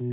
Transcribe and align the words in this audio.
Des 0.00 0.06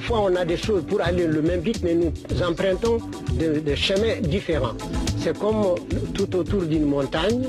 fois, 0.00 0.22
on 0.22 0.34
a 0.34 0.46
des 0.46 0.56
choses 0.56 0.82
pour 0.88 1.02
aller 1.02 1.26
le 1.26 1.42
même 1.42 1.60
vite, 1.60 1.82
mais 1.82 1.94
nous 1.94 2.10
empruntons 2.42 3.00
des 3.34 3.76
chemins 3.76 4.18
différents. 4.22 4.72
C'est 5.18 5.38
comme 5.38 5.74
tout 6.14 6.34
autour 6.36 6.62
d'une 6.62 6.86
montagne. 6.86 7.42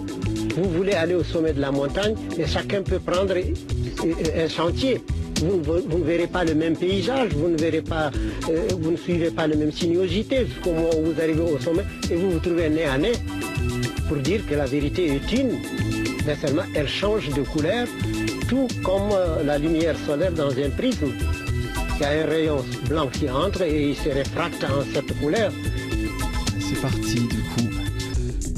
Vous 0.58 0.70
voulez 0.70 0.92
aller 0.92 1.16
au 1.16 1.24
sommet 1.24 1.54
de 1.54 1.62
la 1.62 1.72
montagne, 1.72 2.16
et 2.38 2.46
chacun 2.46 2.82
peut 2.82 3.00
prendre 3.00 3.36
un 3.38 4.50
sentier. 4.50 5.02
Vous, 5.42 5.98
ne 5.98 6.04
verrez 6.04 6.28
pas 6.28 6.44
le 6.44 6.56
même 6.56 6.76
paysage, 6.76 7.30
vous 7.36 7.48
ne 7.48 7.58
verrez 7.58 7.82
pas, 7.82 8.12
euh, 8.50 8.68
vous 8.80 8.92
ne 8.92 8.98
suivez 8.98 9.32
pas 9.32 9.48
la 9.48 9.56
même 9.56 9.72
sinuosité 9.72 10.46
jusqu'au 10.46 10.72
moment 10.72 10.90
où 11.00 11.06
vous 11.14 11.20
arrivez 11.20 11.42
au 11.42 11.58
sommet 11.58 11.84
et 12.12 12.16
vous 12.16 12.32
vous 12.32 12.40
trouvez 12.40 12.70
nez 12.70 12.84
à 12.84 13.00
nez 13.00 13.14
pour 14.12 14.20
dire 14.22 14.46
que 14.46 14.56
la 14.56 14.66
vérité 14.66 15.16
est 15.16 15.32
une. 15.32 15.54
Mais 16.26 16.36
seulement 16.36 16.68
elle 16.76 16.90
change 16.90 17.30
de 17.30 17.44
couleur, 17.44 17.88
tout 18.50 18.68
comme 18.84 19.10
euh, 19.14 19.42
la 19.42 19.58
lumière 19.58 19.96
solaire 20.06 20.34
dans 20.34 20.50
un 20.50 20.70
prisme. 20.70 21.14
Il 21.96 22.02
y 22.02 22.04
a 22.04 22.10
un 22.10 22.26
rayon 22.26 22.66
blanc 22.90 23.08
qui 23.08 23.30
entre 23.30 23.62
et 23.62 23.92
il 23.92 23.96
se 23.96 24.10
réfracte 24.10 24.66
en 24.66 24.84
cette 24.94 25.18
couleur. 25.18 25.50
C'est 26.60 26.82
parti 26.82 27.22
du 27.22 27.42
coup 27.52 27.71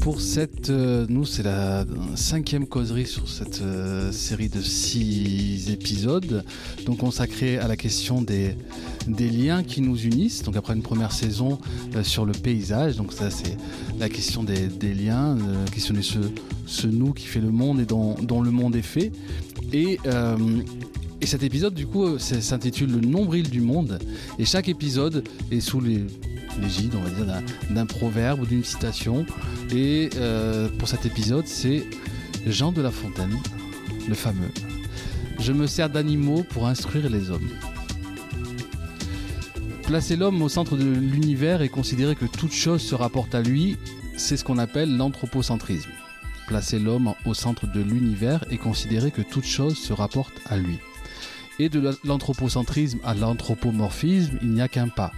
pour 0.03 0.20
cette, 0.20 0.70
euh, 0.70 1.05
nous 1.07 1.25
c'est 1.25 1.43
la 1.43 1.85
cinquième 2.16 2.67
causerie 2.67 3.05
sur 3.05 3.30
cette 3.30 3.61
euh, 3.61 4.11
série 4.11 4.49
de 4.49 4.61
six 4.61 5.71
épisodes, 5.71 6.44
donc 6.85 6.98
consacrée 6.98 7.57
à 7.57 7.70
la 7.70 7.77
question 7.77 8.21
des, 8.21 8.58
liens 9.08 9.63
qui 9.63 9.80
nous 9.80 9.97
unissent. 9.97 10.44
Donc 10.44 10.58
après 10.58 10.73
une 10.73 10.81
première 10.81 11.13
saison 11.13 11.58
euh, 11.95 12.03
sur 12.03 12.25
le 12.25 12.34
paysage, 12.34 12.97
donc 12.97 13.13
ça 13.13 13.30
c'est 13.30 13.55
la 13.97 14.09
question 14.09 14.44
des, 14.44 14.67
des 14.67 14.94
liens, 14.94 15.38
questionner 15.71 16.02
ce, 16.02 16.20
ce 16.66 16.85
nous 16.85 17.13
qui 17.13 17.25
fait 17.25 17.39
le 17.39 17.52
monde 17.52 17.80
et 17.80 17.85
dont, 17.85 18.16
dont 18.16 18.41
le 18.41 18.52
monde 18.52 18.75
est 18.75 18.81
fait. 18.81 19.14
Et 19.72 19.99
et 21.22 21.25
cet 21.25 21.42
épisode, 21.42 21.73
du 21.73 21.88
coup, 21.88 22.20
s'intitule 22.20 22.92
Le 22.92 22.99
nombril 22.99 23.49
du 23.49 23.61
monde. 23.61 23.97
Et 24.38 24.44
chaque 24.44 24.67
épisode 24.67 25.23
est 25.52 25.61
sous 25.61 25.80
les 25.80 26.03
l'égide, 26.61 26.95
on 26.95 27.01
va 27.01 27.09
dire, 27.09 27.25
d'un 27.69 27.85
proverbe 27.85 28.41
ou 28.41 28.45
d'une 28.45 28.63
citation. 28.63 29.25
Et 29.71 30.09
euh, 30.15 30.69
pour 30.77 30.87
cet 30.87 31.05
épisode, 31.05 31.47
c'est 31.47 31.85
Jean 32.45 32.71
de 32.71 32.81
La 32.81 32.91
Fontaine, 32.91 33.37
le 34.07 34.15
fameux. 34.15 34.51
Je 35.39 35.51
me 35.51 35.67
sers 35.67 35.89
d'animaux 35.89 36.43
pour 36.43 36.67
instruire 36.67 37.09
les 37.09 37.29
hommes. 37.29 37.49
Placer 39.83 40.15
l'homme 40.15 40.41
au 40.41 40.49
centre 40.49 40.77
de 40.77 40.85
l'univers 40.85 41.61
et 41.61 41.69
considérer 41.69 42.15
que 42.15 42.25
toute 42.25 42.53
chose 42.53 42.81
se 42.81 42.95
rapporte 42.95 43.35
à 43.35 43.41
lui, 43.41 43.77
c'est 44.15 44.37
ce 44.37 44.43
qu'on 44.43 44.57
appelle 44.57 44.95
l'anthropocentrisme. 44.95 45.89
Placer 46.47 46.79
l'homme 46.79 47.13
au 47.25 47.33
centre 47.33 47.67
de 47.67 47.81
l'univers 47.81 48.43
et 48.49 48.57
considérer 48.57 49.11
que 49.11 49.21
toute 49.21 49.45
chose 49.45 49.77
se 49.77 49.93
rapporte 49.93 50.33
à 50.45 50.57
lui. 50.57 50.79
Et 51.59 51.69
de 51.69 51.95
l'anthropocentrisme 52.03 52.99
à 53.03 53.13
l'anthropomorphisme, 53.13 54.39
il 54.41 54.51
n'y 54.51 54.61
a 54.61 54.67
qu'un 54.67 54.87
pas. 54.87 55.11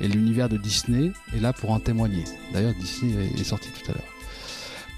Et 0.00 0.08
l'univers 0.08 0.48
de 0.48 0.56
Disney 0.56 1.12
est 1.34 1.40
là 1.40 1.52
pour 1.52 1.70
en 1.70 1.80
témoigner. 1.80 2.24
D'ailleurs, 2.52 2.74
Disney 2.80 3.30
est 3.38 3.44
sorti 3.44 3.68
tout 3.68 3.90
à 3.90 3.94
l'heure. 3.94 4.08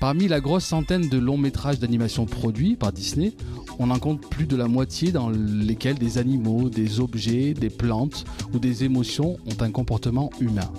Parmi 0.02 0.26
la 0.26 0.40
grosse 0.40 0.64
centaine 0.64 1.08
de 1.08 1.18
longs 1.18 1.36
métrages 1.36 1.78
d'animation 1.78 2.26
produits 2.26 2.74
par 2.74 2.92
Disney, 2.92 3.34
on 3.78 3.90
en 3.90 3.98
compte 4.00 4.20
plus 4.28 4.46
de 4.46 4.56
la 4.56 4.66
moitié 4.66 5.12
dans 5.12 5.30
lesquels 5.30 5.96
des 5.96 6.18
animaux, 6.18 6.68
des 6.68 6.98
objets, 6.98 7.54
des 7.54 7.70
plantes 7.70 8.24
ou 8.52 8.58
des 8.58 8.82
émotions 8.82 9.38
ont 9.46 9.62
un 9.62 9.70
comportement 9.70 10.30
humain. 10.40 10.70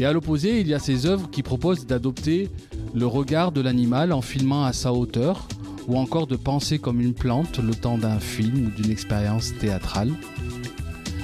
Et 0.00 0.06
à 0.06 0.12
l'opposé, 0.12 0.60
il 0.60 0.68
y 0.68 0.74
a 0.74 0.78
ces 0.78 1.04
œuvres 1.06 1.28
qui 1.30 1.42
proposent 1.42 1.86
d'adopter 1.86 2.48
le 2.94 3.06
regard 3.06 3.52
de 3.52 3.60
l'animal 3.60 4.12
en 4.12 4.22
filmant 4.22 4.64
à 4.64 4.72
sa 4.72 4.92
hauteur, 4.92 5.46
ou 5.86 5.98
encore 5.98 6.26
de 6.26 6.36
penser 6.36 6.78
comme 6.78 7.00
une 7.00 7.12
plante 7.12 7.58
le 7.58 7.74
temps 7.74 7.98
d'un 7.98 8.18
film 8.18 8.68
ou 8.68 8.82
d'une 8.82 8.90
expérience 8.90 9.52
théâtrale 9.60 10.10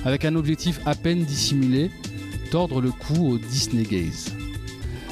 avec 0.05 0.25
un 0.25 0.35
objectif 0.37 0.81
à 0.87 0.95
peine 0.95 1.25
dissimulé, 1.25 1.91
tordre 2.51 2.81
le 2.81 2.91
cou 2.91 3.33
au 3.33 3.39
Disney 3.39 3.85
Gaze. 3.85 4.35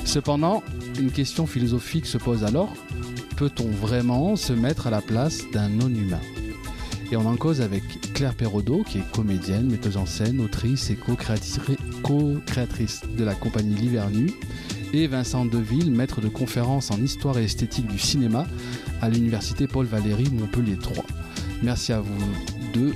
Cependant, 0.04 0.62
une 0.98 1.10
question 1.10 1.46
philosophique 1.46 2.06
se 2.06 2.18
pose 2.18 2.44
alors, 2.44 2.72
peut-on 3.36 3.68
vraiment 3.68 4.36
se 4.36 4.52
mettre 4.52 4.86
à 4.86 4.90
la 4.90 5.00
place 5.00 5.42
d'un 5.52 5.68
non-humain? 5.68 6.20
Et 7.10 7.16
on 7.16 7.26
en 7.26 7.36
cause 7.36 7.60
avec 7.60 7.82
Claire 8.12 8.34
Perraudot, 8.34 8.82
qui 8.82 8.98
est 8.98 9.12
comédienne, 9.12 9.70
metteuse 9.70 9.96
en 9.96 10.06
scène, 10.06 10.40
autrice 10.40 10.90
et 10.90 10.96
co-créatrice 12.02 13.02
de 13.16 13.24
la 13.24 13.34
compagnie 13.34 13.74
Livernu, 13.74 14.30
et 14.92 15.06
Vincent 15.06 15.44
Deville, 15.44 15.90
maître 15.90 16.20
de 16.20 16.28
conférences 16.28 16.90
en 16.90 17.00
histoire 17.02 17.38
et 17.38 17.44
esthétique 17.44 17.86
du 17.86 17.98
cinéma 17.98 18.46
à 19.00 19.08
l'université 19.08 19.66
Paul 19.66 19.86
Valéry 19.86 20.28
Montpellier 20.30 20.76
3. 20.76 21.04
Merci 21.62 21.92
à 21.92 22.00
vous 22.00 22.24
deux 22.72 22.94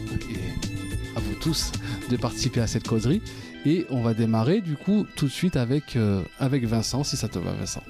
tous 1.43 1.73
de 2.09 2.17
participer 2.17 2.61
à 2.61 2.69
cette 2.69 2.87
causerie. 2.87 3.21
Et 3.67 3.85
on 3.91 4.03
va 4.03 4.15
démarrer 4.15 4.61
du 4.61 4.77
coup 4.77 5.07
tout 5.17 5.27
de 5.27 5.31
suite 5.31 5.57
avec, 5.57 5.97
euh, 5.97 6.23
avec 6.39 6.65
Vincent, 6.65 7.03
si 7.03 7.17
ça 7.17 7.29
te 7.29 7.39
va 7.39 7.53
Vincent. 7.53 7.83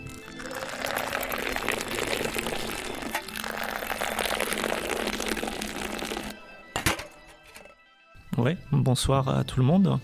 Oui, 8.38 8.52
bonsoir 8.72 9.28
à 9.28 9.44
tout 9.44 9.60
le 9.60 9.66
monde. 9.66 9.98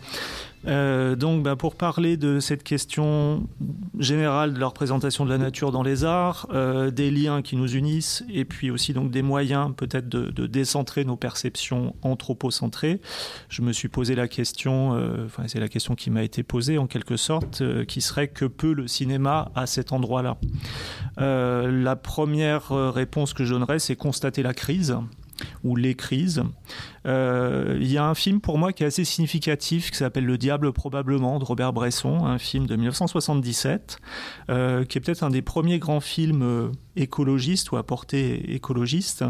Euh, 0.66 1.16
donc, 1.16 1.42
bah, 1.42 1.56
pour 1.56 1.76
parler 1.76 2.16
de 2.16 2.40
cette 2.40 2.62
question 2.62 3.46
générale 3.98 4.54
de 4.54 4.60
la 4.60 4.66
représentation 4.66 5.24
de 5.24 5.30
la 5.30 5.38
nature 5.38 5.72
dans 5.72 5.82
les 5.82 6.04
arts, 6.04 6.46
euh, 6.52 6.90
des 6.90 7.10
liens 7.10 7.42
qui 7.42 7.56
nous 7.56 7.74
unissent, 7.74 8.24
et 8.28 8.44
puis 8.44 8.70
aussi 8.70 8.92
donc 8.92 9.10
des 9.10 9.22
moyens 9.22 9.72
peut-être 9.76 10.08
de, 10.08 10.46
décentrer 10.46 11.04
nos 11.04 11.16
perceptions 11.16 11.94
anthropocentrées, 12.02 13.00
je 13.48 13.62
me 13.62 13.72
suis 13.72 13.88
posé 13.88 14.14
la 14.14 14.28
question, 14.28 14.94
euh, 14.94 15.26
enfin 15.26 15.44
c'est 15.46 15.60
la 15.60 15.68
question 15.68 15.94
qui 15.94 16.10
m'a 16.10 16.22
été 16.22 16.42
posée 16.42 16.78
en 16.78 16.86
quelque 16.86 17.16
sorte, 17.16 17.60
euh, 17.60 17.84
qui 17.84 18.00
serait 18.00 18.28
que 18.28 18.44
peut 18.44 18.72
le 18.72 18.86
cinéma 18.86 19.50
à 19.54 19.66
cet 19.66 19.92
endroit-là? 19.92 20.36
La 21.18 21.96
première 21.96 22.68
réponse 22.92 23.34
que 23.34 23.44
je 23.44 23.52
donnerais, 23.52 23.78
c'est 23.78 23.96
constater 23.96 24.42
la 24.42 24.54
crise 24.54 24.96
ou 25.64 25.76
les 25.76 25.94
crises. 25.94 26.42
Euh, 27.08 27.78
il 27.80 27.90
y 27.90 27.98
a 27.98 28.04
un 28.04 28.14
film 28.14 28.40
pour 28.40 28.58
moi 28.58 28.72
qui 28.72 28.84
est 28.84 28.86
assez 28.86 29.04
significatif 29.04 29.90
qui 29.90 29.96
s'appelle 29.96 30.26
Le 30.26 30.36
Diable 30.36 30.72
probablement 30.72 31.38
de 31.38 31.44
Robert 31.44 31.72
Bresson, 31.72 32.26
un 32.26 32.38
film 32.38 32.66
de 32.66 32.76
1977, 32.76 33.98
euh, 34.50 34.84
qui 34.84 34.98
est 34.98 35.00
peut-être 35.00 35.22
un 35.22 35.30
des 35.30 35.42
premiers 35.42 35.78
grands 35.78 36.00
films 36.00 36.42
euh, 36.42 36.68
écologistes 36.96 37.72
ou 37.72 37.76
à 37.76 37.82
portée 37.84 38.54
écologiste, 38.54 39.24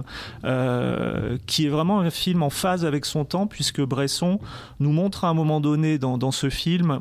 qui 1.47 1.67
est 1.67 1.69
vraiment 1.69 2.01
un 2.01 2.11
film 2.11 2.43
en 2.43 2.49
phase 2.49 2.87
avec 2.87 3.05
son 3.05 3.27
temps 3.27 3.47
puisque 3.47 3.83
Bresson 3.83 4.41
nous 4.81 4.91
montre 4.91 5.27
à 5.27 5.29
un 5.29 5.35
moment 5.35 5.61
donné 5.61 5.99
dans, 5.99 6.31
ce 6.31 6.49
film 6.49 7.01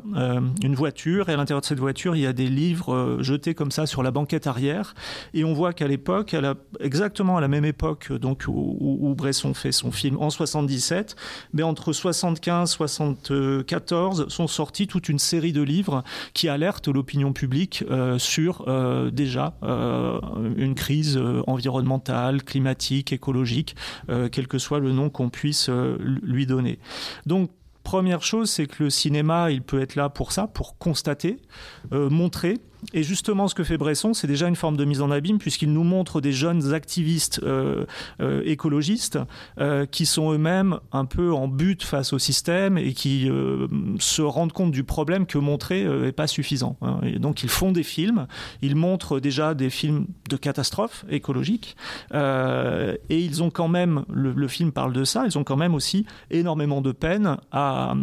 une 0.62 0.74
voiture 0.74 1.30
et 1.30 1.32
à 1.32 1.36
l'intérieur 1.36 1.62
de 1.62 1.66
cette 1.66 1.80
voiture 1.80 2.16
il 2.16 2.20
y 2.20 2.26
a 2.26 2.34
des 2.34 2.48
livres 2.48 3.18
jetés 3.20 3.54
comme 3.54 3.70
ça 3.70 3.86
sur 3.86 4.02
la 4.02 4.10
banquette 4.10 4.46
arrière 4.46 4.94
et 5.32 5.42
on 5.42 5.54
voit 5.54 5.72
qu'à 5.72 5.88
l'époque, 5.88 6.36
exactement 6.80 7.38
à 7.38 7.40
la 7.40 7.48
même 7.48 7.64
époque 7.64 8.12
donc 8.12 8.44
où, 8.46 8.76
où 8.78 9.14
Bresson 9.14 9.54
fait 9.54 9.72
son 9.72 9.90
film 9.90 10.18
en 10.20 10.28
77, 10.28 10.67
mais 11.52 11.62
entre 11.62 11.92
75 11.92 12.70
74 12.70 14.28
sont 14.28 14.46
sortis 14.46 14.86
toute 14.86 15.08
une 15.08 15.18
série 15.18 15.52
de 15.52 15.62
livres 15.62 16.04
qui 16.34 16.48
alertent 16.48 16.88
l'opinion 16.88 17.32
publique 17.32 17.84
euh, 17.90 18.18
sur 18.18 18.64
euh, 18.68 19.10
déjà 19.10 19.54
euh, 19.62 20.20
une 20.56 20.74
crise 20.74 21.20
environnementale, 21.46 22.42
climatique, 22.42 23.12
écologique, 23.12 23.76
quel 24.32 24.48
que 24.48 24.58
soit 24.58 24.78
le 24.78 24.92
nom 24.92 25.10
qu'on 25.10 25.28
puisse 25.28 25.68
lui 25.68 26.46
donner. 26.46 26.78
Donc 27.26 27.50
première 27.82 28.22
chose, 28.22 28.50
c'est 28.50 28.66
que 28.66 28.84
le 28.84 28.90
cinéma, 28.90 29.50
il 29.50 29.62
peut 29.62 29.80
être 29.80 29.96
là 29.96 30.08
pour 30.08 30.32
ça, 30.32 30.46
pour 30.46 30.78
constater, 30.78 31.38
montrer, 31.92 32.58
et 32.92 33.02
justement, 33.02 33.48
ce 33.48 33.54
que 33.54 33.64
fait 33.64 33.76
Bresson, 33.76 34.14
c'est 34.14 34.26
déjà 34.26 34.48
une 34.48 34.56
forme 34.56 34.76
de 34.76 34.84
mise 34.84 35.02
en 35.02 35.10
abîme, 35.10 35.38
puisqu'il 35.38 35.72
nous 35.72 35.82
montre 35.82 36.20
des 36.20 36.32
jeunes 36.32 36.72
activistes 36.72 37.40
euh, 37.42 37.86
euh, 38.20 38.42
écologistes 38.44 39.18
euh, 39.58 39.84
qui 39.86 40.06
sont 40.06 40.32
eux-mêmes 40.32 40.78
un 40.92 41.04
peu 41.04 41.32
en 41.32 41.48
but 41.48 41.82
face 41.82 42.12
au 42.12 42.18
système 42.18 42.78
et 42.78 42.92
qui 42.92 43.30
se 43.98 44.22
rendent 44.22 44.52
compte 44.52 44.70
du 44.70 44.84
problème 44.84 45.26
que 45.26 45.38
montrer 45.38 45.84
n'est 45.84 46.12
pas 46.12 46.26
suffisant. 46.26 46.76
Hein. 46.82 47.00
Et 47.02 47.18
donc, 47.18 47.42
ils 47.42 47.48
font 47.48 47.72
des 47.72 47.82
films, 47.82 48.26
ils 48.62 48.76
montrent 48.76 49.20
déjà 49.20 49.54
des 49.54 49.70
films 49.70 50.06
de 50.28 50.36
catastrophes 50.36 51.04
écologiques, 51.10 51.76
et 52.14 52.98
ils 53.10 53.42
ont 53.42 53.50
quand 53.50 53.68
même, 53.68 54.04
le, 54.08 54.48
film 54.48 54.72
parle 54.72 54.92
de 54.92 55.04
ça, 55.04 55.24
ils 55.26 55.36
ont 55.36 55.44
quand 55.44 55.56
même 55.56 55.74
aussi 55.74 56.06
énormément 56.30 56.80
de 56.80 56.92
peine 56.92 57.36
à 57.52 57.94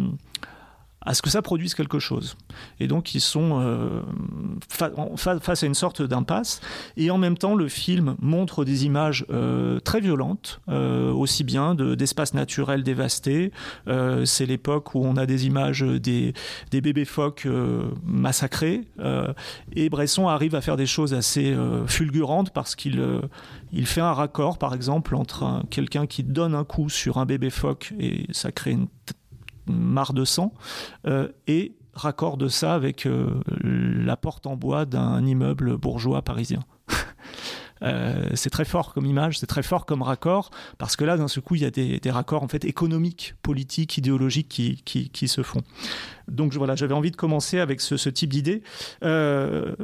ce 1.14 1.22
que 1.22 1.30
ça 1.30 1.42
produise 1.42 1.74
quelque 1.74 1.98
chose. 1.98 2.36
Et 2.80 2.88
donc 2.88 3.14
ils 3.14 3.20
sont 3.20 3.60
euh, 3.60 4.02
face 5.16 5.62
à 5.62 5.66
une 5.66 5.74
sorte 5.74 6.02
d'impasse. 6.02 6.60
Et 6.96 7.10
en 7.10 7.18
même 7.18 7.38
temps, 7.38 7.54
le 7.54 7.68
film 7.68 8.16
montre 8.20 8.64
des 8.64 8.84
images 8.86 9.24
euh, 9.30 9.78
très 9.80 10.00
violentes, 10.00 10.60
euh, 10.68 11.12
aussi 11.12 11.44
bien 11.44 11.74
d'espaces 11.74 12.34
naturels 12.34 12.82
dévastés. 12.82 13.52
C'est 14.24 14.46
l'époque 14.46 14.94
où 14.94 15.04
on 15.04 15.16
a 15.16 15.26
des 15.26 15.46
images 15.46 15.82
des, 15.82 16.34
des 16.70 16.80
bébés 16.80 17.04
phoques 17.04 17.46
massacrés. 18.04 18.82
et 19.74 19.88
Bresson 19.88 20.28
arrive 20.28 20.54
à 20.54 20.60
faire 20.60 20.76
des 20.76 20.86
choses 20.86 21.14
assez 21.14 21.56
fulgurantes 21.86 22.50
parce 22.50 22.74
qu'il 22.74 23.02
il 23.72 23.86
fait 23.86 24.00
un 24.00 24.12
raccord, 24.12 24.58
par 24.58 24.74
exemple, 24.74 25.14
entre 25.14 25.62
quelqu'un 25.70 26.06
qui 26.06 26.22
donne 26.22 26.54
un 26.54 26.64
coup 26.64 26.88
sur 26.88 27.18
un 27.18 27.26
bébé 27.26 27.50
phoque 27.50 27.92
et 27.98 28.26
ça 28.32 28.52
crée 28.52 28.72
une 28.72 28.88
mare 29.66 30.12
de 30.12 30.24
sang, 30.24 30.52
euh, 31.06 31.28
et 31.46 31.76
raccorde 31.94 32.48
ça 32.48 32.74
avec 32.74 33.06
euh, 33.06 33.40
la 33.62 34.16
porte 34.16 34.46
en 34.46 34.56
bois 34.56 34.84
d'un 34.84 35.24
immeuble 35.24 35.76
bourgeois 35.76 36.22
parisien. 36.22 36.60
Euh, 37.82 38.30
c'est 38.32 38.48
très 38.48 38.64
fort 38.64 38.94
comme 38.94 39.04
image, 39.04 39.38
c'est 39.38 39.46
très 39.46 39.62
fort 39.62 39.84
comme 39.84 40.00
raccord, 40.00 40.50
parce 40.78 40.96
que 40.96 41.04
là, 41.04 41.18
d'un 41.18 41.28
seul 41.28 41.42
coup, 41.42 41.56
il 41.56 41.60
y 41.60 41.66
a 41.66 41.70
des, 41.70 42.00
raccords 42.10 42.42
en 42.42 42.48
fait 42.48 42.64
économiques, 42.64 43.34
politiques, 43.42 43.98
idéologiques 43.98 44.48
qui, 44.48 44.82
qui, 44.86 45.10
qui 45.10 45.28
se 45.28 45.42
font. 45.42 45.60
Donc 46.28 46.54
voilà, 46.54 46.74
j'avais 46.74 46.94
envie 46.94 47.10
de 47.10 47.16
commencer 47.16 47.60
avec 47.60 47.80
ce, 47.80 48.08
type 48.08 48.30
d'idée. 48.30 48.62
Euh, 49.04 49.74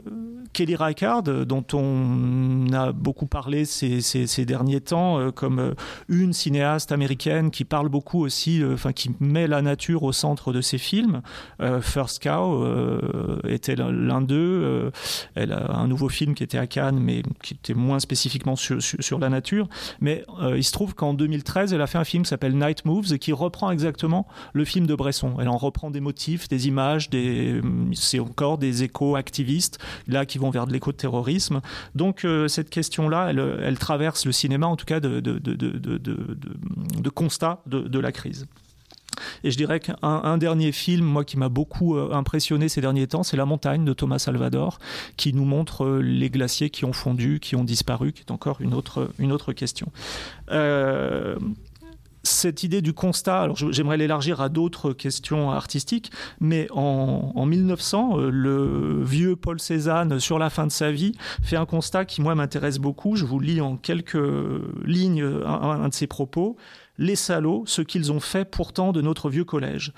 Kelly 0.53 0.77
Reichardt, 0.77 1.45
dont 1.47 1.65
on 1.73 2.73
a 2.73 2.93
beaucoup 2.93 3.27
parlé 3.27 3.65
ces, 3.65 4.45
derniers 4.45 4.81
temps, 4.81 5.19
euh, 5.19 5.31
comme 5.31 5.59
euh, 5.59 5.75
une 6.09 6.33
cinéaste 6.33 6.93
américaine 6.93 7.51
qui 7.51 7.65
parle 7.65 7.89
beaucoup 7.89 8.25
aussi, 8.25 8.63
enfin 8.65 8.93
qui 8.93 9.11
met 9.21 9.47
la 9.47 9.63
nature 9.63 10.03
au 10.03 10.13
centre 10.13 10.53
de 10.53 10.61
ses 10.61 10.79
films. 10.79 11.23
First 11.81 12.23
Cow 12.23 12.65
était 13.49 13.77
l'un 13.77 14.21
d'eux. 14.21 14.91
elle 15.35 15.53
a 15.53 15.77
un 15.77 15.87
nouveau 15.87 16.09
film 16.09 16.35
qui 16.35 16.43
était 16.43 16.59
à 16.59 16.67
Cannes, 16.67 16.99
mais 16.99 17.23
qui 17.43 17.55
était 17.55 17.75
moins 17.75 18.01
spécifiquement 18.01 18.57
sur, 18.57 18.83
sur, 18.83 19.19
la 19.19 19.29
nature. 19.29 19.69
Mais 20.01 20.25
il 20.55 20.65
se 20.65 20.73
trouve 20.73 20.95
qu'en 20.95 21.15
2013, 21.15 21.73
elle 21.73 21.81
a 21.81 21.87
fait 21.87 21.99
un 21.99 22.05
film 22.05 22.25
qui 22.25 22.31
s'appelle 22.31 22.57
Night 22.57 22.85
Moves 22.85 23.13
et 23.13 23.19
qui 23.19 23.33
reprend 23.33 23.71
exactement 23.71 24.27
le 24.53 24.65
film 24.65 24.87
de 24.87 24.95
Bresson. 24.95 25.35
Elle 25.41 25.49
en 25.49 25.57
reprend 25.57 25.91
des 25.91 26.01
motifs 26.01 26.32
des 26.49 26.69
images, 26.69 27.09
c'est 27.95 28.19
encore 28.19 28.59
des 28.59 28.83
échos 28.83 29.17
activistes, 29.17 29.79
là, 30.09 30.27
qui 30.27 30.39
vont 30.39 30.51
vers 30.51 30.67
de 30.67 30.73
l'éco-terrorisme. 30.73 31.61
Donc, 31.95 32.25
euh, 32.25 32.49
cette 32.49 32.71
question-là, 32.71 33.31
elle, 33.31 33.79
traverse 33.79 34.27
le 34.27 34.33
cinéma, 34.33 34.67
en 34.67 34.77
tout 34.77 34.87
cas, 34.87 35.01
de, 35.01 35.21
de, 35.21 37.11
constat 37.11 37.63
de, 37.67 37.99
la 37.99 38.13
crise. 38.13 38.47
Et 39.45 39.51
je 39.51 39.57
dirais 39.57 39.81
qu'un 39.81 40.39
dernier 40.39 40.73
film, 40.73 41.05
moi, 41.05 41.25
qui 41.25 41.37
m'a 41.37 41.49
beaucoup 41.49 41.97
euh, 41.97 42.13
impressionné 42.13 42.69
ces 42.69 42.81
derniers 42.81 43.07
temps, 43.07 43.23
c'est 43.23 43.37
La 43.37 43.45
montagne 43.45 43.85
de 43.85 43.93
Thomas 43.93 44.19
Salvador, 44.19 44.79
qui 45.17 45.33
nous 45.35 45.45
montre 45.45 45.85
euh, 45.85 46.01
les 46.01 46.31
glaciers 46.31 46.71
qui 46.71 46.85
ont 46.85 46.93
fondu, 46.93 47.39
qui 47.41 47.55
ont 47.57 47.65
disparu, 47.65 48.13
qui 48.13 48.23
est 48.23 48.31
encore 48.31 48.61
une 48.61 48.75
autre, 48.75 49.53
question. 49.53 49.89
Cette 52.23 52.63
idée 52.63 52.83
du 52.83 52.93
constat, 52.93 53.43
alors 53.43 53.57
j'aimerais 53.57 53.97
l'élargir 53.97 54.41
à 54.41 54.49
d'autres 54.49 54.93
questions 54.93 55.51
artistiques, 55.51 56.11
mais 56.41 56.69
en, 56.71 57.45
1900, 57.45 58.19
euh, 58.19 58.31
le 58.31 59.03
vieux 59.03 59.37
Paul 59.37 59.61
Cézanne, 59.61 60.21
sur 60.21 60.39
la 60.39 60.51
fin 60.51 60.67
de 60.67 60.73
sa 60.73 60.93
vie, 60.93 61.13
fait 61.43 61.57
un 61.57 61.67
constat 61.67 62.05
qui, 62.05 62.23
moi, 62.23 62.35
m'intéresse 62.35 62.79
beaucoup. 62.79 63.17
Je 63.17 63.25
vous 63.25 63.41
lis 63.41 63.61
en 63.61 63.77
quelques 63.77 64.19
lignes 64.85 65.25
un 65.45 65.89
de 65.89 65.95
ses 65.95 66.07
propos. 66.07 66.57
Les 66.99 67.17
salauds, 67.17 67.65
ce 67.67 67.83
qu'ils 67.83 68.13
ont 68.13 68.21
fait 68.21 68.45
pourtant 68.45 68.93
de 68.93 69.01
notre 69.01 69.31
vieux 69.31 69.45
collège. 69.45 69.93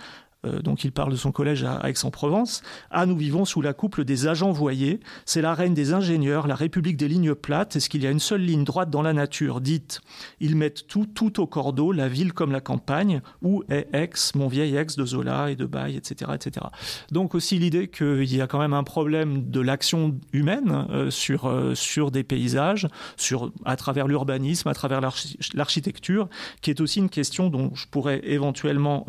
Euh, 0.45 0.61
donc 0.61 0.85
il 0.85 0.93
parle 0.93 1.13
de 1.13 1.17
son 1.17 1.33
collège 1.33 1.65
à 1.65 1.89
Aix-en-Provence. 1.89 2.63
Ah, 2.91 3.07
nous 3.07 3.17
vivons 3.17 3.45
sous 3.45 3.63
la 3.63 3.73
couple 3.73 4.05
des 4.05 4.27
agents 4.27 4.53
voyés. 4.53 5.01
C'est 5.25 5.43
la 5.43 5.55
reine 5.55 5.75
des 5.75 5.93
ingénieurs, 5.93 6.47
la 6.47 6.55
république 6.55 6.97
des 6.97 7.09
lignes 7.09 7.35
plates. 7.35 7.77
Est-ce 7.77 7.89
qu'il 7.89 8.03
y 8.03 8.07
a 8.07 8.11
une 8.11 8.21
seule 8.21 8.43
ligne 8.43 8.65
droite 8.65 8.91
dans 8.91 9.03
la 9.03 9.13
nature? 9.13 9.61
Dites, 9.61 10.01
ils 10.41 10.57
mettent 10.57 10.87
tout, 10.87 11.07
tout 11.07 11.41
au 11.41 11.47
cordeau, 11.47 11.93
la 11.93 12.09
ville 12.09 12.33
comme 12.33 12.53
la 12.53 12.61
campagne. 12.61 13.23
Où 13.43 13.63
est 13.69 13.89
Aix, 13.93 14.11
mon 14.35 14.49
vieil 14.49 14.77
Aix 14.77 14.87
de 14.97 15.05
Zola 15.05 15.51
et 15.51 15.57
de 15.57 15.67
Baye, 15.67 15.97
etc., 15.97 16.33
etc. 16.35 16.67
Donc 17.11 17.35
aussi 17.35 17.59
l'idée 17.59 17.89
qu'il 17.89 18.35
y 18.35 18.41
a 18.41 18.47
quand 18.47 18.59
même 18.59 18.75
un 18.75 18.85
problème 18.85 19.51
de 19.51 19.61
l'action 19.61 20.19
humaine 20.33 20.87
euh, 20.91 21.11
sur, 21.11 21.47
euh, 21.47 21.75
sur 21.75 22.11
des 22.11 22.25
paysages, 22.25 22.89
sur, 23.17 23.53
à 23.65 23.77
travers 23.77 24.07
l'urbanisme, 24.07 24.69
à 24.69 24.75
travers 24.75 25.01
l'architecture, 25.55 26.29
qui 26.61 26.71
est 26.71 26.81
aussi 26.81 26.99
une 26.99 27.09
question 27.09 27.51
dont 27.51 27.75
je 27.75 27.87
pourrais 27.87 28.21
éventuellement 28.25 29.07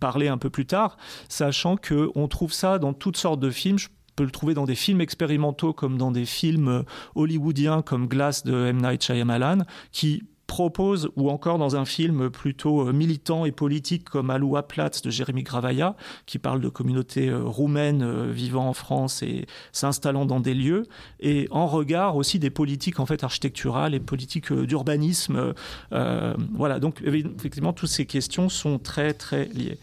parler 0.00 0.28
un 0.28 0.38
peu 0.38 0.50
plus 0.52 0.66
tard, 0.66 0.96
sachant 1.28 1.76
qu'on 1.76 2.28
trouve 2.28 2.52
ça 2.52 2.78
dans 2.78 2.92
toutes 2.92 3.16
sortes 3.16 3.40
de 3.40 3.50
films. 3.50 3.78
Je 3.78 3.88
peux 4.14 4.24
le 4.24 4.30
trouver 4.30 4.54
dans 4.54 4.66
des 4.66 4.74
films 4.74 5.00
expérimentaux 5.00 5.72
comme 5.72 5.98
dans 5.98 6.10
des 6.10 6.26
films 6.26 6.68
euh, 6.68 6.82
hollywoodiens 7.14 7.82
comme 7.82 8.06
Glass 8.06 8.44
de 8.44 8.66
M. 8.66 8.82
Night 8.82 9.02
Shyamalan, 9.02 9.64
qui 9.90 10.22
propose, 10.52 11.08
ou 11.16 11.30
encore 11.30 11.56
dans 11.56 11.76
un 11.76 11.86
film 11.86 12.28
plutôt 12.28 12.86
euh, 12.86 12.92
militant 12.92 13.46
et 13.46 13.52
politique 13.52 14.04
comme 14.04 14.28
Aloua 14.28 14.62
Platz 14.62 15.00
de 15.00 15.08
Jérémy 15.08 15.44
Gravaya, 15.44 15.96
qui 16.26 16.38
parle 16.38 16.60
de 16.60 16.68
communautés 16.68 17.30
euh, 17.30 17.42
roumaines 17.42 18.02
euh, 18.02 18.30
vivant 18.30 18.68
en 18.68 18.74
France 18.74 19.22
et 19.22 19.46
s'installant 19.72 20.26
dans 20.26 20.40
des 20.40 20.52
lieux, 20.52 20.82
et 21.20 21.48
en 21.52 21.66
regard 21.66 22.16
aussi 22.16 22.38
des 22.38 22.50
politiques 22.50 23.00
en 23.00 23.06
fait 23.06 23.24
architecturales 23.24 23.94
et 23.94 24.00
politiques 24.00 24.52
d'urbanisme. 24.52 25.54
voilà, 25.90 26.78
donc 26.80 27.00
effectivement, 27.02 27.72
toutes 27.72 27.88
ces 27.88 28.04
questions 28.04 28.50
sont 28.50 28.78
très 28.78 29.14
très 29.14 29.46
liées. 29.46 29.78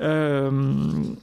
une 0.00 1.16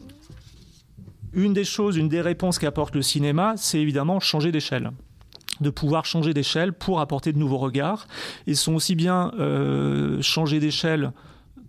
des 1.54 1.64
choses, 1.64 1.96
une 1.96 2.10
des 2.10 2.22
réponses 2.22 2.60
qu'apporte 2.60 2.96
le 2.96 3.02
cinéma, 3.02 3.54
c'est 3.56 3.80
évidemment 3.80 4.20
changer 4.20 4.52
d'échelle 4.52 4.92
de 5.62 5.70
pouvoir 5.70 6.06
changer 6.06 6.34
d'échelle 6.34 6.74
pour 6.74 7.00
apporter 7.00 7.34
de 7.34 7.38
nouveaux 7.38 7.58
regards. 7.58 8.08
Ils 8.48 8.58
sont 8.58 8.76
aussi 8.76 8.96
bien 8.96 9.32
euh, 9.40 10.22
changer 10.22 10.60
d'échelle 10.60 11.12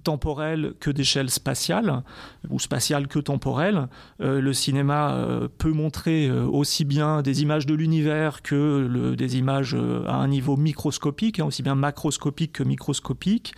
temporelle 0.02 0.74
que 0.80 0.90
d'échelle 0.90 1.30
spatiale, 1.30 2.02
ou 2.48 2.58
spatiale 2.58 3.06
que 3.06 3.18
temporelle. 3.18 3.88
Euh, 4.20 4.40
le 4.40 4.52
cinéma 4.52 5.12
euh, 5.12 5.48
peut 5.58 5.72
montrer 5.72 6.26
euh, 6.26 6.44
aussi 6.44 6.84
bien 6.84 7.22
des 7.22 7.42
images 7.42 7.66
de 7.66 7.74
l'univers 7.74 8.42
que 8.42 9.14
des 9.14 9.36
images 9.36 9.76
à 10.06 10.14
un 10.14 10.28
niveau 10.28 10.56
microscopique, 10.56 11.40
hein, 11.40 11.46
aussi 11.46 11.62
bien 11.62 11.74
macroscopique 11.74 12.52
que 12.52 12.62
microscopique. 12.62 13.52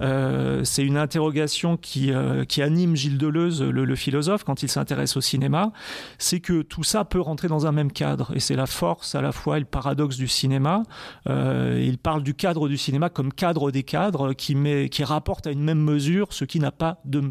c'est 0.00 0.84
une 0.84 0.96
interrogation 0.96 1.76
qui, 1.76 2.12
qui 2.48 2.62
anime 2.62 2.94
Gilles 2.94 3.18
Deleuze, 3.18 3.62
le, 3.62 3.84
le 3.84 3.96
philosophe, 3.96 4.44
quand 4.44 4.62
il 4.62 4.68
s'intéresse 4.68 5.16
au 5.16 5.20
cinéma, 5.20 5.72
c'est 6.18 6.40
que 6.40 6.62
tout 6.62 6.84
ça 6.84 7.04
peut 7.04 7.20
rentrer 7.20 7.48
dans 7.48 7.66
un 7.66 7.72
même 7.72 7.90
cadre, 7.90 8.32
et 8.34 8.40
c'est 8.40 8.54
la 8.54 8.66
force 8.66 9.14
à 9.14 9.22
la 9.22 9.32
fois 9.32 9.56
et 9.56 9.60
le 9.60 9.66
paradoxe 9.66 10.16
du 10.16 10.28
cinéma. 10.28 10.82
il 11.26 11.98
parle 12.00 12.22
du 12.22 12.34
cadre 12.34 12.68
du 12.68 12.76
cinéma 12.76 13.08
comme 13.08 13.32
cadre 13.32 13.70
des 13.70 13.82
cadres, 13.82 14.34
qui, 14.34 14.54
met, 14.54 14.88
qui 14.88 15.02
rapporte 15.04 15.46
à 15.46 15.50
une 15.50 15.62
même 15.62 15.77
mesure 15.82 16.32
ce 16.32 16.44
qui 16.44 16.60
n'a 16.60 16.72
pas 16.72 17.00
de 17.04 17.22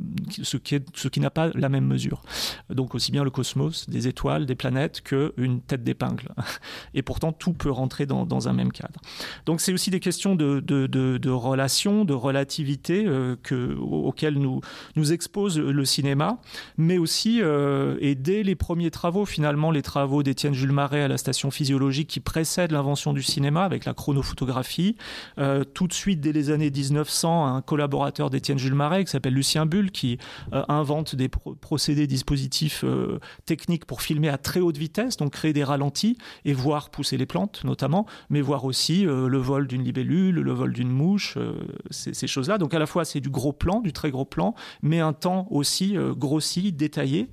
ce 0.43 0.57
qui, 0.57 0.75
est, 0.75 0.85
ce 0.95 1.07
qui 1.07 1.19
n'a 1.19 1.29
pas 1.29 1.49
la 1.53 1.69
même 1.69 1.85
mesure. 1.85 2.21
Donc 2.69 2.95
aussi 2.95 3.11
bien 3.11 3.23
le 3.23 3.29
cosmos, 3.29 3.89
des 3.89 4.07
étoiles, 4.07 4.45
des 4.45 4.55
planètes, 4.55 5.01
qu'une 5.01 5.61
tête 5.61 5.83
d'épingle. 5.83 6.29
Et 6.93 7.01
pourtant 7.01 7.31
tout 7.31 7.53
peut 7.53 7.71
rentrer 7.71 8.05
dans, 8.05 8.47
un 8.47 8.53
même 8.53 8.71
cadre. 8.71 8.99
Donc 9.45 9.61
c'est 9.61 9.73
aussi 9.73 9.89
des 9.89 9.99
questions 9.99 10.35
de, 10.35 10.59
de, 10.59 10.87
de, 10.87 11.29
relations, 11.29 12.05
de 12.05 12.13
relativité 12.13 13.05
euh, 13.05 13.35
que, 13.41 13.75
auxquelles 13.75 14.37
nous 14.37 14.61
nous 14.95 15.11
expose 15.11 15.59
le 15.59 15.85
cinéma, 15.85 16.39
mais 16.77 16.97
aussi 16.97 17.41
euh, 17.41 17.97
et 17.99 18.15
dès 18.15 18.43
les 18.43 18.55
premiers 18.55 18.91
travaux, 18.91 19.25
finalement 19.25 19.71
les 19.71 19.81
travaux 19.81 20.23
d'Étienne 20.23 20.53
Jules 20.53 20.71
Marais 20.71 21.01
à 21.01 21.07
la 21.07 21.17
station 21.17 21.51
physiologique 21.51 22.07
qui 22.07 22.19
précèdent 22.19 22.71
l'invention 22.71 23.13
du 23.13 23.23
cinéma 23.23 23.63
avec 23.63 23.85
la 23.85 23.93
chronophotographie, 23.93 24.95
euh, 25.37 25.63
tout 25.63 25.87
de 25.87 25.93
suite 25.93 26.21
dès 26.21 26.31
les 26.31 26.49
années 26.49 26.69
1900, 26.69 27.55
un 27.55 27.61
collaborateur 27.61 28.29
d'Étienne 28.37 28.59
Jules 28.59 28.75
Marais 28.75 29.03
qui 29.03 29.11
s'appelle 29.11 29.33
Lucien 29.33 29.65
Bull, 29.65 29.89
qui 29.89 30.19
euh, 30.53 30.63
invente 30.69 31.15
des 31.15 31.27
procédés, 31.27 32.05
dispositifs 32.05 32.83
euh, 32.83 33.19
techniques 33.45 33.85
pour 33.85 34.01
filmer 34.01 34.29
à 34.29 34.37
très 34.37 34.59
haute 34.59 34.77
vitesse, 34.77 35.17
donc 35.17 35.31
créer 35.31 35.53
des 35.53 35.63
ralentis 35.63 36.17
et 36.45 36.53
voir 36.53 36.91
pousser 36.91 37.17
les 37.17 37.25
plantes 37.25 37.63
notamment, 37.63 38.05
mais 38.29 38.41
voir 38.41 38.65
aussi 38.65 39.07
euh, 39.07 39.27
le 39.27 39.37
vol 39.39 39.67
d'une 39.67 39.83
libellule, 39.83 40.35
le 40.35 40.51
vol 40.51 40.71
d'une 40.71 40.91
mouche, 40.91 41.37
ces, 41.89 42.27
choses-là. 42.27 42.57
Donc 42.57 42.73
à 42.73 42.79
la 42.79 42.85
fois 42.85 43.05
c'est 43.05 43.21
du 43.21 43.29
gros 43.29 43.53
plan, 43.53 43.81
du 43.81 43.93
très 43.93 44.11
gros 44.11 44.25
plan, 44.25 44.53
mais 44.81 44.99
un 44.99 45.13
temps 45.13 45.47
aussi 45.49 45.95
grossi, 46.17 46.71
détaillé. 46.71 47.29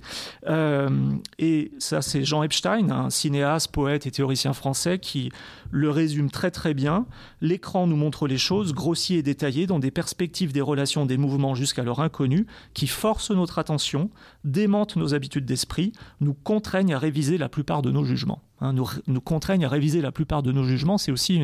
et 1.39 1.71
ça 1.77 2.01
c'est 2.01 2.23
Jean 2.23 2.43
Epstein, 2.43 2.89
un 2.89 3.09
cinéaste, 3.09 3.71
poète 3.71 4.07
et 4.07 4.11
théoricien 4.11 4.53
français 4.53 4.99
qui 4.99 5.31
le 5.71 5.89
résume 5.89 6.31
très 6.31 6.51
très 6.51 6.73
bien. 6.73 7.05
L'écran 7.41 7.87
nous 7.87 7.97
montre 7.97 8.27
les 8.27 8.37
choses 8.37 8.73
grossies 8.73 9.15
et 9.15 9.23
détaillées 9.23 9.67
dans 9.67 9.79
des 9.79 9.91
perspectives 9.91 10.53
des 10.53 10.61
relations 10.61 10.94
des 11.03 11.17
mouvements 11.17 11.55
jusqu'alors 11.55 11.99
inconnus 11.99 12.45
qui 12.73 12.87
forcent 12.87 13.31
notre 13.31 13.59
attention, 13.59 14.09
démentent 14.45 14.95
nos 14.95 15.13
habitudes 15.13 15.45
d'esprit, 15.45 15.91
nous 16.21 16.33
contraignent 16.33 16.93
à 16.93 16.99
réviser 16.99 17.37
la 17.37 17.49
plupart 17.49 17.81
de 17.81 17.91
nos 17.91 18.05
jugements. 18.05 18.41
Hein, 18.61 18.73
nous, 18.73 19.21
contraignent 19.21 19.65
à 19.65 19.69
réviser 19.69 19.99
la 19.99 20.13
plupart 20.13 20.41
de 20.41 20.53
nos 20.53 20.63
jugements. 20.63 20.97
C'est 20.97 21.11
aussi 21.11 21.41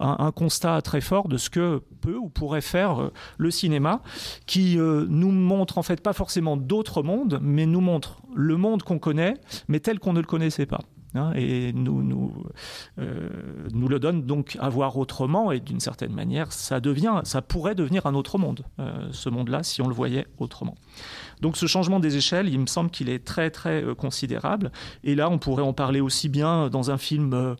un, 0.00 0.32
constat 0.32 0.82
très 0.82 1.00
fort 1.00 1.28
de 1.28 1.36
ce 1.36 1.50
que 1.50 1.80
peut 2.00 2.16
ou 2.16 2.28
pourrait 2.28 2.60
faire 2.60 3.00
euh, 3.00 3.12
le 3.36 3.52
cinéma, 3.52 4.02
qui 4.46 4.76
euh, 4.76 5.06
nous 5.08 5.30
montre 5.30 5.78
en 5.78 5.82
fait 5.82 6.02
pas 6.02 6.12
forcément 6.12 6.56
d'autres 6.56 7.04
mondes, 7.04 7.38
mais 7.40 7.66
nous 7.66 7.80
montre 7.80 8.22
le 8.34 8.56
monde 8.56 8.82
qu'on 8.82 8.98
connaît, 8.98 9.34
mais 9.68 9.78
tel 9.78 10.00
qu'on 10.00 10.12
ne 10.12 10.20
le 10.20 10.26
connaissait 10.26 10.66
pas. 10.66 10.80
Hein, 11.14 11.32
et 11.34 11.72
nous, 11.72 12.02
nous, 12.02 12.34
euh, 12.98 13.30
nous 13.72 13.88
le 13.88 13.98
donne 13.98 14.26
donc 14.26 14.58
à 14.60 14.68
voir 14.68 14.98
autrement 14.98 15.52
et 15.52 15.58
d'une 15.58 15.80
certaine 15.80 16.12
manière 16.12 16.52
ça 16.52 16.80
devient 16.80 17.22
ça 17.24 17.40
pourrait 17.40 17.74
devenir 17.74 18.04
un 18.04 18.14
autre 18.14 18.36
monde 18.36 18.66
euh, 18.78 19.08
ce 19.10 19.30
monde 19.30 19.48
là 19.48 19.62
si 19.62 19.80
on 19.80 19.88
le 19.88 19.94
voyait 19.94 20.26
autrement 20.36 20.74
donc 21.40 21.56
ce 21.56 21.66
changement 21.66 22.00
des 22.00 22.16
échelles, 22.16 22.48
il 22.48 22.58
me 22.58 22.66
semble 22.66 22.90
qu'il 22.90 23.08
est 23.08 23.24
très 23.24 23.50
très 23.50 23.82
euh, 23.82 23.94
considérable. 23.94 24.72
Et 25.04 25.14
là, 25.14 25.30
on 25.30 25.38
pourrait 25.38 25.62
en 25.62 25.72
parler 25.72 26.00
aussi 26.00 26.28
bien 26.28 26.68
dans 26.68 26.90
un 26.90 26.98
film 26.98 27.56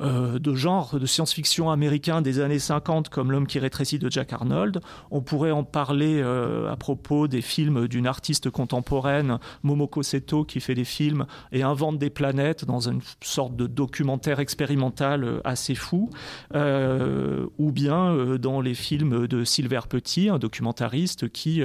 euh, 0.00 0.38
de 0.38 0.54
genre 0.54 0.98
de 0.98 1.04
science-fiction 1.04 1.70
américain 1.70 2.22
des 2.22 2.40
années 2.40 2.58
50 2.58 3.10
comme 3.10 3.30
L'homme 3.30 3.46
qui 3.46 3.58
rétrécit 3.58 3.98
de 3.98 4.10
Jack 4.10 4.32
Arnold. 4.32 4.80
On 5.10 5.20
pourrait 5.20 5.50
en 5.50 5.64
parler 5.64 6.18
euh, 6.22 6.72
à 6.72 6.76
propos 6.76 7.28
des 7.28 7.42
films 7.42 7.88
d'une 7.88 8.06
artiste 8.06 8.48
contemporaine, 8.48 9.38
Momoko 9.62 10.02
Seto, 10.02 10.44
qui 10.44 10.60
fait 10.60 10.74
des 10.74 10.86
films 10.86 11.26
et 11.52 11.62
invente 11.62 11.98
des 11.98 12.08
planètes 12.08 12.64
dans 12.64 12.88
une 12.88 13.00
sorte 13.22 13.54
de 13.54 13.66
documentaire 13.66 14.40
expérimental 14.40 15.24
euh, 15.24 15.40
assez 15.44 15.74
fou. 15.74 16.08
Ou 16.54 17.72
bien 17.72 18.36
dans 18.38 18.60
les 18.60 18.74
films 18.74 19.26
de 19.26 19.44
Silver 19.44 19.80
Petit, 19.88 20.28
un 20.28 20.38
documentariste 20.38 21.28
qui 21.28 21.62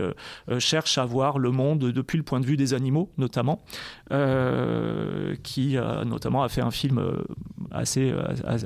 cherche 0.60 0.98
à 0.98 1.06
voir 1.06 1.40
le 1.40 1.52
monde 1.52 1.80
depuis 1.80 2.18
le 2.18 2.24
point 2.24 2.40
de 2.40 2.46
vue 2.46 2.58
des 2.58 2.74
animaux, 2.74 3.12
notamment, 3.18 3.64
qui 5.44 5.78
notamment 6.06 6.44
a 6.44 6.50
fait 6.50 6.62
un 6.62 6.72
film 6.72 7.02
assez 7.72 8.14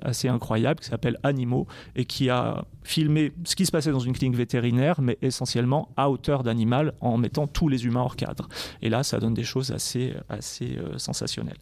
assez 0.02 0.28
incroyable 0.28 0.80
qui 0.80 0.88
s'appelle 0.88 1.18
Animaux 1.24 1.68
et 1.96 2.06
qui 2.06 2.30
a 2.30 2.66
filmé 2.84 3.32
ce 3.44 3.56
qui 3.56 3.66
se 3.66 3.72
passait 3.72 3.92
dans 3.92 4.00
une 4.00 4.14
clinique 4.14 4.38
vétérinaire, 4.38 5.02
mais 5.02 5.18
essentiellement 5.22 5.90
à 5.98 6.10
hauteur 6.10 6.44
d'animal 6.44 6.94
en 7.02 7.18
mettant 7.18 7.48
tous 7.48 7.68
les 7.68 7.86
humains 7.86 8.02
hors 8.02 8.16
cadre. 8.16 8.48
Et 8.82 8.90
là, 8.90 9.04
ça 9.04 9.20
donne 9.20 9.34
des 9.34 9.44
choses 9.44 9.72
assez, 9.72 10.14
assez 10.30 10.78
euh, 10.78 10.98
sensationnelles. 10.98 11.60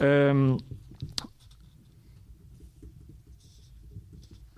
Euh, 0.00 0.56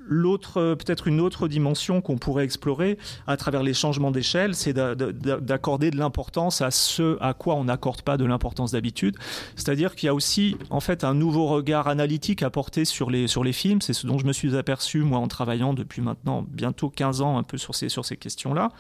l'autre 0.09 0.75
peut-être 0.75 1.07
une 1.07 1.21
autre 1.21 1.49
dimension 1.49 2.01
qu'on 2.01 2.19
pourrait 2.19 2.45
explorer 2.45 2.99
à 3.27 3.37
travers 3.37 3.63
les 3.63 3.75
changements 3.75 4.11
d'échelle, 4.11 4.55
c'est 4.55 4.73
d'accorder 4.73 5.91
de 5.91 5.97
l'importance 5.97 6.63
à 6.63 6.71
ce 6.71 7.17
à 7.21 7.35
quoi 7.35 7.55
on 7.55 7.65
n'accorde 7.65 8.03
pas 8.03 8.17
de 8.17 8.25
l'importance 8.25 8.73
d'habitude. 8.73 9.17
C'est-à-dire 9.57 9.95
qu'il 9.95 10.07
y 10.07 10.11
a 10.11 10.15
aussi 10.15 10.57
en 10.71 10.81
fait 10.81 11.05
un 11.05 11.15
nouveau 11.15 11.47
regard 11.47 11.89
analytique 11.89 12.43
à 12.43 12.51
porter 12.51 12.85
sur 12.85 13.11
les 13.11 13.29
sur 13.29 13.45
les 13.45 13.53
films. 13.53 13.81
C'est 13.81 13.93
ce 13.93 14.07
dont 14.07 14.19
je 14.19 14.27
me 14.27 14.33
suis 14.33 14.57
aperçu 14.57 15.01
moi 15.01 15.19
en 15.19 15.29
travaillant 15.29 15.75
depuis 15.75 16.03
maintenant 16.03 16.45
bientôt 16.49 16.91
15 16.91 17.21
ans 17.21 17.39
un 17.39 17.43
peu 17.43 17.59
sur 17.59 17.75
ces 17.75 17.89
sur 17.89 18.05
ces 18.05 18.17
questions-là. 18.17 18.71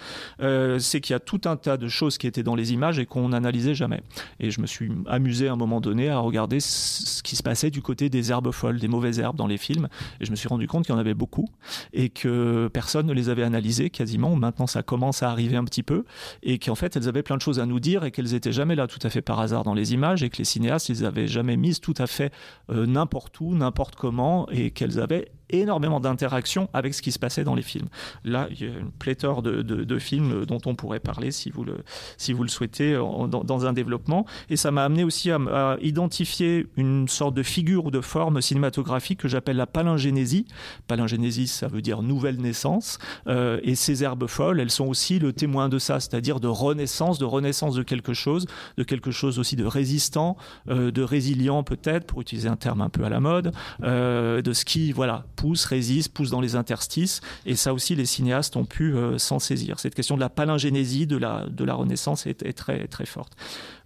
Euh, 0.40 0.78
c'est 0.78 1.00
qu'il 1.00 1.12
y 1.14 1.16
a 1.16 1.20
tout 1.20 1.40
un 1.44 1.56
tas 1.56 1.76
de 1.76 1.88
choses 1.88 2.18
qui 2.18 2.26
étaient 2.26 2.42
dans 2.42 2.54
les 2.54 2.73
images 2.73 2.99
et 2.99 3.06
qu'on 3.06 3.28
n'analysait 3.28 3.75
jamais. 3.75 4.02
Et 4.40 4.50
je 4.50 4.61
me 4.61 4.66
suis 4.66 4.90
amusé 5.06 5.49
à 5.49 5.52
un 5.52 5.56
moment 5.56 5.80
donné 5.80 6.08
à 6.08 6.18
regarder 6.18 6.61
ce 6.61 7.23
qui 7.23 7.37
se 7.37 7.42
passait 7.42 7.70
du 7.70 7.82
côté 7.82 8.08
des 8.08 8.30
herbes 8.30 8.50
folles, 8.52 8.78
des 8.78 8.88
mauvaises 8.88 9.18
herbes 9.18 9.37
dans 9.37 9.47
les 9.47 9.58
films. 9.58 9.88
Et 10.20 10.25
je 10.25 10.30
me 10.30 10.37
suis 10.37 10.49
rendu 10.49 10.66
compte 10.66 10.85
qu'il 10.85 10.94
y 10.94 10.97
en 10.97 11.00
avait 11.00 11.14
beaucoup 11.18 11.48
et 11.92 12.08
que 12.08 12.68
personne 12.72 13.06
ne 13.06 13.12
les 13.12 13.28
avait 13.28 13.42
analysées 13.42 13.90
quasiment. 13.90 14.34
Maintenant, 14.37 14.66
ça 14.66 14.82
commence 14.82 15.22
à 15.22 15.30
arriver 15.30 15.56
un 15.56 15.64
petit 15.64 15.82
peu 15.82 16.04
et 16.42 16.58
qu'en 16.58 16.75
fait, 16.75 16.96
elles 16.96 17.08
avaient 17.08 17.22
plein 17.22 17.37
de 17.37 17.42
choses 17.42 17.60
à 17.60 17.66
nous 17.66 17.80
dire 17.80 18.04
et 18.04 18.10
qu'elles 18.10 18.32
étaient 18.32 18.52
jamais 18.52 18.75
là 18.75 18.87
tout 18.87 19.00
à 19.02 19.10
fait 19.10 19.20
par 19.20 19.40
hasard 19.40 19.64
dans 19.64 19.75
les 19.75 19.92
images 19.92 20.22
et 20.22 20.30
que 20.30 20.38
les 20.38 20.44
cinéastes, 20.44 20.88
ils 20.88 21.04
avaient 21.04 21.28
jamais 21.28 21.56
mises 21.56 21.80
tout 21.80 21.94
à 21.98 22.06
fait 22.06 22.32
euh, 22.70 22.87
n'importe 22.87 23.38
où, 23.40 23.54
n'importe 23.54 23.96
comment 23.96 24.48
et 24.50 24.70
qu'elles 24.70 24.98
avaient 25.00 25.28
énormément 25.50 26.00
d'interactions 26.00 26.69
avec 26.73 26.95
ce 26.95 27.02
qui 27.02 27.12
se 27.12 27.19
passait 27.19 27.45
dans 27.45 27.55
les 27.55 27.62
films. 27.62 27.88
Là, 28.25 28.49
il 28.50 28.61
y 28.61 28.64
a 28.64 28.78
une 28.78 28.90
pléthore 28.90 29.43
de, 29.43 29.99
films 29.99 30.45
dont 30.47 30.61
on 30.67 30.75
pourrait 30.75 31.00
parler 31.00 31.33
si 31.33 31.50
vous 31.50 31.64
le, 31.64 31.78
si 32.17 32.33
vous 32.33 32.43
le 32.43 32.49
souhaitez 32.49 32.95
dans, 32.95 33.67
un 33.67 33.73
développement. 33.73 34.26
Et 34.49 34.57
ça 34.57 34.71
m'a 34.71 34.85
amené 34.85 35.02
aussi 35.02 35.31
à, 35.31 35.37
à, 35.37 35.76
identifier 35.81 36.67
une 36.76 37.09
sorte 37.09 37.35
de 37.35 37.43
figure 37.43 37.87
ou 37.87 37.90
de 37.90 38.00
forme 38.00 38.40
cinématographique 38.40 39.21
que 39.21 39.28
j'appelle 39.28 39.57
la 39.57 39.67
palingénésie. 39.67 40.47
Palingénésie, 40.87 41.49
ça 41.49 41.69
veut 41.69 41.83
dire 41.83 42.02
nouvelle 42.02 42.40
naissance. 42.40 42.99
Euh, 43.26 43.61
et 43.62 43.75
ces 43.75 44.05
herbes 44.05 44.26
folles, 44.26 44.61
elles 44.61 44.71
sont 44.71 44.87
aussi 44.87 45.19
le 45.19 45.33
témoin 45.33 45.69
de 45.69 45.78
ça, 45.78 46.00
c'est-à-dire 46.00 46.40
de 46.40 46.49
renaissance, 46.49 47.19
de 47.19 47.25
renaissance 47.25 47.75
de 47.75 47.83
quelque 47.83 48.14
chose, 48.14 48.47
de 48.76 48.83
quelque 48.83 49.11
chose 49.11 49.38
aussi 49.38 49.57
de 49.57 49.64
résistant, 49.64 50.37
euh, 50.69 50.90
de 50.90 51.02
résilient 51.02 51.62
peut-être, 51.62 52.07
pour 52.07 52.21
utiliser 52.21 52.49
un 52.49 52.57
terme 52.57 52.81
un 52.81 52.88
peu 52.88 53.05
à 53.05 53.09
la 53.09 53.21
mode, 53.21 53.52
euh, 53.83 54.43
de 54.43 54.52
ce 54.52 54.64
qui, 54.64 54.93
voilà, 54.93 55.26
pousse, 55.38 55.64
résiste, 55.64 56.12
pousse 56.12 56.30
dans 56.30 56.40
les 56.40 56.57
interstices. 56.57 57.21
Et 57.47 57.54
ça 57.54 57.73
aussi, 57.73 57.95
les 57.95 58.07
cinéastes 58.07 58.57
ont 58.57 58.64
pu 58.64 58.95
euh, 58.95 59.18
s'en 59.18 59.38
saisir. 59.38 59.78
Cette 59.78 59.95
question 59.95 60.16
de 60.16 60.21
la 60.21 60.28
palingénésie, 60.28 61.07
de 61.07 61.16
la, 61.16 61.47
de 61.49 61.64
la 61.64 61.75
Renaissance 61.75 62.26
est, 62.26 62.42
est 62.42 62.52
très, 62.52 62.88
très 62.88 63.07
forte. 63.07 63.35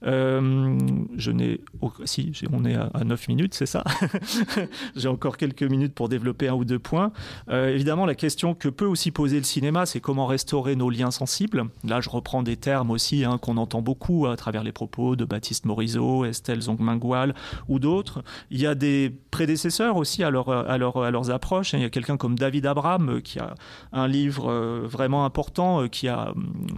Euh, 0.04 0.78
je 1.16 1.30
n'ai. 1.30 1.61
Si, 2.04 2.32
on 2.52 2.64
est 2.64 2.75
à, 2.75 2.90
à 2.94 3.04
9 3.04 3.28
minutes, 3.28 3.54
c'est 3.54 3.66
ça 3.66 3.85
J'ai 4.97 5.09
encore 5.09 5.37
quelques 5.37 5.62
minutes 5.62 5.94
pour 5.94 6.09
développer 6.09 6.49
un 6.49 6.54
ou 6.54 6.64
deux 6.64 6.78
points. 6.78 7.12
Euh, 7.49 7.68
évidemment, 7.68 8.06
la 8.06 8.14
question 8.14 8.54
que 8.54 8.68
peut 8.68 8.87
aussi 8.87 9.11
poser 9.11 9.38
le 9.38 9.44
cinéma, 9.44 9.87
c'est 9.87 10.00
comment 10.00 10.26
restaurer 10.26 10.76
nos 10.76 10.90
liens 10.90 11.11
sensibles. 11.11 11.64
Là, 11.85 12.00
je 12.00 12.09
reprends 12.09 12.42
des 12.42 12.56
termes 12.56 12.90
aussi 12.90 13.25
hein, 13.25 13.38
qu'on 13.38 13.56
entend 13.56 13.82
beaucoup 13.82 14.26
à 14.26 14.37
travers 14.37 14.64
les 14.64 14.73
propos 14.73 15.16
de 15.16 15.25
Baptiste 15.25 15.66
Morisot, 15.66 16.25
Estelle 16.25 16.62
Zongmingual 16.62 17.35
ou 17.68 17.78
d'autres. 17.78 18.23
Il 18.50 18.61
y 18.61 18.66
a 18.66 18.75
des 18.75 19.12
prédécesseurs 19.30 19.97
aussi 19.97 20.23
à, 20.23 20.30
leur, 20.30 20.49
à, 20.50 20.78
leur, 20.78 20.99
à 20.99 21.11
leurs 21.11 21.30
approches. 21.30 21.73
Il 21.73 21.80
y 21.80 21.85
a 21.85 21.90
quelqu'un 21.90 22.16
comme 22.16 22.38
David 22.38 22.66
Abraham 22.66 23.23
qui 23.23 23.38
a 23.38 23.54
un 23.92 24.09
livre 24.09 24.50
euh, 24.50 24.82
vraiment 24.85 25.25
important 25.25 25.88
qui 25.88 26.09
a 26.09 26.35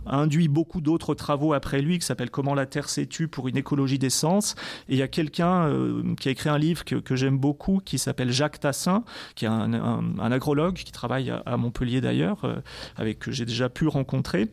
induit 0.06 0.48
beaucoup 0.48 0.80
d'autres 0.80 1.14
travaux 1.14 1.52
après 1.52 1.80
lui 1.80 1.98
qui 1.98 2.06
s'appelle 2.06 2.30
Comment 2.30 2.54
la 2.54 2.66
Terre 2.66 2.88
s'est 2.88 3.06
pour 3.22 3.48
une 3.48 3.56
écologie 3.56 3.98
des 3.98 4.10
sens. 4.10 4.54
Et 4.88 4.94
il 4.94 4.98
y 4.98 5.02
a 5.02 5.08
quelqu'un 5.08 5.68
euh, 5.68 6.14
qui 6.20 6.28
a 6.28 6.32
écrit 6.32 6.48
un 6.48 6.58
livre 6.58 6.84
que, 6.84 7.16
j'aime 7.16 7.38
beaucoup 7.38 7.80
qui 7.84 7.98
s'appelle 7.98 8.30
Jacques 8.30 8.60
Tassin, 8.60 9.04
qui 9.34 9.44
est 9.44 9.48
un, 9.48 9.72
un, 9.72 10.32
agrologue 10.32 10.74
qui 10.74 10.92
travaille 10.92 11.30
à, 11.30 11.56
Montpellier 11.56 12.00
d'ailleurs, 12.00 12.44
euh, 12.44 12.56
avec 12.96 13.20
que 13.20 13.30
j'ai 13.30 13.44
déjà 13.44 13.68
pu 13.68 13.88
rencontrer. 13.88 14.48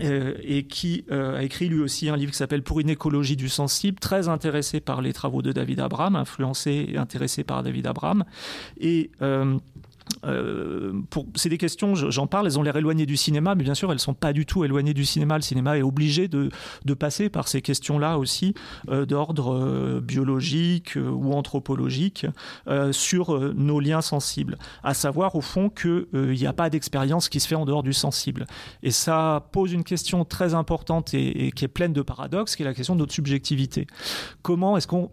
Euh, 0.00 0.34
et 0.42 0.66
qui 0.66 1.04
a 1.10 1.42
écrit 1.42 1.68
lui 1.68 1.80
aussi 1.80 2.08
un 2.08 2.16
livre 2.16 2.32
qui 2.32 2.38
s'appelle 2.38 2.62
Pour 2.62 2.80
une 2.80 2.88
écologie 2.88 3.36
du 3.36 3.50
sensible, 3.50 4.00
très 4.00 4.28
intéressé 4.28 4.80
par 4.80 5.02
les 5.02 5.12
travaux 5.12 5.42
de 5.42 5.52
David 5.52 5.78
Abraham, 5.78 6.16
influencé 6.16 6.86
et 6.88 6.96
intéressé 6.96 7.44
par 7.44 7.62
David 7.62 7.86
Abraham. 7.86 8.24
Et 8.80 9.10
euh, 10.24 10.92
c'est 11.34 11.48
des 11.48 11.58
questions, 11.58 11.94
j'en 11.94 12.26
parle, 12.26 12.46
elles 12.46 12.58
ont 12.58 12.62
l'air 12.62 12.76
éloignées 12.76 13.06
du 13.06 13.16
cinéma, 13.16 13.54
mais 13.54 13.64
bien 13.64 13.74
sûr, 13.74 13.90
elles 13.90 13.96
ne 13.96 14.00
sont 14.00 14.14
pas 14.14 14.32
du 14.32 14.46
tout 14.46 14.64
éloignées 14.64 14.94
du 14.94 15.04
cinéma. 15.04 15.36
Le 15.36 15.42
cinéma 15.42 15.78
est 15.78 15.82
obligé 15.82 16.28
de, 16.28 16.50
passer 16.94 17.28
par 17.28 17.48
ces 17.48 17.60
questions-là 17.60 18.18
aussi, 18.18 18.54
euh, 18.88 19.04
d'ordre 19.04 19.54
euh, 19.54 20.00
biologique 20.00 20.96
ou 20.96 21.32
anthropologique, 21.32 22.26
sur 22.92 23.38
nos 23.54 23.80
liens 23.80 24.00
sensibles. 24.00 24.58
À 24.82 24.94
savoir, 24.94 25.34
au 25.34 25.40
fond, 25.40 25.68
qu'il 25.70 26.06
n'y 26.12 26.46
a 26.46 26.52
pas 26.52 26.70
d'expérience 26.70 27.28
qui 27.28 27.40
se 27.40 27.48
fait 27.48 27.54
en 27.54 27.64
dehors 27.64 27.82
du 27.82 27.92
sensible. 27.92 28.46
Et 28.82 28.90
ça 28.90 29.48
pose 29.52 29.72
une 29.72 29.84
question 29.84 30.24
très 30.24 30.54
importante 30.54 31.14
et, 31.14 31.46
et 31.46 31.52
qui 31.52 31.64
est 31.64 31.68
pleine 31.68 31.92
de 31.92 32.02
paradoxes, 32.02 32.56
qui 32.56 32.62
est 32.62 32.66
la 32.66 32.74
question 32.74 32.94
de 32.94 33.00
notre 33.00 33.12
subjectivité. 33.12 33.86
Comment 34.42 34.76
est-ce 34.76 34.86
qu'on 34.86 35.10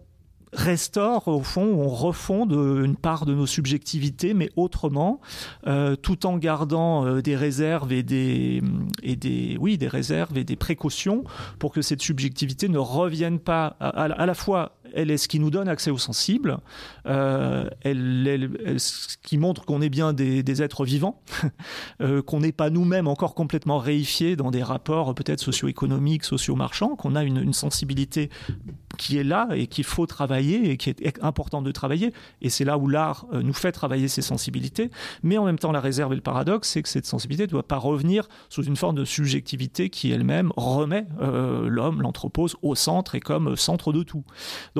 restaure 0.52 1.28
au 1.28 1.42
fond, 1.42 1.64
on 1.64 1.88
refonde 1.88 2.52
une 2.52 2.96
part 2.96 3.26
de 3.26 3.34
nos 3.34 3.46
subjectivités, 3.46 4.34
mais 4.34 4.50
autrement, 4.56 5.20
euh, 5.66 5.96
tout 5.96 6.26
en 6.26 6.36
gardant 6.36 7.06
euh, 7.06 7.22
des 7.22 7.36
réserves 7.36 7.92
et 7.92 8.02
des 8.02 8.62
et 9.02 9.16
des 9.16 9.56
oui 9.60 9.78
des 9.78 9.88
réserves 9.88 10.36
et 10.36 10.44
des 10.44 10.56
précautions 10.56 11.24
pour 11.58 11.72
que 11.72 11.82
cette 11.82 12.02
subjectivité 12.02 12.68
ne 12.68 12.78
revienne 12.78 13.38
pas 13.38 13.76
à 13.80 14.26
la 14.26 14.34
fois 14.34 14.72
elle 14.94 15.10
est 15.10 15.16
ce 15.16 15.28
qui 15.28 15.38
nous 15.38 15.50
donne 15.50 15.68
accès 15.68 15.90
aux 15.90 15.98
sensibles, 15.98 16.58
euh, 17.06 17.68
elle, 17.80 18.26
elle, 18.64 18.80
ce 18.80 19.16
qui 19.22 19.38
montre 19.38 19.64
qu'on 19.64 19.80
est 19.80 19.88
bien 19.88 20.12
des, 20.12 20.62
êtres 20.62 20.84
vivants, 20.84 21.20
euh, 22.00 22.22
qu'on 22.22 22.40
n'est 22.40 22.52
pas 22.52 22.70
nous-mêmes 22.70 23.08
encore 23.08 23.34
complètement 23.34 23.78
réifiés 23.78 24.36
dans 24.36 24.50
des 24.50 24.62
rapports 24.62 25.14
peut-être 25.14 25.40
socio-économiques, 25.40 26.24
socio-marchands, 26.24 26.96
qu'on 26.96 27.16
a 27.16 27.22
une, 27.22 27.52
sensibilité 27.52 28.30
qui 28.96 29.18
est 29.18 29.24
là 29.24 29.48
et 29.52 29.66
qu'il 29.66 29.84
faut 29.84 30.06
travailler 30.06 30.70
et 30.70 30.76
qui 30.76 30.90
est 30.90 31.22
important 31.22 31.60
de 31.60 31.70
travailler. 31.70 32.12
Et 32.40 32.48
c'est 32.48 32.64
là 32.64 32.78
où 32.78 32.88
l'art 32.88 33.26
euh, 33.32 33.42
nous 33.42 33.52
fait 33.52 33.72
travailler 33.72 34.08
ces 34.08 34.22
sensibilités. 34.22 34.90
Mais 35.22 35.38
en 35.38 35.44
même 35.44 35.58
temps, 35.58 35.72
la 35.72 35.80
réserve 35.80 36.12
et 36.12 36.16
le 36.16 36.22
paradoxe, 36.22 36.70
c'est 36.70 36.82
que 36.82 36.88
cette 36.88 37.04
sensibilité 37.04 37.44
ne 37.44 37.50
doit 37.50 37.66
pas 37.66 37.76
revenir 37.76 38.28
sous 38.48 38.64
une 38.64 38.76
forme 38.76 38.96
de 38.96 39.04
subjectivité 39.04 39.90
qui 39.90 40.12
elle-même 40.12 40.52
remet 40.56 41.06
l'homme, 41.20 42.02
l'anthropose 42.02 42.56
au 42.62 42.74
centre 42.74 43.14
et 43.14 43.20
comme 43.20 43.56
centre 43.56 43.92
de 43.92 44.02
tout. 44.02 44.24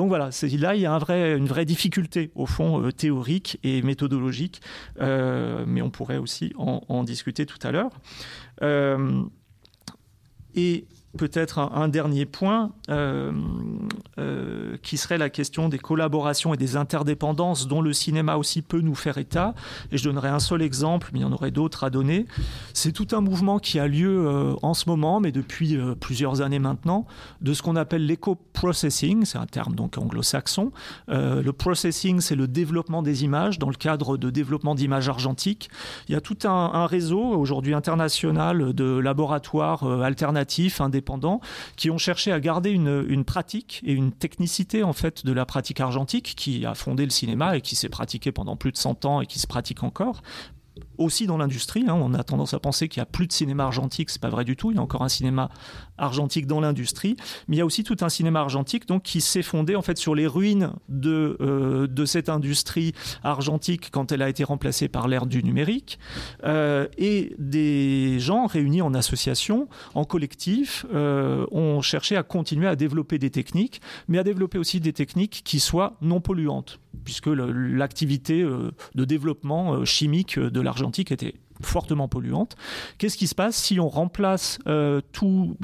Donc 0.03 0.09
voilà, 0.09 0.31
là 0.59 0.75
il 0.75 0.81
y 0.81 0.85
a 0.85 0.97
une 1.37 1.45
vraie 1.45 1.63
difficulté 1.63 2.29
au 2.35 2.45
fond 2.45 2.91
théorique 2.91 3.57
et 3.63 3.81
méthodologique, 3.81 4.61
mais 4.99 5.81
on 5.81 5.89
pourrait 5.91 6.17
aussi 6.17 6.51
en, 6.57 7.05
discuter 7.05 7.45
tout 7.45 7.57
à 7.63 7.71
l'heure. 7.71 7.91
et 10.55 10.85
peut-être 11.17 11.59
un, 11.59 11.87
dernier 11.87 12.25
point 12.25 12.71
euh, 12.89 13.31
euh, 14.17 14.77
qui 14.81 14.97
serait 14.97 15.19
la 15.19 15.29
question 15.29 15.69
des 15.69 15.77
collaborations 15.77 16.53
et 16.53 16.57
des 16.57 16.75
interdépendances 16.75 17.67
dont 17.67 17.81
le 17.81 17.93
cinéma 17.93 18.37
aussi 18.37 18.61
peut 18.63 18.81
nous 18.81 18.95
faire 18.95 19.19
état. 19.19 19.53
Et 19.91 19.97
je 19.97 20.03
donnerai 20.03 20.29
un 20.29 20.39
seul 20.39 20.61
exemple, 20.61 21.09
mais 21.13 21.19
il 21.19 21.21
y 21.21 21.25
en 21.25 21.31
aurait 21.31 21.51
d'autres 21.51 21.83
à 21.83 21.91
donner. 21.91 22.25
C'est 22.73 22.91
tout 22.91 23.07
un 23.11 23.21
mouvement 23.21 23.59
qui 23.59 23.79
a 23.79 23.87
lieu 23.87 24.25
euh, 24.27 24.55
en 24.63 24.73
ce 24.73 24.89
moment, 24.89 25.19
mais 25.19 25.31
depuis 25.31 25.77
plusieurs 25.99 26.41
années 26.41 26.59
maintenant, 26.59 27.05
de 27.41 27.53
ce 27.53 27.61
qu'on 27.61 27.75
appelle 27.75 28.05
l'éco-processing. 28.05 29.25
C'est 29.25 29.37
un 29.37 29.45
terme 29.45 29.75
donc 29.75 29.97
anglo-saxon. 29.97 30.71
le 31.07 31.51
processing, 31.51 32.21
c'est 32.21 32.35
le 32.35 32.47
développement 32.47 33.03
des 33.03 33.23
images 33.23 33.59
dans 33.59 33.69
le 33.69 33.75
cadre 33.75 34.17
de 34.17 34.29
développement 34.29 34.73
d'images 34.73 35.09
argentiques. 35.09 35.69
Il 36.07 36.13
y 36.13 36.15
a 36.15 36.21
tout 36.21 36.37
un, 36.45 36.49
un 36.73 36.87
réseau 36.87 37.21
aujourd'hui 37.21 37.73
international 37.73 38.73
de 38.73 38.97
laboratoires 38.97 39.83
alternatifs, 39.83 40.81
indépendants 40.81 41.02
qui 41.75 41.89
ont 41.89 41.97
cherché 41.97 42.31
à 42.31 42.39
garder 42.39 42.71
une, 42.71 43.23
pratique 43.25 43.81
et 43.85 43.93
une 43.93 44.11
technicité 44.11 44.83
en 44.83 44.93
fait 44.93 45.25
de 45.25 45.31
la 45.31 45.45
pratique 45.45 45.79
argentique 45.79 46.33
qui 46.35 46.65
a 46.65 46.75
fondé 46.75 47.05
le 47.05 47.11
cinéma 47.11 47.57
et 47.57 47.61
qui 47.61 47.75
s'est 47.75 47.89
pratiqué 47.89 48.31
pendant 48.31 48.55
plus 48.55 48.71
de 48.71 48.77
100 48.77 49.05
ans 49.05 49.21
et 49.21 49.25
qui 49.25 49.39
se 49.39 49.47
pratique 49.47 49.83
encore 49.83 50.21
aussi 50.97 51.27
dans 51.27 51.37
l'industrie. 51.37 51.85
Hein. 51.87 51.93
on 51.95 52.13
a 52.13 52.23
tendance 52.23 52.53
à 52.53 52.59
penser 52.59 52.87
qu'il 52.87 52.99
n'y 52.99 53.03
a 53.03 53.07
plus 53.07 53.27
de 53.27 53.33
cinéma 53.33 53.65
argentique, 53.65 54.09
c'est 54.09 54.21
pas 54.21 54.29
vrai 54.29 54.43
du 54.43 54.55
tout. 54.55 54.71
Il 54.71 54.75
y 54.75 54.79
a 54.79 54.81
encore 54.81 55.03
un 55.03 55.09
cinéma 55.09 55.49
argentique 55.97 56.47
dans 56.47 56.59
l'industrie, 56.59 57.15
mais 57.47 57.57
il 57.57 57.59
y 57.59 57.61
a 57.61 57.65
aussi 57.65 57.83
tout 57.83 57.97
un 58.01 58.09
cinéma 58.09 58.39
argentique 58.39 58.87
donc 58.87 59.03
qui 59.03 59.21
s'est 59.21 59.43
fondé 59.43 59.75
en 59.75 59.81
fait 59.81 59.97
sur 59.97 60.15
les 60.15 60.27
ruines 60.27 60.71
de 60.89 61.37
euh, 61.41 62.05
cette 62.05 62.29
industrie 62.29 62.93
argentique 63.23 63.89
quand 63.91 64.11
elle 64.11 64.21
a 64.21 64.29
été 64.29 64.43
remplacée 64.43 64.89
par 64.89 65.07
l'ère 65.07 65.25
du 65.25 65.43
numérique 65.43 65.99
euh, 66.43 66.87
et 66.97 67.33
des 67.39 68.19
gens 68.19 68.45
réunis 68.45 68.81
en 68.81 68.93
association, 68.93 69.69
en 69.93 70.03
collectif, 70.03 70.85
euh, 70.93 71.45
ont 71.51 71.81
cherché 71.81 72.17
à 72.17 72.23
continuer 72.23 72.67
à 72.67 72.75
développer 72.75 73.19
des 73.19 73.29
techniques, 73.29 73.81
mais 74.07 74.17
à 74.17 74.23
développer 74.23 74.57
aussi 74.57 74.79
des 74.79 74.93
techniques 74.93 75.41
qui 75.45 75.59
soient 75.59 75.95
non 76.01 76.19
polluantes, 76.19 76.79
puisque 77.05 77.27
l'activité 77.27 78.43
de 78.43 79.05
développement 79.05 79.85
chimique 79.85 80.37
de 80.39 80.61
l'argentique 80.61 81.11
était 81.11 81.35
fortement 81.61 82.07
polluante. 82.07 82.55
Qu'est-ce 82.97 83.17
qui 83.17 83.27
se 83.27 83.35
passe 83.35 83.55
si 83.55 83.79
on 83.79 83.89
remplace 83.89 84.59
euh, 84.67 85.01
toutes 85.11 85.57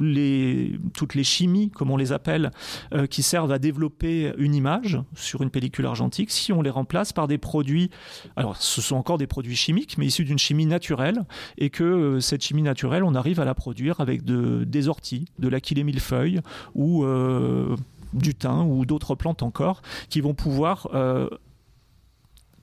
les 1.14 1.24
chimies, 1.24 1.70
comme 1.70 1.90
on 1.90 1.96
les 1.96 2.12
appelle, 2.12 2.50
euh, 2.94 3.06
qui 3.06 3.22
servent 3.22 3.52
à 3.52 3.58
développer 3.58 4.32
une 4.38 4.54
image 4.54 4.98
sur 5.14 5.42
une 5.42 5.50
pellicule 5.50 5.86
argentique, 5.86 6.30
si 6.30 6.52
on 6.52 6.62
les 6.62 6.70
remplace 6.70 7.12
par 7.12 7.28
des 7.28 7.38
produits, 7.38 7.90
alors 8.36 8.56
ce 8.56 8.80
sont 8.80 8.96
encore 8.96 9.18
des 9.18 9.26
produits 9.26 9.56
chimiques, 9.56 9.98
mais 9.98 10.06
issus 10.06 10.24
d'une 10.24 10.38
chimie 10.38 10.66
naturelle, 10.66 11.24
et 11.58 11.70
que 11.70 11.84
euh, 11.84 12.20
cette 12.20 12.42
chimie 12.42 12.62
naturelle, 12.62 13.04
on 13.04 13.14
arrive 13.14 13.40
à 13.40 13.44
la 13.44 13.54
produire 13.54 14.00
avec 14.00 14.24
de, 14.24 14.64
des 14.64 14.88
orties, 14.88 15.26
de 15.38 15.48
l'aquilée 15.48 15.84
millefeuille 15.84 16.40
ou 16.74 17.04
du 18.12 18.34
thym 18.34 18.66
ou 18.66 18.84
d'autres 18.84 19.14
plantes 19.14 19.42
encore, 19.42 19.82
qui 20.08 20.20
vont 20.20 20.34
pouvoir 20.34 20.88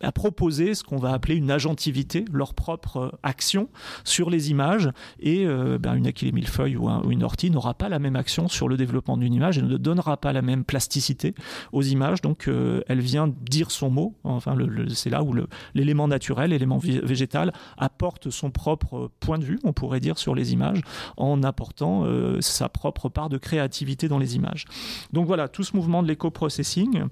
à 0.02 0.12
proposer 0.12 0.76
ce 0.76 0.84
qu'on 0.84 0.98
va 0.98 1.12
appeler 1.12 1.36
une 1.36 1.52
agentivité, 1.52 2.26
leur 2.32 2.54
propre 2.54 2.98
euh, 2.98 3.12
action 3.24 3.70
sur 4.04 4.30
les 4.30 4.52
images. 4.52 4.90
Et 5.20 5.46
euh, 5.46 5.78
ben, 5.80 5.96
une 5.96 6.08
aquilée 6.08 6.32
millefeuille 6.32 6.76
ou, 6.76 6.90
ou 6.90 7.12
une 7.12 7.24
ortie 7.24 7.50
n'aura 7.50 7.74
pas 7.74 7.90
la 7.90 8.00
même 8.00 8.16
action 8.16 8.48
sur 8.48 8.68
le 8.68 8.78
développement 8.78 9.18
d'une 9.18 9.34
image 9.34 9.58
et 9.58 9.62
ne 9.62 9.78
donnera 9.78 10.18
pas 10.18 10.34
la 10.34 10.42
même 10.42 10.64
plasticité 10.64 11.34
aux 11.72 11.82
images. 11.82 12.22
Donc 12.22 12.48
euh, 12.48 12.82
elle 12.88 13.00
vient 13.00 13.34
dire 13.50 13.72
son 13.72 13.90
mot. 13.90 14.16
Enfin, 14.24 14.56
c'est 14.94 15.10
là 15.10 15.24
où 15.24 15.34
l'élément 15.74 16.08
naturel, 16.08 16.52
l'élément 16.52 16.78
végétal 16.78 17.54
apporte 17.78 18.30
son 18.30 18.52
propre 18.52 19.12
point 19.20 19.38
de 19.38 19.44
vue, 19.44 19.60
on 19.64 19.74
pourrait 19.74 20.00
dire, 20.00 20.18
sur 20.18 20.36
les 20.36 20.54
images, 20.54 20.82
en 21.18 21.44
apportant 21.44 22.06
sa 22.40 22.70
propre 22.70 23.10
part 23.10 23.30
de 23.30 23.38
créativité 23.38 24.08
dans 24.08 24.18
les 24.18 24.36
images. 24.36 24.66
Donc 25.14 25.28
voilà, 25.28 25.48
tout 25.48 25.64
ce 25.64 25.76
mouvement 25.76 26.04
de 26.04 26.08
l'éco-processing 26.08 27.04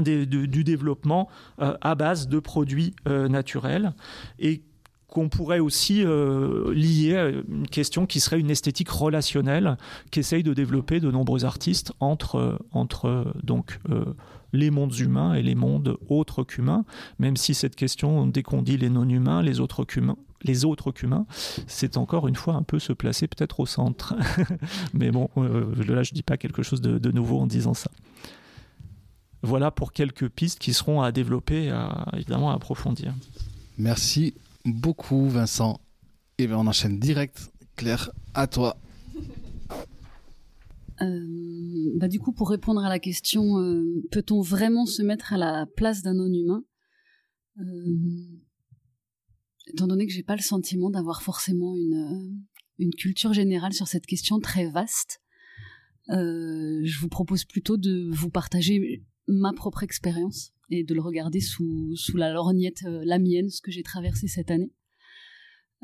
du 0.00 0.64
développement 0.64 1.28
euh, 1.60 1.76
à 1.80 1.94
base 1.94 2.28
de 2.28 2.38
produits 2.38 2.94
euh, 3.06 3.28
naturels 3.28 3.92
et 4.38 4.62
qu'on 5.08 5.28
pourrait 5.28 5.58
aussi 5.58 6.02
euh, 6.02 6.72
lier 6.72 7.16
à 7.16 7.28
une 7.28 7.68
question 7.68 8.06
qui 8.06 8.18
serait 8.18 8.40
une 8.40 8.50
esthétique 8.50 8.88
relationnelle 8.88 9.76
qu'essayent 10.10 10.42
de 10.42 10.54
développer 10.54 11.00
de 11.00 11.10
nombreux 11.10 11.44
artistes 11.44 11.92
entre, 12.00 12.58
entre 12.72 13.34
donc, 13.42 13.78
les 14.54 14.70
mondes 14.70 14.98
humains 14.98 15.34
et 15.34 15.42
les 15.42 15.54
mondes 15.54 15.98
autres 16.08 16.44
qu'humains, 16.44 16.86
même 17.18 17.36
si 17.36 17.52
cette 17.52 17.76
question, 17.76 18.26
dès 18.26 18.42
qu'on 18.42 18.62
dit 18.62 18.78
les 18.78 18.88
non-humains, 18.88 19.42
les 19.42 19.60
autres 19.60 19.84
qu'humains, 19.84 20.16
les 20.44 20.64
autres 20.64 20.92
qu'humains, 20.92 21.26
c'est 21.66 21.98
encore 21.98 22.26
une 22.26 22.34
fois 22.34 22.54
un 22.54 22.62
peu 22.62 22.78
se 22.78 22.94
placer 22.94 23.28
peut-être 23.28 23.60
au 23.60 23.66
centre. 23.66 24.14
Mais 24.94 25.10
bon, 25.10 25.28
là 25.36 26.02
je 26.02 26.14
dis 26.14 26.22
pas 26.22 26.38
quelque 26.38 26.62
chose 26.62 26.80
de 26.80 27.10
nouveau 27.10 27.38
en 27.38 27.46
disant 27.46 27.74
ça 27.74 27.90
voilà 29.42 29.70
pour 29.70 29.92
quelques 29.92 30.28
pistes 30.28 30.58
qui 30.58 30.72
seront 30.72 31.02
à 31.02 31.12
développer, 31.12 31.70
à, 31.70 32.08
évidemment 32.14 32.50
à 32.50 32.54
approfondir. 32.54 33.14
Merci 33.78 34.34
beaucoup 34.64 35.28
Vincent. 35.28 35.80
Et 36.38 36.46
bien 36.46 36.58
on 36.58 36.66
enchaîne 36.66 36.98
direct. 36.98 37.50
Claire, 37.76 38.10
à 38.34 38.46
toi. 38.46 38.76
Euh, 41.00 41.92
bah 41.96 42.08
du 42.08 42.20
coup, 42.20 42.32
pour 42.32 42.50
répondre 42.50 42.84
à 42.84 42.88
la 42.88 42.98
question, 42.98 43.58
euh, 43.58 44.02
peut-on 44.12 44.40
vraiment 44.40 44.86
se 44.86 45.02
mettre 45.02 45.32
à 45.32 45.38
la 45.38 45.66
place 45.76 46.02
d'un 46.02 46.14
non-humain? 46.14 46.62
Euh, 47.58 47.64
Étant 49.68 49.86
donné 49.86 50.06
que 50.06 50.12
j'ai 50.12 50.24
pas 50.24 50.36
le 50.36 50.42
sentiment 50.42 50.90
d'avoir 50.90 51.22
forcément 51.22 51.76
une, 51.76 52.36
une 52.78 52.92
culture 52.92 53.32
générale 53.32 53.72
sur 53.72 53.86
cette 53.86 54.06
question 54.06 54.40
très 54.40 54.68
vaste, 54.68 55.20
je 56.08 56.98
vous 57.00 57.08
propose 57.08 57.44
plutôt 57.44 57.76
de 57.76 58.10
vous 58.10 58.28
partager 58.28 59.04
ma 59.26 59.52
propre 59.52 59.82
expérience 59.82 60.52
et 60.70 60.84
de 60.84 60.94
le 60.94 61.00
regarder 61.00 61.40
sous, 61.40 61.94
sous 61.96 62.16
la 62.16 62.32
lorgnette, 62.32 62.82
euh, 62.86 63.02
la 63.04 63.18
mienne, 63.18 63.50
ce 63.50 63.60
que 63.60 63.70
j'ai 63.70 63.82
traversé 63.82 64.26
cette 64.26 64.50
année. 64.50 64.72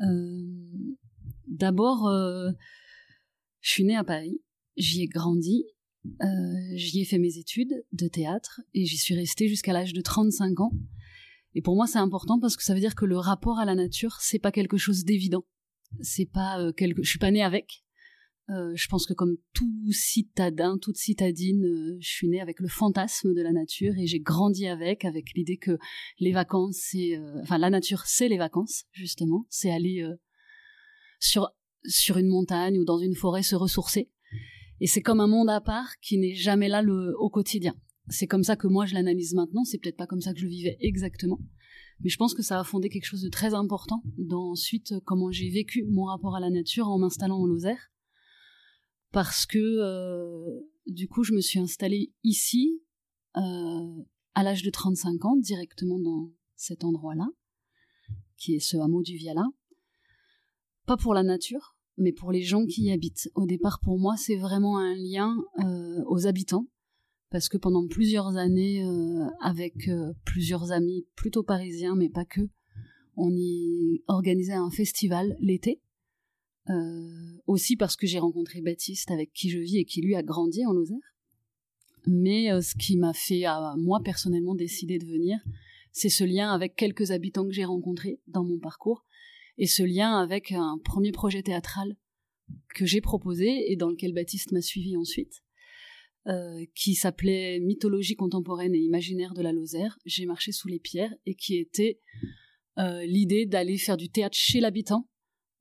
Euh, 0.01 0.45
D'abord, 1.47 2.07
euh, 2.07 2.51
je 3.61 3.69
suis 3.69 3.83
née 3.83 3.95
à 3.95 4.03
Paris, 4.03 4.41
j'y 4.77 5.03
ai 5.03 5.07
grandi, 5.07 5.65
j'y 6.75 7.01
ai 7.01 7.05
fait 7.05 7.17
mes 7.17 7.37
études 7.37 7.83
de 7.91 8.07
théâtre 8.07 8.61
et 8.73 8.85
j'y 8.85 8.97
suis 8.97 9.15
restée 9.15 9.47
jusqu'à 9.47 9.73
l'âge 9.73 9.93
de 9.93 10.01
35 10.01 10.59
ans. 10.59 10.71
Et 11.55 11.61
pour 11.61 11.75
moi, 11.75 11.87
c'est 11.87 11.97
important 11.97 12.39
parce 12.39 12.55
que 12.55 12.63
ça 12.63 12.73
veut 12.73 12.79
dire 12.79 12.95
que 12.95 13.05
le 13.05 13.17
rapport 13.17 13.59
à 13.59 13.65
la 13.65 13.75
nature, 13.75 14.17
c'est 14.21 14.39
pas 14.39 14.51
quelque 14.51 14.77
chose 14.77 15.03
d'évident. 15.03 15.43
C'est 16.01 16.29
pas 16.31 16.71
quelque, 16.73 17.01
je 17.03 17.09
suis 17.09 17.19
pas 17.19 17.31
née 17.31 17.43
avec, 17.43 17.83
euh, 18.49 18.71
je 18.75 18.87
pense 18.87 19.05
que 19.05 19.13
comme 19.13 19.37
tout 19.53 19.91
citadin, 19.91 20.77
toute 20.79 20.97
citadine, 20.97 21.63
euh, 21.65 21.97
je 21.99 22.09
suis 22.09 22.27
née 22.27 22.41
avec 22.41 22.59
le 22.59 22.67
fantasme 22.67 23.33
de 23.35 23.41
la 23.41 23.51
nature 23.51 23.93
et 23.97 24.07
j'ai 24.07 24.19
grandi 24.19 24.65
avec, 24.65 25.05
avec 25.05 25.33
l'idée 25.35 25.57
que 25.57 25.77
les 26.19 26.31
vacances, 26.31 26.77
c'est, 26.89 27.15
euh, 27.15 27.41
enfin 27.41 27.59
la 27.59 27.69
nature, 27.69 28.03
c'est 28.05 28.27
les 28.27 28.37
vacances 28.37 28.85
justement, 28.91 29.45
c'est 29.49 29.69
aller 29.69 30.03
sur 31.19 31.49
sur 31.85 32.17
une 32.17 32.27
montagne 32.27 32.77
ou 32.79 32.85
dans 32.85 32.97
une 32.97 33.15
forêt 33.15 33.43
se 33.43 33.55
ressourcer. 33.55 34.09
Et 34.81 34.87
c'est 34.87 35.01
comme 35.01 35.19
un 35.19 35.27
monde 35.27 35.49
à 35.49 35.61
part 35.61 35.99
qui 36.01 36.17
n'est 36.17 36.35
jamais 36.35 36.69
là 36.69 36.83
au 37.19 37.29
quotidien. 37.29 37.75
C'est 38.07 38.27
comme 38.27 38.43
ça 38.43 38.55
que 38.55 38.67
moi 38.67 38.85
je 38.85 38.95
l'analyse 38.95 39.33
maintenant. 39.33 39.63
C'est 39.63 39.77
peut-être 39.77 39.97
pas 39.97 40.07
comme 40.07 40.21
ça 40.21 40.33
que 40.33 40.39
je 40.39 40.45
le 40.45 40.49
vivais 40.49 40.77
exactement, 40.79 41.39
mais 41.99 42.09
je 42.09 42.17
pense 42.17 42.33
que 42.33 42.41
ça 42.41 42.59
a 42.59 42.63
fondé 42.63 42.89
quelque 42.89 43.05
chose 43.05 43.21
de 43.21 43.29
très 43.29 43.53
important 43.53 44.01
dans 44.17 44.51
ensuite 44.51 44.95
comment 45.05 45.29
j'ai 45.29 45.49
vécu 45.49 45.85
mon 45.87 46.05
rapport 46.05 46.35
à 46.35 46.39
la 46.39 46.49
nature 46.49 46.87
en 46.87 46.97
m'installant 46.97 47.37
en 47.37 47.45
Lozère 47.45 47.91
parce 49.11 49.45
que 49.45 49.57
euh, 49.57 50.61
du 50.87 51.07
coup 51.07 51.23
je 51.23 51.33
me 51.33 51.41
suis 51.41 51.59
installée 51.59 52.11
ici 52.23 52.81
euh, 53.37 54.03
à 54.35 54.43
l'âge 54.43 54.63
de 54.63 54.69
35 54.69 55.25
ans 55.25 55.35
directement 55.35 55.99
dans 55.99 56.31
cet 56.55 56.83
endroit-là 56.83 57.27
qui 58.37 58.55
est 58.55 58.59
ce 58.59 58.77
hameau 58.77 59.01
du 59.01 59.15
Viala 59.15 59.45
pas 60.85 60.97
pour 60.97 61.13
la 61.13 61.23
nature 61.23 61.75
mais 62.01 62.13
pour 62.13 62.31
les 62.31 62.43
gens 62.43 62.65
qui 62.65 62.83
y 62.83 62.91
habitent. 62.93 63.29
Au 63.35 63.45
départ 63.45 63.79
pour 63.81 63.99
moi 63.99 64.15
c'est 64.17 64.37
vraiment 64.37 64.77
un 64.77 64.95
lien 64.95 65.37
euh, 65.59 66.03
aux 66.07 66.27
habitants 66.27 66.67
parce 67.29 67.49
que 67.49 67.57
pendant 67.57 67.85
plusieurs 67.87 68.37
années 68.37 68.83
avec 69.39 69.87
plusieurs 70.25 70.71
amis 70.71 71.05
plutôt 71.15 71.43
parisiens 71.43 71.95
mais 71.95 72.09
pas 72.09 72.25
que 72.25 72.41
on 73.15 73.29
y 73.35 74.01
organisait 74.07 74.53
un 74.53 74.71
festival 74.71 75.35
l'été 75.39 75.79
euh, 76.69 77.41
aussi 77.47 77.75
parce 77.75 77.95
que 77.95 78.07
j'ai 78.07 78.19
rencontré 78.19 78.61
Baptiste 78.61 79.11
avec 79.11 79.33
qui 79.33 79.49
je 79.49 79.59
vis 79.59 79.77
et 79.77 79.85
qui 79.85 80.01
lui 80.01 80.15
a 80.15 80.23
grandi 80.23 80.65
en 80.65 80.73
Lozère. 80.73 80.97
Mais 82.07 82.51
euh, 82.51 82.61
ce 82.61 82.75
qui 82.75 82.97
m'a 82.97 83.13
fait 83.13 83.45
à 83.45 83.75
moi 83.77 83.99
personnellement 84.03 84.55
décider 84.55 84.99
de 84.99 85.05
venir, 85.05 85.39
c'est 85.91 86.09
ce 86.09 86.23
lien 86.23 86.51
avec 86.51 86.75
quelques 86.75 87.11
habitants 87.11 87.45
que 87.45 87.53
j'ai 87.53 87.65
rencontrés 87.65 88.19
dans 88.27 88.43
mon 88.43 88.59
parcours 88.59 89.05
et 89.57 89.67
ce 89.67 89.83
lien 89.83 90.17
avec 90.17 90.51
un 90.51 90.79
premier 90.83 91.11
projet 91.11 91.43
théâtral 91.43 91.97
que 92.75 92.85
j'ai 92.85 93.01
proposé 93.01 93.71
et 93.71 93.75
dans 93.75 93.89
lequel 93.89 94.13
Baptiste 94.13 94.51
m'a 94.51 94.61
suivi 94.61 94.95
ensuite. 94.95 95.41
euh, 96.27 96.65
qui 96.75 96.95
s'appelait 96.95 97.59
Mythologie 97.59 98.15
contemporaine 98.15 98.75
et 98.75 98.79
imaginaire 98.79 99.33
de 99.33 99.41
la 99.41 99.51
Lozère. 99.51 99.97
J'ai 100.05 100.25
marché 100.25 100.51
sous 100.51 100.67
les 100.67 100.79
pierres 100.79 101.13
et 101.25 101.33
qui 101.33 101.57
était 101.57 101.99
euh, 102.77 103.03
l'idée 103.05 103.45
d'aller 103.45 103.77
faire 103.77 103.97
du 103.97 104.09
théâtre 104.09 104.37
chez 104.37 104.59
l'habitant 104.59 105.08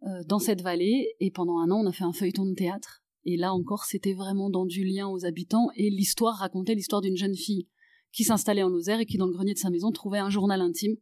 euh, 0.03 0.23
dans 0.27 0.39
cette 0.39 0.63
vallée. 0.63 1.15
Et 1.21 1.31
pendant 1.31 1.59
un 1.59 1.71
an, 1.71 1.81
on 1.85 1.87
a 1.87 1.93
fait 1.93 2.05
un 2.05 2.13
feuilleton 2.13 2.47
de 2.47 2.55
théâtre. 2.55 3.03
Et 3.25 3.37
là 3.37 3.53
encore, 3.53 3.85
c'était 3.85 4.15
vraiment 4.15 4.51
dans 4.51 4.67
du 4.67 4.85
lien 4.85 5.09
aux 5.09 5.25
habitants 5.25 5.69
et 5.77 5.91
l'histoire 5.91 6.37
racontait 6.37 6.75
l'histoire 6.75 7.03
d'une 7.03 7.17
jeune 7.17 7.37
fille 7.37 7.69
qui 8.13 8.25
s'installait 8.25 8.63
en 8.63 8.69
Lozère 8.69 9.01
et 9.01 9.07
qui, 9.07 9.19
dans 9.19 9.27
le 9.27 9.35
grenier 9.35 9.55
de 9.55 9.59
sa 9.59 9.71
maison, 9.71 9.93
trouvait 9.93 10.19
un 10.19 10.31
journal 10.31 10.61
intime 10.61 10.97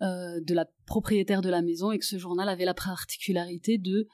de 0.00 0.54
la 0.54 0.64
propriétaire 0.86 1.42
de 1.42 1.50
la 1.50 1.60
maison 1.60 1.90
et 1.90 1.98
que 1.98 2.04
ce 2.04 2.18
journal 2.18 2.48
avait 2.48 2.64
la 2.64 2.72
particularité 2.72 3.78
de 3.78 4.06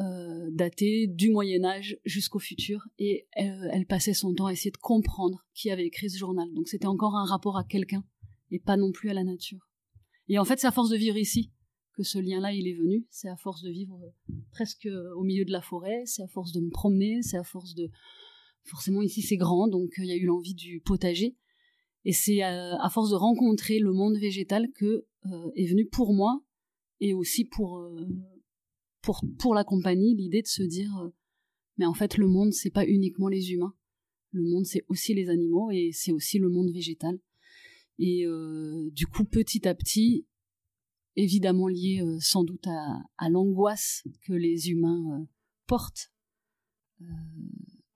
euh, 0.00 0.48
datée 0.52 1.08
du 1.08 1.30
Moyen 1.30 1.64
Âge 1.64 1.98
jusqu'au 2.04 2.38
futur, 2.38 2.86
et 3.00 3.26
elle, 3.32 3.84
passait 3.84 4.14
son 4.14 4.32
temps 4.32 4.46
à 4.46 4.52
essayer 4.52 4.70
de 4.70 4.76
comprendre 4.76 5.44
qui 5.54 5.72
avait 5.72 5.86
écrit 5.86 6.08
ce 6.08 6.16
journal. 6.16 6.46
Donc 6.54 6.68
c'était 6.68 6.86
encore 6.86 7.16
un 7.16 7.24
rapport 7.24 7.56
à 7.56 7.64
quelqu'un, 7.64 8.04
et 8.52 8.60
pas 8.60 8.76
non 8.76 8.92
plus 8.92 9.10
à 9.10 9.12
la 9.12 9.24
nature. 9.24 9.68
Et 10.28 10.38
en 10.38 10.44
fait, 10.44 10.60
c'est 10.60 10.68
à 10.68 10.70
force 10.70 10.90
de 10.90 10.96
vivre 10.96 11.16
ici 11.16 11.50
que 11.98 12.04
ce 12.04 12.18
lien-là, 12.18 12.52
il 12.52 12.66
est 12.66 12.74
venu. 12.74 13.06
C'est 13.10 13.28
à 13.28 13.36
force 13.36 13.62
de 13.62 13.70
vivre 13.70 14.00
euh, 14.02 14.34
presque 14.50 14.88
au 15.16 15.22
milieu 15.22 15.44
de 15.44 15.52
la 15.52 15.60
forêt, 15.60 16.02
c'est 16.06 16.22
à 16.22 16.28
force 16.28 16.52
de 16.52 16.60
me 16.60 16.70
promener, 16.70 17.22
c'est 17.22 17.36
à 17.36 17.44
force 17.44 17.74
de... 17.74 17.90
Forcément, 18.64 19.02
ici, 19.02 19.22
c'est 19.22 19.36
grand, 19.36 19.68
donc 19.68 19.90
euh, 19.98 20.04
il 20.04 20.08
y 20.08 20.12
a 20.12 20.16
eu 20.16 20.26
l'envie 20.26 20.54
du 20.54 20.80
potager. 20.80 21.36
Et 22.04 22.12
c'est 22.12 22.42
à, 22.42 22.88
force 22.90 23.10
de 23.10 23.16
rencontrer 23.16 23.80
le 23.80 23.92
monde 23.92 24.16
végétal 24.16 24.70
que 24.72 25.04
est 25.56 25.66
venu 25.66 25.86
pour 25.86 26.14
moi, 26.14 26.42
et 27.00 27.12
aussi 27.12 27.44
pour, 27.44 27.84
pour, 29.02 29.22
pour 29.38 29.54
la 29.54 29.64
compagnie 29.64 30.14
l'idée 30.14 30.42
de 30.42 30.46
se 30.46 30.62
dire 30.62 30.94
euh, 30.98 31.08
mais 31.78 31.86
en 31.86 31.94
fait 31.94 32.18
le 32.18 32.26
monde 32.26 32.52
c'est 32.52 32.70
pas 32.70 32.86
uniquement 32.86 33.28
les 33.28 33.52
humains 33.52 33.74
le 34.32 34.42
monde 34.42 34.66
c'est 34.66 34.84
aussi 34.88 35.14
les 35.14 35.30
animaux 35.30 35.70
et 35.70 35.90
c'est 35.92 36.12
aussi 36.12 36.38
le 36.38 36.50
monde 36.50 36.70
végétal 36.70 37.18
et 37.98 38.26
euh, 38.26 38.90
du 38.92 39.06
coup 39.06 39.24
petit 39.24 39.66
à 39.66 39.74
petit 39.74 40.26
évidemment 41.16 41.68
lié 41.68 42.00
euh, 42.02 42.18
sans 42.20 42.44
doute 42.44 42.66
à, 42.66 43.28
l'angoisse 43.28 44.04
que 44.22 44.32
les 44.32 44.70
humains 44.70 45.26
portent 45.66 46.12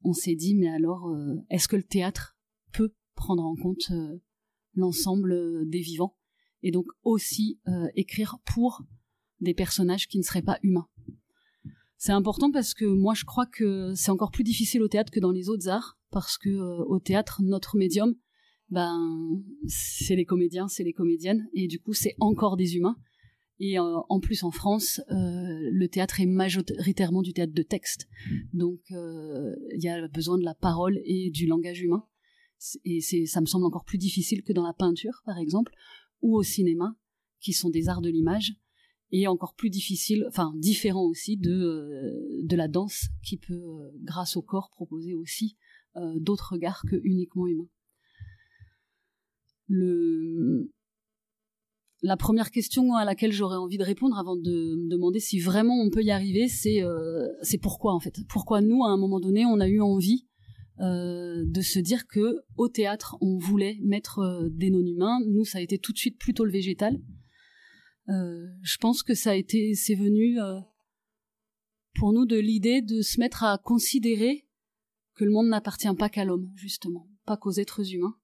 on 0.04 0.12
s'est 0.12 0.36
dit 0.36 0.54
mais 0.54 0.68
alors 0.68 1.12
est-ce 1.50 1.66
que 1.66 1.74
le 1.74 1.82
théâtre 1.82 2.36
peut 2.72 2.94
prendre 3.14 3.42
en 3.42 3.56
compte 3.56 3.90
l'ensemble 4.74 5.68
des 5.68 5.80
vivants 5.80 6.16
et 6.62 6.70
donc 6.70 6.86
aussi 7.02 7.58
écrire 7.96 8.38
pour 8.44 8.84
des 9.40 9.54
personnages 9.54 10.06
qui 10.06 10.18
ne 10.18 10.22
seraient 10.22 10.42
pas 10.42 10.60
humains? 10.62 10.88
C'est 12.04 12.10
important 12.10 12.50
parce 12.50 12.74
que 12.74 12.84
moi 12.84 13.14
je 13.14 13.24
crois 13.24 13.46
que 13.46 13.94
c'est 13.94 14.10
encore 14.10 14.32
plus 14.32 14.42
difficile 14.42 14.82
au 14.82 14.88
théâtre 14.88 15.12
que 15.12 15.20
dans 15.20 15.30
les 15.30 15.48
autres 15.48 15.68
arts 15.68 15.96
parce 16.10 16.36
que 16.36 16.48
euh, 16.48 16.84
au 16.86 16.98
théâtre 16.98 17.42
notre 17.44 17.76
médium 17.76 18.16
ben 18.72 19.40
c'est 19.68 20.16
les 20.16 20.24
comédiens, 20.24 20.66
c'est 20.66 20.82
les 20.82 20.92
comédiennes 20.92 21.48
et 21.54 21.68
du 21.68 21.78
coup 21.78 21.92
c'est 21.92 22.16
encore 22.18 22.56
des 22.56 22.76
humains. 22.76 22.96
Et 23.60 23.78
euh, 23.78 24.00
en 24.08 24.18
plus 24.18 24.42
en 24.42 24.50
France 24.50 25.00
euh, 25.10 25.14
le 25.70 25.86
théâtre 25.86 26.20
est 26.20 26.26
majoritairement 26.26 27.22
du 27.22 27.32
théâtre 27.32 27.54
de 27.54 27.62
texte. 27.62 28.08
Donc 28.52 28.80
il 28.90 29.82
y 29.82 29.88
a 29.88 30.08
besoin 30.08 30.38
de 30.38 30.44
la 30.44 30.54
parole 30.54 31.00
et 31.04 31.30
du 31.30 31.46
langage 31.46 31.80
humain. 31.80 32.04
Et 32.84 33.00
c'est 33.00 33.26
ça 33.26 33.40
me 33.40 33.46
semble 33.46 33.66
encore 33.66 33.84
plus 33.84 33.98
difficile 33.98 34.42
que 34.42 34.52
dans 34.52 34.66
la 34.66 34.72
peinture 34.72 35.22
par 35.24 35.38
exemple 35.38 35.72
ou 36.20 36.36
au 36.36 36.42
cinéma 36.42 36.96
qui 37.40 37.52
sont 37.52 37.70
des 37.70 37.88
arts 37.88 38.00
de 38.00 38.10
l'image. 38.10 38.54
Et 39.14 39.26
encore 39.26 39.54
plus 39.54 39.68
difficile, 39.68 40.24
enfin 40.28 40.54
différent 40.56 41.04
aussi 41.04 41.36
de, 41.36 41.52
euh, 41.52 42.40
de 42.44 42.56
la 42.56 42.66
danse 42.66 43.08
qui 43.22 43.36
peut, 43.36 43.52
euh, 43.52 43.90
grâce 44.04 44.38
au 44.38 44.42
corps, 44.42 44.70
proposer 44.70 45.12
aussi 45.12 45.58
euh, 45.96 46.14
d'autres 46.18 46.52
regards 46.52 46.82
que 46.88 46.96
uniquement 47.04 47.46
humains. 47.46 47.68
La 52.02 52.16
première 52.16 52.50
question 52.50 52.94
à 52.94 53.04
laquelle 53.04 53.32
j'aurais 53.32 53.56
envie 53.56 53.78
de 53.78 53.84
répondre 53.84 54.18
avant 54.18 54.36
de 54.36 54.74
me 54.76 54.90
demander 54.90 55.20
si 55.20 55.38
vraiment 55.38 55.80
on 55.80 55.90
peut 55.90 56.02
y 56.02 56.10
arriver, 56.10 56.48
c'est 56.48 56.82
c'est 57.42 57.58
pourquoi 57.58 57.94
en 57.94 58.00
fait? 58.00 58.14
Pourquoi 58.28 58.60
nous, 58.60 58.84
à 58.84 58.88
un 58.88 58.96
moment 58.96 59.20
donné, 59.20 59.46
on 59.46 59.60
a 59.60 59.68
eu 59.68 59.80
envie 59.80 60.26
de 60.78 61.60
se 61.60 61.78
dire 61.78 62.06
que 62.06 62.38
au 62.56 62.68
théâtre, 62.68 63.16
on 63.20 63.38
voulait 63.38 63.78
mettre 63.82 64.48
des 64.50 64.70
non-humains. 64.70 65.20
Nous, 65.28 65.44
ça 65.44 65.58
a 65.58 65.60
été 65.60 65.78
tout 65.78 65.92
de 65.92 65.98
suite 65.98 66.18
plutôt 66.18 66.44
le 66.44 66.50
végétal. 66.50 66.98
Euh, 68.08 68.46
je 68.62 68.76
pense 68.78 69.02
que 69.02 69.14
ça 69.14 69.30
a 69.30 69.34
été, 69.34 69.74
c'est 69.74 69.94
venu 69.94 70.40
euh, 70.40 70.58
pour 71.94 72.12
nous 72.12 72.26
de 72.26 72.36
l'idée 72.36 72.82
de 72.82 73.00
se 73.00 73.20
mettre 73.20 73.44
à 73.44 73.58
considérer 73.58 74.48
que 75.14 75.24
le 75.24 75.30
monde 75.30 75.48
n'appartient 75.48 75.94
pas 75.96 76.08
qu'à 76.08 76.24
l'homme, 76.24 76.50
justement, 76.56 77.08
pas 77.26 77.36
qu'aux 77.36 77.52
êtres 77.52 77.94
humains, 77.94 78.16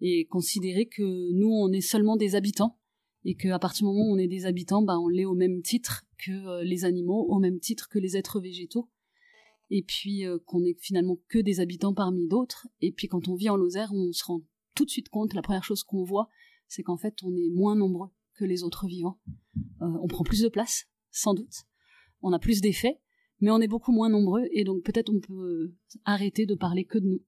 et 0.00 0.26
considérer 0.26 0.86
que 0.86 1.32
nous, 1.32 1.50
on 1.50 1.72
est 1.72 1.80
seulement 1.80 2.16
des 2.16 2.34
habitants, 2.34 2.78
et 3.24 3.34
qu'à 3.34 3.58
partir 3.58 3.86
du 3.86 3.92
moment 3.92 4.08
où 4.08 4.14
on 4.14 4.18
est 4.18 4.28
des 4.28 4.46
habitants, 4.46 4.82
bah, 4.82 4.98
on 4.98 5.08
l'est 5.08 5.24
au 5.24 5.34
même 5.34 5.60
titre 5.62 6.04
que 6.24 6.30
euh, 6.30 6.64
les 6.64 6.84
animaux, 6.84 7.26
au 7.28 7.38
même 7.38 7.58
titre 7.58 7.88
que 7.88 7.98
les 7.98 8.16
êtres 8.16 8.40
végétaux, 8.40 8.88
et 9.70 9.82
puis 9.82 10.24
qu'on 10.46 10.64
est 10.64 10.78
finalement 10.80 11.18
que 11.28 11.38
des 11.38 11.60
habitants 11.60 11.92
parmi 11.92 12.26
d'autres, 12.26 12.66
et 12.80 12.90
puis 12.90 13.06
quand 13.06 13.28
on 13.28 13.34
vit 13.34 13.50
en 13.50 13.56
Lozère, 13.56 13.92
on 13.92 14.12
se 14.12 14.24
rend 14.24 14.40
tout 14.74 14.84
de 14.84 14.90
suite 14.90 15.08
compte, 15.08 15.34
la 15.34 15.42
première 15.42 15.64
chose 15.64 15.82
qu'on 15.82 16.04
voit, 16.04 16.28
c'est 16.68 16.82
qu'en 16.82 16.96
fait, 16.96 17.14
on 17.24 17.34
est 17.34 17.48
moins 17.50 17.74
nombreux 17.74 18.10
que 18.34 18.44
les 18.44 18.62
autres 18.62 18.86
vivants. 18.86 19.18
Euh, 19.82 19.86
on 20.00 20.06
prend 20.06 20.22
plus 20.22 20.42
de 20.42 20.48
place, 20.48 20.86
sans 21.10 21.34
doute. 21.34 21.64
On 22.22 22.32
a 22.32 22.38
plus 22.38 22.60
d'effets, 22.60 23.00
mais 23.40 23.50
on 23.50 23.60
est 23.60 23.68
beaucoup 23.68 23.92
moins 23.92 24.08
nombreux 24.08 24.44
et 24.52 24.64
donc 24.64 24.84
peut-être 24.84 25.10
on 25.12 25.20
peut 25.20 25.74
arrêter 26.04 26.46
de 26.46 26.54
parler 26.54 26.84
que 26.84 26.98
de 26.98 27.06
nous. 27.06 27.22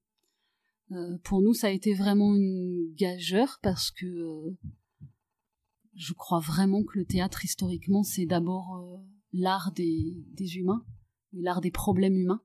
Euh, 0.91 1.17
pour 1.23 1.41
nous, 1.41 1.53
ça 1.53 1.67
a 1.67 1.71
été 1.71 1.93
vraiment 1.93 2.35
une 2.35 2.93
gageure 2.95 3.59
parce 3.61 3.91
que 3.91 4.05
euh, 4.05 4.57
je 5.95 6.13
crois 6.13 6.39
vraiment 6.39 6.83
que 6.83 6.97
le 6.97 7.05
théâtre 7.05 7.45
historiquement 7.45 8.03
c'est 8.03 8.25
d'abord 8.25 8.99
l'art 9.33 9.71
des, 9.73 10.23
des, 10.33 10.57
humains, 10.57 10.85
l'art 11.33 11.61
des 11.61 11.71
problèmes 11.71 12.15
humains. 12.15 12.41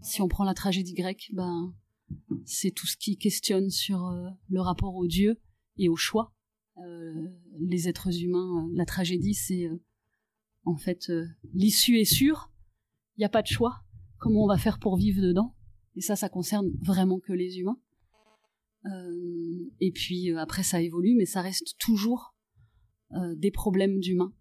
si 0.00 0.20
on 0.22 0.28
prend 0.28 0.44
la 0.44 0.54
tragédie 0.54 0.94
grecque, 0.94 1.30
ben 1.32 1.74
c'est 2.44 2.70
tout 2.70 2.86
ce 2.86 2.96
qui 2.96 3.16
questionne 3.16 3.70
sur 3.70 4.10
le 4.48 4.60
rapport 4.60 4.94
au 4.94 5.06
Dieu 5.06 5.40
et 5.76 5.88
au 5.88 5.96
choix 5.96 6.34
euh, 6.78 7.28
les 7.60 7.88
êtres 7.88 8.22
humains, 8.22 8.66
euh, 8.66 8.72
la 8.74 8.84
tragédie, 8.84 9.34
c'est 9.34 9.66
euh, 9.66 9.80
en 10.64 10.76
fait 10.76 11.12
l'issue 11.52 11.98
est 11.98 12.04
sûre, 12.04 12.50
il 13.16 13.20
n'y 13.20 13.24
a 13.24 13.28
pas 13.28 13.42
de 13.42 13.46
choix. 13.46 13.84
Comment 14.18 14.44
on 14.44 14.48
va 14.48 14.58
faire 14.58 14.78
pour 14.78 14.96
vivre 14.96 15.22
dedans? 15.22 15.53
Et 15.96 16.00
ça, 16.00 16.16
ça 16.16 16.28
concerne 16.28 16.70
vraiment 16.82 17.20
que 17.20 17.32
les 17.32 17.58
humains. 17.58 17.78
et 19.80 19.92
puis 19.92 20.30
après, 20.36 20.62
ça 20.62 20.82
évolue, 20.82 21.14
mais 21.16 21.26
ça 21.26 21.40
reste 21.40 21.76
toujours 21.78 22.34
des 23.36 23.50
problèmes 23.50 24.00
d'humains, 24.00 24.34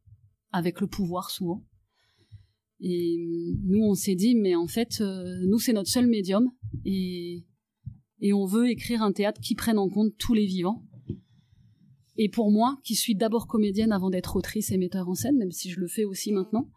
avec 0.52 0.82
le 0.82 0.88
pouvoir 0.88 1.30
souvent. 1.30 1.64
Et 2.80 3.18
nous, 3.64 3.84
on 3.84 3.94
s'est 3.94 4.16
dit, 4.16 4.36
mais 4.36 4.56
en 4.56 4.68
fait, 4.68 5.02
nous, 5.02 5.60
c'est 5.60 5.74
notre 5.74 5.90
seul 5.90 6.08
médium, 6.08 6.52
et, 6.86 7.46
et 8.20 8.34
on 8.34 8.46
veut 8.46 8.70
écrire 8.70 9.02
un 9.02 9.12
théâtre 9.12 9.40
qui 9.40 9.56
prenne 9.56 9.78
en 9.78 9.90
compte 9.90 10.18
tous 10.18 10.34
les 10.34 10.46
vivants. 10.46 10.84
Et 12.18 12.30
pour 12.30 12.52
moi, 12.52 12.80
qui 12.84 12.96
suis 12.96 13.16
d'abord 13.16 13.48
comédienne 13.48 13.92
avant 13.92 14.10
d'être 14.10 14.36
autrice 14.36 14.72
et 14.72 14.78
metteur 14.78 15.10
en 15.10 15.16
scène, 15.16 15.38
même 15.38 15.52
si 15.52 15.70
je 15.70 15.80
le 15.80 15.88
fais 15.88 16.04
aussi 16.04 16.32
maintenant, 16.32 16.70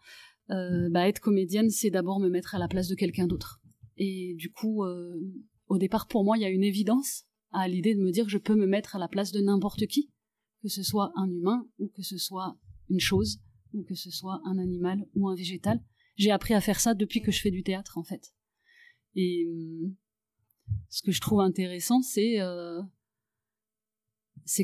euh, 0.51 0.89
bah, 0.91 1.09
être 1.09 1.21
comédienne, 1.21 1.71
c'est 1.71 1.91
d'abord 1.91 2.21
me 2.21 2.29
mettre 2.29 2.55
à 2.55 2.59
la 2.59 2.69
place 2.69 2.89
de 2.89 2.95
quelqu'un 2.95 3.27
d'autre. 3.27 3.61
Et 3.97 4.35
du 4.37 4.51
coup, 4.51 4.85
euh, 4.85 5.21
au 5.69 5.79
départ, 5.79 6.07
pour 6.07 6.25
moi, 6.25 6.37
il 6.37 6.43
y 6.43 6.47
a 6.47 6.51
une 6.51 6.65
évidence 6.65 7.25
à 7.53 7.69
l'idée 7.69 7.95
de 7.95 8.03
me 8.03 8.11
dire 8.11 8.25
que 8.25 8.31
je 8.31 8.39
peux 8.39 8.55
me 8.55 8.67
mettre 8.67 8.97
à 8.97 8.99
la 8.99 9.09
place 9.09 9.33
de 9.33 9.41
n'importe 9.41 9.87
qui, 9.87 10.11
que 10.63 10.69
ce 10.69 10.83
soit 10.83 11.13
un 11.17 11.29
humain 11.29 11.67
ou 11.79 11.89
que 11.89 12.03
ce 12.03 12.19
soit 12.19 12.59
une 12.91 13.01
chose 13.01 13.41
ou 13.73 13.83
que 13.83 13.95
ce 13.95 14.11
soit 14.11 14.41
un 14.45 14.59
animal 14.59 15.07
ou 15.15 15.29
un 15.29 15.35
végétal. 15.35 15.83
J'ai 16.17 16.31
appris 16.31 16.55
à 16.55 16.61
faire 16.61 16.81
ça 16.81 16.95
depuis 16.95 17.21
que 17.21 17.31
je 17.31 17.41
fais 17.41 17.51
du 17.51 17.63
théâtre, 17.63 17.99
en 17.99 18.05
fait. 18.05 18.33
Et 19.15 19.45
euh, 19.47 19.95
ce 20.89 21.03
que 21.03 21.13
je 21.13 21.21
trouve 21.21 21.41
intéressant, 21.41 22.03
c'est 22.03 22.41
euh, 22.41 22.83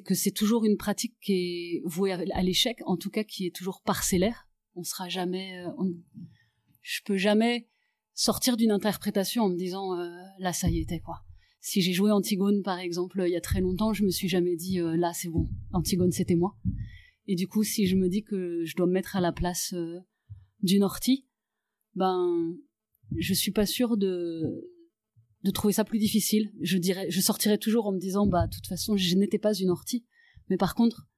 que 0.05 0.15
c'est 0.15 0.31
toujours 0.31 0.65
une 0.65 0.77
pratique 0.77 1.17
qui 1.21 1.33
est 1.33 1.83
vouée 1.85 2.13
à 2.13 2.43
l'échec, 2.43 2.79
en 2.87 2.97
tout 2.97 3.11
cas 3.11 3.25
qui 3.25 3.47
est 3.47 3.55
toujours 3.55 3.83
parcellaire. 3.83 4.49
On 4.75 4.83
sera 4.83 5.09
jamais, 5.09 5.59
euh, 5.59 5.93
je 6.81 7.01
peux 7.05 7.17
jamais 7.17 7.69
sortir 8.15 8.57
d'une 8.57 8.71
interprétation 8.71 9.45
en 9.45 9.49
me 9.49 9.57
disant 9.57 9.99
euh, 9.99 10.11
là 10.39 10.53
ça 10.53 10.69
y 10.69 10.79
était 10.79 11.01
quoi. 11.01 11.23
Si 11.61 11.81
j'ai 11.81 11.93
joué 11.93 12.11
Antigone 12.11 12.63
par 12.63 12.79
exemple 12.79 13.23
il 13.27 13.33
y 13.33 13.37
a 13.37 13.41
très 13.41 13.61
longtemps, 13.61 13.93
je 13.93 14.05
me 14.05 14.11
suis 14.11 14.29
jamais 14.29 14.57
dit 14.57 14.81
euh, 14.81 14.97
là 14.97 15.13
c'est 15.15 15.29
bon, 15.29 15.49
Antigone 15.73 16.13
c'était 16.13 16.37
moi. 16.37 16.57
Et 17.27 17.35
du 17.35 17.47
coup 17.47 17.63
si 17.63 17.87
je 17.87 17.97
me 17.97 18.09
dis 18.09 18.23
que 18.23 18.65
je 18.65 18.77
dois 18.77 18.87
me 18.87 18.93
mettre 18.93 19.17
à 19.17 19.21
la 19.21 19.33
place 19.33 19.75
d'une 20.61 20.83
ortie, 20.83 21.27
ben 21.95 22.55
je 23.17 23.35
suis 23.35 23.53
pas 23.53 23.67
sûre 23.67 23.97
de 23.97 24.69
de 25.43 25.51
trouver 25.51 25.73
ça 25.73 25.85
plus 25.85 25.99
difficile. 25.99 26.53
Je 26.61 26.79
dirais, 26.79 27.11
je 27.11 27.21
sortirais 27.21 27.59
toujours 27.59 27.87
en 27.87 27.93
me 27.93 27.99
disant, 27.99 28.27
bah, 28.27 28.47
de 28.47 28.55
toute 28.55 28.67
façon, 28.67 28.97
je 28.97 29.17
n'étais 29.17 29.39
pas 29.39 29.55
une 29.55 29.71
ortie. 29.71 30.05
Mais 30.49 30.57
par 30.57 30.75
contre, 30.75 31.09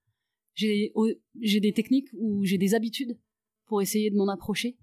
j'ai, 0.55 0.93
j'ai 1.41 1.61
des 1.61 1.73
techniques 1.73 2.09
ou 2.15 2.45
j'ai 2.45 2.59
des 2.59 2.75
habitudes 2.75 3.19
pour 3.67 3.83
essayer 3.83 4.11
de 4.11 4.17
m'en 4.17 4.29
approcher. 4.29 4.79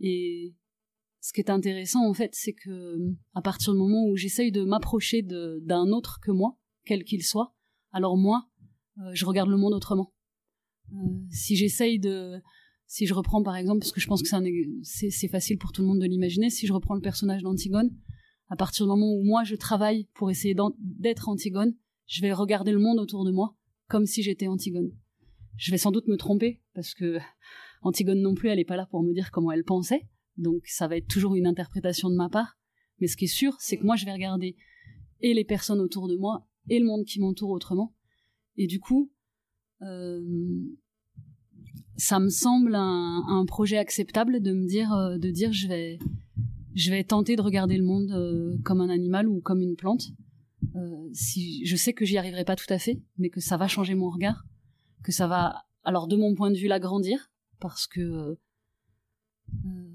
Et 0.00 0.54
ce 1.20 1.32
qui 1.32 1.40
est 1.40 1.50
intéressant 1.50 2.08
en 2.08 2.14
fait, 2.14 2.30
c'est 2.34 2.52
que 2.52 2.98
à 3.34 3.42
partir 3.42 3.72
du 3.72 3.78
moment 3.78 4.06
où 4.06 4.16
j'essaye 4.16 4.52
de 4.52 4.64
m'approcher 4.64 5.22
d'un 5.22 5.88
autre 5.88 6.20
que 6.22 6.30
moi, 6.30 6.58
quel 6.84 7.04
qu'il 7.04 7.22
soit, 7.22 7.54
alors 7.92 8.16
moi, 8.16 8.48
euh, 8.98 9.10
je 9.14 9.24
regarde 9.24 9.50
le 9.50 9.56
monde 9.56 9.74
autrement. 9.74 10.12
Euh, 10.92 10.96
si 11.30 11.56
j'essaye 11.56 11.98
de, 11.98 12.40
si 12.86 13.06
je 13.06 13.14
reprends 13.14 13.42
par 13.42 13.56
exemple, 13.56 13.80
parce 13.80 13.92
que 13.92 14.00
je 14.00 14.06
pense 14.06 14.22
que 14.22 14.28
c'est 14.82 15.28
facile 15.28 15.58
pour 15.58 15.72
tout 15.72 15.82
le 15.82 15.88
monde 15.88 16.00
de 16.00 16.06
l'imaginer, 16.06 16.50
si 16.50 16.66
je 16.66 16.72
reprends 16.72 16.94
le 16.94 17.00
personnage 17.00 17.42
d'Antigone, 17.42 17.90
à 18.48 18.56
partir 18.56 18.86
du 18.86 18.90
moment 18.90 19.12
où 19.12 19.22
moi 19.22 19.44
je 19.44 19.56
travaille 19.56 20.08
pour 20.14 20.30
essayer 20.30 20.54
d'être 20.80 21.28
Antigone, 21.28 21.74
je 22.06 22.22
vais 22.22 22.32
regarder 22.32 22.72
le 22.72 22.78
monde 22.78 22.98
autour 22.98 23.24
de 23.24 23.30
moi 23.30 23.54
comme 23.88 24.06
si 24.06 24.22
j'étais 24.22 24.48
Antigone. 24.48 24.90
Je 25.56 25.70
vais 25.70 25.78
sans 25.78 25.90
doute 25.90 26.08
me 26.08 26.16
tromper 26.16 26.62
parce 26.74 26.94
que 26.94 27.18
Antigone 27.82 28.20
non 28.20 28.34
plus, 28.34 28.48
elle 28.48 28.58
n'est 28.58 28.64
pas 28.64 28.76
là 28.76 28.86
pour 28.86 29.02
me 29.02 29.12
dire 29.12 29.30
comment 29.30 29.50
elle 29.50 29.64
pensait, 29.64 30.06
donc 30.38 30.62
ça 30.66 30.88
va 30.88 30.96
être 30.96 31.08
toujours 31.08 31.34
une 31.34 31.46
interprétation 31.46 32.08
de 32.08 32.16
ma 32.16 32.28
part. 32.28 32.56
Mais 33.00 33.06
ce 33.06 33.16
qui 33.16 33.26
est 33.26 33.28
sûr, 33.28 33.56
c'est 33.58 33.76
que 33.76 33.84
moi 33.84 33.96
je 33.96 34.04
vais 34.04 34.12
regarder 34.12 34.56
et 35.20 35.34
les 35.34 35.44
personnes 35.44 35.80
autour 35.80 36.08
de 36.08 36.16
moi 36.16 36.46
et 36.68 36.78
le 36.78 36.86
monde 36.86 37.04
qui 37.04 37.20
m'entoure 37.20 37.50
autrement. 37.50 37.94
Et 38.56 38.66
du 38.66 38.80
coup, 38.80 39.10
euh, 39.82 40.20
ça 41.96 42.20
me 42.20 42.28
semble 42.28 42.74
un, 42.74 43.44
projet 43.46 43.78
acceptable 43.78 44.40
de 44.40 44.52
me 44.52 44.66
dire, 44.66 44.92
euh, 44.92 45.18
de 45.18 45.30
dire 45.30 45.52
je 45.52 45.68
vais, 45.68 45.98
je 46.74 46.90
vais 46.90 47.04
tenter 47.04 47.36
de 47.36 47.42
regarder 47.42 47.76
le 47.76 47.84
monde 47.84 48.10
euh, 48.12 48.56
comme 48.64 48.80
un 48.80 48.88
animal 48.88 49.28
ou 49.28 49.40
comme 49.40 49.62
une 49.62 49.76
plante. 49.76 50.08
si 51.12 51.64
je 51.64 51.76
sais 51.76 51.92
que 51.92 52.04
j'y 52.04 52.18
arriverai 52.18 52.44
pas 52.44 52.56
tout 52.56 52.72
à 52.72 52.78
fait, 52.78 53.00
mais 53.16 53.30
que 53.30 53.40
ça 53.40 53.56
va 53.56 53.66
changer 53.66 53.94
mon 53.94 54.10
regard, 54.10 54.44
que 55.02 55.12
ça 55.12 55.26
va, 55.26 55.64
alors 55.82 56.06
de 56.06 56.16
mon 56.16 56.34
point 56.34 56.50
de 56.50 56.56
vue, 56.56 56.68
l'agrandir, 56.68 57.32
parce 57.58 57.86
que 57.86 58.38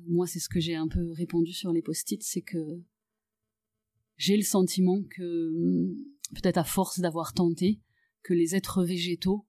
moi, 0.08 0.28
c'est 0.28 0.40
ce 0.40 0.50
que 0.50 0.60
j'ai 0.60 0.76
un 0.76 0.88
peu 0.88 1.12
répondu 1.12 1.54
sur 1.54 1.72
les 1.72 1.82
post-it, 1.82 2.22
c'est 2.24 2.42
que 2.42 2.82
j'ai 4.18 4.38
le 4.38 4.44
sentiment 4.44 5.02
que, 5.04 5.52
peut-être 6.36 6.58
à 6.58 6.64
force 6.64 7.00
d'avoir 7.00 7.34
tenté, 7.34 7.80
que 8.22 8.34
les 8.34 8.56
êtres 8.56 8.84
végétaux 8.84 9.46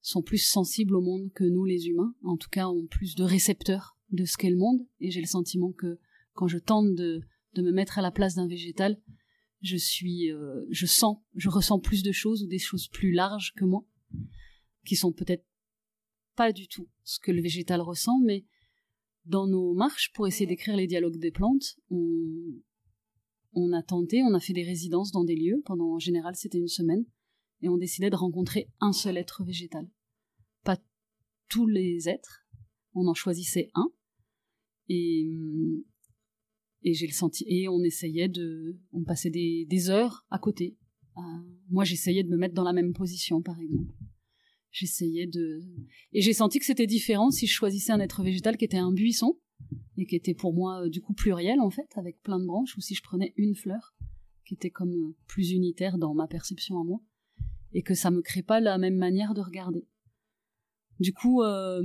sont 0.00 0.22
plus 0.22 0.38
sensibles 0.38 0.94
au 0.94 1.00
monde 1.00 1.32
que 1.32 1.44
nous 1.44 1.64
les 1.64 1.86
humains, 1.86 2.14
en 2.22 2.36
tout 2.36 2.50
cas 2.50 2.68
ont 2.68 2.86
plus 2.86 3.14
de 3.14 3.24
récepteurs 3.24 3.96
de 4.10 4.24
ce 4.24 4.36
qu'est 4.36 4.50
le 4.50 4.56
monde, 4.56 4.86
et 5.00 5.10
j'ai 5.10 5.20
le 5.20 5.26
sentiment 5.26 5.72
que 5.72 5.98
quand 6.34 6.46
je 6.46 6.58
tente 6.58 6.94
de, 6.94 7.22
me 7.56 7.70
mettre 7.70 7.98
à 7.98 8.02
la 8.02 8.10
place 8.10 8.34
d'un 8.34 8.46
végétal, 8.46 9.00
je 9.62 9.76
suis, 9.76 10.30
euh, 10.30 10.66
je 10.70 10.86
sens, 10.86 11.18
je 11.36 11.48
ressens 11.48 11.80
plus 11.80 12.02
de 12.02 12.12
choses 12.12 12.42
ou 12.42 12.46
des 12.46 12.58
choses 12.58 12.88
plus 12.88 13.12
larges 13.12 13.54
que 13.56 13.64
moi, 13.64 13.86
qui 14.84 14.96
sont 14.96 15.12
peut-être 15.12 15.46
pas 16.36 16.52
du 16.52 16.68
tout 16.68 16.88
ce 17.04 17.18
que 17.18 17.32
le 17.32 17.40
végétal 17.40 17.80
ressent, 17.80 18.20
mais 18.20 18.44
dans 19.26 19.46
nos 19.46 19.74
marches 19.74 20.12
pour 20.12 20.26
essayer 20.26 20.46
d'écrire 20.46 20.76
les 20.76 20.86
dialogues 20.86 21.18
des 21.18 21.30
plantes, 21.30 21.76
on, 21.90 23.72
a 23.72 23.82
tenté, 23.82 24.22
on 24.22 24.34
a 24.34 24.40
fait 24.40 24.52
des 24.52 24.62
résidences 24.62 25.12
dans 25.12 25.24
des 25.24 25.36
lieux, 25.36 25.62
pendant 25.64 25.94
en 25.94 25.98
général 25.98 26.34
c'était 26.36 26.58
une 26.58 26.68
semaine, 26.68 27.04
et 27.62 27.68
on 27.68 27.78
décidait 27.78 28.10
de 28.10 28.16
rencontrer 28.16 28.68
un 28.80 28.92
seul 28.92 29.16
être 29.16 29.44
végétal. 29.44 29.88
Pas 30.64 30.78
tous 31.48 31.66
les 31.66 32.08
êtres, 32.08 32.46
on 32.94 33.06
en 33.06 33.14
choisissait 33.14 33.70
un, 33.74 33.90
et, 34.88 35.26
j'ai 36.82 37.06
le 37.06 37.12
senti, 37.12 37.44
et 37.48 37.68
on 37.68 37.82
essayait 37.82 38.28
de, 38.28 38.78
on 38.92 39.04
passait 39.04 39.30
des, 39.30 39.90
heures 39.90 40.26
à 40.30 40.38
côté. 40.38 40.76
Euh, 41.16 41.20
moi 41.70 41.84
j'essayais 41.84 42.24
de 42.24 42.28
me 42.28 42.36
mettre 42.36 42.54
dans 42.54 42.64
la 42.64 42.72
même 42.72 42.92
position 42.92 43.40
par 43.40 43.60
exemple 43.60 43.94
j'essayais 44.74 45.26
de 45.28 45.62
et 46.12 46.20
j'ai 46.20 46.32
senti 46.32 46.58
que 46.58 46.64
c'était 46.64 46.88
différent 46.88 47.30
si 47.30 47.46
je 47.46 47.52
choisissais 47.52 47.92
un 47.92 48.00
être 48.00 48.24
végétal 48.24 48.56
qui 48.56 48.64
était 48.64 48.76
un 48.76 48.92
buisson 48.92 49.38
et 49.96 50.04
qui 50.04 50.16
était 50.16 50.34
pour 50.34 50.52
moi 50.52 50.82
euh, 50.82 50.88
du 50.88 51.00
coup 51.00 51.14
pluriel 51.14 51.60
en 51.60 51.70
fait 51.70 51.88
avec 51.94 52.20
plein 52.22 52.40
de 52.40 52.44
branches 52.44 52.76
ou 52.76 52.80
si 52.80 52.96
je 52.96 53.02
prenais 53.02 53.32
une 53.36 53.54
fleur 53.54 53.94
qui 54.44 54.54
était 54.54 54.70
comme 54.70 54.92
euh, 54.92 55.16
plus 55.28 55.52
unitaire 55.52 55.96
dans 55.96 56.12
ma 56.12 56.26
perception 56.26 56.80
à 56.80 56.84
moi 56.84 57.00
et 57.72 57.82
que 57.82 57.94
ça 57.94 58.10
me 58.10 58.20
crée 58.20 58.42
pas 58.42 58.58
la 58.60 58.76
même 58.76 58.96
manière 58.96 59.34
de 59.34 59.40
regarder. 59.40 59.86
Du 60.98 61.12
coup 61.12 61.42
euh, 61.42 61.80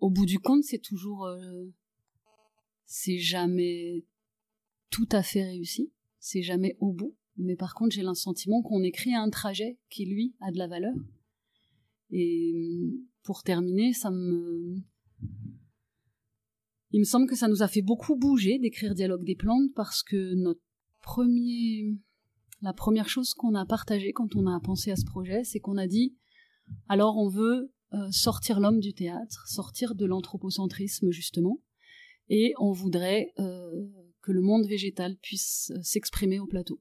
au 0.00 0.10
bout 0.10 0.26
du 0.26 0.38
compte 0.38 0.64
c'est 0.64 0.82
toujours 0.82 1.26
c'est 2.84 3.18
jamais 3.18 4.04
tout 4.90 5.08
à 5.12 5.22
fait 5.22 5.44
réussi 5.44 5.92
c'est 6.18 6.42
jamais 6.42 6.76
au 6.78 6.92
bout 6.92 7.16
mais 7.38 7.56
par 7.56 7.72
contre 7.74 7.94
j'ai 7.94 8.04
sentiment 8.14 8.60
qu'on 8.60 8.82
écrit 8.82 9.14
un 9.14 9.30
trajet 9.30 9.78
qui 9.88 10.04
lui 10.04 10.34
a 10.40 10.52
de 10.52 10.58
la 10.58 10.68
valeur 10.68 10.94
et 12.10 12.52
euh, 12.54 13.04
pour 13.22 13.42
terminer, 13.42 13.92
ça 13.92 14.10
me 14.10 14.76
il 16.90 17.00
me 17.00 17.04
semble 17.04 17.26
que 17.26 17.36
ça 17.36 17.48
nous 17.48 17.62
a 17.62 17.68
fait 17.68 17.82
beaucoup 17.82 18.16
bouger 18.16 18.58
d'écrire 18.58 18.94
Dialogue 18.94 19.24
des 19.24 19.34
plantes 19.34 19.70
parce 19.74 20.02
que 20.02 20.34
notre 20.34 20.62
premier 21.02 21.98
la 22.62 22.72
première 22.72 23.08
chose 23.08 23.34
qu'on 23.34 23.54
a 23.54 23.66
partagée 23.66 24.12
quand 24.12 24.34
on 24.34 24.46
a 24.46 24.58
pensé 24.60 24.90
à 24.90 24.96
ce 24.96 25.04
projet, 25.04 25.44
c'est 25.44 25.60
qu'on 25.60 25.76
a 25.76 25.86
dit 25.86 26.16
alors 26.88 27.18
on 27.18 27.28
veut 27.28 27.72
euh, 27.92 28.10
sortir 28.10 28.60
l'homme 28.60 28.80
du 28.80 28.94
théâtre, 28.94 29.46
sortir 29.48 29.94
de 29.94 30.06
l'anthropocentrisme 30.06 31.10
justement, 31.10 31.60
et 32.30 32.54
on 32.58 32.72
voudrait 32.72 33.32
euh, 33.38 33.86
que 34.22 34.32
le 34.32 34.40
monde 34.40 34.66
végétal 34.66 35.16
puisse 35.18 35.72
s'exprimer 35.82 36.40
au 36.40 36.46
plateau. 36.46 36.80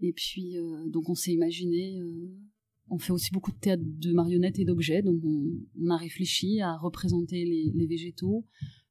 Et 0.00 0.12
puis 0.12 0.54
donc 0.86 1.08
on 1.08 1.14
s'est 1.14 1.32
imaginé 1.32 2.00
on 2.90 2.98
fait 2.98 3.12
aussi 3.12 3.30
beaucoup 3.32 3.52
de 3.52 3.58
théâtre 3.58 3.82
de 3.84 4.12
marionnettes 4.12 4.58
et 4.58 4.64
d'objets, 4.64 5.02
donc 5.02 5.20
on, 5.24 5.90
a 5.90 5.96
réfléchi 5.96 6.60
à 6.60 6.76
représenter 6.76 7.44
les, 7.44 7.86
végétaux 7.86 8.46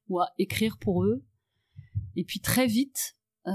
ou 0.08 0.20
à 0.20 0.28
écrire 0.38 0.78
pour 0.78 1.04
eux. 1.04 1.24
Et 2.16 2.24
puis 2.24 2.40
très 2.40 2.66
vite, 2.66 3.16
euh, 3.46 3.52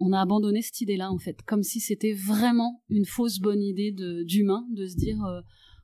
on 0.00 0.12
a 0.12 0.20
abandonné 0.20 0.62
cette 0.62 0.80
idée-là 0.80 1.10
en 1.10 1.18
fait, 1.18 1.42
comme 1.42 1.62
si 1.62 1.80
c'était 1.80 2.14
vraiment 2.14 2.82
une 2.88 3.04
fausse 3.04 3.38
bonne 3.38 3.62
idée 3.62 3.92
d'humain 4.24 4.66
de, 4.70 4.86
se 4.86 4.96
dire 4.96 5.22
euh, 5.24 5.40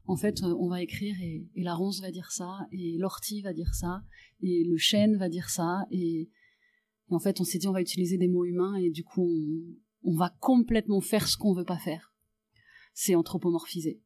en 0.06 0.16
fait 0.16 0.42
on 0.42 0.68
va 0.68 0.82
écrire 0.82 1.14
et, 1.20 1.46
la 1.56 1.74
ronce 1.74 2.00
va 2.00 2.10
dire 2.10 2.32
ça 2.32 2.66
et 2.72 2.96
l'ortie 2.98 3.42
va 3.42 3.52
dire 3.52 3.74
ça 3.74 4.02
et 4.42 4.64
le 4.64 4.76
chêne 4.76 5.16
va 5.16 5.28
dire 5.28 5.50
ça 5.50 5.86
et, 5.90 6.30
en 7.08 7.18
fait 7.18 7.40
on 7.40 7.44
s'est 7.44 7.58
dit 7.58 7.68
on 7.68 7.72
va 7.72 7.82
utiliser 7.82 8.16
des 8.16 8.28
mots 8.28 8.44
humains 8.44 8.76
et 8.76 8.90
du 8.90 9.04
coup 9.04 9.22
on, 9.22 10.10
on 10.10 10.16
va 10.16 10.34
complètement 10.40 11.00
faire 11.00 11.28
ce 11.28 11.36
qu'on 11.36 11.52
veut 11.52 11.64
pas 11.64 11.78
faire 11.78 12.09
c'est 13.00 13.14
anthropomorphisé. 13.14 13.98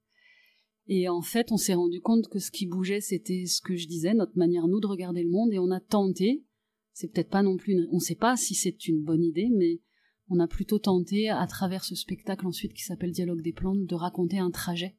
Et 0.87 1.09
en 1.09 1.21
fait, 1.21 1.51
on 1.51 1.57
s'est 1.57 1.75
rendu 1.75 2.01
compte 2.01 2.29
que 2.29 2.39
ce 2.39 2.53
qui 2.53 2.67
bougeait, 2.67 3.01
c'était 3.01 3.45
ce 3.47 3.61
que 3.61 3.75
je 3.75 3.89
disais, 3.89 4.15
notre 4.15 4.39
manière, 4.39 4.69
nous, 4.69 4.79
de 4.79 4.87
regarder 4.87 5.25
le 5.25 5.31
monde, 5.31 5.53
et 5.53 5.59
on 5.59 5.73
a 5.73 5.81
tenté, 5.81 6.45
c'est 6.93 7.13
peut-être 7.13 7.31
pas 7.31 7.43
non 7.43 7.57
plus, 7.57 7.89
on 7.91 7.97
ne 7.97 8.01
sait 8.01 8.15
pas 8.15 8.37
si 8.37 8.55
c'est 8.55 8.87
une 8.87 9.03
bonne 9.03 9.25
idée, 9.25 9.49
mais 9.51 9.81
on 10.29 10.39
a 10.39 10.47
plutôt 10.47 10.79
tenté, 10.79 11.29
à 11.29 11.45
travers 11.49 11.83
ce 11.85 11.97
spectacle 11.97 12.47
ensuite 12.47 12.73
qui 12.73 12.85
s'appelle 12.85 13.11
Dialogue 13.11 13.43
des 13.43 13.53
plantes, 13.53 13.85
de 13.85 13.95
raconter 13.97 14.39
un 14.39 14.53
trajet 14.53 14.97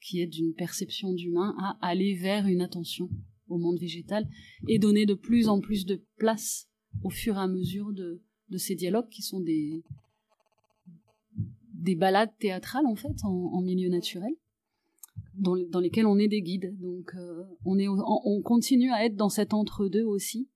qui 0.00 0.20
est 0.20 0.26
d'une 0.28 0.54
perception 0.54 1.12
d'humain 1.12 1.56
à 1.58 1.76
aller 1.80 2.14
vers 2.14 2.46
une 2.46 2.60
attention 2.60 3.10
au 3.48 3.58
monde 3.58 3.78
végétal 3.80 4.28
et 4.68 4.78
donner 4.78 5.04
de 5.04 5.14
plus 5.14 5.48
en 5.48 5.60
plus 5.60 5.84
de 5.84 6.04
place 6.16 6.68
au 7.02 7.10
fur 7.10 7.36
et 7.36 7.40
à 7.40 7.48
mesure 7.48 7.92
de 7.92 8.58
ces 8.58 8.74
dialogues 8.76 9.08
qui 9.08 9.22
sont 9.22 9.40
des, 9.40 9.82
des 11.82 11.96
balades 11.96 12.32
théâtrales 12.38 12.86
en 12.86 12.94
fait 12.94 13.24
en, 13.24 13.60
milieu 13.60 13.88
naturel 13.88 14.32
dans, 15.34 15.56
dans, 15.68 15.80
lesquelles 15.80 16.06
on 16.06 16.18
est 16.18 16.28
des 16.28 16.40
guides. 16.40 16.78
Donc 16.80 17.12
euh, 17.16 17.42
on 17.64 17.78
est 17.78 17.88
on, 17.88 18.40
continue 18.42 18.90
à 18.92 19.04
être 19.04 19.16
dans 19.16 19.28
cet 19.28 19.52
entre 19.52 19.88
deux 19.88 20.04
aussi 20.04 20.48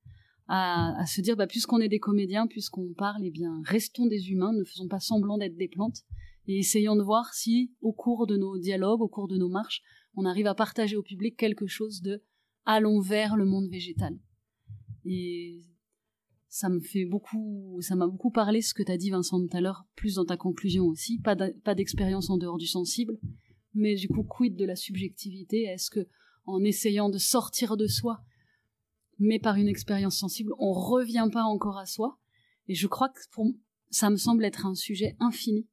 à, 0.49 1.05
se 1.07 1.21
dire 1.21 1.37
bah, 1.37 1.49
puisqu'on 1.49 1.81
est 1.81 1.89
des 1.89 1.99
comédiens 1.99 2.47
puisqu'on 2.47 2.93
parle 2.97 3.23
eh 3.25 3.33
bien 3.33 3.61
restons 3.65 4.07
des 4.07 4.31
humains 4.31 4.53
ne 4.53 4.63
faisons 4.63 4.87
pas 4.87 5.01
semblant 5.01 5.39
d'être 5.39 5.57
des 5.57 5.67
plantes 5.67 6.05
et 6.47 6.59
essayons 6.59 6.95
de 6.95 7.03
voir 7.03 7.35
si 7.35 7.73
au 7.81 7.93
cours 7.93 8.29
de 8.29 8.37
nos 8.37 8.57
dialogues 8.57 9.01
au 9.01 9.09
cours 9.09 9.27
de 9.27 9.37
nos 9.37 9.49
marches 9.49 9.83
on 10.15 10.25
arrive 10.25 10.47
à 10.47 10.55
partager 10.55 10.95
au 10.95 11.03
public 11.03 11.37
quelque 11.37 11.67
chose 11.67 12.01
de 12.01 12.23
allons 12.65 13.01
vers 13.01 13.35
le 13.35 13.45
monde 13.45 13.69
végétal 13.69 14.17
et 15.05 15.65
ça 16.57 16.71
me 16.71 16.81
fait 16.81 17.05
beaucoup, 17.05 17.79
ça 17.83 17.97
m'a 17.97 18.07
beaucoup 18.07 18.31
parlé 18.31 18.63
ce 18.63 18.73
que 18.73 18.83
tu 18.83 18.91
as 18.91 18.97
dit 18.97 19.11
Vincent 19.11 19.47
tout 19.47 19.55
à 19.55 19.61
l'heure, 19.61 19.85
plus 19.95 20.15
dans 20.15 20.25
ta 20.25 20.39
conclusion 20.39 20.87
aussi, 20.87 21.19
pas 21.19 21.75
d'expérience 21.75 22.31
en 22.31 22.39
dehors 22.39 22.57
du 22.57 22.67
sensible, 22.67 23.19
mais 23.75 23.95
du 23.95 24.09
coup 24.09 24.23
quid 24.23 24.57
de 24.57 24.65
la 24.65 24.75
subjectivité? 24.75 25.65
Est-ce 25.65 25.91
que 25.91 26.09
en 26.47 26.65
essayant 26.65 27.11
de 27.11 27.19
sortir 27.19 27.77
de 27.77 27.87
soi, 27.87 28.23
mais 29.19 29.39
par 29.39 29.57
une 29.57 29.69
expérience 29.69 30.17
sensible, 30.17 30.53
on 30.59 30.73
revient 30.73 31.29
pas 31.31 31.43
encore 31.43 31.77
à 31.77 31.85
soi? 31.85 32.19
Et 32.69 32.75
je 32.75 32.87
crois 32.87 33.11
que 33.11 33.21
pour, 33.33 33.53
ça 33.91 34.09
me 34.09 34.17
semble 34.17 34.43
être 34.43 34.65
un 34.65 34.75
sujet 34.75 35.15
infini. 35.21 35.69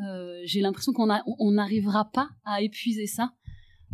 Euh, 0.00 0.40
j'ai 0.42 0.62
l'impression 0.62 0.92
qu'on 0.92 1.52
n'arrivera 1.52 2.10
pas 2.10 2.28
à 2.42 2.60
épuiser 2.60 3.06
ça, 3.06 3.34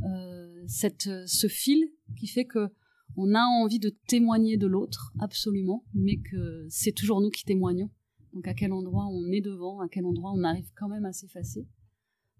euh, 0.02 0.64
cette, 0.68 1.10
ce 1.26 1.48
fil 1.48 1.84
qui 2.18 2.28
fait 2.28 2.46
que 2.46 2.72
on 3.16 3.34
a 3.34 3.42
envie 3.42 3.78
de 3.78 3.90
témoigner 4.06 4.56
de 4.56 4.66
l'autre, 4.66 5.12
absolument, 5.20 5.84
mais 5.94 6.16
que 6.16 6.66
c'est 6.68 6.92
toujours 6.92 7.20
nous 7.20 7.30
qui 7.30 7.44
témoignons. 7.44 7.90
Donc 8.32 8.48
à 8.48 8.54
quel 8.54 8.72
endroit 8.72 9.06
on 9.06 9.30
est 9.30 9.40
devant, 9.40 9.80
à 9.80 9.88
quel 9.88 10.04
endroit 10.04 10.32
on 10.34 10.42
arrive 10.42 10.70
quand 10.74 10.88
même 10.88 11.04
à 11.04 11.12
s'effacer. 11.12 11.68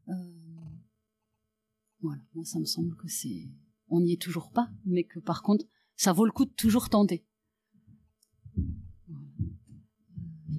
Euh, 0.08 0.12
voilà, 2.00 2.22
moi 2.34 2.44
ça 2.44 2.58
me 2.58 2.64
semble 2.64 2.96
que 2.96 3.08
c'est... 3.08 3.48
On 3.88 4.00
n'y 4.00 4.14
est 4.14 4.20
toujours 4.20 4.50
pas, 4.50 4.70
mais 4.84 5.04
que 5.04 5.20
par 5.20 5.42
contre, 5.42 5.66
ça 5.94 6.12
vaut 6.12 6.24
le 6.24 6.32
coup 6.32 6.46
de 6.46 6.52
toujours 6.52 6.88
tenter. 6.88 7.24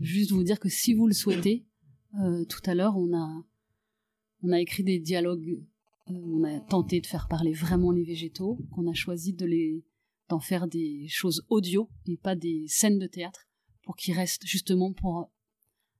juste 0.02 0.32
vous 0.32 0.44
dire 0.44 0.60
que 0.60 0.70
si 0.70 0.94
vous 0.94 1.08
le 1.08 1.14
souhaitez, 1.14 1.66
tout 2.48 2.62
à 2.66 2.76
l'heure, 2.76 2.96
on 2.96 3.14
a, 3.14 3.44
on 4.44 4.52
a 4.52 4.62
écrit 4.62 4.84
des 4.84 5.00
dialogues, 5.00 5.60
on 6.08 6.44
a 6.44 6.60
tenté 6.60 7.02
de 7.02 7.08
faire 7.08 7.28
parler 7.28 7.52
vraiment 7.52 7.92
les 7.92 8.04
végétaux, 8.04 8.60
qu'on 8.72 8.88
a 8.88 8.94
choisi 8.94 9.34
de 9.34 9.46
les, 9.46 9.84
d'en 10.30 10.40
faire 10.40 10.68
des 10.68 11.08
choses 11.08 11.46
audio 11.50 11.90
et 12.08 12.18
pas 12.18 12.36
des 12.36 12.66
scènes 12.68 13.00
de 13.00 13.08
théâtre 13.08 13.48
pour 13.84 13.96
qu'ils 13.96 14.16
restent 14.16 14.46
justement 14.46 14.94
pour 14.94 15.30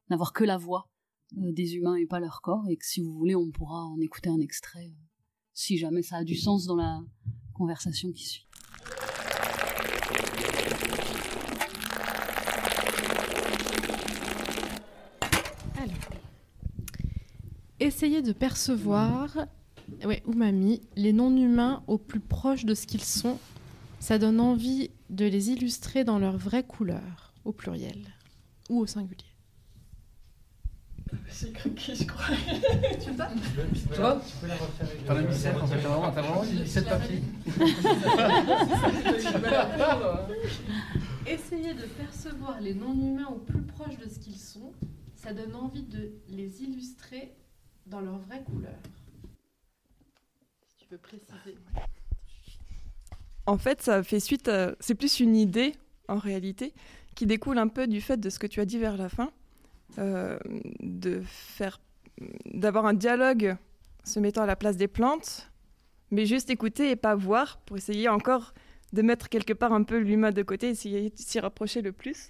n'avoir 0.10 0.34
que 0.34 0.44
la 0.44 0.58
voix 0.58 0.90
euh, 1.38 1.52
des 1.52 1.76
humains 1.76 1.96
et 1.96 2.06
pas 2.06 2.20
leur 2.20 2.42
corps 2.42 2.68
et 2.70 2.78
que 2.78 2.86
si 2.86 3.02
vous 3.02 3.14
voulez 3.14 3.36
on 3.36 3.52
pourra 3.52 3.86
en 3.86 4.00
écouter 4.00 4.30
un 4.30 4.40
extrait 4.40 4.88
euh, 4.88 5.06
si 5.54 5.78
jamais 5.78 6.02
ça 6.02 6.18
a 6.18 6.24
du 6.24 6.36
sens 6.36 6.66
dans 6.66 6.76
la 6.76 7.02
conversation 7.54 8.12
qui 8.12 8.26
suit. 8.26 8.48
Essayez 17.80 18.22
de 18.22 18.32
percevoir, 18.32 19.38
ouais, 20.06 20.24
Umami, 20.28 20.82
les 20.96 21.14
non-humains 21.14 21.84
au 21.88 21.98
plus 21.98 22.20
proche 22.20 22.66
de 22.66 22.74
ce 22.74 22.88
qu'ils 22.88 23.04
sont 23.04 23.38
ça 24.06 24.20
donne 24.20 24.40
envie 24.40 24.92
de 25.10 25.26
les 25.26 25.50
illustrer 25.50 26.04
dans 26.04 26.20
leur 26.20 26.38
vraie 26.38 26.62
couleur, 26.64 27.34
au 27.44 27.52
pluriel 27.52 28.06
ou 28.70 28.82
au 28.82 28.86
singulier. 28.86 29.26
C'est 31.28 31.52
croquis, 31.52 31.96
je 31.96 32.04
crois. 32.04 32.36
tu 33.04 33.10
vois 33.14 33.30
Toi 33.96 34.22
Tu 34.24 34.36
peux 34.38 34.46
la 34.46 34.58
refaire 34.58 34.88
avec 34.88 35.06
T'en 35.06 35.16
as 35.16 35.22
mis 35.24 35.36
7 35.36 35.56
en 35.56 35.66
fait, 35.66 35.82
t'as 35.82 35.88
vraiment, 35.88 36.12
vraiment 36.12 36.44
mis 36.44 36.68
7 36.68 36.88
papiers. 36.88 37.24
Essayez 41.26 41.74
de 41.74 41.86
percevoir 41.98 42.62
les 42.62 42.76
non-humains 42.76 43.30
au 43.30 43.40
plus 43.40 43.64
proche 43.64 43.98
de 43.98 44.08
ce 44.08 44.20
qu'ils 44.20 44.38
sont. 44.38 44.72
Ça 45.16 45.34
donne 45.34 45.56
envie 45.56 45.82
de 45.82 46.12
les 46.30 46.62
illustrer 46.62 47.36
dans 47.88 48.02
leur 48.02 48.20
vraie 48.20 48.44
couleur. 48.44 48.78
Si 50.68 50.76
tu 50.76 50.86
peux 50.86 51.00
préciser. 51.00 51.58
En 53.46 53.58
fait, 53.58 53.82
ça 53.82 54.02
fait 54.04 54.20
suite. 54.20 54.50
C'est 54.80 54.96
plus 54.96 55.20
une 55.20 55.36
idée, 55.36 55.74
en 56.08 56.18
réalité, 56.18 56.74
qui 57.16 57.26
découle 57.26 57.58
un 57.58 57.68
peu 57.68 57.88
du 57.88 58.02
fait 58.02 58.18
de 58.18 58.30
ce 58.30 58.40
que 58.40 58.48
tu 58.48 58.60
as 58.60 58.66
dit 58.66 58.78
vers 58.78 58.98
la 58.98 59.10
fin, 59.10 59.32
euh, 59.98 60.38
de 60.80 61.22
faire... 61.26 61.80
d'avoir 62.46 62.86
un 62.86 62.94
dialogue 62.94 63.56
se 64.04 64.20
mettant 64.20 64.44
à 64.44 64.46
la 64.46 64.56
place 64.56 64.78
des 64.78 64.88
plantes, 64.88 65.50
mais 66.12 66.26
juste 66.26 66.50
écouter 66.50 66.92
et 66.92 66.96
pas 66.96 67.16
voir, 67.16 67.58
pour 67.60 67.78
essayer 67.78 68.10
encore 68.10 68.54
de 68.94 69.02
mettre 69.02 69.30
quelque 69.30 69.54
part 69.54 69.74
un 69.74 69.84
peu 69.84 69.98
l'humain 69.98 70.32
de 70.32 70.44
côté, 70.44 70.70
essayer 70.70 71.10
de 71.10 71.18
s'y 71.18 71.40
rapprocher 71.40 71.82
le 71.82 71.92
plus. 71.92 72.30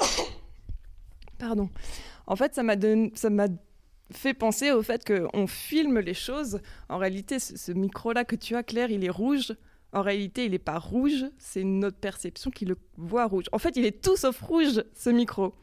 Pardon. 1.38 1.68
En 2.26 2.36
fait, 2.36 2.54
ça 2.54 2.62
m'a 2.62 2.74
ça 3.14 3.30
m'a 3.30 3.46
fait 4.10 4.34
penser 4.34 4.72
au 4.72 4.82
fait 4.82 5.04
qu'on 5.04 5.46
filme 5.46 5.98
les 6.00 6.14
choses. 6.14 6.60
En 6.88 6.98
réalité, 6.98 7.38
ce 7.38 7.72
micro-là 7.72 8.24
que 8.24 8.36
tu 8.36 8.56
as, 8.56 8.62
Claire, 8.62 8.90
il 8.90 9.04
est 9.04 9.10
rouge. 9.10 9.54
En 9.94 10.02
réalité, 10.02 10.44
il 10.44 10.50
n'est 10.50 10.58
pas 10.58 10.78
rouge, 10.78 11.24
c'est 11.38 11.62
notre 11.62 11.96
perception 11.96 12.50
qui 12.50 12.64
le 12.64 12.76
voit 12.96 13.26
rouge. 13.26 13.44
En 13.52 13.58
fait, 13.58 13.76
il 13.76 13.84
est 13.84 14.02
tout 14.02 14.16
sauf 14.16 14.40
rouge, 14.40 14.82
ce 14.92 15.10
micro. 15.10 15.54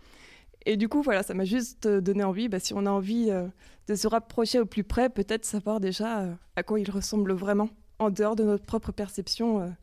Et 0.65 0.77
du 0.77 0.87
coup, 0.87 1.01
voilà, 1.01 1.21
ça 1.21 1.33
m'a 1.33 1.43
juste 1.43 1.85
euh, 1.85 1.99
donné 1.99 2.23
envie, 2.23 2.47
bah, 2.47 2.59
si 2.59 2.73
on 2.73 2.85
a 2.85 2.89
envie 2.89 3.29
euh, 3.29 3.47
de 3.87 3.95
se 3.95 4.07
rapprocher 4.07 4.59
au 4.59 4.65
plus 4.65 4.85
près, 4.85 5.09
peut-être 5.09 5.43
savoir 5.43 5.81
déjà 5.81 6.21
euh, 6.21 6.33
à 6.55 6.63
quoi 6.63 6.79
il 6.79 6.89
ressemble 6.89 7.33
vraiment, 7.33 7.69
en 7.99 8.09
dehors 8.09 8.37
de 8.37 8.43
notre 8.43 8.65
propre 8.65 8.93
perception, 8.93 9.75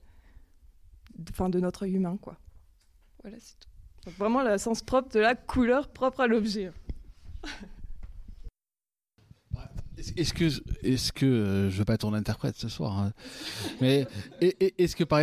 enfin 1.30 1.50
de, 1.50 1.60
notre 1.60 1.86
humain, 1.86 2.16
quoi. 2.20 2.38
Voilà, 3.22 3.36
c'est 3.40 3.56
tout. 3.58 4.10
vraiment, 4.16 4.42
le 4.42 4.56
sens 4.56 4.82
propre 4.82 5.10
de 5.10 5.20
la 5.20 5.34
couleur 5.34 5.88
propre 5.88 6.20
à 6.20 6.26
l'objet. 6.26 6.70
Est-ce 10.16 10.32
que, 10.32 10.44
est-ce 10.82 11.12
que 11.12 11.26
euh, 11.26 11.70
je 11.70 11.78
veux 11.78 11.84
pas 11.84 11.94
être 11.94 12.02
ton 12.02 12.14
interprète 12.14 12.56
ce 12.56 12.68
soir, 12.68 12.98
hein, 12.98 13.12
mais 13.80 14.06
est-ce 14.40 14.96
que 14.96 15.04
par 15.04 15.22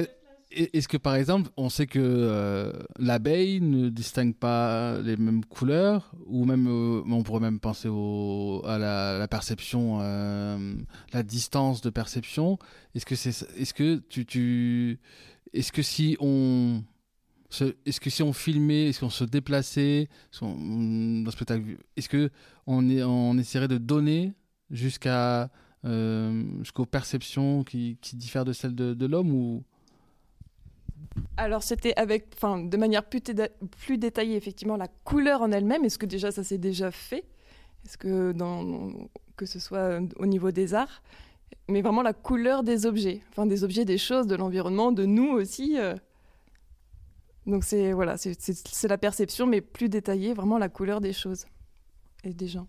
est-ce 0.52 0.88
que 0.88 0.96
par 0.96 1.16
exemple, 1.16 1.50
on 1.58 1.70
sait 1.70 1.88
que 1.88 2.00
euh, 2.00 2.72
l'abeille 2.98 3.60
ne 3.60 3.90
distingue 3.90 4.36
pas 4.36 5.02
les 5.02 5.18
mêmes 5.18 5.44
couleurs, 5.44 6.14
ou 6.28 6.46
même, 6.46 6.68
euh, 6.68 7.02
on 7.10 7.24
pourrait 7.24 7.42
même 7.42 7.60
penser 7.60 7.90
au, 7.90 8.62
à 8.66 8.78
la, 8.78 9.28
perception, 9.28 10.00
la 10.00 11.24
distance 11.24 11.82
de 11.82 11.90
perception. 11.90 12.58
Est-ce 12.94 13.06
que 13.06 13.16
c'est, 13.16 13.30
est-ce 13.58 13.74
que 13.74 13.98
tu, 14.08 15.00
est-ce 15.52 15.72
que 15.74 15.82
si 15.82 16.16
on, 16.22 16.84
est-ce 17.86 18.00
que 18.00 18.10
si 18.10 18.24
on 18.24 18.32
filmait, 18.32 18.90
est-ce 18.90 19.02
qu'on 19.02 19.10
se 19.10 19.26
déplaçait, 19.26 20.08
dans 20.42 21.32
spectacle, 21.32 21.78
est-ce 21.98 22.08
que 22.08 22.30
on 22.66 23.38
essaierait 23.38 23.68
de 23.68 23.78
donner 23.78 24.34
jusqu'à 24.72 25.50
euh, 25.86 26.44
jusqu'aux 26.60 26.86
perceptions 26.86 27.64
qui, 27.64 27.98
diffèrent 28.14 28.46
de 28.46 28.54
celles 28.54 28.74
de, 28.74 29.06
l'homme 29.06 29.32
ou? 29.32 29.64
Alors 31.38 31.64
c'était 31.64 31.96
avec, 31.96 32.28
enfin, 32.36 32.64
de 32.64 32.78
manière 32.78 33.04
plus, 33.04 33.22
plus, 33.78 33.98
détaillée 33.98 34.36
effectivement 34.36 34.78
la 34.78 34.88
couleur 34.88 35.42
en 35.42 35.52
elle-même. 35.52 35.86
Est-ce 35.86 35.98
que 35.98 36.06
déjà 36.06 36.32
ça 36.32 36.44
s'est 36.44 36.58
déjà 36.58 36.92
fait? 36.92 37.26
Est-ce 37.86 37.98
que 37.98 38.32
dans, 38.32 38.92
que 39.36 39.46
ce 39.46 39.60
soit 39.60 40.00
au 40.18 40.26
niveau 40.26 40.52
des 40.52 40.74
arts, 40.74 41.04
mais 41.68 41.82
vraiment 41.82 42.02
la 42.02 42.14
couleur 42.14 42.64
des 42.64 42.86
objets, 42.86 43.22
enfin 43.30 43.46
des 43.46 43.64
objets, 43.64 43.86
des 43.86 43.98
choses, 43.98 44.28
de 44.28 44.36
l'environnement, 44.36 44.92
de 44.92 45.06
nous 45.06 45.30
aussi. 45.30 45.78
Euh. 45.78 45.96
Donc 47.46 47.64
c'est 47.64 47.94
voilà, 47.94 48.18
c'est 48.18 48.88
la 48.88 48.98
perception, 48.98 49.46
mais 49.46 49.62
plus 49.62 49.90
détaillée, 49.90 50.34
vraiment 50.34 50.58
la 50.58 50.70
couleur 50.70 51.00
des 51.00 51.14
choses 51.14 51.46
et 52.24 52.34
des 52.34 52.48
gens. 52.48 52.68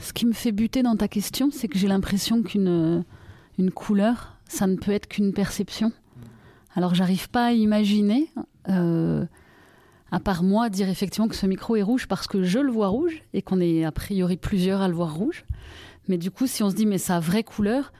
Ce 0.00 0.12
qui 0.12 0.26
me 0.26 0.32
fait 0.32 0.52
buter 0.52 0.82
dans 0.82 0.96
ta 0.96 1.08
question, 1.08 1.50
c'est 1.50 1.68
que 1.68 1.78
j'ai 1.78 1.88
l'impression 1.88 2.42
qu'une 2.42 3.04
une 3.58 3.70
couleur, 3.70 4.36
ça 4.48 4.66
ne 4.66 4.76
peut 4.76 4.92
être 4.92 5.08
qu'une 5.08 5.32
perception. 5.32 5.92
Alors 6.74 6.94
j'arrive 6.94 7.30
pas 7.30 7.46
à 7.46 7.52
imaginer, 7.52 8.28
euh, 8.68 9.24
à 10.10 10.20
part 10.20 10.42
moi, 10.42 10.68
dire 10.68 10.88
effectivement 10.88 11.28
que 11.28 11.34
ce 11.34 11.46
micro 11.46 11.76
est 11.76 11.82
rouge 11.82 12.06
parce 12.06 12.26
que 12.26 12.42
je 12.42 12.58
le 12.58 12.70
vois 12.70 12.88
rouge 12.88 13.22
et 13.32 13.42
qu'on 13.42 13.60
est 13.60 13.84
a 13.84 13.92
priori 13.92 14.36
plusieurs 14.36 14.82
à 14.82 14.88
le 14.88 14.94
voir 14.94 15.14
rouge. 15.14 15.44
Mais 16.08 16.18
du 16.18 16.30
coup, 16.30 16.46
si 16.46 16.62
on 16.62 16.70
se 16.70 16.74
dit 16.74 16.86
mais 16.86 16.98
sa 16.98 17.18
vraie 17.18 17.44
couleur, 17.44 17.92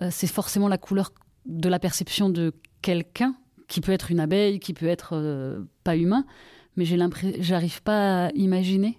euh, 0.00 0.08
c'est 0.10 0.28
forcément 0.28 0.68
la 0.68 0.78
couleur 0.78 1.12
de 1.46 1.68
la 1.68 1.78
perception 1.78 2.28
de 2.30 2.52
quelqu'un 2.80 3.34
qui 3.66 3.80
peut 3.80 3.92
être 3.92 4.10
une 4.10 4.20
abeille, 4.20 4.60
qui 4.60 4.72
peut 4.72 4.86
être 4.86 5.10
euh, 5.14 5.62
pas 5.82 5.96
humain. 5.96 6.24
Mais 6.76 6.84
j'ai 6.84 6.98
j'arrive 7.40 7.82
pas 7.82 8.26
à 8.26 8.30
imaginer 8.30 8.98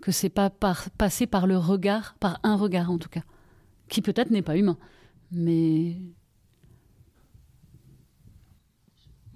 que 0.00 0.12
c'est 0.12 0.28
pas 0.28 0.50
passé 0.50 1.26
par 1.26 1.46
le 1.46 1.56
regard, 1.56 2.14
par 2.20 2.40
un 2.42 2.56
regard 2.56 2.90
en 2.90 2.98
tout 2.98 3.08
cas, 3.08 3.22
qui 3.88 4.02
peut-être 4.02 4.30
n'est 4.30 4.42
pas 4.42 4.56
humain, 4.56 4.78
mais 5.32 5.96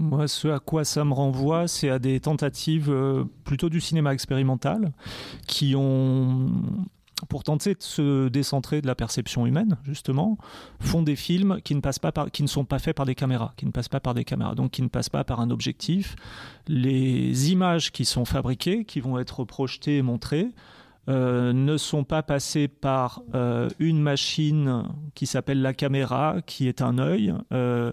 Moi, 0.02 0.26
ce 0.26 0.48
à 0.48 0.58
quoi 0.58 0.84
ça 0.84 1.04
me 1.04 1.12
renvoie, 1.12 1.68
c'est 1.68 1.88
à 1.88 2.00
des 2.00 2.18
tentatives 2.18 2.90
euh, 2.90 3.24
plutôt 3.44 3.68
du 3.68 3.80
cinéma 3.80 4.12
expérimental 4.12 4.92
qui 5.46 5.76
ont 5.76 6.50
pour 7.28 7.44
tenter 7.44 7.74
de 7.74 7.82
se 7.82 8.28
décentrer 8.28 8.80
de 8.80 8.86
la 8.86 8.94
perception 8.94 9.46
humaine, 9.46 9.76
justement, 9.84 10.38
font 10.80 11.02
des 11.02 11.16
films 11.16 11.60
qui 11.62 11.74
ne, 11.74 12.46
sont 12.46 12.64
pas 12.64 12.78
faits 12.78 12.96
par 12.96 13.06
des 13.06 13.14
caméras, 13.14 13.52
qui 13.56 13.66
ne 13.66 13.70
passent 13.70 13.88
pas 13.88 14.00
par 14.00 14.14
des 14.14 14.24
caméras, 14.24 14.54
donc 14.54 14.72
qui 14.72 14.82
ne 14.82 14.88
passent 14.88 15.08
pas 15.08 15.24
par 15.24 15.40
un 15.40 15.50
objectif. 15.50 16.16
Les 16.68 17.50
images 17.52 17.92
qui 17.92 18.04
sont 18.04 18.24
fabriquées, 18.24 18.84
qui 18.84 19.00
vont 19.00 19.18
être 19.18 19.44
projetées 19.44 19.98
et 19.98 20.02
montrées, 20.02 20.50
euh, 21.08 21.52
ne 21.52 21.76
sont 21.76 22.04
pas 22.04 22.22
passées 22.22 22.68
par 22.68 23.22
euh, 23.34 23.68
une 23.80 24.00
machine 24.00 24.84
qui 25.16 25.26
s'appelle 25.26 25.60
la 25.60 25.74
caméra, 25.74 26.36
qui 26.46 26.68
est 26.68 26.80
un 26.80 26.98
œil, 26.98 27.34
euh, 27.52 27.90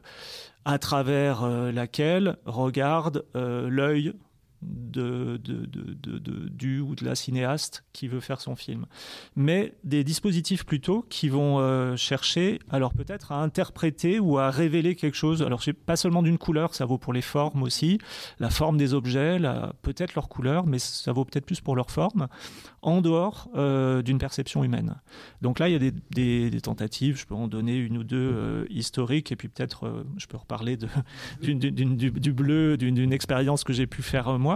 à 0.64 0.78
travers 0.78 1.48
laquelle 1.48 2.38
regarde 2.46 3.26
l'œil 3.34 4.14
de, 4.62 5.40
du 6.50 6.80
ou 6.82 6.96
de 6.96 7.06
la 7.06 7.16
cinéaste 7.16 7.84
qui 7.94 8.08
veut 8.08 8.20
faire 8.20 8.42
son 8.42 8.56
film. 8.56 8.86
Mais 9.36 9.74
des 9.84 10.04
dispositifs 10.04 10.66
plutôt 10.66 11.06
qui 11.10 11.30
vont 11.30 11.60
euh, 11.60 11.96
chercher, 11.96 12.60
alors 12.70 12.94
peut-être 12.94 13.32
à 13.32 13.42
interpréter 13.42 14.20
ou 14.20 14.38
à 14.38 14.50
révéler 14.50 14.96
quelque 14.96 15.16
chose. 15.16 15.42
Alors 15.42 15.62
pas 15.86 15.96
seulement 15.96 16.24
d'une 16.24 16.38
couleur, 16.38 16.76
ça 16.76 16.86
vaut 16.86 16.98
pour 16.98 17.14
les 17.14 17.22
formes 17.22 17.64
aussi, 17.64 18.00
la 18.40 18.50
forme 18.50 18.78
des 18.78 18.94
objets, 18.94 19.40
peut-être 19.82 20.16
leur 20.16 20.28
couleur, 20.28 20.66
mais 20.66 20.80
ça 20.80 21.12
vaut 21.12 21.26
peut-être 21.26 21.46
plus 21.46 21.62
pour 21.62 21.76
leur 21.76 21.92
forme, 21.92 22.28
en 22.82 23.02
dehors 23.02 23.50
euh, 23.56 24.02
d'une 24.02 24.18
perception 24.18 24.64
humaine. 24.64 24.96
Donc 25.42 25.60
là, 25.60 25.70
il 25.70 25.84
y 25.84 25.88
a 25.88 25.92
des, 26.50 26.62
tentatives, 26.62 27.18
je 27.18 27.26
peux 27.26 27.36
en 27.36 27.48
donner 27.48 27.78
une 27.78 27.98
ou 27.98 28.04
deux 28.04 28.32
euh, 28.34 28.66
historiques, 28.70 29.32
et 29.32 29.36
puis 29.36 29.48
peut-être 29.48 30.06
je 30.18 30.28
peux 30.28 30.38
reparler 30.38 30.78
du, 31.42 32.34
bleu, 32.34 32.78
d'une 32.78 33.14
expérience 33.14 33.64
que 33.64 33.74
j'ai 33.74 33.88
pu 33.88 34.02
faire 34.02 34.38
moi 34.38 34.49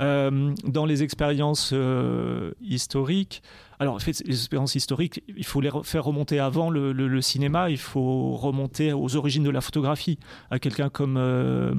euh, 0.00 0.52
dans 0.64 0.86
les 0.86 1.02
expériences 1.02 1.70
euh, 1.72 2.52
historiques, 2.60 3.42
alors, 3.80 3.96
en 3.96 3.98
fait, 3.98 4.22
les 4.24 4.34
expériences 4.34 4.76
historiques, 4.76 5.22
il 5.28 5.44
faut 5.44 5.60
les 5.60 5.70
faire 5.82 6.04
remonter 6.04 6.38
avant 6.38 6.70
le, 6.70 7.20
cinéma, 7.20 7.70
il 7.70 7.78
faut 7.78 8.36
remonter 8.36 8.92
aux 8.92 9.16
origines 9.16 9.42
de 9.42 9.50
la 9.50 9.60
photographie, 9.60 10.18
à 10.50 10.58
quelqu'un 10.58 10.88
comme. 10.88 11.16
Euh, 11.16 11.74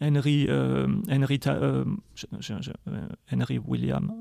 Henry, 0.00 0.46
Henry, 1.08 1.40
Henry 3.32 3.58
William, 3.66 4.12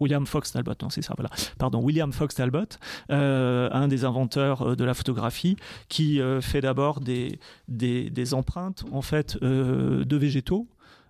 William 0.00 0.26
Fox 0.26 0.52
Talbot, 0.52 0.74
non 0.82 0.90
c'est 0.90 1.02
ça, 1.02 1.14
voilà, 1.16 1.30
pardon, 1.58 1.80
William 1.80 2.12
Fox 2.12 2.34
Talbot, 2.34 2.66
un 3.08 3.88
des 3.88 4.04
inventeurs 4.04 4.76
de 4.76 4.84
la 4.84 4.94
photographie, 4.94 5.56
qui 5.88 6.20
fait 6.40 6.60
d'abord 6.60 7.00
des, 7.00 7.38
empreintes 8.34 8.84
en 8.90 9.02
fait 9.02 9.38
de 9.40 10.16
végétaux 10.16 10.66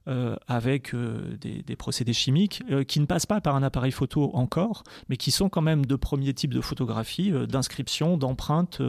euh, 0.09 0.35
avec 0.49 0.95
euh, 0.95 1.37
des, 1.41 1.77
procédés 1.77 2.15
chimiques 2.15 2.63
euh, 2.71 2.85
qui 2.85 3.01
ne 3.01 3.05
passent 3.05 3.27
pas 3.27 3.43
par 3.43 3.55
un 3.55 3.63
appareil 3.63 3.93
photo 3.93 4.31
encore, 4.33 4.83
mais 5.11 5.19
qui 5.19 5.31
sont 5.31 5.51
quand 5.51 5.61
même 5.61 5.85
de 5.85 5.95
premiers 5.95 6.33
types 6.33 6.55
de 6.55 6.63
photographie, 6.63 7.31
d'inscription, 7.47 8.17
d'empreintes, 8.17 8.81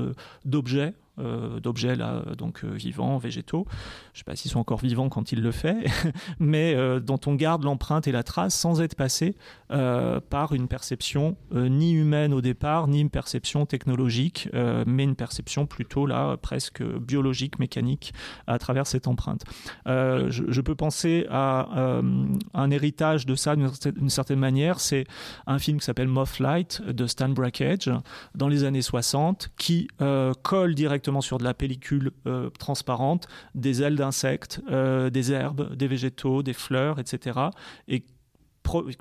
d'objets 0.45 0.93
euh, 1.19 1.59
d'objets 1.59 1.97
là, 1.97 2.23
donc 2.37 2.63
euh, 2.63 2.69
vivants, 2.69 3.17
végétaux. 3.17 3.65
Je 4.13 4.17
ne 4.17 4.17
sais 4.19 4.23
pas 4.23 4.35
s'ils 4.37 4.49
sont 4.49 4.59
encore 4.59 4.79
vivants 4.79 5.09
quand 5.09 5.33
il 5.33 5.41
le 5.41 5.51
fait, 5.51 5.85
mais 6.39 6.73
euh, 6.73 7.01
dont 7.01 7.19
on 7.25 7.35
garde 7.35 7.65
l'empreinte 7.65 8.07
et 8.07 8.13
la 8.13 8.23
trace 8.23 8.55
sans 8.55 8.81
être 8.81 8.95
passé 8.95 9.35
par 10.29 10.51
une 10.51 10.67
perception 10.67 11.37
ni 11.53 11.93
humaine 11.93 12.33
au 12.33 12.41
départ, 12.41 12.89
ni 12.89 12.99
une 12.99 13.09
perception 13.09 13.65
technologique, 13.65 14.49
mais 14.85 15.05
une 15.05 15.15
perception 15.15 15.65
plutôt 15.65 16.05
là 16.05 16.35
presque 16.35 16.83
biologique, 16.83 17.57
mécanique 17.57 18.13
à 18.47 18.59
travers 18.59 18.85
cette 18.85 19.07
empreinte. 19.07 19.45
Je, 19.85 20.61
peux 20.61 20.75
penser 20.75 21.25
à 21.29 22.01
un 22.53 22.71
héritage 22.71 23.25
de 23.25 23.35
ça 23.35 23.55
d'une 23.55 24.09
certaine 24.09 24.39
manière. 24.39 24.81
C'est 24.81 25.05
un 25.47 25.57
film 25.57 25.79
qui 25.79 25.85
s'appelle 25.85 26.09
Mothlight 26.09 26.81
de 26.85 27.07
Stan 27.07 27.29
Brakhage 27.29 27.89
dans 28.35 28.49
les 28.49 28.65
années 28.65 28.81
60 28.81 29.51
qui 29.57 29.87
colle 30.43 30.75
directement 30.75 31.00
sur 31.21 31.37
de 31.37 31.43
la 31.43 31.53
pellicule 31.53 32.11
euh, 32.27 32.49
transparente, 32.49 33.27
des 33.55 33.81
ailes 33.81 33.95
d'insectes, 33.95 34.61
euh, 34.69 35.09
des 35.09 35.31
herbes, 35.31 35.75
des 35.75 35.87
végétaux, 35.87 36.43
des 36.43 36.53
fleurs, 36.53 36.99
etc. 36.99 37.39
Et 37.87 38.03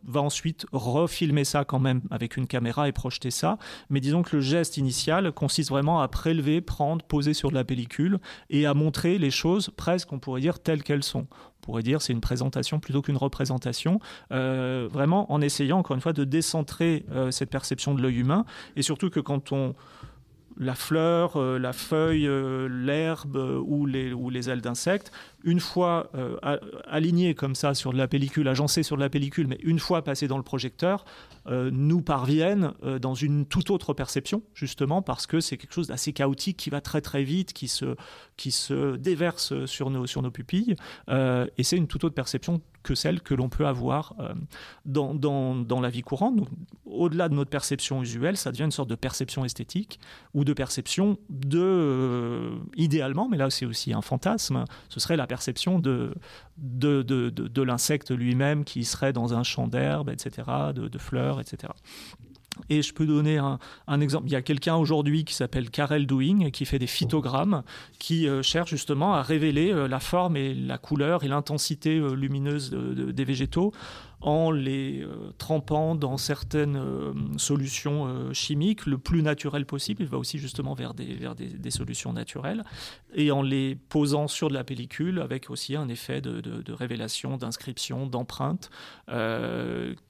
va 0.04 0.22
ensuite 0.22 0.66
refilmer 0.72 1.44
ça 1.44 1.64
quand 1.64 1.78
même 1.78 2.00
avec 2.10 2.38
une 2.38 2.46
caméra 2.46 2.88
et 2.88 2.92
projeter 2.92 3.30
ça. 3.30 3.58
Mais 3.90 4.00
disons 4.00 4.22
que 4.22 4.36
le 4.36 4.42
geste 4.42 4.78
initial 4.78 5.30
consiste 5.32 5.68
vraiment 5.68 6.00
à 6.00 6.08
prélever, 6.08 6.60
prendre, 6.62 7.04
poser 7.04 7.34
sur 7.34 7.50
de 7.50 7.54
la 7.54 7.62
pellicule 7.62 8.18
et 8.48 8.64
à 8.64 8.72
montrer 8.72 9.18
les 9.18 9.30
choses 9.30 9.70
presque, 9.76 10.12
on 10.12 10.18
pourrait 10.18 10.40
dire, 10.40 10.60
telles 10.60 10.82
qu'elles 10.82 11.04
sont. 11.04 11.26
On 11.30 11.60
pourrait 11.60 11.82
dire 11.82 12.00
c'est 12.00 12.14
une 12.14 12.22
présentation 12.22 12.80
plutôt 12.80 13.02
qu'une 13.02 13.18
représentation, 13.18 14.00
euh, 14.32 14.88
vraiment 14.90 15.30
en 15.30 15.42
essayant 15.42 15.78
encore 15.78 15.94
une 15.94 16.02
fois 16.02 16.14
de 16.14 16.24
décentrer 16.24 17.04
cette 17.30 17.50
perception 17.50 17.94
de 17.94 18.00
l'œil 18.00 18.16
humain 18.16 18.46
et 18.76 18.82
surtout 18.82 19.10
que 19.10 19.20
quand 19.20 19.52
on 19.52 19.74
la 20.60 20.74
fleur, 20.74 21.36
euh, 21.36 21.58
la 21.58 21.72
feuille, 21.72 22.28
euh, 22.28 22.68
l'herbe 22.68 23.36
euh, 23.36 23.58
ou, 23.58 23.86
les, 23.86 24.50
ailes 24.50 24.60
d'insectes, 24.60 25.10
une 25.42 25.58
fois 25.58 26.10
alignées 26.86 27.34
comme 27.34 27.54
ça 27.54 27.74
sur 27.74 27.92
de 27.92 27.98
la 27.98 28.08
pellicule, 28.08 28.46
agencées 28.46 28.82
sur 28.82 28.96
de 28.96 29.00
la 29.00 29.08
pellicule, 29.08 29.46
mais 29.46 29.58
une 29.62 29.78
fois 29.78 30.02
passées 30.02 30.28
dans 30.28 30.36
le 30.36 30.42
projecteur, 30.42 31.04
nous 31.48 32.02
parviennent 32.02 32.72
dans 33.00 33.14
une 33.14 33.46
toute 33.46 33.70
autre 33.70 33.94
perception, 33.94 34.42
justement 34.54 35.02
parce 35.02 35.26
que 35.26 35.40
c'est 35.40 35.56
quelque 35.56 35.72
chose 35.72 35.88
d'assez 35.88 36.12
chaotique 36.12 36.56
qui 36.56 36.68
va 36.68 36.80
très 36.80 37.00
très 37.00 37.24
vite, 37.24 37.52
qui 37.52 37.68
se, 37.68 37.96
qui 38.36 38.50
se 38.50 38.96
déverse 38.96 39.64
sur 39.66 39.90
nos, 39.90 40.06
sur 40.06 40.20
nos 40.20 40.30
pupilles, 40.30 40.76
et 41.10 41.62
c'est 41.62 41.76
une 41.76 41.86
toute 41.86 42.04
autre 42.04 42.14
perception 42.14 42.60
que 42.82 42.94
celle 42.94 43.20
que 43.20 43.34
l'on 43.34 43.48
peut 43.48 43.66
avoir 43.66 44.14
euh, 44.18 44.34
dans, 44.84 45.14
dans, 45.14 45.54
dans, 45.54 45.80
la 45.80 45.90
vie 45.90 46.02
courante. 46.02 46.40
Au-delà 46.84 47.28
de 47.28 47.34
notre 47.34 47.50
perception 47.50 48.02
usuelle, 48.02 48.36
ça 48.36 48.52
devient 48.52 48.64
une 48.64 48.70
sorte 48.70 48.88
de 48.88 48.94
perception 48.94 49.44
esthétique 49.44 50.00
ou 50.34 50.44
de 50.44 50.52
perception 50.52 51.18
de, 51.28 51.60
euh, 51.60 52.56
idéalement, 52.76 53.28
mais 53.28 53.36
là 53.36 53.50
c'est 53.50 53.66
aussi 53.66 53.92
un 53.92 54.02
fantasme, 54.02 54.64
ce 54.88 55.00
serait 55.00 55.16
la 55.16 55.26
perception 55.26 55.78
de, 55.78 56.14
de, 56.56 57.02
de, 57.02 57.30
de, 57.30 57.62
l'insecte 57.62 58.10
lui-même 58.10 58.64
qui 58.64 58.84
serait 58.84 59.12
dans 59.12 59.34
un 59.34 59.42
champ 59.42 59.68
d'herbe, 59.68 60.10
etc., 60.10 60.48
de, 60.74 60.98
fleurs, 60.98 61.40
etc. 61.40 61.72
Et 62.68 62.82
je 62.82 62.92
peux 62.92 63.06
donner 63.06 63.38
un, 63.38 64.00
exemple. 64.00 64.26
Il 64.26 64.32
y 64.32 64.36
a 64.36 64.42
quelqu'un 64.42 64.76
aujourd'hui 64.76 65.24
qui 65.24 65.34
s'appelle 65.34 65.70
Karel 65.70 66.06
Doing, 66.06 66.50
qui 66.50 66.64
fait 66.64 66.78
des 66.78 66.86
phytogrammes, 66.86 67.62
qui 67.98 68.28
euh, 68.28 68.42
cherche 68.42 68.70
justement 68.70 69.14
à 69.14 69.22
révéler 69.22 69.72
euh, 69.72 69.88
la 69.88 70.00
forme 70.00 70.36
et 70.36 70.54
la 70.54 70.78
couleur 70.78 71.24
et 71.24 71.28
l'intensité 71.28 71.98
euh, 71.98 72.14
lumineuse 72.14 72.70
des 72.70 73.24
végétaux 73.24 73.72
en 74.20 74.50
les 74.50 75.02
euh, 75.02 75.32
trempant 75.38 75.94
dans 75.94 76.18
certaines 76.18 76.76
euh, 76.76 77.12
solutions 77.38 78.06
euh, 78.06 78.32
chimiques 78.32 78.86
le 78.86 78.98
plus 78.98 79.22
naturel 79.22 79.64
possible. 79.64 80.02
Il 80.02 80.08
va 80.08 80.18
aussi 80.18 80.38
justement 80.38 80.74
vers, 80.74 80.92
des, 80.92 81.14
vers 81.14 81.34
des, 81.34 81.70
solutions 81.70 82.12
naturelles 82.12 82.64
et 83.14 83.30
en 83.30 83.42
les 83.42 83.76
posant 83.76 84.28
sur 84.28 84.48
de 84.48 84.54
la 84.54 84.64
pellicule 84.64 85.20
avec 85.20 85.50
aussi 85.50 85.76
un 85.76 85.88
effet 85.88 86.20
de, 86.20 86.72
révélation, 86.72 87.36
d'inscription, 87.36 88.06
d'empreinte 88.06 88.70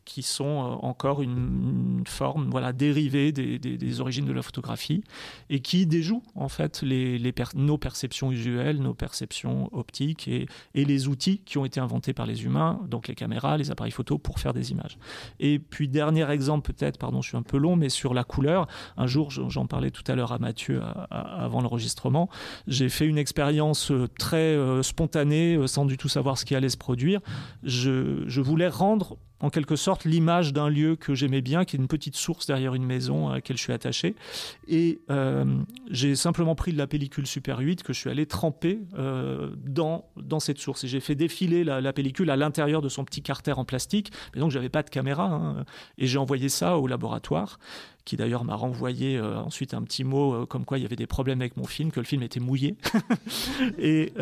qui 0.05 0.23
sont 0.23 0.79
encore 0.83 1.23
une, 1.23 2.03
forme 2.07 2.51
voilà, 2.51 2.73
dérivée 2.73 3.31
des, 3.31 4.01
origines 4.01 4.25
de 4.25 4.33
la 4.33 4.43
photographie 4.43 5.05
et 5.51 5.61
qui 5.61 5.87
déjouent 5.87 6.23
en 6.35 6.49
fait 6.49 6.83
les, 6.83 7.19
les 7.19 7.33
nos 7.55 7.79
perceptions 7.79 8.33
usuelles, 8.33 8.79
nos 8.81 8.95
perceptions 8.95 9.69
optiques 9.73 10.27
et, 10.29 10.47
et 10.75 10.85
les 10.85 11.09
outils 11.09 11.39
qui 11.39 11.59
ont 11.59 11.65
été 11.65 11.79
inventés 11.79 12.13
par 12.13 12.27
les 12.27 12.45
humains, 12.45 12.81
donc 12.89 13.09
les 13.09 13.15
caméras, 13.15 13.57
les 13.57 13.71
appareils 13.71 13.93
pour 14.03 14.39
faire 14.39 14.53
des 14.53 14.71
images. 14.71 14.99
Et 15.39 15.59
puis 15.59 15.89
dernier 15.89 16.31
exemple 16.31 16.73
peut-être, 16.73 16.99
pardon, 16.99 17.23
je 17.23 17.29
suis 17.29 17.37
un 17.37 17.43
peu 17.43 17.57
long, 17.57 17.77
mais 17.77 17.89
sur 17.89 18.15
la 18.15 18.25
couleur. 18.25 18.67
Un 18.97 19.07
jour, 19.07 19.31
j'en 19.31 19.67
parlais 19.67 19.91
tout 19.91 20.05
à 20.07 20.15
l'heure 20.15 20.33
à 20.33 20.39
Mathieu 20.39 20.83
avant 21.11 21.61
l'enregistrement, 21.61 22.29
j'ai 22.67 22.89
fait 22.89 23.07
une 23.07 23.19
expérience 23.19 23.91
euh, 23.91 24.09
très 24.19 24.37
euh, 24.37 24.83
spontanée, 24.83 25.57
euh, 25.57 25.67
sans 25.67 25.85
du 25.85 25.97
tout 25.97 26.09
savoir 26.09 26.39
ce 26.39 26.45
qui 26.45 26.55
allait 26.55 26.69
se 26.69 26.77
produire. 26.77 27.21
Je, 27.63 28.25
je 28.27 28.41
voulais 28.41 28.69
rendre 28.69 29.17
en 29.41 29.51
quelque 29.51 29.77
sorte 29.77 30.05
l'image 30.05 30.53
d'un 30.53 30.69
lieu 30.69 30.97
que 30.97 31.15
j'aimais 31.15 31.41
bien, 31.41 31.65
qui 31.65 31.77
est 31.77 31.79
une 31.79 31.89
petite 31.89 32.17
source 32.17 32.47
derrière 32.47 32.75
une 32.75 32.85
maison 32.85 33.29
à 33.29 33.35
laquelle 33.35 33.57
je 33.57 33.63
suis 33.63 33.73
attaché. 33.73 34.15
Et 34.69 35.01
euh, 35.11 35.45
j'ai 35.91 36.15
simplement 36.15 36.55
pris 36.55 36.73
de 36.73 36.79
la 36.79 36.87
pellicule 36.87 37.27
Super 37.27 37.59
8 37.59 37.83
que 37.83 37.93
je 37.93 37.99
suis 37.99 38.11
allé 38.11 38.27
tremper 38.27 38.81
euh, 38.99 39.51
dans, 39.65 40.05
dans 40.17 40.41
cette 40.41 40.59
source. 40.59 40.85
Et 40.85 40.89
j'ai 40.89 41.01
fait 41.01 41.15
défiler 41.15 41.65
la, 41.65 41.93
pellicule 41.93 42.31
à 42.31 42.37
l'intérieur 42.37 42.83
de 42.83 42.89
son 42.89 43.05
petit 43.05 43.23
carter 43.23 43.53
en 43.53 43.65
plastique. 43.65 44.13
Mais 44.35 44.41
donc, 44.41 44.51
j'avais 44.51 44.69
pas 44.69 44.83
de 44.83 44.91
caméra. 44.91 45.25
Hein. 45.31 45.65
et 45.99 46.07
j'ai 46.07 46.19
envoyé 46.19 46.49
ça 46.49 46.77
au 46.77 46.87
laboratoire 46.87 47.59
qui 48.05 48.17
d'ailleurs 48.17 48.45
m'a 48.45 48.55
renvoyé 48.55 49.17
euh, 49.17 49.39
ensuite 49.39 49.75
un 49.75 49.83
petit 49.83 50.05
mot 50.05 50.47
comme 50.47 50.65
quoi 50.65 50.79
il 50.79 50.83
y 50.83 50.87
avait 50.87 50.97
des 50.97 51.07
problèmes 51.07 51.41
avec 51.41 51.57
mon 51.57 51.65
film, 51.65 51.91
que 51.91 52.01
le 52.01 52.07
film 52.07 52.23
était 52.23 52.41
mouillé. 52.41 52.77
et 53.79 54.13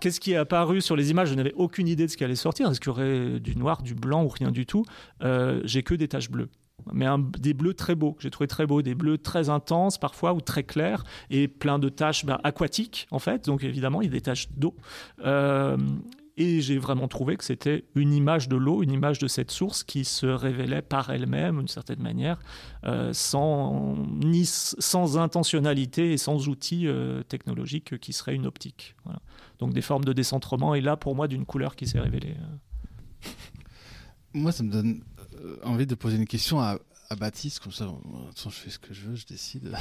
qu'est-ce 0.00 0.20
qui 0.20 0.32
est 0.32 0.36
apparu 0.36 0.80
sur 0.80 0.96
les 0.96 1.10
images? 1.10 1.28
Je 1.28 1.34
n'avais 1.34 1.54
aucune 1.54 1.88
idée 1.88 2.06
de 2.06 2.10
ce 2.10 2.16
qui 2.16 2.24
allait 2.24 2.36
sortir. 2.36 2.70
Est-ce 2.70 2.80
qu'il 2.80 2.88
y 2.88 2.90
aurait 2.90 3.40
du 3.40 3.56
noir, 3.56 3.82
du 3.82 3.94
blanc 3.94 4.24
ou 4.24 4.28
rien 4.28 4.50
du 4.50 4.66
tout? 4.66 4.84
Euh, 5.22 5.60
J'ai 5.64 5.82
que 5.82 5.94
des 5.94 6.08
taches 6.08 6.30
bleues 6.30 6.48
mais 6.92 7.06
des 7.38 7.54
bleus 7.54 7.74
très 7.74 7.96
beaux, 7.96 8.16
j'ai 8.20 8.30
trouvé 8.30 8.46
très 8.46 8.64
beaux, 8.64 8.82
des 8.82 8.94
bleus 8.94 9.18
très 9.18 9.50
intenses 9.50 9.98
parfois 9.98 10.32
ou 10.32 10.40
très 10.40 10.62
clairs 10.62 11.04
et 11.28 11.48
plein 11.48 11.78
de 11.78 11.88
taches 11.88 12.24
bah, 12.24 12.40
aquatiques 12.44 13.08
en 13.10 13.18
fait, 13.18 13.46
donc 13.46 13.64
évidemment 13.64 14.00
il 14.00 14.06
y 14.06 14.08
a 14.08 14.12
des 14.12 14.20
taches 14.20 14.48
d'eau. 14.56 14.74
Euh, 16.38 16.42
et 16.42 16.60
j'ai 16.60 16.78
vraiment 16.78 17.08
trouvé 17.08 17.36
que 17.36 17.44
c'était 17.44 17.84
une 17.94 18.12
image 18.12 18.48
de 18.48 18.56
l'eau, 18.56 18.82
une 18.82 18.92
image 18.92 19.18
de 19.18 19.28
cette 19.28 19.50
source 19.50 19.82
qui 19.82 20.04
se 20.04 20.26
révélait 20.26 20.82
par 20.82 21.10
elle-même, 21.10 21.58
d'une 21.58 21.68
certaine 21.68 22.00
manière, 22.00 22.38
euh, 22.84 23.12
sans, 23.12 23.96
ni, 23.96 24.44
sans 24.46 25.18
intentionnalité 25.18 26.12
et 26.12 26.18
sans 26.18 26.48
outils 26.48 26.86
technologiques 27.28 27.98
qui 27.98 28.12
seraient 28.12 28.34
une 28.34 28.46
optique. 28.46 28.94
Donc 29.58 29.72
des 29.72 29.82
formes 29.82 30.04
de 30.04 30.12
décentrement, 30.12 30.74
et 30.74 30.80
là, 30.80 30.96
pour 30.96 31.14
moi, 31.14 31.28
d'une 31.28 31.44
couleur 31.44 31.76
qui 31.76 31.86
s'est 31.86 32.00
révélée. 32.00 32.36
Euh. 32.38 33.28
Moi, 34.34 34.52
ça 34.52 34.62
me 34.62 34.70
donne 34.70 35.02
euh, 35.40 35.56
envie 35.64 35.86
de 35.86 35.94
poser 35.94 36.16
une 36.16 36.26
question 36.26 36.60
à, 36.60 36.78
Baptiste, 37.18 37.60
comme 37.60 37.72
ça, 37.72 37.90
je 38.36 38.50
fais 38.50 38.68
ce 38.68 38.78
que 38.78 38.92
je 38.92 39.06
veux, 39.06 39.14
je 39.14 39.24
décide. 39.24 39.74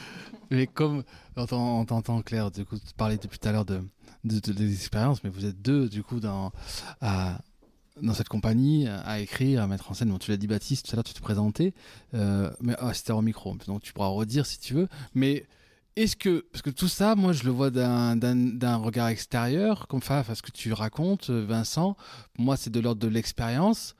mais 0.50 0.66
comme, 0.66 1.02
on 1.34 1.46
t'entend 1.86 2.20
Claire, 2.20 2.50
du 2.50 2.66
coup, 2.66 2.76
parler 2.98 3.16
depuis 3.16 3.38
tout 3.38 3.48
à 3.48 3.52
l'heure 3.52 3.64
de, 3.64 3.80
de, 4.24 4.52
des 4.52 4.72
expériences, 4.72 5.22
mais 5.24 5.30
vous 5.30 5.44
êtes 5.44 5.60
deux, 5.62 5.88
du 5.88 6.02
coup, 6.02 6.20
dans, 6.20 6.52
dans 7.00 8.14
cette 8.14 8.28
compagnie, 8.28 8.88
à 8.88 9.20
écrire, 9.20 9.62
à 9.62 9.66
mettre 9.66 9.90
en 9.90 9.94
scène. 9.94 10.10
Bon, 10.10 10.18
tu 10.18 10.30
l'as 10.30 10.36
dit, 10.36 10.46
Baptiste, 10.46 10.86
tout 10.86 10.92
à 10.92 10.96
l'heure, 10.96 11.04
tu 11.04 11.14
te 11.14 11.20
présentais, 11.20 11.74
euh, 12.14 12.50
mais 12.60 12.74
ah, 12.78 12.92
c'était 12.94 13.12
au 13.12 13.22
micro, 13.22 13.56
donc 13.66 13.82
tu 13.82 13.92
pourras 13.92 14.08
redire 14.08 14.46
si 14.46 14.58
tu 14.58 14.74
veux. 14.74 14.88
Mais 15.14 15.46
est-ce 15.96 16.16
que, 16.16 16.44
parce 16.50 16.62
que 16.62 16.70
tout 16.70 16.88
ça, 16.88 17.14
moi, 17.14 17.32
je 17.32 17.44
le 17.44 17.50
vois 17.50 17.70
d'un 17.70 18.76
regard 18.76 19.08
extérieur, 19.08 19.86
comme 19.86 20.02
ça, 20.02 20.24
ce 20.34 20.42
que 20.42 20.50
tu 20.50 20.72
racontes, 20.72 21.30
Vincent, 21.30 21.96
moi, 22.38 22.56
c'est 22.56 22.70
de 22.70 22.80
l'ordre 22.80 23.00
de 23.00 23.08
l'expérience, 23.08 23.94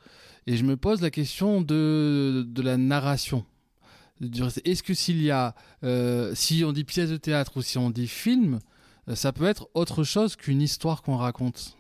et 0.47 0.57
je 0.57 0.65
me 0.65 0.77
pose 0.77 1.01
la 1.01 1.11
question 1.11 1.63
de, 1.63 2.45
de 2.47 2.63
la 2.63 2.77
narration. 2.77 3.45
Est-ce 4.65 4.83
que 4.83 4.95
s'il 4.95 5.23
y 5.23 5.31
a, 5.31 5.55
euh, 5.83 6.33
si 6.35 6.65
on 6.65 6.73
dit 6.73 6.85
pièce 6.85 7.11
de 7.11 7.17
théâtre 7.17 7.57
ou 7.57 7.63
si 7.63 7.79
on 7.79 7.91
dit 7.91 8.07
film, 8.07 8.61
ça 9.13 9.33
peut 9.33 9.45
être 9.45 9.69
autre 9.75 10.05
chose 10.05 10.37
qu'une 10.37 10.63
histoire 10.63 11.03
qu'on 11.03 11.17
raconte 11.17 11.77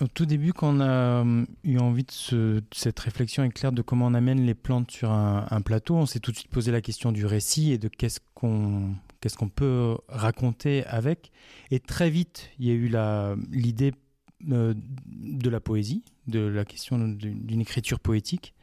au 0.00 0.08
tout 0.08 0.26
début, 0.26 0.52
quand 0.52 0.76
on 0.76 0.80
a 0.80 0.88
euh, 1.24 1.44
eu 1.64 1.78
envie 1.78 2.04
de, 2.04 2.62
cette 2.72 2.98
réflexion 2.98 3.44
éclair 3.44 3.72
de 3.72 3.82
comment 3.82 4.06
on 4.06 4.14
amène 4.14 4.44
les 4.46 4.54
plantes 4.54 4.90
sur 4.90 5.10
un, 5.10 5.60
plateau, 5.60 5.96
on 5.96 6.06
s'est 6.06 6.20
tout 6.20 6.30
de 6.30 6.36
suite 6.36 6.50
posé 6.50 6.72
la 6.72 6.80
question 6.80 7.12
du 7.12 7.26
récit 7.26 7.72
et 7.72 7.78
de 7.78 7.88
qu'est-ce 7.88 8.20
qu'on 8.34 8.94
qu'est-ce 9.20 9.36
qu'on 9.36 9.50
peut 9.50 9.98
raconter 10.08 10.84
avec. 10.86 11.30
Et 11.70 11.80
très 11.80 12.08
vite, 12.08 12.50
il 12.58 12.66
y 12.66 12.70
a 12.70 12.74
eu 12.74 12.90
l'idée 13.50 13.92
de 14.40 15.50
la 15.50 15.60
poésie, 15.60 16.02
de 16.26 16.40
la 16.40 16.64
question 16.64 16.98
d'une 16.98 17.60
écriture 17.60 18.00
poétique 18.00 18.54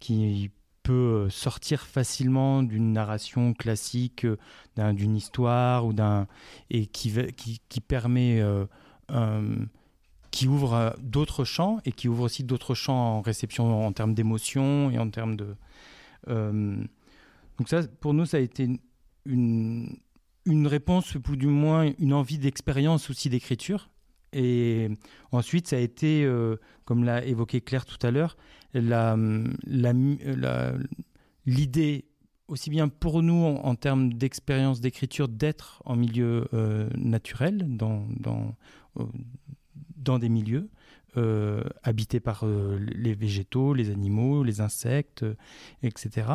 qui 0.00 0.50
peut 0.82 1.28
sortir 1.30 1.82
facilement 1.82 2.62
d'une 2.62 2.92
narration 2.92 3.54
classique, 3.54 4.26
d'une 4.76 5.16
histoire 5.16 5.86
ou 5.86 5.92
d'un 5.92 6.26
et 6.70 6.86
qui, 6.86 7.12
permet 7.86 8.42
qui 10.32 10.48
ouvre 10.48 10.96
d'autres 11.00 11.44
champs 11.44 11.78
et 11.84 11.92
qui 11.92 12.08
ouvre 12.08 12.24
aussi 12.24 12.42
d'autres 12.42 12.74
champs 12.74 13.18
en 13.18 13.20
réception 13.20 13.86
en 13.86 13.92
termes 13.92 14.14
d'émotion 14.14 14.90
et 14.90 14.98
en 14.98 15.08
termes 15.08 15.36
de. 15.36 15.54
Euh, 16.28 16.82
donc 17.58 17.68
ça, 17.68 17.82
pour 18.00 18.14
nous, 18.14 18.26
ça 18.26 18.38
a 18.38 18.40
été 18.40 18.80
une 19.26 20.66
réponse, 20.66 21.14
ou 21.14 21.36
du 21.36 21.46
moins 21.46 21.92
une 21.98 22.14
envie 22.14 22.38
d'expérience 22.38 23.10
aussi 23.10 23.28
d'écriture. 23.28 23.91
Et 24.32 24.88
ensuite, 25.30 25.68
ça 25.68 25.76
a 25.76 25.80
été, 25.80 26.24
euh, 26.24 26.56
comme 26.84 27.04
l'a 27.04 27.24
évoqué 27.24 27.60
Claire 27.60 27.84
tout 27.84 28.04
à 28.06 28.10
l'heure, 28.10 28.36
l'idée 31.46 32.04
aussi 32.48 32.70
bien 32.70 32.88
pour 32.88 33.22
nous 33.22 33.44
en, 33.44 33.74
termes 33.74 34.12
d'expérience 34.12 34.80
d'écriture 34.80 35.28
d'être 35.28 35.82
en 35.84 35.96
milieu 35.96 36.48
euh, 36.54 36.88
naturel, 36.96 37.76
dans, 37.76 38.06
dans, 38.18 38.54
dans 39.96 40.18
des 40.18 40.28
milieux 40.28 40.68
euh, 41.18 41.62
habités 41.82 42.20
par 42.20 42.44
euh, 42.44 42.78
les 42.78 43.14
végétaux, 43.14 43.74
les 43.74 43.90
animaux, 43.90 44.42
les 44.42 44.62
insectes, 44.62 45.24
euh, 45.24 45.34
etc. 45.82 46.26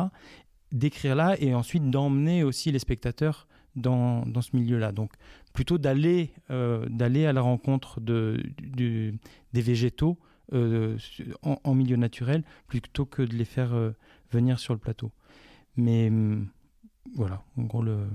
D'écrire 0.70 1.16
là 1.16 1.34
et 1.40 1.52
ensuite 1.52 1.90
d'emmener 1.90 2.44
aussi 2.44 2.70
les 2.70 2.78
spectateurs 2.78 3.48
dans, 3.74 4.24
dans 4.24 4.40
ce 4.40 4.54
milieu-là. 4.54 4.92
Donc 4.92 5.10
plutôt 5.52 5.78
d'aller 5.78 6.32
d'aller 6.48 7.26
à 7.26 7.32
la 7.32 7.40
rencontre 7.40 8.00
de, 8.00 8.42
des 8.58 9.62
végétaux 9.62 10.18
en, 10.52 11.74
milieu 11.74 11.96
naturel 11.96 12.44
plutôt 12.66 13.04
que 13.06 13.22
de 13.22 13.34
les 13.34 13.44
faire 13.44 13.74
venir 14.32 14.58
sur 14.58 14.74
le 14.74 14.80
plateau. 14.80 15.10
Mais 15.76 16.08
hum, 16.08 16.48
voilà, 17.14 17.42
en 17.56 17.62
gros, 17.62 17.82
le, 17.82 18.08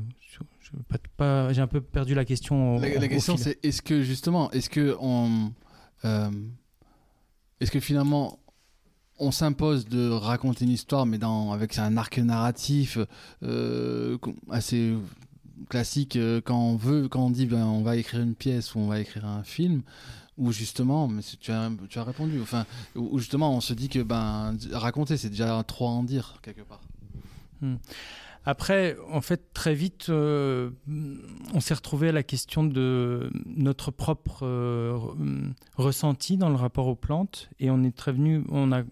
j'ai 1.52 1.62
un 1.62 1.68
peu 1.68 1.82
perdu 1.82 2.14
la 2.16 2.26
question. 2.26 2.80
la, 2.80 3.08
question, 3.08 3.38
c'est 3.38 3.64
est-ce 3.64 3.82
que 3.82 4.02
justement, 4.02 4.52
est-ce 4.52 4.70
que 4.70 4.96
on, 5.00 5.52
euh, 6.06 6.30
est-ce 7.60 7.72
que 7.72 7.80
finalement, 7.80 8.40
on 9.20 9.32
s'impose 9.32 9.86
de 9.86 10.10
raconter 10.10 10.66
une 10.66 10.72
histoire, 10.72 11.06
mais 11.06 11.18
dans, 11.18 11.52
avec 11.52 11.78
un 11.78 11.98
arc 11.98 12.18
narratif 12.18 12.98
euh, 13.44 14.18
assez 14.50 14.96
classique 15.70 16.16
euh, 16.16 16.42
quand 16.44 16.60
on 16.60 16.76
veut, 16.76 17.08
quand 17.08 17.26
on 17.26 17.30
dit 17.30 17.46
ben, 17.46 17.66
on 17.66 17.82
va 17.82 17.96
écrire 17.96 18.22
une 18.22 18.36
pièce 18.36 18.76
ou 18.76 18.80
on 18.80 18.88
va 18.88 19.00
écrire 19.00 19.26
un 19.26 19.44
film, 19.44 19.82
ou 20.38 20.52
justement, 20.52 21.08
mais 21.08 21.22
tu 21.40 21.52
as, 21.52 21.72
tu 21.90 22.00
as 22.00 22.04
répondu, 22.04 22.42
enfin, 22.42 22.66
ou 22.96 23.20
justement 23.20 23.56
on 23.56 23.62
se 23.62 23.74
dit 23.74 23.90
que 23.90 24.00
ben 24.00 24.58
raconter 24.72 25.18
c'est 25.18 25.30
déjà 25.30 25.64
trop 25.64 25.88
à 25.88 25.92
en 25.92 26.04
dire 26.04 26.40
quelque 26.42 26.62
part. 26.62 26.82
Hmm. 27.62 27.76
Après, 28.46 28.98
en 29.10 29.22
fait, 29.22 29.54
très 29.54 29.74
vite, 29.74 30.08
euh, 30.10 30.72
on 31.54 31.62
s'est 31.62 31.74
retrouvé 31.74 32.10
à 32.10 32.12
la 32.12 32.24
question 32.24 32.66
de 32.66 33.32
notre 33.46 33.90
propre 33.90 34.46
euh, 34.46 35.00
ressenti 35.76 36.36
dans 36.36 36.50
le 36.50 36.56
rapport 36.56 36.88
aux 36.88 36.96
plantes, 36.96 37.50
et 37.62 37.70
on 37.70 37.84
est 37.84 37.96
très 37.96 38.12
venu, 38.12 38.44
on 38.50 38.74
a 38.74 38.84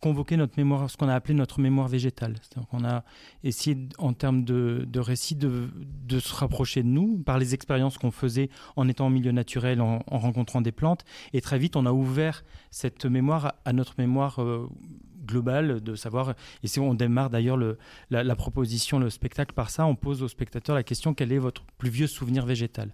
convoqué 0.00 0.36
notre 0.36 0.58
mémoire, 0.58 0.90
ce 0.90 0.96
qu'on 0.96 1.08
a 1.08 1.14
appelé 1.14 1.34
notre 1.34 1.60
mémoire 1.60 1.88
végétale. 1.88 2.36
C'est-à-dire 2.42 2.86
a 2.86 3.04
essayé, 3.42 3.88
en 3.98 4.12
termes 4.12 4.44
de, 4.44 4.86
de 4.86 5.00
récit, 5.00 5.34
de, 5.34 5.70
se 6.18 6.34
rapprocher 6.34 6.82
de 6.82 6.88
nous 6.88 7.18
par 7.18 7.38
les 7.38 7.54
expériences 7.54 7.98
qu'on 7.98 8.10
faisait 8.10 8.50
en 8.76 8.88
étant 8.88 9.06
en 9.06 9.10
milieu 9.10 9.32
naturel, 9.32 9.80
en, 9.80 10.00
rencontrant 10.06 10.60
des 10.60 10.72
plantes. 10.72 11.04
Et 11.32 11.40
très 11.40 11.58
vite, 11.58 11.76
on 11.76 11.86
a 11.86 11.92
ouvert 11.92 12.44
cette 12.70 13.06
mémoire 13.06 13.54
à, 13.64 13.72
notre 13.72 13.94
mémoire 13.98 14.42
euh, 14.42 14.68
globale 15.24 15.80
de 15.80 15.94
savoir, 15.94 16.34
et 16.62 16.68
si 16.68 16.80
on 16.80 16.94
démarre 16.94 17.30
d'ailleurs 17.30 17.58
la, 18.10 18.36
proposition, 18.36 18.98
le 18.98 19.10
spectacle 19.10 19.54
par 19.54 19.70
ça, 19.70 19.86
on 19.86 19.94
pose 19.94 20.22
au 20.22 20.28
spectateur 20.28 20.74
la 20.74 20.82
question 20.82 21.14
quel 21.14 21.32
est 21.32 21.38
votre 21.38 21.62
plus 21.78 21.90
vieux 21.90 22.06
souvenir 22.06 22.46
végétal? 22.46 22.92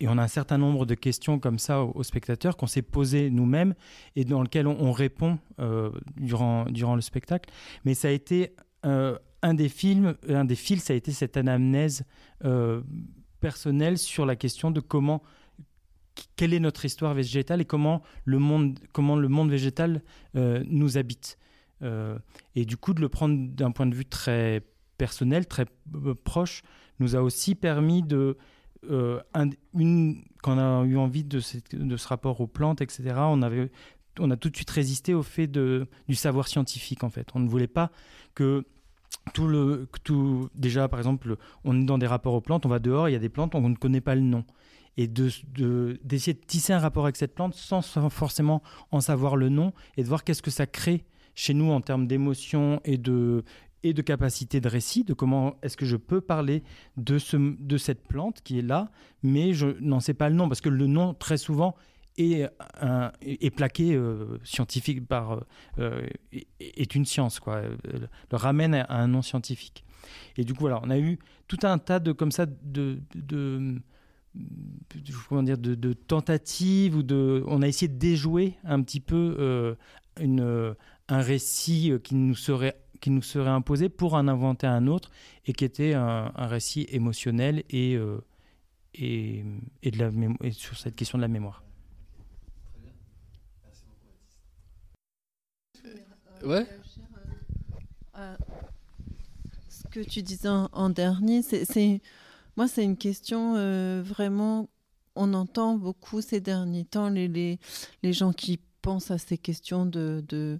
Et 0.00 0.08
on 0.08 0.18
a 0.18 0.22
un 0.22 0.28
certain 0.28 0.58
nombre 0.58 0.86
de 0.86 0.94
questions 0.94 1.38
comme 1.38 1.58
ça 1.58 1.82
aux, 1.82 2.02
spectateurs 2.02 2.56
qu'on 2.56 2.66
s'est 2.66 2.82
posées 2.82 3.30
nous-mêmes 3.30 3.74
et 4.16 4.24
dans 4.24 4.42
lesquelles 4.42 4.66
on, 4.66 4.92
répond 4.92 5.38
euh, 5.60 5.90
durant, 6.16 6.64
durant 6.66 6.94
le 6.96 7.00
spectacle. 7.00 7.50
Mais 7.84 7.94
ça 7.94 8.08
a 8.08 8.10
été 8.10 8.56
euh, 8.84 9.16
un 9.42 9.54
des 9.54 9.68
films, 9.68 10.16
un 10.28 10.44
des 10.44 10.56
fils, 10.56 10.84
ça 10.84 10.92
a 10.92 10.96
été 10.96 11.12
cette 11.12 11.36
anamnèse 11.36 12.04
euh, 12.44 12.82
personnelle 13.40 13.98
sur 13.98 14.26
la 14.26 14.36
question 14.36 14.70
de 14.70 14.80
comment 14.80 15.22
quelle 16.36 16.54
est 16.54 16.60
notre 16.60 16.84
histoire 16.84 17.14
végétale 17.14 17.60
et 17.60 17.64
comment 17.64 18.02
le 18.24 18.38
monde, 18.38 18.78
comment 18.92 19.16
le 19.16 19.28
monde 19.28 19.50
végétal 19.50 20.02
nous 20.34 20.96
habite. 20.96 21.38
Euh, 21.82 22.18
et 22.54 22.64
du 22.64 22.76
coup, 22.76 22.94
de 22.94 23.00
le 23.00 23.08
prendre 23.08 23.48
d'un 23.50 23.70
point 23.70 23.86
de 23.86 23.94
vue 23.94 24.06
très 24.06 24.62
personnel, 24.98 25.46
très 25.46 25.66
euh, 25.94 26.14
proche, 26.14 26.62
nous 27.00 27.16
a 27.16 27.20
aussi 27.20 27.54
permis 27.54 28.02
de... 28.02 28.36
Euh, 28.90 29.20
quand 30.42 30.56
on 30.56 30.58
a 30.58 30.84
eu 30.84 30.96
envie 30.96 31.24
de, 31.24 31.40
de, 31.72 31.96
ce 31.96 32.08
rapport 32.08 32.40
aux 32.40 32.46
plantes, 32.46 32.80
etc., 32.80 33.14
on, 33.16 33.42
avait, 33.42 33.70
on 34.18 34.30
a 34.30 34.36
tout 34.36 34.50
de 34.50 34.56
suite 34.56 34.70
résisté 34.70 35.14
au 35.14 35.22
fait 35.22 35.46
de, 35.46 35.86
du 36.08 36.14
savoir 36.14 36.48
scientifique, 36.48 37.04
en 37.04 37.10
fait. 37.10 37.28
On 37.34 37.40
ne 37.40 37.48
voulait 37.48 37.66
pas 37.66 37.90
que 38.34 38.64
tout 39.32 39.46
le 39.46 39.88
tout 40.02 40.50
déjà 40.54 40.86
par 40.86 41.00
exemple 41.00 41.36
on 41.64 41.80
est 41.80 41.84
dans 41.84 41.96
des 41.96 42.06
rapports 42.06 42.34
aux 42.34 42.42
plantes 42.42 42.66
on 42.66 42.68
va 42.68 42.78
dehors 42.78 43.08
il 43.08 43.12
y 43.12 43.14
a 43.14 43.20
des 43.20 43.30
plantes 43.30 43.54
on 43.54 43.66
ne 43.66 43.74
connaît 43.74 44.02
pas 44.02 44.14
le 44.14 44.20
nom 44.20 44.44
et 44.98 45.06
de 45.06 45.30
d'essayer 46.02 46.34
de, 46.34 46.44
tisser 46.44 46.74
un 46.74 46.78
rapport 46.78 47.04
avec 47.04 47.16
cette 47.16 47.34
plante 47.34 47.54
sans 47.54 47.80
forcément 48.10 48.62
en 48.90 49.00
savoir 49.00 49.36
le 49.36 49.48
nom 49.48 49.72
et 49.96 50.02
de 50.02 50.08
voir 50.08 50.24
qu'est-ce 50.24 50.42
que 50.42 50.50
ça 50.50 50.66
crée 50.66 51.04
chez 51.34 51.54
nous 51.54 51.70
en 51.70 51.80
termes 51.80 52.06
d'émotion 52.06 52.80
et 52.84 52.98
de, 52.98 53.44
et 53.84 53.92
de 53.92 54.02
capacité 54.02 54.60
de 54.60 54.68
récit, 54.68 55.04
de 55.04 55.12
comment 55.12 55.54
est-ce 55.62 55.76
que 55.76 55.84
je 55.84 55.96
peux 55.96 56.22
parler 56.22 56.64
de, 56.96 57.18
ce, 57.18 57.36
de 57.36 57.76
cette 57.76 58.02
plante 58.08 58.40
qui 58.42 58.58
est 58.58 58.62
là, 58.62 58.90
mais 59.22 59.52
je 59.52 59.78
n'en 59.80 60.00
sais 60.00 60.14
pas 60.14 60.30
le 60.30 60.34
nom, 60.34 60.48
parce 60.48 60.62
que 60.62 60.70
le 60.70 60.86
nom, 60.86 61.12
très 61.14 61.36
souvent, 61.36 61.76
est, 62.16 62.48
un, 62.80 63.12
est 63.22 63.50
plaqué 63.50 63.94
euh, 63.94 64.38
scientifique 64.42 65.06
par 65.06 65.44
euh, 65.78 66.06
est 66.60 66.94
une 66.94 67.04
science 67.04 67.40
quoi 67.40 67.62
le 67.62 68.36
ramène 68.36 68.74
à 68.74 68.86
un 68.88 69.08
nom 69.08 69.20
scientifique. 69.20 69.84
Et 70.36 70.44
du 70.44 70.54
coup 70.54 70.60
voilà 70.60 70.80
on 70.84 70.90
a 70.90 70.98
eu 70.98 71.18
tout 71.48 71.58
un 71.64 71.76
tas 71.78 71.98
de 71.98 72.12
comme 72.12 72.30
ça 72.30 72.46
de, 72.46 73.00
de, 73.16 73.80
comment 75.28 75.42
dire 75.42 75.58
de, 75.58 75.92
tentatives 75.92 76.96
ou 76.96 77.02
de 77.02 77.42
on 77.48 77.62
a 77.62 77.66
essayé 77.66 77.88
de 77.88 77.98
déjouer 77.98 78.54
un 78.62 78.80
petit 78.80 79.00
peu 79.00 79.34
euh, 79.40 79.74
une 80.20 80.76
un 81.08 81.20
récit 81.20 81.90
euh, 81.90 81.98
qui 81.98 82.14
nous 82.14 82.34
serait 82.34 82.76
qui 83.04 83.10
nous 83.10 83.20
serait 83.20 83.50
imposé 83.50 83.90
pour 83.90 84.14
en 84.14 84.26
inventer 84.28 84.66
un 84.66 84.86
autre 84.86 85.10
et 85.44 85.52
qui 85.52 85.66
était 85.66 85.92
un, 85.92 86.30
récit 86.38 86.86
émotionnel 86.88 87.62
et, 87.68 87.96
euh, 87.96 88.24
et, 88.94 89.44
et, 89.82 89.90
de 89.90 89.98
la 89.98 90.10
et 90.40 90.52
sur 90.52 90.78
cette 90.78 90.96
question 90.96 91.18
de 91.18 91.20
la 91.20 91.28
mémoire. 91.28 91.62
Ouais. 96.42 96.66
Euh, 98.16 98.36
ce 99.68 99.82
que 99.88 100.00
tu 100.00 100.22
disais 100.22 100.48
en, 100.48 100.88
dernier, 100.88 101.42
c'est 101.42 102.00
moi 102.56 102.68
c'est 102.68 102.84
une 102.84 102.96
question 102.96 103.52
vraiment. 104.00 104.70
On 105.14 105.34
entend 105.34 105.76
beaucoup 105.76 106.22
ces 106.22 106.40
derniers 106.40 106.86
temps 106.86 107.10
les, 107.10 107.28
les, 107.28 107.58
les 108.02 108.12
gens 108.14 108.32
qui 108.32 108.60
pense 108.80 109.10
à 109.10 109.18
ces 109.18 109.36
questions 109.36 109.84
de, 109.84 110.24
de 110.26 110.58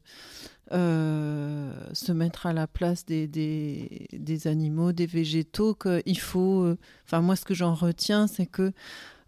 euh, 0.72 1.72
se 1.92 2.12
mettre 2.12 2.46
à 2.46 2.52
la 2.52 2.66
place 2.66 3.04
des, 3.04 3.26
des, 3.26 4.46
animaux, 4.46 4.92
des 4.92 5.06
végétaux, 5.06 5.74
qu'il 5.74 6.18
faut... 6.18 6.64
Euh, 6.64 6.78
enfin, 7.04 7.20
moi, 7.20 7.36
ce 7.36 7.44
que 7.44 7.54
j'en 7.54 7.74
retiens, 7.74 8.26
c'est 8.26 8.46
que 8.46 8.72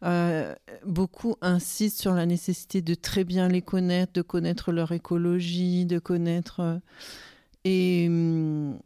euh, 0.04 0.54
beaucoup 0.84 1.36
insistent 1.40 2.00
sur 2.00 2.14
la 2.14 2.26
nécessité 2.26 2.82
de 2.82 2.94
très 2.94 3.24
bien 3.24 3.48
les 3.48 3.62
connaître, 3.62 4.12
de 4.14 4.22
connaître 4.22 4.72
leur 4.72 4.92
écologie, 4.92 5.86
de 5.86 5.98
connaître... 5.98 6.80
et 7.64 8.06
hum, 8.08 8.78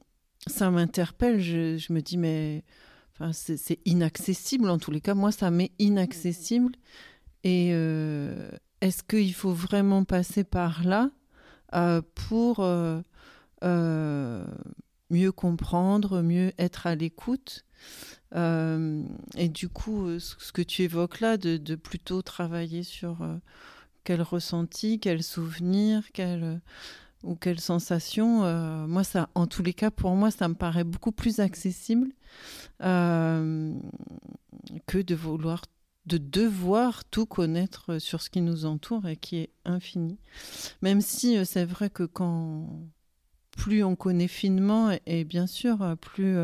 ça 0.47 0.71
m'interpelle, 0.71 1.41
je, 1.41 1.77
je, 1.77 1.93
me 1.93 2.01
dis, 2.01 2.17
mais 2.17 2.65
enfin, 3.13 3.33
c'est 3.33 3.79
inaccessible, 3.85 4.71
en 4.71 4.79
tous 4.79 4.91
les 4.91 5.01
cas, 5.01 5.15
moi, 5.15 5.33
ça 5.33 5.51
m'est 5.51 5.73
inaccessible. 5.79 6.73
Et, 7.45 7.73
est-ce 8.81 9.03
qu'il 9.03 9.35
faut 9.35 9.53
vraiment 9.53 10.05
passer 10.05 10.43
par 10.43 10.85
là? 10.85 11.11
Euh, 11.75 12.03
pour 12.15 12.61
euh, 12.61 13.01
euh, 13.63 14.45
mieux 15.11 15.33
comprendre, 15.33 16.23
mieux 16.23 16.53
être 16.59 16.87
à 16.87 16.95
l'écoute 16.95 17.65
Et 18.35 19.49
du 19.49 19.69
coup, 19.69 20.19
ce 20.19 20.53
que 20.53 20.63
tu 20.63 20.83
évoques 20.83 21.21
là, 21.21 21.37
de, 21.37 21.75
plutôt 21.75 22.23
travailler 22.23 22.83
sur 22.83 23.19
quel 24.05 24.23
ressenti, 24.23 25.01
quel 25.01 25.23
souvenir, 25.23 26.11
quel 26.13 26.61
ou 27.23 27.35
quelle 27.35 27.61
sensation. 27.61 28.87
Moi, 28.87 29.05
ça, 29.05 29.29
en 29.35 29.47
tous 29.47 29.63
les 29.63 29.75
cas, 29.75 29.91
pour 29.91 30.15
moi, 30.15 30.31
ça 30.31 30.49
me 30.49 30.55
paraît 30.55 30.85
beaucoup 30.85 31.13
plus 31.13 31.41
accessible 31.41 32.13
que 32.79 33.73
de 34.93 35.15
vouloir, 35.15 35.63
de 36.07 36.19
devoir 36.19 37.05
tout 37.05 37.27
connaître 37.27 37.99
sur 37.99 38.23
ce 38.23 38.31
qui 38.31 38.41
nous 38.41 38.65
entoure 38.65 39.07
et 39.07 39.17
qui 39.17 39.37
est 39.37 39.51
infini. 39.65 40.19
Même 40.83 41.01
si 41.01 41.37
euh, 41.37 41.45
c'est 41.45 41.65
vrai 41.65 41.91
que 41.91 42.05
quand 42.05 42.89
plus 43.53 43.85
on 43.85 43.97
connaît 43.97 44.29
finement, 44.29 44.91
et, 45.07 45.25
bien 45.25 45.47
sûr, 45.47 45.97
plus 46.01 46.37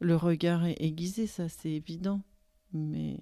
le 0.00 0.16
regard 0.16 0.64
est 0.66 0.76
aiguisé, 0.80 1.26
ça 1.26 1.48
c'est 1.48 1.70
évident. 1.70 2.22
Mais 2.72 3.18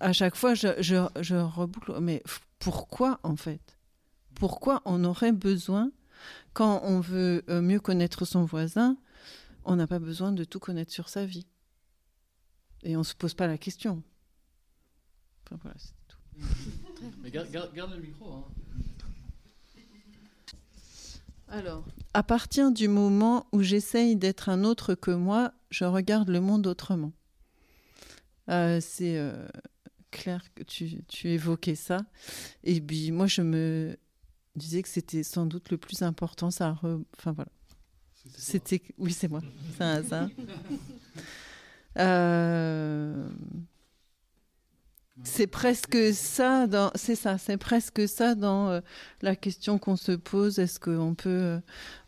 à 0.00 0.12
chaque 0.12 0.36
fois, 0.36 0.54
je, 0.54 0.68
je, 0.80 0.96
je 1.20 1.36
reboucle. 1.36 1.98
Mais 2.00 2.22
pourquoi 2.58 3.18
en 3.22 3.36
fait? 3.36 3.78
Pourquoi 4.34 4.82
on 4.84 5.04
aurait 5.04 5.32
besoin, 5.32 5.90
quand 6.52 6.82
on 6.84 7.00
veut 7.00 7.42
euh, 7.48 7.60
mieux 7.60 7.80
connaître 7.80 8.24
son 8.24 8.44
voisin, 8.44 8.96
on 9.64 9.76
n'a 9.76 9.86
pas 9.86 9.98
besoin 9.98 10.32
de 10.32 10.44
tout 10.44 10.60
connaître 10.60 10.92
sur 10.92 11.08
sa 11.08 11.24
vie? 11.26 11.46
Et 12.82 12.96
on 12.96 13.00
ne 13.00 13.04
se 13.04 13.14
pose 13.14 13.34
pas 13.34 13.46
la 13.46 13.58
question. 13.58 14.02
Enfin, 15.44 15.58
voilà, 15.62 15.76
c'est 15.78 15.92
tout. 16.08 16.18
Mais 17.22 17.30
garde, 17.30 17.92
le 17.94 18.00
micro. 18.00 18.32
Hein. 18.32 18.44
Alors, 21.48 21.84
à 22.14 22.22
partir 22.22 22.72
du 22.72 22.88
moment 22.88 23.46
où 23.52 23.62
j'essaye 23.62 24.16
d'être 24.16 24.48
un 24.48 24.64
autre 24.64 24.94
que 24.94 25.10
moi, 25.10 25.52
je 25.70 25.84
regarde 25.84 26.28
le 26.28 26.40
monde 26.40 26.66
autrement. 26.66 27.12
Euh, 28.48 28.80
c'est 28.80 29.18
euh, 29.18 29.46
clair 30.10 30.42
que 30.54 30.62
tu, 30.62 31.04
tu, 31.08 31.28
évoquais 31.28 31.74
ça. 31.74 31.98
Et 32.64 32.80
puis 32.80 33.12
moi, 33.12 33.26
je 33.26 33.42
me, 33.42 33.96
disais 34.56 34.82
que 34.82 34.88
c'était 34.88 35.22
sans 35.22 35.46
doute 35.46 35.70
le 35.70 35.78
plus 35.78 36.02
important. 36.02 36.50
Ça, 36.50 36.70
enfin 36.72 37.32
voilà. 37.32 37.50
C'était, 38.36 38.80
oui, 38.98 39.12
c'est 39.12 39.28
moi. 39.28 39.40
C'est 39.76 39.82
un 39.82 39.94
hasard. 39.94 40.28
Euh, 41.98 43.28
c'est 45.24 45.46
presque 45.46 46.12
ça 46.14 46.66
dans, 46.66 46.90
euh, 48.68 48.80
la 49.20 49.36
question 49.36 49.78
qu'on 49.78 49.96
se 49.96 50.12
pose. 50.12 50.58
Est-ce 50.58 50.80
qu'on 50.80 51.14
peut 51.14 51.60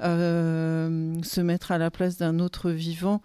euh, 0.03 1.23
se 1.23 1.41
mettre 1.41 1.73
à 1.73 1.79
la 1.79 1.91
place 1.91 2.17
d'un 2.17 2.39
autre 2.39 2.71
vivant? 2.71 3.21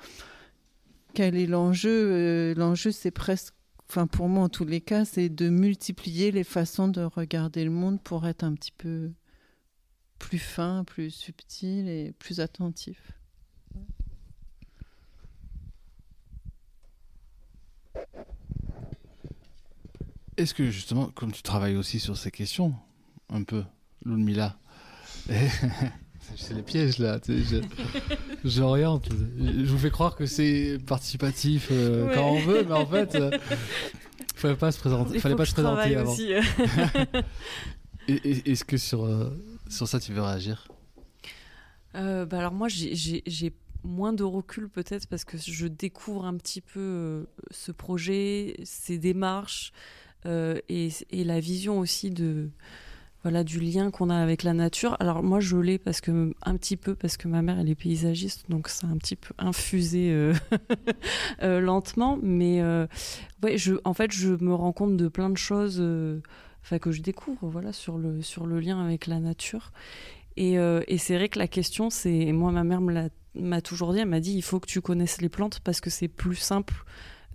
Quel 1.14 1.36
est 1.38 1.47
l'enjeu? 1.47 2.53
L'enjeu, 2.55 2.91
c'est 2.91 3.12
presque 3.12 3.53
enfin 3.89 4.05
pour 4.05 4.30
moi 4.30 4.43
en 4.43 4.49
tous 4.49 4.66
les 4.66 4.82
cas, 4.82 5.03
c'est 5.03 5.30
de 5.30 5.49
multiplier 5.49 6.32
les 6.32 6.43
façons 6.43 6.88
de 6.88 7.01
regarder 7.01 7.64
le 7.64 7.72
monde 7.72 7.99
pour 7.99 8.28
être 8.28 8.43
un 8.43 8.53
petit 8.53 8.72
peu 8.72 9.10
plus 10.20 10.38
fin, 10.38 10.84
plus 10.84 11.10
subtil 11.10 11.88
et 11.88 12.14
plus 12.20 12.39
attentif. 12.39 13.18
Est-ce 20.39 20.54
que 20.54 20.72
justement, 20.72 21.08
comme 21.08 21.34
tu 21.34 21.41
travailles 21.41 21.76
aussi 21.76 22.00
sur 22.00 22.16
ces 22.16 22.32
questions, 22.32 22.74
un 23.30 23.43
peu, 23.43 23.64
Lulmila, 24.06 24.58
c'est 25.28 26.54
les 26.54 26.62
pièges 26.62 26.97
là, 26.97 27.20
j'oriente, 28.45 29.10
je, 29.38 29.70
vous 29.70 29.78
fais 29.78 29.89
croire 29.89 30.16
que 30.16 30.26
c'est 30.26 30.78
participatif 30.88 31.68
euh, 31.72 32.14
quand 32.14 32.30
on 32.30 32.39
veut, 32.39 32.64
mais 32.64 32.74
en 32.74 32.86
fait, 32.86 33.12
il 33.16 33.22
euh, 33.22 33.32
fallait 34.36 34.56
pas 34.56 34.72
se 34.72 34.80
présenter, 34.80 35.20
fallait 35.20 35.36
pas 35.36 35.45
se 35.45 35.54
présenter 35.54 35.95
avant. 35.95 36.16
Euh. 38.10 38.18
Est-ce 38.24 38.64
que 38.64 38.78
sur 38.78 39.08
sur 39.70 39.88
ça 39.88 40.00
tu 40.00 40.14
veux 40.14 40.22
réagir? 40.24 40.68
Bah 41.93 42.26
alors 42.32 42.54
moi 42.54 42.68
j'ai 42.70 43.54
moins 43.84 44.14
de 44.14 44.24
recul 44.24 44.70
peut-être 44.70 45.08
parce 45.08 45.24
que 45.24 45.38
je 45.38 45.68
découvre 45.68 46.26
un 46.26 46.36
petit 46.36 46.62
peu 46.62 47.28
ce 47.52 47.72
projet, 47.72 48.56
ses 48.64 48.98
démarches 48.98 49.72
et, 50.26 50.90
et, 51.12 51.24
la 51.24 51.40
vision 51.40 51.80
aussi 51.80 52.12
de 52.12 52.50
voilà 53.24 53.44
du 53.44 53.60
lien 53.60 53.92
qu'on 53.92 54.10
a 54.10 54.16
avec 54.16 54.44
la 54.44 54.54
nature. 54.54 54.96
Alors 55.00 55.24
moi 55.24 55.40
je 55.40 55.58
l'ai 55.58 55.78
parce 55.78 56.02
que 56.02 56.34
un 56.44 56.56
petit 56.56 56.78
peu 56.78 56.96
parce 56.96 57.18
que 57.18 57.28
ma 57.28 57.42
mère 57.42 57.60
elle 57.60 57.70
est 57.70 57.76
paysagiste 57.76 58.50
donc 58.50 58.70
ça 58.70 58.88
a 58.88 58.90
un 58.90 58.98
petit 58.98 59.16
peu 59.16 59.34
infusé 59.38 60.12
euh, 60.12 60.34
euh, 61.44 61.60
lentement 61.60 62.18
mais 62.22 62.62
euh, 62.62 62.88
ouais 63.44 63.58
je 63.58 63.76
en 63.84 63.94
fait 63.94 64.12
je 64.12 64.30
me 64.30 64.54
rends 64.54 64.72
compte 64.72 64.96
de 64.96 65.08
plein 65.08 65.30
de 65.30 65.38
choses 65.38 65.84
enfin 66.62 66.80
que 66.80 66.92
je 66.92 67.02
découvre 67.02 67.48
voilà 67.48 67.74
sur 67.74 67.98
le 67.98 68.22
sur 68.22 68.46
le 68.46 68.60
lien 68.60 68.84
avec 68.84 69.08
la 69.08 69.20
nature 69.20 69.72
et, 70.38 70.58
c'est 70.98 71.18
vrai 71.18 71.28
que 71.28 71.38
la 71.38 71.50
question 71.50 71.90
c'est 71.90 72.32
moi 72.32 72.54
ma 72.54 72.64
mère 72.64 72.80
me 72.80 73.10
m'a 73.36 73.62
toujours 73.62 73.94
dit 73.94 74.00
elle 74.00 74.08
m'a 74.08 74.20
dit 74.20 74.34
il 74.34 74.42
faut 74.42 74.60
que 74.60 74.68
tu 74.68 74.82
connaisses 74.82 75.22
les 75.22 75.30
plantes 75.30 75.60
parce 75.62 75.82
que 75.82 75.90
c'est 75.90 76.08
plus 76.08 76.36
simple 76.36 76.86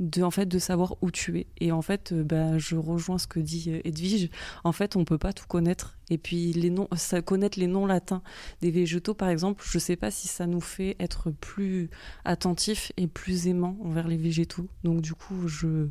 de 0.01 0.23
en 0.23 0.31
fait 0.31 0.47
de 0.47 0.59
savoir 0.59 0.97
où 1.03 1.11
tu 1.11 1.39
es. 1.39 1.47
Et 1.59 1.73
en 1.73 1.83
fait 1.83 2.13
euh, 2.13 2.25
bah, 2.25 2.59
je 2.59 2.77
rejoins 2.77 3.19
ce 3.19 3.27
que 3.27 3.41
dit 3.41 3.67
euh, 3.69 3.81
Edwige. 3.85 4.29
En 4.65 4.73
fait 4.73 4.97
on 4.97 5.05
peut 5.05 5.19
pas 5.19 5.33
tout 5.33 5.47
connaître. 5.47 5.97
Et 6.11 6.19
puis 6.19 6.53
les 6.53 6.71
noms 6.71 6.89
ça, 6.97 7.23
connaître 7.23 7.59
les 7.59 7.67
noms 7.67 7.87
latins 7.87 8.23
des 8.61 8.71
végétaux 8.71 9.15
par 9.15 9.29
exemple 9.29 9.65
je 9.67 9.79
sais 9.79 9.97
pas 9.97 10.11
si 10.11 10.29
ça 10.29 10.47
nous 10.47 10.61
fait 10.61 10.97
être 10.99 11.31
plus 11.31 11.91
attentif 12.25 12.93
et 12.97 13.07
plus 13.07 13.47
aimant 13.47 13.77
envers 13.83 14.09
les 14.09 14.17
végétaux. 14.17 14.69
Donc 14.83 15.01
du 15.01 15.15
coup 15.15 15.47
je 15.47 15.89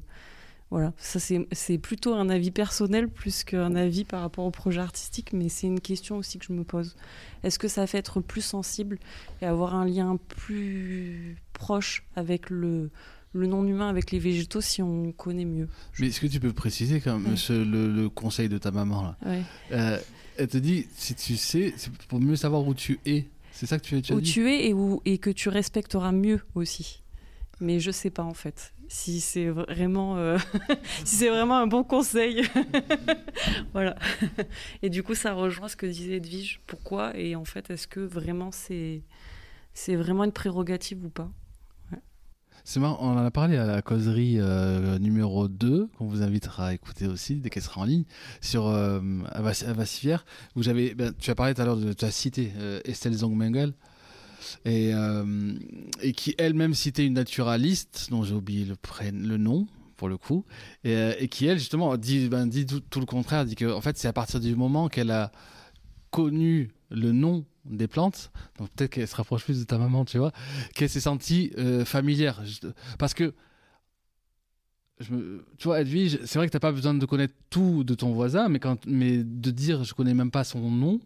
voilà, 0.73 0.91
ça 0.97 1.19
c'est 1.19 1.77
plutôt 1.77 2.15
un 2.15 2.29
avis 2.29 2.49
personnel 2.49 3.07
plus 3.07 3.43
qu'un 3.43 3.75
avis 3.75 4.05
par 4.05 4.21
rapport 4.21 4.43
au 4.43 4.49
projet 4.49 4.81
artistique, 4.81 5.31
mais 5.31 5.47
c'est 5.47 5.67
une 5.67 5.79
question 5.79 6.17
aussi 6.17 6.39
que 6.39 6.45
je 6.45 6.51
me 6.51 6.63
pose. 6.63 6.95
Est-ce 7.43 7.59
que 7.59 7.67
ça 7.67 7.85
fait 7.85 7.99
être 7.99 8.21
plus 8.21 8.41
sensible 8.41 8.97
et 9.43 9.45
avoir 9.45 9.75
un 9.75 9.85
lien 9.85 10.17
plus 10.17 11.37
proche 11.53 12.07
avec 12.15 12.49
le, 12.49 12.89
le 13.33 13.45
non-humain 13.45 13.87
avec 13.87 14.09
les 14.09 14.17
végétaux 14.17 14.61
si 14.61 14.81
on 14.81 15.11
connaît 15.11 15.45
mieux? 15.45 15.69
Mais 15.99 16.07
est-ce 16.07 16.19
que 16.19 16.25
tu 16.25 16.39
peux 16.39 16.53
préciser 16.53 17.01
quand 17.01 17.19
même 17.19 17.35
le, 17.49 18.07
conseil 18.07 18.49
de 18.49 18.57
ta 18.57 18.71
maman 18.71 19.03
là? 19.03 19.17
Euh, 19.73 19.99
Elle 20.39 20.47
te 20.47 20.57
dit 20.57 20.87
si 20.95 21.13
tu 21.13 21.37
sais, 21.37 21.75
c'est 21.77 21.93
pour 22.07 22.19
mieux 22.19 22.35
savoir 22.35 22.67
où 22.67 22.73
tu 22.73 22.99
es. 23.05 23.27
C'est 23.51 23.67
ça 23.67 23.77
que 23.77 23.85
tu, 23.85 23.95
as 23.95 24.01
dit 24.01 24.11
Où 24.11 24.21
tu 24.21 24.49
es 24.49 24.69
et, 24.69 24.73
où, 24.73 25.03
et 25.05 25.19
que 25.19 25.29
tu 25.29 25.49
respecteras 25.49 26.11
mieux 26.11 26.41
aussi. 26.55 27.03
Mais 27.59 27.79
je 27.79 27.91
sais 27.91 28.09
pas 28.09 28.23
en 28.23 28.33
fait 28.33 28.73
si 28.93 29.21
c'est 29.21 29.47
vraiment 29.47 30.17
euh, 30.17 30.37
si 31.03 31.15
c'est 31.15 31.29
vraiment 31.29 31.57
un 31.57 31.65
bon 31.65 31.83
conseil. 31.83 32.43
voilà. 33.73 33.95
Et 34.83 34.91
du 34.91 35.01
coup 35.01 35.15
ça 35.15 35.33
rejoint 35.33 35.67
ce 35.67 35.75
que 35.75 35.87
disait 35.87 36.17
Edwige. 36.17 36.61
Pourquoi 36.67 37.17
et 37.17 37.35
en 37.35 37.43
fait 37.43 37.71
est-ce 37.71 37.87
que 37.87 37.99
vraiment 37.99 38.51
c'est 38.51 39.01
c'est 39.73 39.95
vraiment 39.95 40.25
une 40.25 40.31
prérogative 40.31 41.03
ou 41.03 41.09
pas? 41.09 41.31
C'est 42.65 42.79
marrant, 42.79 42.97
on 43.01 43.17
en 43.17 43.25
a 43.25 43.31
parlé 43.31 43.57
à 43.57 43.65
la 43.65 43.81
causerie 43.81 44.37
euh, 44.39 44.97
numéro 44.97 45.49
2, 45.49 45.89
qu'on 45.97 46.05
vous 46.05 46.21
invitera 46.21 46.67
à 46.67 46.73
écouter 46.73 47.07
aussi, 47.07 47.35
dès 47.41 47.49
qu'elle 47.49 47.63
sera 47.63 47.81
en 47.81 47.83
ligne, 47.83 48.05
sur 48.39 48.67
euh, 48.67 49.01
Vassivière, 49.35 50.23
où 50.55 50.63
j'avais, 50.63 50.95
ben, 50.95 51.13
tu 51.19 51.29
as 51.29 51.35
parlé 51.35 51.53
tout 51.53 51.61
à 51.61 51.65
l'heure, 51.65 51.75
de, 51.75 51.91
tu 51.91 52.05
as 52.05 52.11
cité 52.11 52.53
euh, 52.59 52.79
Estelle 52.85 53.15
Zongmengel, 53.15 53.73
et, 54.65 54.93
euh, 54.93 55.53
et 56.01 56.13
qui 56.13 56.35
elle-même 56.37 56.73
citait 56.73 57.05
une 57.05 57.13
naturaliste, 57.13 58.07
dont 58.09 58.23
j'ai 58.23 58.33
oublié 58.33 58.65
le, 58.65 58.75
le 59.11 59.37
nom, 59.37 59.67
pour 59.95 60.09
le 60.09 60.17
coup, 60.17 60.45
et, 60.83 61.11
et 61.19 61.27
qui 61.27 61.45
elle, 61.45 61.59
justement, 61.59 61.95
dit, 61.97 62.27
ben, 62.27 62.47
dit 62.47 62.65
tout, 62.65 62.99
le 62.99 63.05
contraire, 63.05 63.45
dit 63.45 63.55
que 63.55 63.71
en 63.71 63.81
fait, 63.81 63.97
c'est 63.97 64.07
à 64.07 64.13
partir 64.13 64.39
du 64.39 64.55
moment 64.55 64.89
qu'elle 64.89 65.11
a 65.11 65.31
connu 66.11 66.71
le 66.89 67.11
nom 67.11 67.45
des 67.65 67.87
plantes, 67.87 68.31
donc 68.59 68.69
peut-être 68.71 68.91
qu'elle 68.91 69.07
se 69.07 69.15
rapproche 69.15 69.43
plus 69.43 69.59
de 69.59 69.63
ta 69.63 69.77
maman, 69.77 70.05
tu 70.05 70.17
vois, 70.17 70.31
qu'elle 70.75 70.89
s'est 70.89 70.99
sentie 70.99 71.51
euh, 71.57 71.85
familière. 71.85 72.43
Parce 72.99 73.13
que, 73.13 73.33
tu 74.99 75.63
vois, 75.63 75.81
Edwige, 75.81 76.19
c'est 76.25 76.37
vrai 76.37 76.47
que 76.47 76.51
tu 76.51 76.55
n'as 76.55 76.61
pas 76.61 76.71
besoin 76.71 76.93
de 76.93 77.05
connaître 77.05 77.33
tout 77.49 77.83
de 77.83 77.95
ton 77.95 78.13
voisin, 78.13 78.49
mais, 78.49 78.59
quand, 78.59 78.85
mais 78.85 79.23
de 79.23 79.51
dire 79.51 79.83
je 79.83 79.93
connais 79.93 80.13
même 80.13 80.31
pas 80.31 80.43
son 80.43 80.69
nom, 80.69 80.99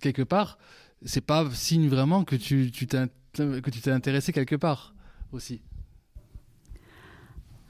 quelque 0.00 0.22
part, 0.22 0.58
c'est 1.06 1.20
pas 1.22 1.48
signe 1.52 1.88
vraiment 1.88 2.24
que 2.24 2.36
tu, 2.36 2.70
tu 2.70 2.86
t'es 2.86 3.90
intéressé 3.90 4.32
quelque 4.32 4.56
part 4.56 4.94
aussi. 5.32 5.60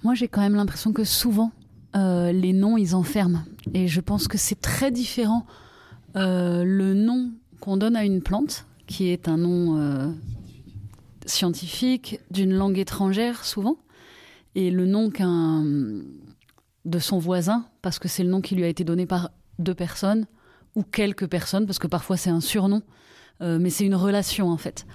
Moi, 0.02 0.14
j'ai 0.14 0.28
quand 0.28 0.40
même 0.40 0.54
l'impression 0.54 0.92
que 0.92 1.04
souvent, 1.04 1.52
euh, 1.96 2.32
les 2.32 2.52
noms, 2.52 2.76
ils 2.76 2.94
enferment. 2.94 3.44
Et 3.74 3.88
je 3.88 4.00
pense 4.00 4.28
que 4.28 4.38
c'est 4.38 4.60
très 4.60 4.90
différent 4.90 5.46
euh, 6.16 6.64
le 6.64 6.94
nom 6.94 7.32
qu'on 7.60 7.76
donne 7.76 7.96
à 7.96 8.04
une 8.04 8.22
plante, 8.22 8.66
qui 8.86 9.08
est 9.08 9.28
un 9.28 9.36
nom 9.36 9.78
euh, 9.78 10.10
scientifique 11.26 12.20
d'une 12.30 12.54
langue 12.54 12.78
étrangère 12.78 13.44
souvent, 13.44 13.76
et 14.54 14.70
le 14.70 14.86
nom 14.86 15.10
de 16.84 16.98
son 16.98 17.18
voisin, 17.18 17.66
parce 17.82 17.98
que 17.98 18.08
c'est 18.08 18.22
le 18.22 18.30
nom 18.30 18.40
qui 18.40 18.54
lui 18.54 18.64
a 18.64 18.68
été 18.68 18.84
donné 18.84 19.04
par 19.04 19.30
deux 19.58 19.74
personnes 19.74 20.26
ou 20.74 20.82
quelques 20.82 21.26
personnes, 21.26 21.66
parce 21.66 21.78
que 21.78 21.86
parfois 21.86 22.16
c'est 22.16 22.30
un 22.30 22.40
surnom, 22.40 22.82
euh, 23.40 23.58
mais 23.60 23.70
c'est 23.70 23.84
une 23.84 23.94
relation 23.94 24.50
en 24.50 24.56
fait. 24.56 24.86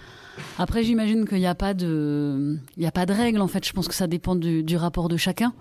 Après, 0.57 0.83
j'imagine 0.83 1.27
qu'il 1.27 1.39
n'y 1.39 1.47
a 1.47 1.55
pas 1.55 1.73
de, 1.73 2.57
il 2.77 2.85
a 2.85 2.91
pas 2.91 3.05
de 3.05 3.13
règle 3.13 3.41
en 3.41 3.47
fait. 3.47 3.65
Je 3.65 3.73
pense 3.73 3.87
que 3.87 3.93
ça 3.93 4.07
dépend 4.07 4.35
du, 4.35 4.77
rapport 4.77 5.09
de 5.09 5.17
chacun. 5.17 5.53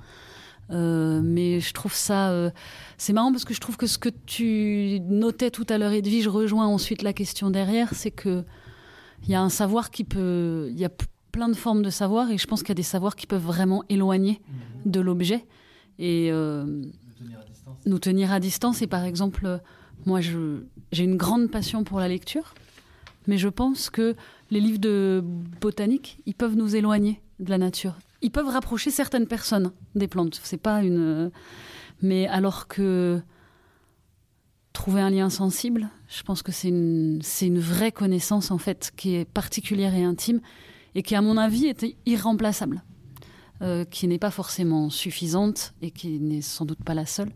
mais 0.71 1.61
je 1.61 1.73
trouve 1.73 1.93
ça, 1.93 2.53
c'est 2.97 3.13
marrant 3.13 3.33
parce 3.33 3.45
que 3.45 3.53
je 3.53 3.61
trouve 3.61 3.77
que 3.77 3.87
ce 3.87 3.99
que 3.99 4.09
tu 4.27 5.01
notais 5.09 5.51
tout 5.51 5.67
à 5.69 5.77
l'heure, 5.77 5.93
Edwige, 5.93 6.25
je 6.25 6.29
rejoins 6.29 6.67
ensuite 6.67 7.03
la 7.03 7.13
question 7.13 7.51
derrière, 7.51 7.95
c'est 7.95 8.13
que 8.13 8.45
il 9.25 9.29
y 9.29 9.35
a 9.35 9.43
un 9.43 9.51
savoir 9.51 9.91
qui 9.91 10.05
peut, 10.05 10.69
il 10.71 10.79
y 10.79 10.85
a 10.85 10.91
plein 11.33 11.49
de 11.49 11.57
formes 11.57 11.83
de 11.83 11.91
savoir 11.91 12.31
et 12.31 12.39
je 12.39 12.47
pense 12.47 12.61
qu'il 12.61 12.71
y 12.71 12.73
a 12.73 12.75
des 12.75 12.83
savoirs 12.83 13.17
qui 13.17 13.27
peuvent 13.27 13.45
vraiment 13.45 13.85
éloigner 13.91 14.41
mhm. 14.49 14.93
de 14.93 15.01
l'objet 15.01 15.45
et 15.99 16.31
nous 17.87 17.99
tenir 17.99 18.33
à 18.33 18.41
distance. 18.41 18.83
Et 18.83 18.87
par 18.87 19.05
exemple, 19.05 19.61
moi, 20.07 20.21
j'ai 20.21 21.05
une 21.05 21.17
grande 21.17 21.51
passion 21.51 21.85
pour 21.85 22.01
la 22.01 22.09
lecture, 22.09 22.55
mais 23.31 23.39
je 23.39 23.49
pense 23.49 23.91
que 23.91 24.17
les 24.51 24.59
livres 24.59 24.81
de 24.81 25.23
botanique, 25.61 26.19
ils 26.27 26.35
peuvent 26.35 26.57
nous 26.57 26.75
éloigner 26.75 27.23
de 27.39 27.49
la 27.49 27.59
nature. 27.59 27.97
Ils 28.23 28.33
peuvent 28.33 28.49
rapprocher 28.49 28.91
certaines 28.91 29.29
personnes 29.29 29.71
des 29.95 30.09
plantes. 30.09 30.41
C'est 30.43 30.61
pas 30.61 30.83
une. 30.83 31.31
Mais 32.03 32.27
alors 32.27 32.67
que 32.67 33.23
trouver 34.73 35.01
un 35.01 35.11
lien 35.11 35.31
sensible, 35.31 35.91
je 36.09 36.25
pense 36.25 36.43
que 36.43 36.51
c'est 36.51 36.71
une, 36.71 37.21
c'est 37.23 37.47
une 37.47 37.61
vraie 37.61 37.93
connaissance 37.93 38.51
en 38.51 38.59
fait 38.59 38.91
qui 38.97 39.15
est 39.15 39.25
particulière 39.25 39.95
et 39.95 40.03
intime 40.03 40.41
et 40.97 41.05
qui, 41.05 41.15
à 41.15 41.23
mon 41.23 41.37
avis, 41.37 41.67
est 41.67 41.87
irremplaçable, 42.07 42.83
euh, 43.63 43.85
qui 43.85 44.09
n'est 44.09 44.19
pas 44.19 44.33
forcément 44.33 44.91
suffisante 44.91 45.73
et 45.83 45.93
qui 45.93 46.19
n'est 46.19 46.43
sans 46.43 46.65
doute 46.65 46.83
pas 46.83 46.95
la 46.95 47.07
seule. 47.07 47.31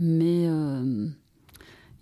Mais 0.00 0.48
euh, 0.48 1.06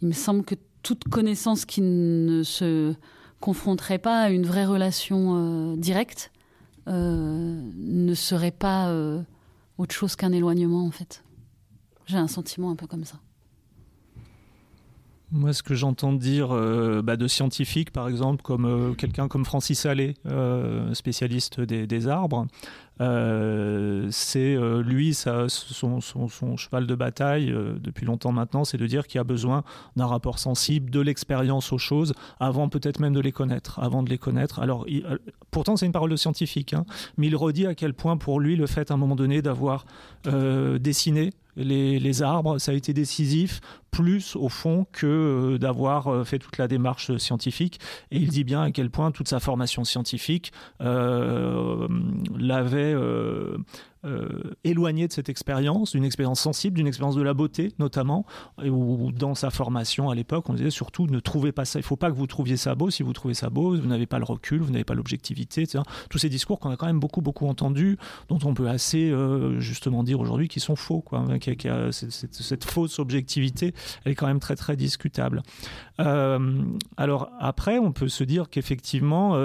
il 0.00 0.08
me 0.08 0.14
semble 0.14 0.46
que 0.46 0.54
toute 0.83 1.05
connaissance 1.05 1.64
qui 1.64 1.80
ne 1.80 2.43
se 2.43 2.95
confronterait 3.41 3.99
pas 3.99 4.22
à 4.22 4.30
une 4.30 4.47
vraie 4.47 4.66
relation 4.66 5.37
euh, 5.37 5.76
directe 5.76 6.30
ne 6.87 8.12
serait 8.14 8.51
pas 8.51 8.93
autre 9.78 9.95
chose 9.95 10.16
qu'un 10.16 10.33
éloignement 10.33 10.85
en 10.85 10.91
fait. 10.91 11.22
J'ai 12.07 12.16
un 12.16 12.26
sentiment 12.26 12.72
un 12.72 12.76
peu 12.76 12.89
comme 12.89 13.05
ça. 13.05 13.20
Moi, 15.33 15.55
ce 15.55 15.62
que 15.62 15.74
j'entends 15.74 16.12
dire 16.12 16.53
euh, 16.53 17.01
bah, 17.01 17.16
de 17.16 17.26
scientifiques, 17.26 17.91
par 17.91 18.07
exemple, 18.07 18.43
comme 18.43 18.66
euh, 18.66 18.93
quelqu'un 18.93 19.28
comme 19.28 19.47
Francis 19.47 19.87
Allais, 19.87 20.12
euh, 20.26 20.93
spécialiste 20.93 21.59
des, 21.62 22.09
arbres, 22.09 22.47
c'est 22.99 24.57
lui, 24.84 25.14
ça, 25.14 25.47
son, 25.49 26.01
cheval 26.57 26.86
de 26.86 26.95
bataille 26.95 27.55
depuis 27.80 28.07
longtemps 28.07 28.32
maintenant, 28.32 28.64
c'est 28.64 28.78
de 28.78 28.86
dire 28.86 29.07
qu'il 29.07 29.18
y 29.18 29.20
a 29.20 29.24
besoin 29.24 29.64
d'un 29.97 30.07
rapport 30.07 30.38
sensible, 30.38 30.90
de 30.90 31.01
l'expérience 31.01 31.72
aux 31.72 31.78
choses, 31.78 32.14
avant 32.38 32.68
peut-être 32.68 33.01
même 33.01 33.14
de 33.14 33.20
les 33.20 33.32
connaître, 33.32 33.78
avant 33.80 34.03
de 34.03 34.11
les 34.11 34.18
connaître. 34.18 34.61
Alors, 34.61 34.86
pourtant, 35.51 35.76
c'est 35.76 35.86
une 35.86 35.93
parole 35.93 36.11
de 36.11 36.16
scientifique, 36.16 36.74
hein, 36.74 36.84
mais 37.16 37.26
il 37.26 37.36
redit 37.36 37.66
à 37.66 37.74
quel 37.74 37.95
point 37.95 38.16
pour 38.16 38.40
lui 38.40 38.57
le 38.57 38.66
fait 38.66 38.90
à 38.90 38.95
un 38.95 38.97
moment 38.99 39.16
donné 39.16 39.43
d'avoir 39.43 39.84
dessiné 40.24 41.32
les, 41.57 42.22
arbres, 42.22 42.59
ça 42.59 42.72
a 42.72 42.74
été 42.74 42.92
décisif, 42.92 43.61
plus 43.90 44.36
au 44.36 44.48
fond 44.48 44.86
que 44.92 45.07
euh, 45.07 45.59
d'avoir 45.59 46.09
euh, 46.09 46.24
fait 46.24 46.38
toute 46.38 46.57
la 46.59 46.68
démarche 46.68 47.16
scientifique. 47.18 47.78
Et 48.11 48.16
il 48.16 48.28
dit 48.28 48.44
bien 48.44 48.62
à 48.62 48.70
quel 48.70 48.90
point 48.90 49.11
toute 49.11 49.28
sa 49.28 49.40
formation 49.40 49.84
scientifique 49.84 50.53
euh, 50.80 51.86
l'avait 52.38 52.94
euh, 54.05 54.55
éloigné 54.64 55.07
de 55.07 55.12
cette 55.12 55.28
expérience, 55.28 55.92
d'une 55.92 56.05
expérience 56.05 56.40
sensible, 56.40 56.76
d'une 56.76 56.88
expérience 56.88 57.14
de 57.14 57.22
la 57.22 57.34
beauté 57.34 57.72
notamment, 57.78 58.26
où 58.64 59.12
dans 59.12 59.34
sa 59.34 59.50
formation 59.50 60.11
à 60.11 60.14
l'époque, 60.14 60.48
on 60.48 60.55
disait 60.55 60.70
surtout 60.70 61.07
ne 61.07 61.20
trouvez 61.20 61.53
pas 61.53 61.64
ça, 61.64 61.78
il 61.78 61.82
ne 61.82 61.86
faut 61.86 61.96
pas 61.96 62.11
que 62.11 62.16
vous 62.16 62.26
trouviez 62.26 62.57
ça 62.57 62.74
beau, 62.74 62.90
si 62.90 63.03
vous 63.03 63.12
trouvez 63.12 63.34
ça 63.34 63.48
beau, 63.48 63.76
vous 63.76 63.86
n'avez 63.86 64.07
pas 64.07 64.18
le 64.18 64.24
recul, 64.24 64.61
vous 64.61 64.72
n'avez 64.72 64.84
pas 64.84 64.94
l'objectivité, 64.94 65.62
etc. 65.62 65.84
Tous 66.11 66.18
ces 66.18 66.28
discours 66.28 66.59
qu'on 66.59 66.70
a 66.70 66.76
quand 66.76 66.86
même 66.86 67.00
beaucoup, 67.00 67.20
beaucoup 67.20 67.46
entendus, 67.46 67.96
dont 68.28 68.38
on 68.44 68.55
peut 68.55 68.68
assez 68.68 69.11
euh, 69.11 69.61
justement 69.61 70.03
dire 70.03 70.20
aujourd'hui 70.20 70.48
qu'ils 70.48 70.62
sont 70.62 70.76
faux, 70.76 71.00
quoi. 71.00 71.24
cette, 71.92 72.64
fausse 72.64 72.98
objectivité, 72.98 73.74
elle 74.05 74.12
est 74.12 74.16
quand 74.16 74.26
même 74.26 74.40
très, 74.40 74.57
très 74.57 74.76
discutable. 74.76 75.42
Euh, 76.00 76.62
alors 76.96 77.30
après, 77.38 77.78
on 77.78 77.92
peut 77.92 78.09
se 78.09 78.24
dire 78.24 78.50
qu'effectivement, 78.50 79.36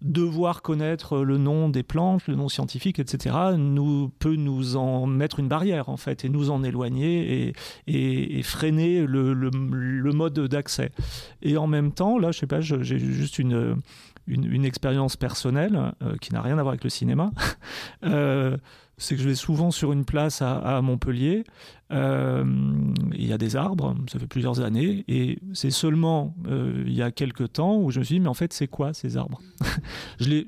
devoir 0.00 0.62
connaître 0.62 1.18
le 1.18 1.38
nom 1.38 1.68
des 1.68 1.82
plantes, 1.82 2.26
le 2.28 2.36
nom 2.36 2.48
scientifique, 2.48 2.98
etc., 2.98 3.34
nous, 3.56 4.10
peut 4.18 4.36
nous 4.36 4.76
en 4.76 5.06
mettre 5.06 5.40
une 5.40 5.48
barrière, 5.48 5.88
en 5.88 5.96
fait, 5.96 6.24
et 6.24 6.28
nous 6.28 6.50
en 6.50 6.62
éloigner 6.62 7.52
et, 7.86 8.42
freiner 8.42 9.04
le, 9.06 10.12
mode 10.12 10.38
d'accès. 10.38 10.92
Et 11.42 11.56
en 11.56 11.66
même 11.66 11.92
temps, 11.92 12.18
là, 12.18 12.30
je 12.30 12.38
sais 12.38 12.46
pas, 12.46 12.60
j'ai 12.60 12.98
juste 12.98 13.38
une, 13.38 13.80
une, 14.28 14.64
expérience 14.64 15.16
personnelle 15.16 15.92
euh, 16.02 16.16
qui 16.20 16.32
n'a 16.32 16.42
rien 16.42 16.58
à 16.58 16.62
voir 16.62 16.72
avec 16.72 16.84
le 16.84 16.90
cinéma. 16.90 17.30
euh, 18.04 18.56
c'est 18.98 19.14
que 19.14 19.22
je 19.22 19.28
vais 19.28 19.34
souvent 19.34 19.70
sur 19.70 19.92
une 19.92 20.04
place 20.04 20.42
à, 20.42 20.80
Montpellier. 20.82 21.44
Euh, 21.90 22.44
il 23.14 23.26
y 23.26 23.32
a 23.32 23.38
des 23.38 23.56
arbres, 23.56 23.96
ça 24.12 24.18
fait 24.18 24.26
plusieurs 24.26 24.60
années, 24.60 25.04
et 25.08 25.38
c'est 25.54 25.70
seulement 25.70 26.34
euh, 26.46 26.84
il 26.86 26.92
y 26.92 27.00
a 27.00 27.10
quelques 27.10 27.54
temps 27.54 27.76
où 27.76 27.90
je 27.90 28.00
me 28.00 28.04
suis 28.04 28.16
dit, 28.16 28.20
mais 28.20 28.28
en 28.28 28.34
fait, 28.34 28.52
c'est 28.52 28.68
quoi 28.68 28.92
ces 28.92 29.16
arbres? 29.16 29.40
Je, 30.20 30.42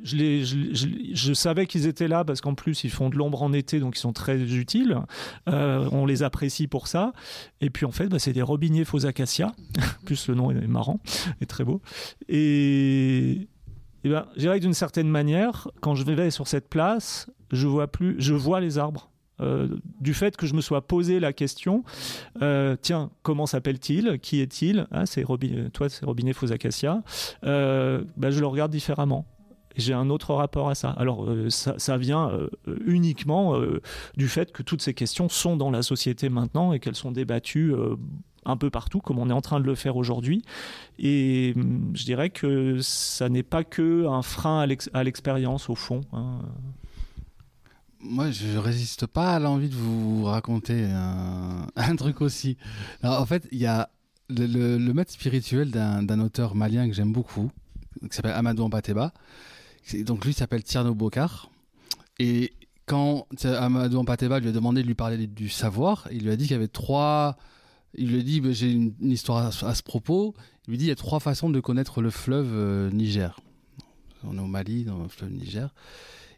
je, 1.14 1.32
savais 1.32 1.66
qu'ils 1.66 1.86
étaient 1.86 2.09
là 2.09 2.24
parce 2.24 2.40
qu'en 2.40 2.55
plus, 2.55 2.84
ils 2.84 2.90
font 2.90 3.09
de 3.09 3.16
l'ombre 3.16 3.42
en 3.42 3.53
été, 3.53 3.78
donc 3.78 3.96
ils 3.96 4.01
sont 4.01 4.12
très 4.12 4.38
utiles. 4.40 4.98
Euh, 5.48 5.88
on 5.92 6.07
les 6.07 6.22
apprécie 6.22 6.66
pour 6.66 6.88
ça. 6.88 7.12
Et 7.61 7.70
puis, 7.70 7.86
en 7.86 7.92
fait, 7.92 8.09
bah, 8.09 8.18
c'est 8.18 8.32
des 8.32 8.42
robiniers 8.42 8.84
faux 8.84 9.07
acacias. 9.07 9.53
plus 10.05 10.28
le 10.28 10.34
nom 10.34 10.51
est 10.51 10.66
marrant, 10.66 11.01
est 11.40 11.46
très 11.46 11.64
beau. 11.64 11.80
Et 12.28 13.48
ben, 14.05 14.26
je 14.34 14.40
dirais 14.40 14.59
que 14.59 14.64
d'une 14.64 14.74
certaine 14.74 15.09
manière, 15.09 15.68
quand 15.80 15.94
je 15.94 16.05
vais 16.05 16.30
sur 16.30 16.48
cette 16.48 16.68
place, 16.68 17.30
je 17.53 17.66
vois 17.66 17.88
plus, 17.88 18.16
je 18.18 18.34
vois 18.34 18.61
les 18.61 18.78
arbres. 18.78 19.11
Euh, 19.40 19.68
du 20.01 20.14
fait 20.14 20.36
que 20.36 20.46
je 20.46 20.55
me 20.55 20.61
sois 20.61 20.86
posé 20.86 21.20
la 21.20 21.32
question, 21.32 21.82
euh, 22.42 22.76
tiens, 22.80 23.11
comment 23.22 23.46
s'appelle-t-il? 23.46 24.18
Qui 24.18 24.40
est-il? 24.40 24.86
Ah, 24.90 25.07
C'est 25.07 25.24
toi, 25.72 25.88
c'est 25.88 26.05
Robinet 26.05 26.32
Faux 26.32 26.53
Acacia. 26.53 27.03
Euh, 27.44 28.05
ben, 28.16 28.30
je 28.30 28.40
le 28.40 28.46
regarde 28.46 28.70
différemment. 28.70 29.26
J'ai 29.76 29.94
un 29.94 30.11
autre 30.11 30.34
rapport 30.34 30.68
à 30.68 30.74
ça. 30.74 30.90
Alors, 30.90 31.26
ça, 31.48 31.96
vient 31.96 32.32
uniquement 32.84 33.57
du 34.16 34.26
fait 34.26 34.51
que 34.51 34.64
toutes 34.64 34.82
ces 34.82 34.94
questions 34.94 35.28
sont 35.28 35.57
dans 35.57 35.70
la 35.70 35.82
société 35.82 36.28
maintenant 36.28 36.72
et 36.72 36.80
qu'elles 36.80 36.96
sont 36.96 37.12
débattues 37.12 37.72
un 38.44 38.57
peu 38.57 38.68
partout, 38.68 38.98
comme 38.98 39.20
on 39.20 39.30
est 39.30 39.32
en 39.32 39.40
train 39.40 39.61
de 39.61 39.64
le 39.64 39.76
faire 39.76 39.96
aujourd'hui. 39.96 40.42
Et 40.98 41.55
je 41.94 42.05
dirais 42.05 42.30
que 42.30 42.80
ça 42.80 43.28
n'est 43.28 43.44
pas 43.44 43.62
que 43.62 44.09
un 44.09 44.22
frein 44.22 44.66
à 44.92 45.05
l'expérience, 45.05 45.70
au 45.70 45.76
fond. 45.76 46.01
Hein. 46.12 46.40
Moi, 48.03 48.30
je 48.30 48.57
résiste 48.57 49.07
pas 49.07 49.34
à 49.34 49.38
l'envie 49.38 49.68
de 49.68 49.74
vous 49.74 50.24
raconter 50.24 50.84
un, 50.84 51.66
truc 51.96 52.20
aussi. 52.20 52.57
en 53.03 53.26
fait, 53.26 53.46
il 53.53 53.59
y 53.59 53.66
a 53.66 53.90
le, 54.28 54.78
maître 54.92 55.12
spirituel 55.12 55.70
d'un 55.70 56.20
auteur 56.20 56.55
malien 56.55 56.88
que 56.88 56.94
j'aime 56.94 57.12
beaucoup, 57.12 57.51
qui 58.09 58.14
s'appelle 58.16 58.32
Amadou 58.32 58.64
Ampateba. 58.64 59.12
Donc 60.05 60.24
lui 60.24 60.32
s'appelle 60.32 60.62
Tierno 60.62 60.94
Bokar. 60.94 61.51
Et 62.18 62.53
quand 62.86 63.26
Amadou 63.44 63.98
Ampateba 63.98 64.40
lui 64.40 64.48
a 64.48 64.53
demandé 64.53 64.82
de 64.82 64.86
lui 64.86 64.94
parler 64.94 65.26
du 65.26 65.48
savoir, 65.48 66.09
il 66.11 66.24
lui 66.24 66.30
a 66.30 66.36
dit 66.36 66.44
qu'il 66.44 66.53
y 66.53 66.57
avait 66.57 66.68
trois 66.68 67.36
il 67.94 68.12
lui 68.12 68.22
dit, 68.22 68.40
bah, 68.40 68.53
j'ai 68.53 68.70
une, 68.70 68.94
histoire 69.01 69.46
à, 69.64 69.74
ce 69.74 69.82
propos. 69.82 70.34
Il 70.66 70.72
lui 70.72 70.78
dit, 70.78 70.84
il 70.84 70.88
y 70.88 70.92
a 70.92 70.96
trois 70.96 71.20
façons 71.20 71.51
de 71.51 71.61
connaître 71.61 72.01
le 72.01 72.11
fleuve 72.11 72.51
euh, 72.53 72.90
Niger. 72.90 73.40
On 74.24 74.36
est 74.36 74.40
au 74.40 74.46
Mali, 74.46 74.84
dans 74.84 75.03
le 75.03 75.09
fleuve 75.09 75.30
Niger. 75.30 75.74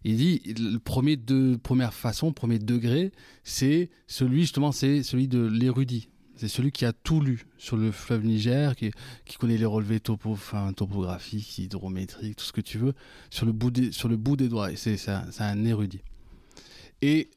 Il 0.05 0.17
dit, 0.17 0.41
le 0.59 0.79
premier 0.79 1.17
de, 1.17 1.57
première 1.57 1.95
façon, 1.95 2.33
premier 2.33 2.59
degré, 2.59 3.13
c'est 3.45 3.91
celui, 4.07 4.43
justement, 4.43 4.73
c'est 4.73 5.03
celui 5.03 5.29
de 5.29 5.41
l'érudit. 5.41 6.09
C'est 6.37 6.49
celui 6.49 6.73
qui 6.73 6.85
a 6.85 6.93
tout 6.93 7.21
lu 7.21 7.47
sur 7.57 7.77
le 7.77 7.93
fleuve 7.93 8.25
Niger, 8.25 8.75
qui, 8.75 8.91
qui 9.25 9.37
connaît 9.37 9.59
les 9.59 9.65
relevés 9.65 10.01
topographiques, 10.01 11.59
hydrométriques, 11.59 12.37
tout 12.37 12.45
ce 12.45 12.53
que 12.53 12.61
tu 12.61 12.79
veux, 12.79 12.95
sur 13.31 13.47
le 13.47 13.53
bout 13.53 13.71
des, 13.71 13.93
sur 13.93 14.09
le 14.09 14.17
bout 14.17 14.37
des 14.37 14.49
doigts. 14.49 14.75
C'est 14.75 15.09
un, 15.09 15.25
un 15.39 15.65
érudit. 15.65 16.01
Et 17.01 17.31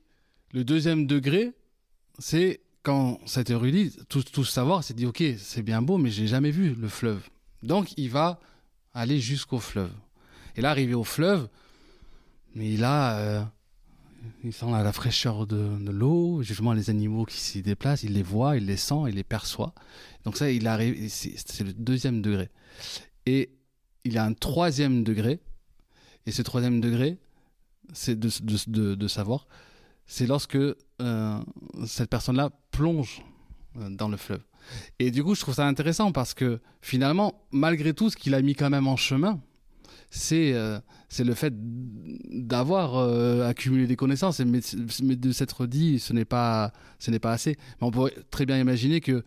le 0.53 0.63
deuxième 0.63 1.05
degré, 1.05 1.51
c'est 2.17 2.61
quand 2.81 3.19
cet 3.25 3.49
érudit, 3.49 3.95
tout, 4.09 4.23
tout 4.23 4.45
savoir, 4.45 4.83
s'est 4.83 4.93
dit, 4.93 5.05
ok, 5.05 5.23
c'est 5.37 5.63
bien 5.63 5.81
beau, 5.81 5.97
mais 5.97 6.09
j'ai 6.09 6.27
jamais 6.27 6.51
vu 6.51 6.73
le 6.73 6.87
fleuve. 6.87 7.27
Donc 7.63 7.93
il 7.97 8.09
va 8.09 8.39
aller 8.93 9.19
jusqu'au 9.19 9.59
fleuve. 9.59 9.91
Et 10.55 10.61
là, 10.61 10.69
arrivé 10.69 10.93
au 10.93 11.03
fleuve, 11.03 11.49
il 12.55 12.83
a, 12.83 13.17
euh, 13.17 13.43
il 14.43 14.53
sent 14.53 14.67
la, 14.71 14.91
fraîcheur 14.91 15.45
de, 15.45 15.91
l'eau, 15.91 16.41
justement 16.41 16.73
les 16.73 16.89
animaux 16.89 17.25
qui 17.25 17.37
s'y 17.37 17.61
déplacent, 17.61 18.03
il 18.03 18.13
les 18.13 18.23
voit, 18.23 18.57
il 18.57 18.65
les 18.65 18.77
sent, 18.77 19.03
il 19.07 19.15
les 19.15 19.23
perçoit. 19.23 19.73
Donc 20.23 20.37
ça, 20.37 20.49
il 20.49 20.67
arrive, 20.67 21.09
c'est 21.09 21.63
le 21.63 21.73
deuxième 21.73 22.21
degré. 22.21 22.49
Et 23.25 23.51
il 24.03 24.17
a 24.17 24.23
un 24.23 24.33
troisième 24.33 25.03
degré, 25.03 25.39
et 26.25 26.31
ce 26.31 26.41
troisième 26.41 26.79
degré, 26.79 27.17
c'est 27.93 28.17
de, 28.17 29.07
savoir 29.07 29.47
c'est 30.07 30.27
lorsque 30.27 30.55
euh, 30.55 31.39
cette 31.85 32.09
personne-là 32.09 32.51
plonge 32.71 33.23
euh, 33.77 33.89
dans 33.89 34.07
le 34.07 34.17
fleuve. 34.17 34.41
Et 34.99 35.11
du 35.11 35.23
coup, 35.23 35.35
je 35.35 35.41
trouve 35.41 35.55
ça 35.55 35.67
intéressant 35.67 36.11
parce 36.11 36.33
que 36.33 36.59
finalement, 36.81 37.45
malgré 37.51 37.93
tout 37.93 38.09
ce 38.09 38.15
qu'il 38.15 38.33
a 38.33 38.41
mis 38.41 38.55
quand 38.55 38.69
même 38.69 38.87
en 38.87 38.97
chemin, 38.97 39.39
c'est 40.09 40.53
euh, 40.53 40.79
le 41.19 41.33
fait 41.33 41.53
d'avoir 41.55 42.95
euh, 42.95 43.47
accumulé 43.47 43.87
des 43.87 43.95
connaissances, 43.95 44.39
mais, 44.39 44.59
mais 45.03 45.15
de 45.15 45.31
s'être 45.31 45.65
dit 45.65 45.99
ce 45.99 46.13
n'est 46.13 46.25
pas 46.25 46.71
ce 46.99 47.11
pas 47.11 47.31
assez. 47.31 47.57
Mais 47.79 47.87
on 47.87 47.91
pourrait 47.91 48.13
très 48.31 48.45
bien 48.45 48.59
imaginer 48.59 49.01
que 49.01 49.23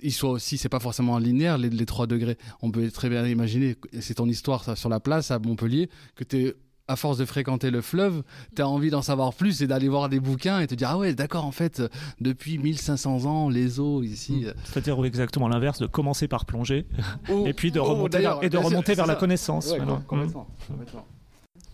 il 0.00 0.12
soit 0.12 0.30
aussi, 0.30 0.58
c'est 0.58 0.68
pas 0.68 0.78
forcément 0.78 1.18
linéaire 1.18 1.58
les, 1.58 1.70
les 1.70 1.86
3 1.86 2.06
degrés. 2.06 2.38
On 2.62 2.70
peut 2.70 2.88
très 2.90 3.08
bien 3.08 3.26
imaginer, 3.26 3.76
c'est 4.00 4.14
ton 4.14 4.28
histoire 4.28 4.76
sur 4.78 4.88
la 4.88 5.00
place 5.00 5.32
à 5.32 5.40
Montpellier, 5.40 5.90
que 6.14 6.22
tu 6.22 6.36
es 6.36 6.54
à 6.88 6.96
force 6.96 7.18
de 7.18 7.24
fréquenter 7.24 7.70
le 7.70 7.80
fleuve, 7.80 8.22
tu 8.56 8.62
as 8.62 8.68
envie 8.68 8.90
d'en 8.90 9.02
savoir 9.02 9.34
plus 9.34 9.62
et 9.62 9.66
d'aller 9.66 9.88
voir 9.88 10.08
des 10.08 10.20
bouquins 10.20 10.60
et 10.60 10.66
te 10.66 10.74
dire 10.74 10.88
ah 10.90 10.98
ouais 10.98 11.14
d'accord 11.14 11.44
en 11.44 11.52
fait 11.52 11.82
depuis 12.20 12.58
1500 12.58 13.26
ans 13.26 13.48
les 13.48 13.78
eaux 13.78 14.02
ici. 14.02 14.46
C'est-à-dire 14.64 15.04
exactement 15.04 15.48
l'inverse 15.48 15.78
de 15.78 15.86
commencer 15.86 16.28
par 16.28 16.46
plonger 16.46 16.86
et 17.46 17.52
puis 17.52 17.70
de 17.70 17.80
remonter 17.80 18.18
vers, 18.18 18.42
et 18.42 18.48
de 18.48 18.58
remonter 18.58 18.94
vers 18.94 19.06
la 19.06 19.14
connaissance. 19.14 19.72
Ouais, 19.72 19.80
mmh. 19.80 20.34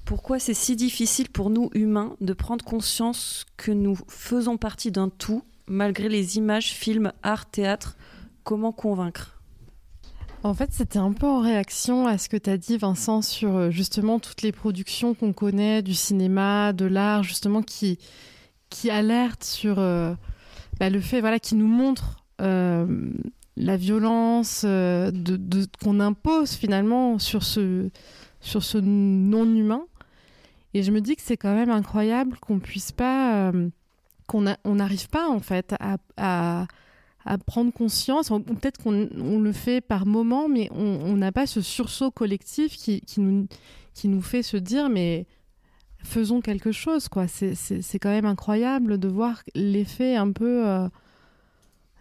Pourquoi 0.04 0.38
c'est 0.38 0.54
si 0.54 0.76
difficile 0.76 1.30
pour 1.30 1.48
nous 1.48 1.70
humains 1.74 2.14
de 2.20 2.32
prendre 2.34 2.64
conscience 2.64 3.46
que 3.56 3.72
nous 3.72 3.96
faisons 4.08 4.58
partie 4.58 4.90
d'un 4.90 5.08
tout 5.08 5.42
malgré 5.66 6.10
les 6.10 6.36
images, 6.36 6.72
films, 6.72 7.12
art, 7.22 7.46
théâtre? 7.46 7.96
Comment 8.42 8.72
convaincre? 8.72 9.40
En 10.44 10.52
fait, 10.52 10.70
c'était 10.72 10.98
un 10.98 11.12
peu 11.12 11.26
en 11.26 11.40
réaction 11.40 12.06
à 12.06 12.18
ce 12.18 12.28
que 12.28 12.36
tu 12.36 12.50
as 12.50 12.58
dit, 12.58 12.76
Vincent, 12.76 13.22
sur 13.22 13.56
euh, 13.56 13.70
justement 13.70 14.18
toutes 14.18 14.42
les 14.42 14.52
productions 14.52 15.14
qu'on 15.14 15.32
connaît 15.32 15.80
du 15.80 15.94
cinéma, 15.94 16.74
de 16.74 16.84
l'art, 16.84 17.22
justement, 17.22 17.62
qui, 17.62 17.98
qui 18.68 18.90
alertent 18.90 19.42
sur 19.42 19.78
euh, 19.78 20.14
bah, 20.78 20.90
le 20.90 21.00
fait, 21.00 21.20
voilà, 21.20 21.38
qui 21.38 21.54
nous 21.54 21.66
montrent 21.66 22.22
euh, 22.42 23.10
la 23.56 23.78
violence 23.78 24.66
qu'on 25.82 26.00
impose 26.00 26.52
finalement 26.52 27.18
sur 27.18 27.42
ce, 27.42 27.88
sur 28.40 28.62
ce 28.62 28.76
non-humain. 28.76 29.86
Et 30.74 30.82
je 30.82 30.90
me 30.90 31.00
dis 31.00 31.16
que 31.16 31.22
c'est 31.22 31.38
quand 31.38 31.54
même 31.54 31.70
incroyable 31.70 32.36
qu'on 32.38 32.58
puisse 32.58 32.92
pas, 32.92 33.50
qu'on 34.26 34.42
n'arrive 34.42 35.08
pas 35.08 35.28
en 35.30 35.38
fait 35.38 35.74
à 36.16 36.66
prendre 37.46 37.72
conscience. 37.72 38.28
Peut-être 38.28 38.82
qu'on 38.82 39.40
le 39.40 39.52
fait 39.52 39.80
par 39.80 40.06
moment, 40.06 40.48
mais 40.48 40.68
on 40.72 41.16
n'a 41.16 41.32
pas 41.32 41.46
ce 41.46 41.60
sursaut 41.60 42.10
collectif 42.10 42.76
qui, 42.76 43.02
nous, 43.18 44.22
fait 44.22 44.42
se 44.42 44.56
dire, 44.56 44.88
mais 44.88 45.26
faisons 45.98 46.40
quelque 46.40 46.72
chose. 46.72 47.08
quoi. 47.08 47.26
C'est 47.28 47.98
quand 47.98 48.10
même 48.10 48.26
incroyable 48.26 48.98
de 48.98 49.08
voir 49.08 49.42
l'effet 49.54 50.16
un 50.16 50.32
peu 50.32 50.66
euh, 50.66 50.88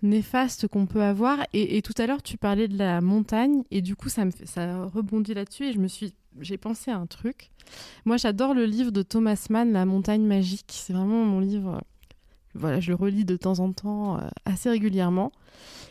néfaste 0.01 0.67
qu'on 0.67 0.85
peut 0.85 1.03
avoir. 1.03 1.39
Et, 1.53 1.81
tout 1.81 1.93
à 1.97 2.05
l'heure, 2.05 2.21
tu 2.21 2.37
parlais 2.37 2.67
de 2.67 2.77
la 2.77 3.01
montagne, 3.01 3.63
et 3.71 3.81
du 3.81 3.95
coup, 3.95 4.09
ça, 4.09 4.25
me 4.25 4.85
rebondit 4.85 5.33
là-dessus, 5.33 5.65
et 5.65 5.73
je 5.73 5.79
me 5.79 5.87
suis... 5.87 6.13
J'ai 6.41 6.57
pensé 6.57 6.89
à 6.89 6.97
un 6.97 7.05
truc. 7.05 7.51
Moi, 8.05 8.17
j'adore 8.17 8.55
le 8.55 8.65
livre 8.65 8.89
de 8.89 9.03
Thomas 9.03 9.45
Mann, 9.51 9.71
La 9.71 9.85
montagne 9.85 10.25
magique. 10.25 10.65
C'est 10.69 10.91
vraiment 10.91 11.23
mon 11.25 11.39
livre 11.39 11.79
voilà, 12.55 12.79
je 12.79 12.89
le 12.89 12.95
relis 12.95 13.25
de 13.25 13.35
temps 13.35 13.59
en 13.59 13.71
temps, 13.71 14.17
euh, 14.17 14.21
assez 14.45 14.69
régulièrement. 14.69 15.31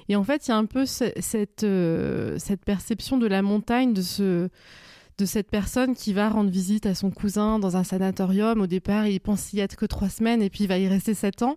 Et 0.09 0.17
en 0.17 0.25
fait, 0.25 0.47
il 0.47 0.51
y 0.51 0.55
a 0.55 0.57
un 0.57 0.65
peu 0.65 0.85
cette, 0.87 1.65
euh, 1.65 2.37
cette 2.39 2.65
perception 2.65 3.19
de 3.19 3.27
la 3.27 3.43
montagne, 3.43 3.93
de, 3.93 4.03
ce, 4.03 4.49
de 5.19 5.25
cette 5.25 5.51
personne 5.51 5.95
qui 5.95 6.13
va 6.13 6.29
rendre 6.29 6.51
visite 6.51 6.87
à 6.87 6.95
son 6.95 7.11
cousin 7.11 7.59
dans 7.59 7.77
un 7.77 7.85
sanatorium. 7.85 8.61
Au 8.61 8.67
départ, 8.67 9.07
il 9.07 9.21
pense 9.21 9.53
y 9.53 9.61
être 9.61 9.77
que 9.77 9.87
trois 9.87 10.09
semaines 10.09 10.43
et 10.43 10.51
puis 10.51 10.65
il 10.65 10.69
va 10.69 10.79
y 10.79 10.89
rester 10.89 11.15
sept 11.15 11.43
ans. 11.43 11.57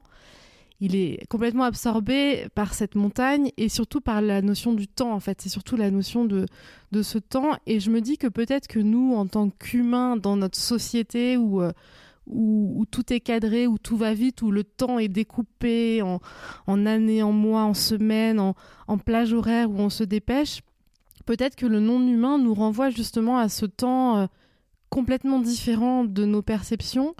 Il 0.82 0.96
est 0.96 1.26
complètement 1.30 1.64
absorbé 1.64 2.48
par 2.54 2.74
cette 2.74 2.96
montagne 2.96 3.50
et 3.58 3.70
surtout 3.70 4.02
par 4.02 4.22
la 4.22 4.42
notion 4.42 4.74
du 4.74 4.88
temps, 4.88 5.14
en 5.14 5.20
fait. 5.20 5.42
C'est 5.42 5.50
surtout 5.50 5.78
la 5.78 5.90
notion 5.90 6.26
de, 6.26 6.46
de 6.92 7.02
ce 7.02 7.18
temps. 7.18 7.52
Et 7.66 7.80
je 7.80 7.90
me 7.90 8.02
dis 8.02 8.18
que 8.18 8.28
peut-être 8.28 8.68
que 8.68 8.80
nous, 8.80 9.16
en 9.16 9.26
tant 9.26 9.50
qu'humains, 9.50 10.18
dans 10.18 10.36
notre 10.36 10.58
société 10.58 11.38
où... 11.38 11.62
où, 12.28 12.86
tout 12.90 13.14
est 13.14 13.20
cadré, 13.20 13.68
où 13.68 13.78
tout 13.78 13.98
va 13.98 14.14
vite, 14.14 14.42
où 14.42 14.52
le 14.52 14.64
temps 14.64 15.00
est 15.00 15.08
découpé 15.08 16.02
en, 16.02 16.86
années, 16.86 17.24
en 17.24 17.32
mois, 17.32 17.64
en 17.64 17.74
semaines, 17.74 18.40
en, 18.40 18.98
plage 18.98 19.34
horaire 19.34 19.70
où 19.70 19.80
on 19.80 19.90
se 19.90 20.04
dépêche, 20.04 20.62
peut-être 21.26 21.56
que 21.56 21.66
le 21.66 21.80
non-humain 21.80 22.38
nous 22.38 22.54
renvoie 22.54 22.90
justement 22.90 23.38
à 23.38 23.50
ce 23.50 23.66
temps 23.66 24.18
euh, 24.18 24.26
complètement 24.90 25.40
différent 25.40 26.04
de 26.04 26.26
nos 26.26 26.42
perceptions. 26.42 27.16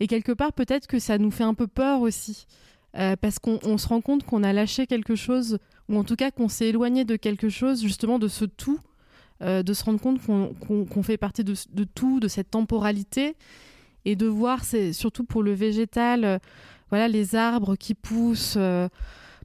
Et 0.00 0.06
quelque 0.06 0.32
part, 0.32 0.52
peut-être 0.52 0.86
que 0.86 0.98
ça 0.98 1.18
nous 1.18 1.30
fait 1.30 1.44
un 1.44 1.54
peu 1.54 1.66
peur 1.66 2.00
aussi. 2.00 2.46
Euh, 2.96 3.16
parce 3.16 3.40
qu'on 3.40 3.76
se 3.76 3.88
rend 3.88 4.00
compte 4.00 4.22
qu'on 4.24 4.44
a 4.44 4.52
lâché 4.52 4.86
quelque 4.86 5.16
chose, 5.16 5.58
ou 5.88 5.98
en 5.98 6.04
tout 6.04 6.14
cas 6.14 6.30
qu'on 6.30 6.48
s'est 6.48 6.68
éloigné 6.68 7.04
de 7.04 7.16
quelque 7.16 7.48
chose, 7.48 7.82
justement 7.82 8.20
de 8.20 8.28
ce 8.28 8.44
tout, 8.44 8.78
euh, 9.42 9.64
de 9.64 9.72
se 9.72 9.82
rendre 9.82 10.00
compte 10.00 10.20
qu'on 10.24 11.02
fait 11.02 11.16
partie 11.16 11.42
de, 11.42 11.84
tout, 11.84 12.20
de 12.20 12.28
cette 12.28 12.52
temporalité, 12.52 13.34
et 14.04 14.16
de 14.16 14.26
voir, 14.26 14.64
c'est 14.64 14.92
surtout 14.92 15.24
pour 15.24 15.42
le 15.42 15.52
végétal, 15.52 16.24
euh, 16.24 16.38
voilà, 16.90 17.08
les 17.08 17.34
arbres 17.34 17.76
qui 17.76 17.94
poussent. 17.94 18.54
Euh, 18.56 18.88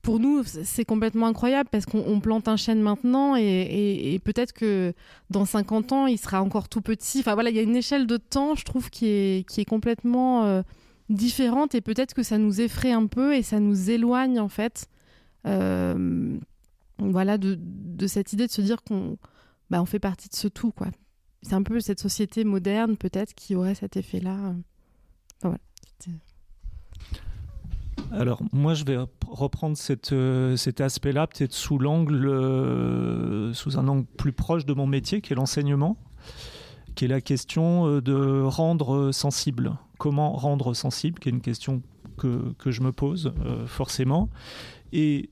pour 0.01 0.19
nous, 0.19 0.43
c'est 0.45 0.85
complètement 0.85 1.27
incroyable 1.27 1.69
parce 1.69 1.85
qu'on 1.85 2.21
plante 2.21 2.47
un 2.47 2.55
chêne 2.55 2.81
maintenant 2.81 3.35
et, 3.35 4.17
peut-être 4.23 4.53
que 4.53 4.93
dans 5.29 5.43
50 5.43 5.91
ans, 5.91 6.07
il 6.07 6.17
sera 6.17 6.41
encore 6.41 6.69
tout 6.69 6.79
petit. 6.79 7.19
Enfin 7.19 7.33
voilà, 7.33 7.49
il 7.49 7.57
y 7.57 7.59
a 7.59 7.63
une 7.63 7.75
échelle 7.75 8.07
de 8.07 8.15
temps, 8.15 8.55
je 8.55 8.63
trouve, 8.63 8.89
qui 8.89 9.07
est, 9.07 9.49
qui 9.49 9.59
est 9.59 9.65
complètement 9.65 10.45
euh, 10.45 10.61
différente 11.09 11.75
et 11.75 11.81
peut-être 11.81 12.13
que 12.13 12.23
ça 12.23 12.37
nous 12.37 12.61
effraie 12.61 12.93
un 12.93 13.07
peu 13.07 13.35
et 13.35 13.43
ça 13.43 13.59
nous 13.59 13.89
éloigne 13.89 14.39
en 14.39 14.47
fait. 14.47 14.87
voilà, 15.43 17.37
de, 17.37 17.57
de, 17.59 18.07
cette 18.07 18.31
idée 18.31 18.47
de 18.47 18.51
se 18.51 18.61
dire 18.61 18.81
qu'on 18.83 19.17
bah, 19.69 19.81
on 19.81 19.85
fait 19.85 19.99
partie 19.99 20.29
de 20.29 20.35
ce 20.35 20.47
tout, 20.47 20.71
quoi 20.71 20.87
c'est 21.41 21.53
un 21.53 21.63
peu 21.63 21.79
cette 21.79 21.99
société 21.99 22.43
moderne 22.43 22.97
peut-être 22.97 23.33
qui 23.33 23.55
aurait 23.55 23.75
cet 23.75 23.97
effet-là. 23.97 24.55
Voilà. 25.41 25.57
Alors 28.11 28.41
moi 28.51 28.73
je 28.73 28.83
vais 28.85 28.97
reprendre 29.27 29.77
euh, 30.11 30.55
cet 30.57 30.81
aspect-là 30.81 31.27
peut-être 31.27 31.53
sous 31.53 31.77
l'angle, 31.77 32.27
euh, 32.27 33.53
sous 33.53 33.77
un 33.77 33.87
angle 33.87 34.05
plus 34.17 34.31
proche 34.31 34.65
de 34.65 34.73
mon 34.73 34.87
métier 34.87 35.21
qui 35.21 35.33
est 35.33 35.35
l'enseignement, 35.35 35.97
qui 36.95 37.05
est 37.05 37.07
la 37.07 37.21
question 37.21 37.87
euh, 37.87 38.01
de 38.01 38.41
rendre 38.41 39.11
sensible. 39.11 39.73
Comment 39.99 40.31
rendre 40.31 40.73
sensible, 40.73 41.19
qui 41.19 41.29
est 41.29 41.31
une 41.31 41.41
question 41.41 41.83
que, 42.17 42.53
que 42.57 42.71
je 42.71 42.81
me 42.81 42.91
pose 42.91 43.33
forcément. 43.67 44.29
Et 44.93 45.29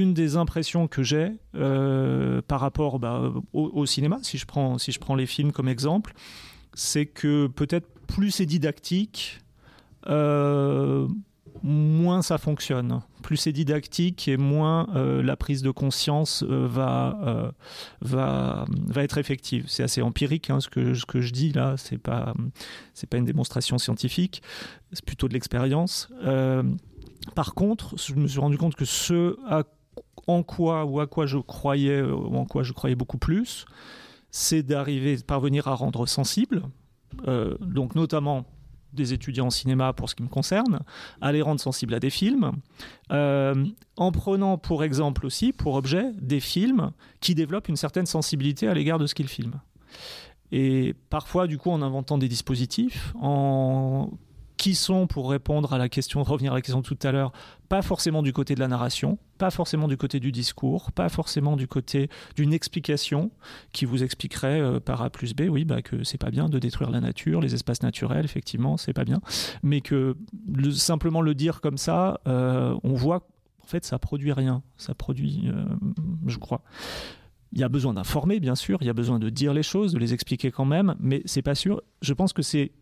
une 0.00 0.14
des 0.14 0.36
impressions 0.36 0.88
que 0.88 1.02
j'ai 1.02 1.32
euh, 1.54 2.42
par 2.46 2.60
rapport 2.60 2.98
bah, 2.98 3.32
au, 3.52 3.86
cinéma, 3.86 4.18
si 4.22 4.38
je, 4.38 4.46
prends, 4.46 4.78
si 4.78 4.92
je 4.92 4.98
prends 4.98 5.14
les 5.14 5.26
films 5.26 5.52
comme 5.52 5.68
exemple, 5.68 6.14
c'est 6.74 7.06
que 7.06 7.46
peut-être 7.46 7.88
plus 8.06 8.30
c'est 8.30 8.46
didactique, 8.46 9.40
euh, 10.08 11.06
moins 11.62 12.22
ça 12.22 12.38
fonctionne. 12.38 13.00
Plus 13.22 13.36
c'est 13.36 13.52
didactique 13.52 14.28
et 14.28 14.36
moins 14.36 14.88
euh, 14.94 15.22
la 15.22 15.36
prise 15.36 15.62
de 15.62 15.70
conscience 15.70 16.42
va, 16.42 17.52
va, 18.00 18.66
va 18.68 19.02
être 19.02 19.18
effective. 19.18 19.64
C'est 19.68 19.82
assez 19.82 20.02
empirique 20.02 20.50
hein, 20.50 20.60
ce, 20.60 20.68
que, 20.68 20.94
ce 20.94 21.06
que 21.06 21.20
je 21.20 21.32
dis 21.32 21.52
là, 21.52 21.76
c'est 21.78 21.98
pas, 21.98 22.34
pas 23.08 23.16
une 23.16 23.24
démonstration 23.24 23.78
scientifique, 23.78 24.42
c'est 24.92 25.04
plutôt 25.04 25.28
de 25.28 25.32
l'expérience. 25.32 26.10
Par 27.34 27.54
contre, 27.54 27.96
je 27.96 28.14
me 28.14 28.28
suis 28.28 28.40
rendu 28.40 28.58
compte 28.58 28.74
que 28.74 28.84
ce 28.84 29.36
en 30.26 30.42
quoi 30.42 30.84
ou 30.84 31.00
à 31.00 31.06
quoi 31.06 31.26
je 31.26 31.38
croyais 31.38 32.02
ou 32.02 32.36
en 32.36 32.44
quoi 32.44 32.62
je 32.62 32.72
croyais 32.72 32.96
beaucoup 32.96 33.18
plus, 33.18 33.66
c'est 34.30 34.62
d'arriver, 34.62 35.16
parvenir 35.24 35.68
à 35.68 35.74
rendre 35.74 36.06
sensible, 36.06 36.62
euh, 37.28 37.56
donc 37.60 37.94
notamment 37.94 38.44
des 38.92 39.12
étudiants 39.12 39.46
en 39.46 39.50
cinéma 39.50 39.92
pour 39.92 40.08
ce 40.08 40.14
qui 40.14 40.22
me 40.22 40.28
concerne, 40.28 40.80
à 41.20 41.32
les 41.32 41.42
rendre 41.42 41.60
sensibles 41.60 41.94
à 41.94 42.00
des 42.00 42.10
films, 42.10 42.52
euh, 43.12 43.66
en 43.96 44.12
prenant 44.12 44.56
pour 44.56 44.84
exemple 44.84 45.26
aussi, 45.26 45.52
pour 45.52 45.74
objet, 45.74 46.12
des 46.20 46.40
films 46.40 46.92
qui 47.20 47.34
développent 47.34 47.68
une 47.68 47.76
certaine 47.76 48.06
sensibilité 48.06 48.68
à 48.68 48.74
l'égard 48.74 48.98
de 48.98 49.06
ce 49.06 49.14
qu'ils 49.14 49.28
filment. 49.28 49.60
Et 50.52 50.94
parfois, 51.10 51.46
du 51.46 51.58
coup, 51.58 51.70
en 51.70 51.82
inventant 51.82 52.18
des 52.18 52.28
dispositifs, 52.28 53.12
en 53.20 54.10
qui 54.56 54.74
sont, 54.74 55.06
pour 55.06 55.30
répondre 55.30 55.72
à 55.72 55.78
la 55.78 55.88
question, 55.88 56.22
revenir 56.22 56.52
à 56.52 56.56
la 56.56 56.60
question 56.62 56.80
de 56.80 56.86
tout 56.86 56.98
à 57.02 57.12
l'heure, 57.12 57.32
pas 57.68 57.82
forcément 57.82 58.22
du 58.22 58.32
côté 58.32 58.54
de 58.54 58.60
la 58.60 58.68
narration, 58.68 59.18
pas 59.38 59.50
forcément 59.50 59.88
du 59.88 59.96
côté 59.96 60.20
du 60.20 60.30
discours, 60.32 60.92
pas 60.92 61.08
forcément 61.08 61.56
du 61.56 61.66
côté 61.66 62.08
d'une 62.36 62.52
explication 62.52 63.30
qui 63.72 63.84
vous 63.84 64.04
expliquerait 64.04 64.60
euh, 64.60 64.80
par 64.80 65.02
A 65.02 65.10
plus 65.10 65.34
B, 65.34 65.42
oui, 65.50 65.64
bah, 65.64 65.82
que 65.82 66.04
c'est 66.04 66.18
pas 66.18 66.30
bien 66.30 66.48
de 66.48 66.58
détruire 66.58 66.90
la 66.90 67.00
nature, 67.00 67.40
les 67.40 67.54
espaces 67.54 67.82
naturels, 67.82 68.24
effectivement, 68.24 68.76
c'est 68.76 68.92
pas 68.92 69.04
bien, 69.04 69.20
mais 69.62 69.80
que 69.80 70.16
simplement 70.72 71.20
le 71.20 71.34
dire 71.34 71.60
comme 71.60 71.78
ça, 71.78 72.20
euh, 72.28 72.76
on 72.84 72.94
voit, 72.94 73.26
en 73.62 73.66
fait, 73.66 73.84
ça 73.84 73.98
produit 73.98 74.32
rien, 74.32 74.62
ça 74.76 74.94
produit, 74.94 75.44
euh, 75.46 75.64
je 76.26 76.38
crois. 76.38 76.62
Il 77.52 77.60
y 77.60 77.64
a 77.64 77.68
besoin 77.68 77.94
d'informer, 77.94 78.40
bien 78.40 78.56
sûr, 78.56 78.78
il 78.82 78.86
y 78.86 78.90
a 78.90 78.94
besoin 78.94 79.18
de 79.18 79.30
dire 79.30 79.52
les 79.52 79.62
choses, 79.62 79.92
de 79.92 79.98
les 79.98 80.12
expliquer 80.12 80.50
quand 80.50 80.64
même, 80.64 80.96
mais 80.98 81.22
c'est 81.24 81.42
pas 81.42 81.54
sûr. 81.54 81.82
Je 82.02 82.12
pense 82.12 82.32
que 82.32 82.42
c'est 82.42 82.72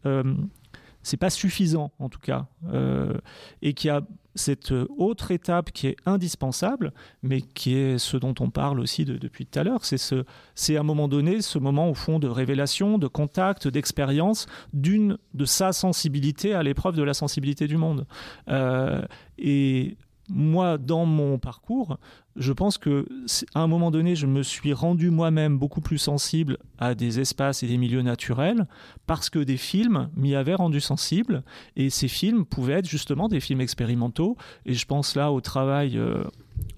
c'est 1.02 1.16
pas 1.16 1.30
suffisant 1.30 1.92
en 1.98 2.08
tout 2.08 2.20
cas, 2.20 2.46
euh, 2.72 3.14
et 3.60 3.74
qu'il 3.74 3.88
y 3.88 3.90
a 3.90 4.02
cette 4.34 4.72
autre 4.72 5.30
étape 5.30 5.72
qui 5.72 5.88
est 5.88 5.96
indispensable, 6.06 6.92
mais 7.22 7.42
qui 7.42 7.74
est 7.76 7.98
ce 7.98 8.16
dont 8.16 8.34
on 8.40 8.50
parle 8.50 8.80
aussi 8.80 9.04
depuis 9.04 9.44
tout 9.44 9.58
à 9.58 9.62
l'heure, 9.62 9.84
c'est 9.84 9.98
ce, 9.98 10.24
c'est 10.54 10.76
à 10.76 10.80
un 10.80 10.84
moment 10.84 11.08
donné 11.08 11.42
ce 11.42 11.58
moment 11.58 11.90
au 11.90 11.94
fond 11.94 12.18
de 12.18 12.28
révélation, 12.28 12.96
de 12.98 13.08
contact, 13.08 13.68
d'expérience, 13.68 14.46
d'une 14.72 15.18
de 15.34 15.44
sa 15.44 15.72
sensibilité 15.72 16.54
à 16.54 16.62
l'épreuve 16.62 16.96
de 16.96 17.02
la 17.02 17.14
sensibilité 17.14 17.66
du 17.66 17.76
monde. 17.76 18.06
Euh, 18.48 19.02
et 19.38 19.96
moi, 20.28 20.78
dans 20.78 21.04
mon 21.04 21.38
parcours, 21.38 21.98
je 22.36 22.52
pense 22.52 22.78
que 22.78 23.06
à 23.54 23.60
un 23.60 23.66
moment 23.66 23.90
donné, 23.90 24.16
je 24.16 24.26
me 24.26 24.42
suis 24.42 24.72
rendu 24.72 25.10
moi-même 25.10 25.58
beaucoup 25.58 25.80
plus 25.80 25.98
sensible 25.98 26.58
à 26.78 26.94
des 26.94 27.20
espaces 27.20 27.62
et 27.62 27.66
des 27.66 27.76
milieux 27.76 28.02
naturels 28.02 28.66
parce 29.06 29.28
que 29.28 29.38
des 29.38 29.56
films 29.56 30.08
m'y 30.16 30.34
avaient 30.34 30.54
rendu 30.54 30.80
sensible 30.80 31.42
et 31.76 31.90
ces 31.90 32.08
films 32.08 32.44
pouvaient 32.44 32.74
être 32.74 32.88
justement 32.88 33.28
des 33.28 33.40
films 33.40 33.60
expérimentaux. 33.60 34.36
Et 34.66 34.74
je 34.74 34.86
pense 34.86 35.14
là 35.14 35.30
au 35.30 35.40
travail 35.40 35.98
euh, 35.98 36.24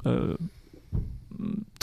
euh, 0.07 0.37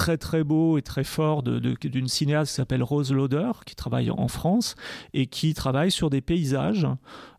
très 0.02 0.18
très 0.18 0.44
beau 0.44 0.80
et 0.80 0.82
très 0.82 1.04
fort 1.04 1.44
d'une 1.44 2.08
cinéaste 2.08 2.50
qui 2.50 2.56
s'appelle 2.56 2.82
Rose 2.82 3.14
Lauder, 3.14 3.52
qui 3.68 3.76
travaille 3.76 4.10
en 4.10 4.28
France 4.28 4.74
et 5.14 5.28
qui 5.28 5.54
travaille 5.54 5.92
sur 5.92 6.10
des 6.10 6.22
paysages, 6.22 6.88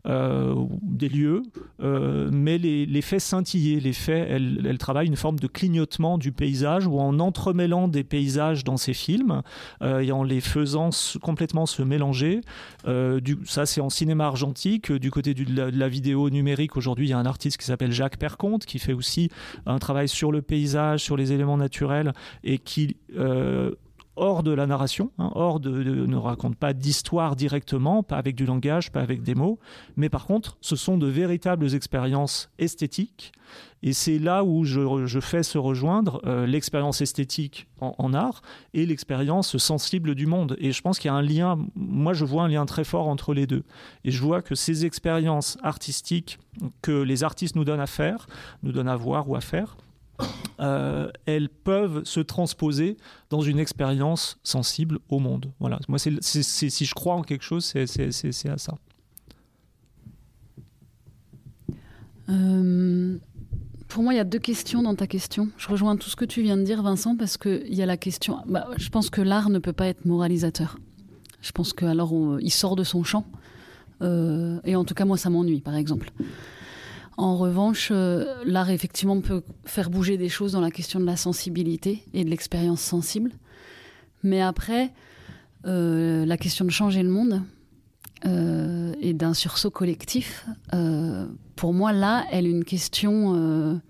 euh, 0.05 0.53
des 0.81 1.07
lieux, 1.07 1.43
euh, 1.81 2.29
mais 2.29 2.57
les, 2.57 2.85
les, 2.85 3.01
fait 3.01 3.19
scintiller. 3.19 3.79
Les 3.79 3.93
fait, 3.93 4.27
elle, 4.29 4.65
elle, 4.65 4.77
travaille 4.77 5.07
une 5.07 5.15
forme 5.15 5.39
de 5.39 5.47
clignotement 5.47 6.17
du 6.17 6.33
paysage 6.33 6.87
ou 6.87 6.99
en 6.99 7.19
entremêlant 7.19 7.87
des 7.87 8.03
paysages 8.03 8.65
dans 8.65 8.75
ses 8.75 8.93
films 8.93 9.43
euh, 9.81 9.99
et 9.99 10.11
en 10.11 10.23
les 10.23 10.41
faisant 10.41 10.89
complètement 11.21 11.65
se 11.65 11.81
mélanger. 11.83 12.41
du, 12.85 13.39
ça, 13.45 13.65
c'est 13.65 13.79
en 13.79 13.89
cinéma 13.89 14.25
argentique. 14.25 14.91
Du 14.91 15.09
côté 15.09 15.33
de, 15.33 15.45
la, 15.55 15.71
de 15.71 15.77
la 15.77 15.87
vidéo 15.87 16.29
numérique, 16.29 16.75
aujourd'hui, 16.75 17.07
il 17.07 17.09
y 17.11 17.13
a 17.13 17.17
un 17.17 17.25
artiste 17.25 17.57
qui 17.57 17.65
s'appelle 17.65 17.93
Jacques 17.93 18.17
Perconte 18.17 18.65
qui 18.65 18.79
fait 18.79 18.93
aussi 18.93 19.29
un 19.65 19.79
travail 19.79 20.09
sur 20.09 20.33
le 20.33 20.41
paysage, 20.41 21.01
sur 21.01 21.15
les 21.15 21.31
éléments 21.31 21.57
naturels 21.57 22.13
et 22.43 22.52
qui 22.57 22.97
euh, 23.15 23.71
hors 24.15 24.43
de 24.43 24.51
la 24.51 24.67
narration, 24.67 25.11
hein, 25.17 25.31
hors 25.33 25.59
de, 25.59 25.71
ne 25.71 26.15
raconte 26.15 26.55
pas 26.55 26.73
d'histoire 26.73 27.35
directement, 27.35 28.03
pas 28.03 28.17
avec 28.17 28.35
du 28.35 28.45
langage, 28.45 28.91
pas 28.91 29.01
avec 29.01 29.23
des 29.23 29.35
mots, 29.35 29.59
mais 29.95 30.09
par 30.09 30.25
contre, 30.25 30.57
ce 30.61 30.75
sont 30.75 30.97
de 30.97 31.07
véritables 31.07 31.73
expériences 31.73 32.49
esthétiques. 32.59 33.31
Et 33.81 33.91
c'est 33.91 34.17
là 34.17 34.43
où 34.43 34.63
je, 34.63 35.19
fais 35.19 35.43
se 35.43 35.57
rejoindre 35.57 36.21
euh, 36.25 36.45
l'expérience 36.45 37.01
esthétique 37.01 37.67
en, 37.81 38.13
art 38.13 38.41
et 38.73 38.85
l'expérience 38.85 39.57
sensible 39.57 40.15
du 40.15 40.25
monde. 40.25 40.55
Et 40.59 40.71
je 40.71 40.81
pense 40.81 40.99
qu'il 40.99 41.09
y 41.09 41.11
a 41.11 41.15
un 41.15 41.21
lien, 41.21 41.59
moi 41.75 42.13
je 42.13 42.23
vois 42.23 42.43
un 42.43 42.47
lien 42.47 42.65
très 42.65 42.85
fort 42.85 43.07
entre 43.07 43.33
les 43.33 43.45
deux. 43.45 43.63
Et 44.05 44.11
je 44.11 44.21
vois 44.21 44.41
que 44.41 44.55
ces 44.55 44.85
expériences 44.85 45.57
artistiques 45.63 46.39
que 46.81 46.93
les 46.93 47.23
artistes 47.23 47.55
nous 47.55 47.65
donnent 47.65 47.81
à 47.81 47.87
faire, 47.87 48.27
nous 48.63 48.71
donnent 48.71 48.87
à 48.87 48.95
voir 48.95 49.29
ou 49.29 49.35
à 49.35 49.41
faire, 49.41 49.75
euh, 50.59 51.11
elles 51.25 51.49
peuvent 51.49 52.03
se 52.05 52.19
transposer 52.19 52.97
dans 53.29 53.41
une 53.41 53.59
expérience 53.59 54.37
sensible 54.43 54.99
au 55.09 55.19
monde. 55.19 55.51
Voilà. 55.59 55.79
Moi, 55.87 55.99
si 55.99 56.11
je 56.11 56.93
crois 56.93 57.15
en 57.15 57.21
quelque 57.21 57.43
chose, 57.43 57.65
c'est, 57.65 58.49
à 58.49 58.57
ça. 58.57 58.75
Euh, 62.29 63.17
pour 63.87 64.03
moi, 64.03 64.13
il 64.13 64.17
y 64.17 64.19
a 64.19 64.23
deux 64.23 64.39
questions 64.39 64.81
dans 64.81 64.95
ta 64.95 65.07
question. 65.07 65.49
Je 65.57 65.67
rejoins 65.67 65.97
tout 65.97 66.09
ce 66.09 66.15
que 66.15 66.25
tu 66.25 66.41
viens 66.41 66.57
de 66.57 66.63
dire, 66.63 66.81
Vincent, 66.81 67.15
parce 67.15 67.37
qu'il 67.37 67.73
y 67.73 67.81
a 67.81 67.85
la 67.85 67.97
question. 67.97 68.39
Bah, 68.47 68.69
je 68.77 68.89
pense 68.89 69.09
que 69.09 69.21
l'art 69.21 69.49
ne 69.49 69.59
peut 69.59 69.73
pas 69.73 69.87
être 69.87 70.05
moralisateur. 70.05 70.77
Je 71.41 71.51
pense 71.51 71.73
qu'alors, 71.73 72.39
il 72.39 72.51
sort 72.51 72.75
de 72.75 72.83
son 72.83 73.03
champ. 73.03 73.25
Euh, 74.01 74.59
et 74.63 74.75
en 74.75 74.83
tout 74.83 74.93
cas, 74.93 75.05
moi, 75.05 75.17
ça 75.17 75.29
m'ennuie, 75.29 75.61
par 75.61 75.75
exemple. 75.75 76.11
En 77.17 77.37
revanche, 77.37 77.89
euh, 77.91 78.43
l'art 78.45 78.69
effectivement 78.69 79.21
peut 79.21 79.43
faire 79.65 79.89
bouger 79.89 80.17
des 80.17 80.29
choses 80.29 80.53
dans 80.53 80.61
la 80.61 80.71
question 80.71 80.99
de 80.99 81.05
la 81.05 81.15
sensibilité 81.15 82.03
et 82.13 82.23
de 82.23 82.29
l'expérience 82.29 82.81
sensible. 82.81 83.31
Mais 84.23 84.41
après, 84.41 84.91
euh, 85.65 86.25
la 86.25 86.37
question 86.37 86.65
de 86.65 86.71
changer 86.71 87.03
le 87.03 87.09
monde 87.09 87.41
euh, 88.25 88.93
et 88.99 89.13
d'un 89.13 89.33
sursaut 89.33 89.69
collectif, 89.69 90.45
pour 91.55 91.73
moi 91.73 91.93
là, 91.93 92.25
elle 92.31 92.47
est 92.47 92.51
une 92.51 92.65
question, 92.65 93.81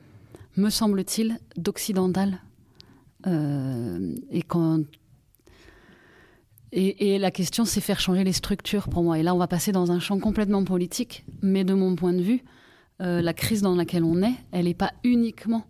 me 0.58 0.70
semble-t-il, 0.70 1.40
d'occidental. 1.56 2.40
et 3.26 4.44
et, 6.76 7.20
la 7.20 7.30
question, 7.30 7.66
c'est 7.66 7.82
faire 7.82 8.00
changer 8.00 8.24
les 8.24 8.34
structures 8.34 8.90
pour 8.90 9.04
moi. 9.04 9.20
Et 9.20 9.24
là, 9.24 9.36
on 9.36 9.38
va 9.38 9.46
passer 9.48 9.72
dans 9.72 9.92
un 9.92 10.00
champ 10.00 10.18
complètement 10.20 10.64
politique, 10.64 11.24
mais 11.44 11.64
de 11.64 11.76
mon 11.76 11.96
point 11.96 12.14
de 12.14 12.22
vue, 12.22 12.44
euh, 13.04 13.22
la 13.22 13.34
crise 13.34 13.62
dans 13.62 13.76
laquelle 13.76 14.04
on 14.04 14.22
est, 14.22 14.36
elle 14.52 14.66
n'est 14.66 14.74
pas 14.74 14.94
uniquement 15.04 15.66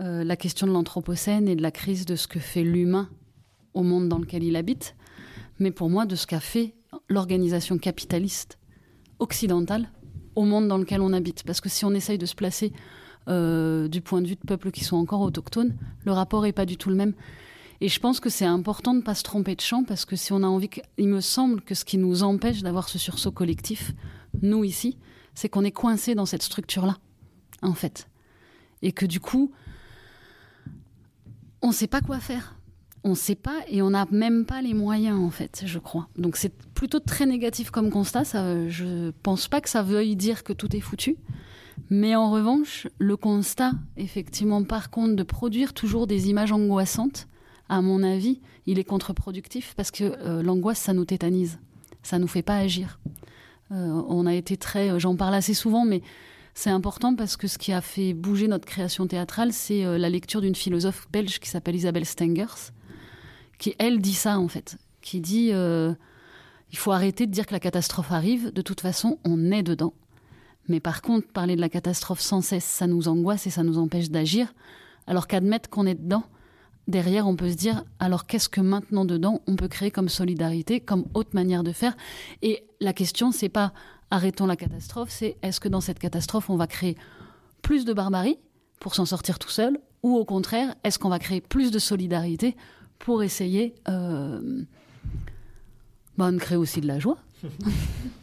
euh, 0.00 0.24
la 0.24 0.36
question 0.36 0.66
de 0.66 0.72
l'Anthropocène 0.72 1.48
et 1.48 1.54
de 1.54 1.62
la 1.62 1.70
crise 1.70 2.06
de 2.06 2.16
ce 2.16 2.26
que 2.26 2.40
fait 2.40 2.62
l'humain 2.62 3.08
au 3.74 3.82
monde 3.82 4.08
dans 4.08 4.18
lequel 4.18 4.42
il 4.42 4.56
habite, 4.56 4.96
mais 5.58 5.70
pour 5.70 5.90
moi 5.90 6.06
de 6.06 6.16
ce 6.16 6.26
qu'a 6.26 6.40
fait 6.40 6.74
l'organisation 7.08 7.78
capitaliste 7.78 8.58
occidentale 9.18 9.90
au 10.34 10.44
monde 10.44 10.66
dans 10.66 10.78
lequel 10.78 11.00
on 11.00 11.12
habite. 11.12 11.42
Parce 11.44 11.60
que 11.60 11.68
si 11.68 11.84
on 11.84 11.92
essaye 11.92 12.18
de 12.18 12.26
se 12.26 12.34
placer 12.34 12.72
euh, 13.28 13.88
du 13.88 14.00
point 14.00 14.20
de 14.22 14.26
vue 14.26 14.34
de 14.36 14.46
peuples 14.46 14.70
qui 14.70 14.84
sont 14.84 14.96
encore 14.96 15.20
autochtones, 15.20 15.76
le 16.04 16.12
rapport 16.12 16.42
n'est 16.42 16.52
pas 16.52 16.66
du 16.66 16.76
tout 16.76 16.88
le 16.88 16.96
même. 16.96 17.12
Et 17.80 17.88
je 17.88 18.00
pense 18.00 18.20
que 18.20 18.30
c'est 18.30 18.46
important 18.46 18.92
de 18.92 18.98
ne 18.98 19.02
pas 19.02 19.14
se 19.14 19.24
tromper 19.24 19.54
de 19.56 19.60
champ 19.60 19.84
parce 19.84 20.04
que 20.04 20.16
si 20.16 20.32
on 20.32 20.42
a 20.42 20.46
envie, 20.46 20.70
il 20.98 21.08
me 21.08 21.20
semble 21.20 21.60
que 21.60 21.74
ce 21.74 21.84
qui 21.84 21.98
nous 21.98 22.22
empêche 22.22 22.62
d'avoir 22.62 22.88
ce 22.88 22.98
sursaut 22.98 23.32
collectif, 23.32 23.92
nous 24.40 24.64
ici, 24.64 24.96
c'est 25.34 25.48
qu'on 25.48 25.64
est 25.64 25.72
coincé 25.72 26.14
dans 26.14 26.26
cette 26.26 26.42
structure-là, 26.42 26.98
en 27.62 27.74
fait. 27.74 28.08
Et 28.82 28.92
que 28.92 29.06
du 29.06 29.20
coup, 29.20 29.52
on 31.62 31.68
ne 31.68 31.72
sait 31.72 31.86
pas 31.86 32.00
quoi 32.00 32.18
faire. 32.18 32.56
On 33.04 33.10
ne 33.10 33.14
sait 33.14 33.34
pas 33.34 33.60
et 33.68 33.82
on 33.82 33.90
n'a 33.90 34.06
même 34.10 34.44
pas 34.44 34.62
les 34.62 34.74
moyens, 34.74 35.18
en 35.18 35.30
fait, 35.30 35.62
je 35.66 35.78
crois. 35.78 36.08
Donc 36.16 36.36
c'est 36.36 36.56
plutôt 36.74 37.00
très 37.00 37.26
négatif 37.26 37.70
comme 37.70 37.90
constat. 37.90 38.24
Ça, 38.24 38.68
je 38.68 39.10
pense 39.22 39.48
pas 39.48 39.60
que 39.60 39.68
ça 39.68 39.82
veuille 39.82 40.14
dire 40.14 40.44
que 40.44 40.52
tout 40.52 40.74
est 40.76 40.80
foutu. 40.80 41.16
Mais 41.90 42.14
en 42.14 42.30
revanche, 42.30 42.86
le 42.98 43.16
constat, 43.16 43.72
effectivement, 43.96 44.62
par 44.62 44.90
contre, 44.90 45.16
de 45.16 45.22
produire 45.22 45.72
toujours 45.72 46.06
des 46.06 46.28
images 46.28 46.52
angoissantes, 46.52 47.26
à 47.68 47.80
mon 47.80 48.02
avis, 48.02 48.40
il 48.66 48.78
est 48.78 48.84
contre-productif 48.84 49.74
parce 49.76 49.90
que 49.90 50.04
euh, 50.04 50.42
l'angoisse, 50.42 50.78
ça 50.78 50.92
nous 50.92 51.04
tétanise. 51.04 51.58
Ça 52.02 52.18
nous 52.18 52.28
fait 52.28 52.42
pas 52.42 52.56
agir. 52.56 53.00
Euh, 53.72 54.02
on 54.08 54.26
a 54.26 54.34
été 54.34 54.56
très, 54.56 54.90
euh, 54.90 54.98
j'en 54.98 55.16
parle 55.16 55.34
assez 55.34 55.54
souvent, 55.54 55.84
mais 55.84 56.02
c'est 56.54 56.70
important 56.70 57.14
parce 57.14 57.36
que 57.36 57.46
ce 57.46 57.56
qui 57.56 57.72
a 57.72 57.80
fait 57.80 58.12
bouger 58.12 58.46
notre 58.48 58.66
création 58.66 59.06
théâtrale, 59.06 59.52
c'est 59.52 59.84
euh, 59.84 59.96
la 59.96 60.10
lecture 60.10 60.42
d'une 60.42 60.54
philosophe 60.54 61.08
belge 61.10 61.38
qui 61.40 61.48
s'appelle 61.48 61.76
Isabelle 61.76 62.04
Stengers, 62.04 62.72
qui 63.58 63.74
elle 63.78 64.00
dit 64.00 64.14
ça 64.14 64.38
en 64.38 64.48
fait, 64.48 64.76
qui 65.00 65.20
dit 65.20 65.52
il 65.52 66.78
faut 66.78 66.92
arrêter 66.92 67.26
de 67.26 67.32
dire 67.32 67.46
que 67.46 67.52
la 67.52 67.60
catastrophe 67.60 68.12
arrive. 68.12 68.52
De 68.52 68.62
toute 68.62 68.80
façon, 68.80 69.18
on 69.24 69.50
est 69.50 69.62
dedans. 69.62 69.94
Mais 70.68 70.80
par 70.80 71.02
contre, 71.02 71.28
parler 71.28 71.56
de 71.56 71.60
la 71.60 71.68
catastrophe 71.68 72.20
sans 72.20 72.40
cesse, 72.40 72.64
ça 72.64 72.86
nous 72.86 73.08
angoisse 73.08 73.46
et 73.46 73.50
ça 73.50 73.62
nous 73.62 73.78
empêche 73.78 74.10
d'agir. 74.10 74.52
Alors 75.06 75.26
qu'admettre 75.26 75.68
qu'on 75.68 75.86
est 75.86 75.94
dedans, 75.94 76.24
derrière, 76.88 77.26
on 77.26 77.36
peut 77.36 77.50
se 77.50 77.56
dire 77.56 77.84
alors 77.98 78.26
qu'est-ce 78.26 78.48
que 78.48 78.60
maintenant 78.60 79.04
dedans 79.04 79.40
on 79.46 79.56
peut 79.56 79.68
créer 79.68 79.90
comme 79.90 80.08
solidarité, 80.08 80.80
comme 80.80 81.06
autre 81.14 81.30
manière 81.34 81.62
de 81.62 81.72
faire? 81.72 81.96
Et 82.42 82.64
la 82.80 82.92
question, 82.92 83.32
c'est 83.32 83.48
pas 83.48 83.72
arrêtons 84.10 84.46
la 84.46 84.56
catastrophe, 84.56 85.10
c'est 85.10 85.36
est-ce 85.42 85.60
que 85.60 85.68
dans 85.68 85.80
cette 85.80 85.98
catastrophe 85.98 86.50
on 86.50 86.56
va 86.56 86.66
créer 86.66 86.96
plus 87.62 87.84
de 87.84 87.92
barbarie 87.92 88.38
pour 88.80 88.94
s'en 88.94 89.06
sortir 89.06 89.38
tout 89.38 89.48
seul, 89.48 89.78
ou 90.02 90.16
au 90.16 90.24
contraire, 90.24 90.74
est-ce 90.82 90.98
qu'on 90.98 91.08
va 91.08 91.20
créer 91.20 91.40
plus 91.40 91.70
de 91.70 91.78
solidarité 91.78 92.56
pour 92.98 93.22
essayer 93.22 93.74
euh, 93.88 94.62
bah, 96.18 96.32
de 96.32 96.38
créer 96.38 96.58
aussi 96.58 96.80
de 96.80 96.88
la 96.88 96.98
joie? 96.98 97.18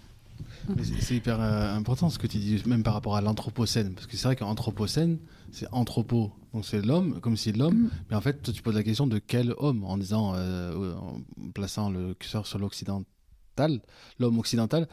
C'est 1.00 1.16
hyper 1.16 1.40
euh, 1.42 1.76
important 1.76 2.10
ce 2.10 2.20
que 2.20 2.28
tu 2.28 2.38
dis, 2.38 2.62
même 2.66 2.84
par 2.84 2.94
rapport 2.94 3.16
à 3.16 3.22
l'anthropocène, 3.22 3.94
parce 3.94 4.08
que 4.08 4.18
c'est 4.18 4.28
vrai 4.28 4.36
qu'anthropocène, 4.36 5.20
c'est 5.52 5.68
anthropo, 5.72 6.32
donc 6.54 6.66
c'est 6.66 6.86
l'homme, 6.86 7.20
comme 7.22 7.38
si 7.38 7.52
l'homme, 7.52 7.84
mm. 7.84 7.90
mais 8.10 8.16
en 8.16 8.22
fait, 8.22 8.42
toi, 8.42 8.54
tu 8.54 8.62
poses 8.62 8.76
la 8.76 8.84
question 8.84 9.08
de 9.08 9.20
quel 9.20 9.54
homme, 9.58 9.84
en 9.84 9.98
disant, 9.98 10.34
euh, 10.36 10.94
en 10.96 11.22
plaçant 11.54 11.90
le 11.90 12.14
curseur 12.14 12.48
sur 12.48 12.60
l'occidental, 12.60 13.82
l'homme 14.20 14.40
occidental. 14.40 14.88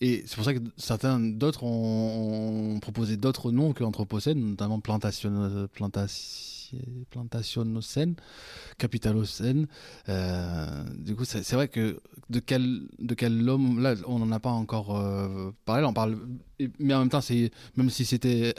Et 0.00 0.22
c'est 0.26 0.36
pour 0.36 0.44
ça 0.44 0.54
que 0.54 0.60
certains 0.76 1.18
d'autres 1.18 1.64
ont, 1.64 2.78
proposé 2.80 3.16
d'autres 3.16 3.50
noms 3.50 3.72
que 3.72 3.82
anthropocène, 3.82 4.50
notamment 4.50 4.78
plantation, 4.78 5.68
plantation, 5.72 6.57
plantationnocène, 7.10 8.14
capitalocène. 8.78 9.66
Euh, 10.08 10.84
du 10.98 11.14
coup, 11.14 11.24
c'est 11.24 11.52
vrai 11.52 11.68
que 11.68 12.00
de 12.30 12.40
quel, 12.40 12.88
de 12.98 13.14
quel 13.14 13.48
homme, 13.48 13.80
là, 13.80 13.94
on 14.06 14.18
n'en 14.18 14.32
a 14.32 14.40
pas 14.40 14.50
encore 14.50 14.96
euh, 14.96 15.50
parlé, 15.64 15.84
on 15.84 15.92
parle, 15.92 16.18
mais 16.78 16.94
en 16.94 17.00
même 17.00 17.08
temps, 17.08 17.20
même 17.76 17.90
si 17.90 18.04
c'était 18.04 18.54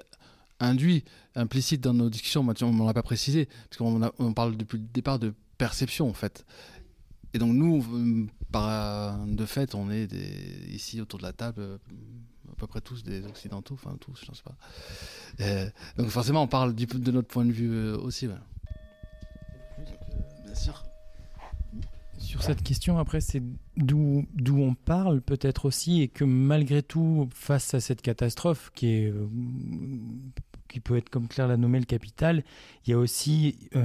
induit, 0.60 1.04
implicite 1.36 1.82
dans 1.82 1.94
nos 1.94 2.10
discussions, 2.10 2.42
on 2.42 2.74
ne 2.74 2.86
l'a 2.86 2.94
pas 2.94 3.04
précisé, 3.04 3.48
parce 3.70 3.78
qu'on 3.78 4.12
on 4.20 4.34
parle 4.34 4.58
depuis 4.58 4.78
le 4.78 4.86
départ 4.94 5.20
de 5.20 5.34
perception 5.58 6.10
en 6.10 6.14
fait. 6.14 6.46
Et 7.34 7.38
donc 7.38 7.54
nous, 7.54 7.86
euh, 7.94 8.26
par, 8.52 9.26
de 9.26 9.46
fait, 9.46 9.76
on 9.76 9.92
est 9.92 10.08
ici 10.70 11.00
autour 11.00 11.20
de 11.20 11.24
la 11.24 11.34
table, 11.34 11.80
peu 12.60 12.68
près 12.68 12.82
tous 12.82 13.04
des 13.04 13.26
occidentaux, 13.26 13.74
enfin 13.74 13.96
tous, 14.00 14.24
je 14.26 14.32
ne 14.32 14.36
sais 14.36 14.44
pas. 14.44 14.58
Euh, 15.42 15.70
donc 15.98 16.10
forcément, 16.10 16.44
on 16.44 16.48
parle 16.48 16.76
du, 16.76 16.86
de 16.86 17.12
notre 17.12 17.28
point 17.28 17.46
de 17.46 17.52
vue 17.52 17.92
aussi. 17.94 18.28
Ouais. 18.28 18.34
Bien 20.46 20.56
sûr. 20.56 20.84
Sur 22.18 22.44
cette 22.44 22.62
question, 22.62 23.00
après, 23.00 23.22
c'est 23.22 23.42
d'où 23.78 24.26
d'où 24.34 24.62
on 24.62 24.76
parle 24.76 25.22
peut-être 25.22 25.66
aussi, 25.66 26.02
et 26.02 26.10
que 26.10 26.26
malgré 26.26 26.84
tout, 26.84 27.30
face 27.34 27.74
à 27.74 27.80
cette 27.80 28.02
catastrophe 28.02 28.72
qui 28.76 28.88
est 28.88 29.14
qui 30.68 30.80
peut 30.80 30.98
être 30.98 31.10
comme 31.10 31.28
Claire 31.28 31.48
l'a 31.48 31.58
nommé 31.58 31.80
le 31.80 31.86
capital, 31.86 32.44
il 32.86 32.92
y 32.92 32.94
a 32.94 32.98
aussi 33.00 33.58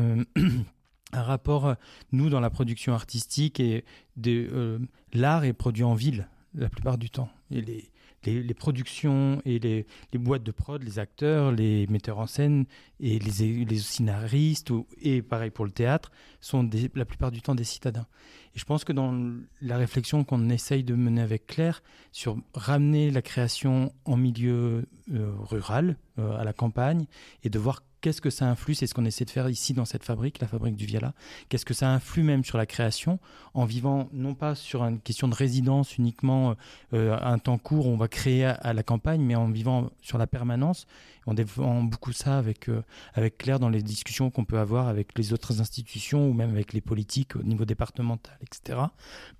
un 1.15 1.23
rapport, 1.23 1.67
euh, 1.67 1.75
nous, 2.13 2.29
dans 2.29 2.41
la 2.41 2.51
production 2.51 2.95
artistique, 2.95 3.59
et 3.59 3.85
de, 4.17 4.49
euh, 4.53 4.79
l'art 5.13 5.45
est 5.45 5.53
produit 5.53 5.85
en 5.85 5.95
ville 5.95 6.29
la 6.55 6.69
plupart 6.69 6.99
du 6.99 7.11
temps. 7.11 7.31
Et 7.51 7.61
les, 7.61 7.91
les, 8.25 8.55
productions 8.55 9.41
et 9.45 9.59
les, 9.59 9.87
boîtes 10.15 10.43
de 10.43 10.53
prod, 10.53 10.83
les 10.83 10.99
acteurs, 10.99 11.53
les 11.53 11.87
metteurs 11.89 12.19
en 12.19 12.27
scène 12.27 12.67
et 13.01 13.19
les 13.19 13.79
scénaristes, 13.79 14.73
et 15.01 15.23
pareil 15.23 15.51
pour 15.51 15.65
le 15.65 15.71
théâtre, 15.71 16.11
sont 16.41 16.69
la 16.95 17.05
plupart 17.05 17.31
du 17.31 17.41
temps 17.41 17.55
des 17.55 17.65
citadins. 17.65 18.07
Et 18.55 18.59
je 18.59 18.65
pense 18.65 18.85
que 18.85 18.93
dans 18.93 19.15
la 19.61 19.77
réflexion 19.77 20.25
qu'on 20.25 20.49
essaye 20.49 20.85
de 20.85 20.95
mener 20.95 21.21
avec 21.21 21.47
Claire 21.47 21.83
sur 22.13 22.37
ramener 22.55 23.11
la 23.11 23.23
création 23.23 23.93
en 24.05 24.17
milieu 24.17 24.87
euh, 25.13 25.33
rural, 25.39 25.97
à 26.17 26.45
la 26.45 26.53
campagne, 26.53 27.07
et 27.43 27.51
de 27.51 27.59
voir 27.59 27.83
qu'est-ce 28.05 28.21
que 28.21 28.29
ça 28.29 28.51
influe 28.51 28.75
C'est 28.75 28.87
ce 28.87 28.93
qu'on 28.93 29.07
essaie 29.07 29.25
de 29.25 29.31
faire 29.31 29.49
ici 29.49 29.73
dans 29.73 29.87
cette 29.87 30.05
fabrique, 30.05 30.39
la 30.39 30.47
fabrique 30.47 30.77
du 30.77 30.85
Viala. 30.85 31.15
Qu'est-ce 31.49 31.65
que 31.65 31.73
ça 31.73 31.89
influe 31.91 32.23
même 32.23 32.45
sur 32.45 32.59
la 32.59 32.67
création 32.67 33.19
en 33.55 33.65
vivant 33.65 34.11
non 34.13 34.35
pas 34.35 34.55
sur 34.55 34.85
une 34.85 35.01
question 35.01 35.27
de 35.27 35.35
résidence 35.35 35.97
uniquement 35.97 36.55
euh, 36.93 37.17
un 37.19 37.39
temps 37.39 37.57
court, 37.57 37.87
on 37.87 37.97
va 37.97 38.07
créer 38.07 38.45
à, 38.45 38.75
la 38.75 38.83
campagne, 38.83 39.23
mais 39.23 39.35
en 39.37 39.49
vivant 39.49 39.89
sur 40.03 40.19
la 40.19 40.27
permanence. 40.27 40.87
On 41.27 41.35
développe 41.35 41.85
beaucoup 41.85 42.13
ça 42.13 42.39
avec, 42.39 42.69
euh, 42.69 42.83
avec 43.15 43.39
Claire 43.39 43.59
dans 43.59 43.69
les 43.69 43.83
discussions 43.83 44.31
qu'on 44.31 44.45
peut 44.45 44.59
avoir 44.59 44.89
avec 44.89 45.17
les 45.19 45.33
autres 45.33 45.61
institutions 45.61 46.29
ou 46.29 46.33
même 46.33 46.51
avec 46.51 46.73
les 46.73 46.81
politiques 46.81 47.37
au 47.37 47.43
niveau 47.43 47.65
départemental, 47.65 48.39
etc. 48.43 48.81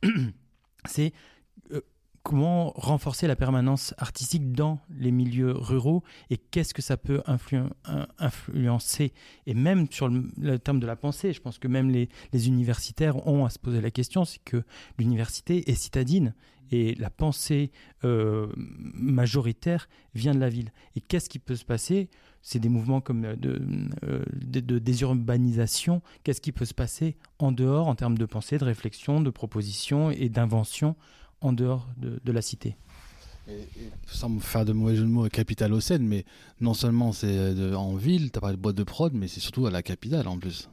C'est 0.87 1.13
comment 2.25 2.73
renforcer 2.75 3.27
la 3.29 3.37
permanence 3.37 3.95
artistique 3.99 4.53
dans 4.53 4.81
les 4.99 5.13
milieux 5.13 5.53
ruraux 5.53 6.03
et 6.31 6.39
qu'est-ce 6.39 6.73
que 6.73 6.83
ça 6.83 6.97
peut 6.97 7.23
influencer? 8.19 9.13
Et 9.47 9.53
même 9.53 9.87
sur 9.91 10.09
le, 10.09 10.59
terme 10.59 10.81
de 10.81 10.87
la 10.87 10.97
pensée 10.97 11.35
je 11.35 11.41
pense 11.41 11.59
que 11.59 11.69
même 11.69 11.91
les, 11.91 12.09
universitaires 12.49 13.27
ont 13.29 13.45
à 13.45 13.51
se 13.51 13.59
poser 13.59 13.81
la 13.81 13.91
question 13.91 14.25
c'est 14.25 14.43
que 14.43 14.65
l'université 14.99 15.71
est 15.71 15.75
citadine 15.75 16.35
et 16.73 16.95
la 16.95 17.11
pensée 17.11 17.71
euh, 18.05 18.49
majoritaire 18.57 19.87
vient 20.15 20.35
de 20.35 20.41
la 20.41 20.49
ville. 20.49 20.73
Et 20.97 21.03
qu'est-ce 21.03 21.29
qui 21.29 21.39
peut 21.39 21.57
se 21.57 21.65
passer? 21.65 22.09
C'est 22.41 22.59
des 22.59 22.71
mouvements 22.71 23.03
comme 23.03 23.37
de, 23.37 23.61
euh, 24.03 24.25
de 24.33 24.79
désurbanisation. 24.79 26.01
Qu'est-ce 26.25 26.41
qui 26.41 26.53
peut 26.53 26.65
se 26.65 26.75
passer 26.75 27.17
en 27.39 27.53
dehors 27.53 27.87
en 27.87 27.95
termes 27.95 28.17
de 28.17 28.25
pensée 28.25 28.57
de 28.57 28.65
réflexion 28.65 29.21
de 29.21 29.31
proposition 29.31 30.11
et 30.11 30.31
d'invention 30.31 30.97
en 31.45 31.53
dehors 31.53 31.87
de, 31.99 32.33
la 32.33 32.43
cité. 32.43 32.77
sans 34.07 34.31
me 34.31 34.41
faire 34.41 34.65
de 34.65 34.73
mauvais 34.73 34.97
jeu 34.97 35.03
de 35.03 35.09
mots, 35.09 35.29
capitale 35.29 35.81
Seine, 35.81 36.07
mais 36.07 36.25
non 36.61 36.75
seulement 36.75 37.13
c'est 37.13 37.75
en 37.75 37.95
ville, 37.95 38.31
tu 38.33 38.39
as 38.39 38.41
parlé 38.41 38.57
de 38.57 38.63
boîte 38.63 38.77
de 38.77 38.85
prod, 38.85 39.13
mais 39.13 39.29
c'est 39.29 39.41
surtout 39.41 39.67
à 39.67 39.71
la 39.71 39.83
capitale 39.83 40.27
en 40.27 40.39
plus. 40.39 40.69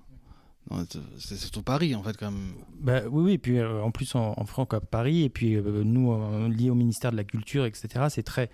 C'est 1.18 1.36
surtout 1.36 1.64
Paris, 1.64 1.96
en 1.96 2.04
fait, 2.04 2.16
quand 2.16 2.32
même. 2.32 2.54
Bah, 2.80 3.02
oui, 3.10 3.24
oui, 3.24 3.34
et 3.34 3.38
puis 3.38 3.58
euh, 3.58 3.82
en 3.82 3.92
plus 3.92 4.16
en, 4.16 4.34
à 4.34 4.80
Paris, 4.80 5.24
et 5.24 5.30
puis 5.30 5.56
euh, 5.56 5.84
nous, 5.84 6.14
euh, 6.14 6.48
liés 6.48 6.70
au 6.70 6.76
ministère 6.76 7.12
de 7.12 7.18
la 7.18 7.24
Culture, 7.24 7.66
etc., 7.66 8.06
c'est 8.10 8.24
très, 8.24 8.50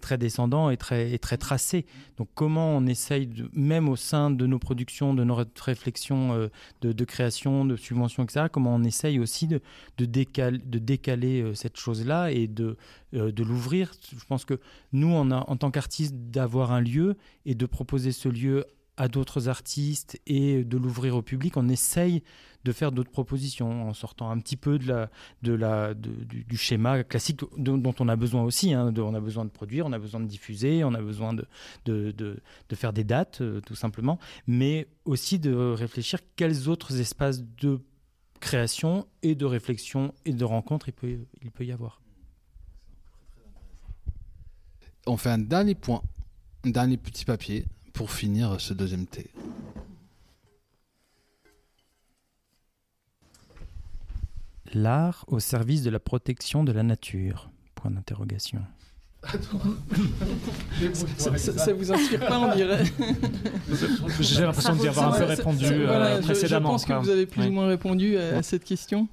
très 0.00 0.18
descendant 0.18 0.70
et 0.70 0.76
très, 0.76 1.12
et 1.12 1.18
très 1.18 1.38
tracé. 1.38 1.86
Donc, 2.18 2.28
comment 2.34 2.76
on 2.76 2.86
essaye, 2.86 3.30
même 3.54 3.88
au 3.88 3.96
sein 3.96 4.30
de 4.30 4.46
nos 4.46 4.58
productions, 4.58 5.14
de 5.14 5.24
nos 5.24 5.36
réflexions 5.60 6.50
de, 6.82 7.04
création, 7.04 7.64
de 7.64 7.76
subventions, 7.76 8.24
etc., 8.24 8.46
comment 8.52 8.74
on 8.74 8.84
essaye 8.84 9.18
aussi 9.18 9.46
de, 9.46 9.60
de, 9.96 10.04
décaler, 10.04 10.58
de 10.58 10.78
décaler 10.78 11.52
cette 11.54 11.78
chose-là 11.78 12.32
et 12.32 12.48
de, 12.48 12.76
de 13.12 13.42
l'ouvrir? 13.42 13.92
Je 14.14 14.24
pense 14.26 14.44
que 14.44 14.60
nous, 14.92 15.08
on 15.08 15.30
a, 15.30 15.44
en 15.48 15.56
tant 15.56 15.70
qu'artistes, 15.70 16.14
d'avoir 16.14 16.72
un 16.72 16.80
lieu 16.80 17.16
et 17.46 17.54
de 17.54 17.66
proposer 17.66 18.12
ce 18.12 18.28
lieu 18.28 18.66
à 18.96 19.08
d'autres 19.08 19.48
artistes 19.48 20.20
et 20.26 20.64
de 20.64 20.76
l'ouvrir 20.76 21.16
au 21.16 21.22
public, 21.22 21.56
on 21.56 21.68
essaye 21.68 22.22
de 22.64 22.72
faire 22.72 22.92
d'autres 22.92 23.10
propositions 23.10 23.88
en 23.88 23.94
sortant 23.94 24.30
un 24.30 24.38
petit 24.38 24.56
peu 24.56 24.78
de 24.78 24.86
la, 24.86 25.10
de 25.42 25.52
la, 25.52 25.94
du, 25.94 26.56
schéma 26.56 27.02
classique 27.02 27.40
dont 27.56 27.94
on 27.98 28.08
a 28.08 28.16
besoin 28.16 28.42
aussi. 28.42 28.72
Hein, 28.72 28.92
on 28.96 29.14
a 29.14 29.20
besoin 29.20 29.44
de 29.44 29.50
produire, 29.50 29.86
on 29.86 29.92
a 29.92 29.98
besoin 29.98 30.20
de 30.20 30.26
diffuser, 30.26 30.84
on 30.84 30.94
a 30.94 31.00
besoin 31.00 31.34
de, 31.34 31.46
de, 31.84 32.40
faire 32.74 32.92
des 32.92 33.04
dates, 33.04 33.40
euh, 33.40 33.60
tout 33.60 33.74
simplement, 33.74 34.18
mais 34.46 34.86
aussi 35.04 35.38
de 35.38 35.54
réfléchir 35.54 36.20
quels 36.36 36.68
autres 36.68 37.00
espaces 37.00 37.42
de 37.42 37.80
création 38.40 39.06
et 39.22 39.34
de 39.34 39.44
réflexion 39.44 40.12
et 40.24 40.32
de 40.32 40.44
rencontre 40.44 40.88
il 40.88 40.92
peut, 40.92 41.18
il 41.42 41.50
peut 41.50 41.64
y 41.64 41.72
avoir. 41.72 42.00
On 45.06 45.16
fait 45.16 45.30
un 45.30 45.38
dernier 45.38 45.74
point, 45.74 46.02
un 46.64 46.70
dernier 46.70 46.96
petit 46.96 47.24
papier 47.24 47.64
pour 47.92 48.10
finir 48.10 48.60
ce 48.60 48.74
deuxième 48.74 49.06
thé 49.06 49.30
L'art 54.74 55.24
au 55.28 55.38
service 55.38 55.82
de 55.82 55.90
la 55.90 56.00
protection 56.00 56.64
de 56.64 56.72
la 56.72 56.82
nature 56.82 57.50
Point 57.74 57.90
d'interrogation. 57.90 58.60
ça, 61.16 61.36
ça, 61.38 61.72
vous 61.72 61.92
inspire 61.92 62.26
pas, 62.26 62.40
on 62.40 62.54
dirait 62.54 62.82
J'ai 64.20 64.42
l'impression 64.42 64.74
d'y 64.74 64.88
avoir 64.88 65.14
un 65.14 65.18
peu 65.18 65.24
répondu 65.24 65.66
euh, 65.68 66.20
précédemment. 66.22 66.70
Je, 66.70 66.72
pense 66.72 66.84
que 66.86 66.92
vous 66.94 67.10
avez 67.10 67.26
plus 67.26 67.46
ou 67.46 67.52
moins 67.52 67.68
répondu 67.68 68.16
à, 68.16 68.42
cette 68.42 68.64
question. 68.64 69.08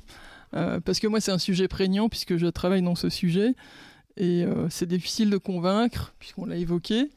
Euh, 0.55 0.79
parce 0.79 0.99
que 0.99 1.07
moi, 1.07 1.21
c'est 1.21 1.31
un 1.31 1.37
sujet 1.37 1.67
prégnant 1.67 2.09
puisque 2.09 2.37
je 2.37 2.47
travaille 2.47 2.81
dans 2.81 2.95
ce 2.95 3.09
sujet. 3.09 3.53
Et 4.17 4.43
euh, 4.43 4.67
c'est 4.69 4.87
difficile 4.87 5.29
de 5.29 5.37
convaincre, 5.37 6.13
puisqu'on 6.19 6.45
l'a 6.45 6.57
évoqué. 6.57 7.09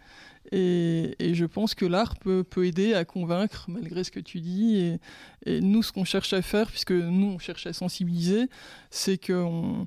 Et, 0.52 1.34
je 1.34 1.44
pense 1.46 1.74
que 1.74 1.86
l'art 1.86 2.16
peut, 2.18 2.44
aider 2.64 2.94
à 2.94 3.04
convaincre, 3.04 3.64
malgré 3.68 4.04
ce 4.04 4.10
que 4.10 4.20
tu 4.20 4.40
dis. 4.40 4.98
Et, 5.46 5.60
nous, 5.60 5.82
ce 5.82 5.92
qu'on 5.92 6.04
cherche 6.04 6.32
à 6.32 6.42
faire, 6.42 6.70
puisque 6.70 6.92
nous, 6.92 7.26
on 7.26 7.38
cherche 7.38 7.66
à 7.66 7.72
sensibiliser, 7.72 8.48
c'est 8.90 9.18
qu'on 9.24 9.86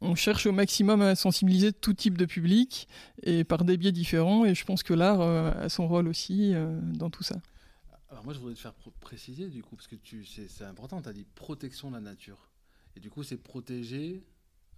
on 0.00 0.14
cherche 0.14 0.44
au 0.44 0.52
maximum 0.52 1.00
à 1.00 1.14
sensibiliser 1.14 1.72
tout 1.72 1.94
type 1.94 2.18
de 2.18 2.26
public, 2.26 2.88
et 3.22 3.42
par 3.42 3.64
des 3.64 3.78
biais 3.78 3.92
différents. 3.92 4.44
Et 4.44 4.54
je 4.54 4.64
pense 4.64 4.82
que 4.82 4.92
l'art 4.92 5.22
euh, 5.22 5.50
a 5.52 5.68
son 5.68 5.88
rôle 5.88 6.08
aussi 6.08 6.54
euh, 6.54 6.78
dans 6.82 7.08
tout 7.08 7.22
ça. 7.22 7.36
Alors 8.10 8.24
moi, 8.24 8.34
je 8.34 8.38
voudrais 8.38 8.54
te 8.54 8.60
faire 8.60 8.74
préciser, 9.00 9.48
du 9.48 9.62
coup, 9.62 9.76
parce 9.76 9.88
que 9.88 9.96
c'est 10.22 10.64
important, 10.64 11.00
tu 11.00 11.08
as 11.08 11.12
dit 11.12 11.26
protection 11.34 11.88
de 11.88 11.94
la 11.94 12.00
nature. 12.00 12.50
Et 12.96 13.00
du 13.00 13.10
coup, 13.10 13.22
c'est 13.22 13.38
protéger 13.38 14.22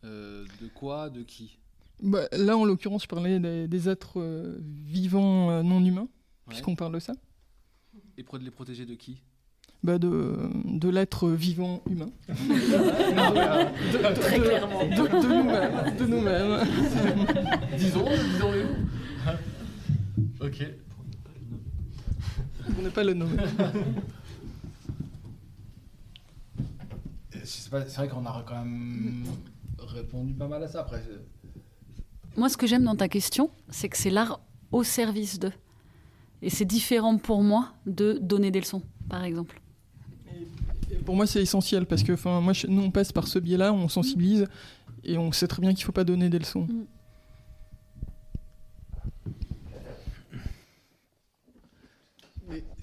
euh, 0.05 0.47
de 0.61 0.69
quoi, 0.69 1.11
de 1.11 1.23
qui? 1.23 1.59
Bah, 2.03 2.27
là, 2.33 2.57
en 2.57 2.65
l'occurrence, 2.65 3.05
je 3.05 3.09
parlais 3.09 3.39
des, 3.41 3.89
êtres 3.89 4.21
euh, 4.21 4.59
vivants 4.61 5.51
euh, 5.51 5.63
non 5.63 5.85
humains, 5.85 6.09
puisqu'on 6.49 6.77
parle 6.77 6.95
de 6.95 6.99
ça. 6.99 7.13
Et 8.19 8.23
de 8.23 8.45
les 8.45 8.51
protéger 8.51 8.87
de 8.87 8.95
qui? 8.95 9.23
Bah 9.83 9.99
de, 9.99 10.49
de 10.65 10.89
l'être 10.89 11.29
vivant 11.31 11.83
humain. 11.89 12.09
Très 12.29 12.35
clairement. 14.41 14.85
De, 14.85 15.29
nous-mêmes. 15.29 15.97
De 15.97 16.07
nous-mêmes. 16.07 16.67
disons, 17.77 18.05
disons-le. 18.05 18.65
ok. 20.41 20.67
On 22.79 22.83
n'est 22.83 22.91
pas 22.91 23.05
le 23.05 23.15
nommer. 23.15 23.43
C'est 27.45 27.71
vrai 27.71 28.09
qu'on 28.09 28.27
a 28.27 28.45
quand 28.47 28.63
même 28.65 29.25
répondu 29.79 30.35
pas 30.35 30.49
mal 30.49 30.63
à 30.63 30.69
ça. 30.69 30.81
Après, 30.81 31.03
moi, 32.37 32.49
ce 32.49 32.57
que 32.57 32.67
j'aime 32.67 32.85
dans 32.85 32.97
ta 32.97 33.09
question, 33.09 33.51
c'est 33.69 33.89
que 33.89 33.97
c'est 33.97 34.11
l'art 34.11 34.41
au 34.73 34.83
service 34.83 35.39
de. 35.39 35.51
Et 36.43 36.51
c'est 36.51 36.65
différent 36.65 37.17
pour 37.17 37.43
moi 37.43 37.73
de 37.87 38.19
donner 38.21 38.51
des 38.51 38.61
leçons, 38.61 38.83
par 39.09 39.25
exemple. 39.25 39.61
pour 41.05 41.17
moi, 41.17 41.27
c'est 41.27 41.41
essentiel 41.41 41.87
parce 41.87 42.03
que 42.03 42.13
moi, 42.41 42.53
nous, 42.69 42.83
on 42.83 42.91
passe 42.91 43.13
par 43.13 43.27
ce 43.27 43.39
biais-là, 43.39 43.73
on 43.73 43.89
sensibilise 43.89 44.47
et 45.03 45.17
on 45.19 45.33
sait 45.33 45.49
très 45.49 45.63
bien 45.63 45.73
qu'il 45.73 45.83
ne 45.83 45.87
faut 45.87 45.93
pas 45.93 46.05
donner 46.05 46.29
des 46.29 46.39
leçons. 46.39 46.67
Mm. 46.69 46.85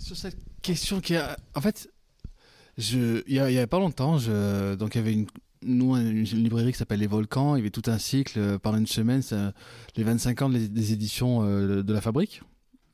sur 0.04 0.18
cette 0.18 0.38
question 0.62 1.00
qui 1.00 1.16
a. 1.16 1.38
En 1.56 1.62
fait, 1.62 1.90
il 2.78 3.24
n'y 3.28 3.40
a, 3.40 3.62
a, 3.62 3.68
pas 3.68 3.80
longtemps, 3.80 4.18
je, 4.18 4.76
donc 4.76 4.96
il 4.96 4.98
y 4.98 5.02
avait 5.02 5.14
une, 5.14 5.28
nous, 5.66 5.96
une, 5.96 6.24
librairie 6.24 6.72
qui 6.72 6.78
s'appelle 6.78 7.00
Les 7.00 7.08
Volcans, 7.08 7.56
il 7.56 7.60
y 7.60 7.62
avait 7.62 7.70
tout 7.70 7.90
un 7.90 7.98
cycle 7.98 8.40
euh, 8.40 8.60
pendant 8.60 8.78
une 8.78 8.88
semaine, 8.88 9.22
les 9.96 10.04
25 10.04 10.42
ans 10.42 10.50
des, 10.50 10.94
éditions 10.94 11.44
euh, 11.44 11.84
de 11.84 11.94
la 11.94 12.02
Fabrique. 12.02 12.42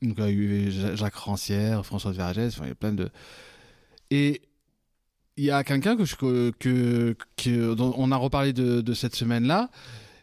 Donc, 0.02 0.16
il 0.18 0.24
y 0.24 0.26
a 0.26 0.30
eu 0.30 0.70
Jacques 0.96 1.14
Rancière, 1.14 1.84
François 1.84 2.12
Vergès, 2.12 2.56
il 2.62 2.68
y 2.68 2.70
a 2.70 2.74
plein 2.74 2.92
de. 2.92 3.10
Et 4.10 4.42
il 5.36 5.44
y 5.44 5.50
a 5.50 5.62
quelqu'un 5.64 5.96
que, 5.96 6.50
que, 6.58 7.16
que, 7.36 7.74
dont 7.74 7.94
on 7.96 8.10
a 8.12 8.16
reparlé 8.16 8.52
de, 8.52 8.80
de 8.80 8.94
cette 8.94 9.14
semaine-là. 9.14 9.70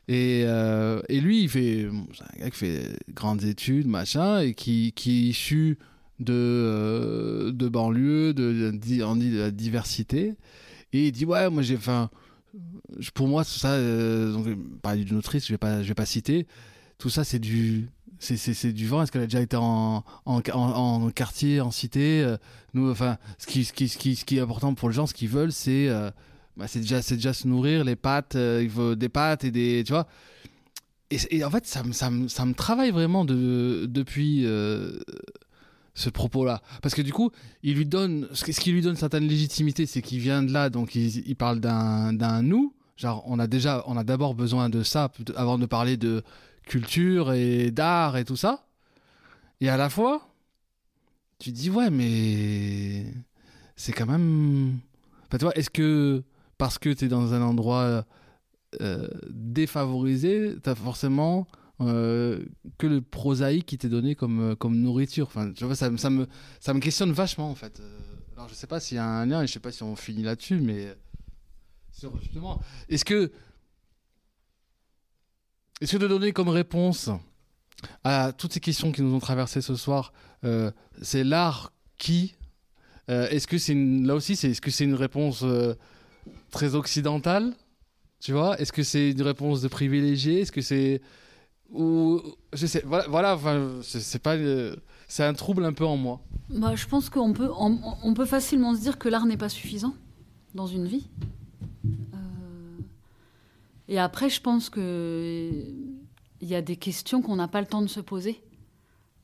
Et, 0.07 0.43
euh, 0.45 1.01
et 1.09 1.19
lui, 1.19 1.43
il 1.43 1.49
fait, 1.49 1.85
un 1.85 2.39
gars 2.39 2.49
qui 2.49 2.57
fait 2.57 2.99
grandes 3.13 3.43
études, 3.43 3.87
machin, 3.87 4.39
et 4.39 4.53
qui, 4.53 4.93
qui 4.95 5.27
est 5.27 5.29
issu 5.29 5.77
de, 6.19 6.33
euh, 6.33 7.51
de 7.51 7.67
banlieue, 7.67 8.33
de, 8.33 8.71
de- 8.71 9.03
on 9.03 9.15
de 9.15 9.37
la 9.37 9.51
diversité. 9.51 10.35
Et 10.93 11.07
il 11.07 11.11
dit, 11.11 11.25
ouais, 11.25 11.49
moi 11.49 11.61
j'ai, 11.61 11.75
enfin, 11.75 12.09
pour 13.13 13.27
moi, 13.27 13.43
tout 13.43 13.51
ça, 13.51 13.73
euh, 13.73 14.33
donc, 14.33 14.47
parler 14.81 15.03
d'une 15.03 15.17
autrice, 15.17 15.45
je 15.47 15.53
vais 15.53 15.57
pas, 15.57 15.81
je 15.83 15.87
vais 15.87 15.93
pas 15.93 16.05
citer, 16.05 16.47
tout 16.97 17.09
ça, 17.09 17.23
c'est 17.23 17.39
du, 17.39 17.89
c'est, 18.19 18.37
c'est, 18.37 18.73
du 18.73 18.87
vent. 18.87 19.01
Est-ce 19.03 19.11
qu'elle 19.11 19.21
a 19.21 19.27
déjà 19.27 19.41
été 19.41 19.57
en, 19.57 20.03
en, 20.25 20.41
en, 20.53 21.09
quartier, 21.11 21.61
en 21.61 21.71
cité 21.71 22.21
euh, 22.23 22.37
Nous, 22.73 22.89
enfin, 22.89 23.17
ce 23.37 23.45
qui, 23.47 23.65
ce, 23.65 23.73
qui, 23.73 23.87
ce, 23.87 23.97
qui, 23.97 24.15
ce 24.15 24.25
qui 24.25 24.37
est 24.37 24.41
important 24.41 24.73
pour 24.73 24.89
les 24.89 24.95
gens, 24.95 25.05
ce 25.07 25.13
qu'ils 25.13 25.29
veulent, 25.29 25.51
c'est, 25.51 25.87
euh, 25.89 26.09
bah, 26.55 26.67
c'est 26.67 26.79
déjà, 26.79 27.01
c'est 27.01 27.15
déjà 27.15 27.33
se 27.33 27.47
nourrir, 27.47 27.83
les 27.83 27.95
pâtes, 27.95 28.35
euh, 28.35 28.61
il 28.63 28.69
faut 28.69 28.95
des 28.95 29.09
pâtes 29.09 29.43
et 29.43 29.51
des, 29.51 29.83
tu 29.85 29.91
vois. 29.93 30.07
Et, 31.11 31.17
et 31.37 31.43
en 31.45 31.51
fait, 31.51 31.65
ça, 31.65 31.83
me- 31.83 31.93
ça, 31.93 32.09
me- 32.09 32.27
ça 32.27 32.45
me 32.45 32.53
travaille 32.53 32.91
vraiment 32.91 33.23
de, 33.25 33.85
depuis 33.87 34.45
euh, 34.45 34.97
ce 35.97 36.11
propos-là. 36.11 36.61
Parce 36.83 36.93
que 36.93 37.01
du 37.01 37.11
coup, 37.11 37.31
il 37.63 37.75
lui 37.75 37.85
donne, 37.85 38.27
ce 38.31 38.45
qui 38.45 38.71
lui 38.71 38.81
donne 38.81 38.95
certaine 38.95 39.27
légitimité, 39.27 39.87
c'est 39.87 40.03
qu'il 40.03 40.19
vient 40.19 40.43
de 40.43 40.53
là, 40.53 40.69
donc 40.69 40.93
il, 40.93 41.35
parle 41.35 41.59
d'un, 41.59 42.41
nous. 42.43 42.73
Genre, 42.97 43.23
on 43.25 43.39
a 43.39 43.47
déjà, 43.47 43.83
on 43.87 43.97
a 43.97 44.03
d'abord 44.03 44.35
besoin 44.35 44.69
de 44.69 44.83
ça 44.83 45.11
avant 45.35 45.57
de 45.57 45.65
parler 45.65 45.97
de 45.97 46.23
culture 46.67 47.33
et 47.33 47.71
d'art 47.71 48.15
et 48.15 48.25
tout 48.25 48.35
ça. 48.35 48.67
Et 49.59 49.69
à 49.69 49.77
la 49.77 49.89
fois, 49.89 50.29
tu 51.39 51.51
dis, 51.51 51.71
ouais, 51.71 51.89
mais 51.89 53.05
c'est 53.75 53.91
quand 53.91 54.05
même. 54.05 54.77
Enfin, 55.27 55.39
tu 55.39 55.45
vois, 55.45 55.57
est-ce 55.57 55.71
que 55.71 56.23
parce 56.59 56.77
que 56.77 56.89
tu 56.89 57.05
es 57.05 57.07
dans 57.07 57.33
un 57.33 57.41
endroit 57.41 58.05
euh, 58.81 59.07
défavorisé, 59.31 60.57
tu 60.63 60.69
as 60.69 60.75
forcément 60.75 61.47
euh, 61.79 62.43
que 62.79 62.87
le 62.87 63.01
prosaïque 63.01 63.67
qui 63.67 63.77
t'est 63.77 63.89
donné 63.89 64.15
comme, 64.15 64.39
euh, 64.51 64.55
comme 64.55 64.77
nourriture 64.77 65.27
enfin, 65.27 65.51
tu 65.53 65.63
vois, 65.63 65.75
ça, 65.75 65.95
ça, 65.97 66.09
me, 66.09 66.27
ça 66.59 66.73
me 66.73 66.79
questionne 66.79 67.11
vachement 67.11 67.51
en 67.51 67.55
fait. 67.55 67.79
Euh, 67.79 67.99
Alors, 68.35 68.49
je 68.49 68.55
sais 68.55 68.65
pas 68.65 68.79
s'il 68.79 68.95
y 68.95 68.99
a 68.99 69.05
un 69.05 69.27
lien 69.27 69.43
et 69.43 69.47
je 69.47 69.53
sais 69.53 69.59
pas 69.59 69.71
si 69.71 69.83
on 69.83 69.95
finit 69.95 70.23
là-dessus, 70.23 70.59
mais 70.59 70.95
sur 71.91 72.19
justement, 72.19 72.59
est-ce 72.89 73.05
que. 73.05 73.31
Est-ce 75.79 75.91
que 75.91 75.97
de 75.97 76.07
donner 76.07 76.31
comme 76.31 76.49
réponse 76.49 77.11
à 78.03 78.33
toutes 78.33 78.53
ces 78.53 78.59
questions 78.59 78.91
qui 78.91 79.03
nous 79.03 79.13
ont 79.13 79.19
traversées 79.19 79.61
ce 79.61 79.75
soir, 79.75 80.11
c'est 81.03 81.23
l'art 81.23 81.71
qui 81.99 82.33
Est-ce 83.07 83.45
que 83.45 83.59
c'est 83.59 83.75
là 83.75 84.15
aussi, 84.15 84.31
est-ce 84.33 84.59
que 84.59 84.71
c'est 84.71 84.85
une 84.85 84.95
réponse 84.95 85.45
très 86.49 86.73
occidentale 86.73 87.53
Tu 88.19 88.31
vois? 88.31 88.59
Est-ce 88.59 88.71
que 88.71 88.81
c'est 88.81 89.11
une 89.11 89.21
réponse 89.21 89.61
de 89.61 89.67
privilégié? 89.67 90.41
Est-ce 90.41 90.51
que 90.51 90.61
c'est 90.61 90.99
ou 91.71 92.21
je 92.53 92.65
sais 92.65 92.83
voilà, 92.85 93.37
c'est 93.81 94.21
pas 94.21 94.35
euh, 94.35 94.75
c'est 95.07 95.23
un 95.23 95.33
trouble 95.33 95.65
un 95.65 95.73
peu 95.73 95.85
en 95.85 95.97
moi. 95.97 96.21
Bah, 96.49 96.75
je 96.75 96.87
pense 96.87 97.09
qu'on 97.09 97.33
peut, 97.33 97.49
on, 97.57 98.13
peut 98.13 98.25
facilement 98.25 98.73
se 98.73 98.81
dire 98.81 98.97
que 98.97 99.09
l'art 99.09 99.25
n'est 99.25 99.37
pas 99.37 99.49
suffisant 99.49 99.93
dans 100.55 100.67
une 100.67 100.85
vie. 100.85 101.09
Euh, 101.85 102.79
et 103.89 103.99
après, 103.99 104.29
je 104.29 104.41
pense 104.41 104.69
que 104.69 105.51
il 106.39 106.47
y 106.47 106.55
a 106.55 106.61
des 106.61 106.77
questions 106.77 107.21
qu'on 107.21 107.35
n'a 107.35 107.47
pas 107.47 107.61
le 107.61 107.67
temps 107.67 107.81
de 107.81 107.87
se 107.87 107.99
poser 107.99 108.41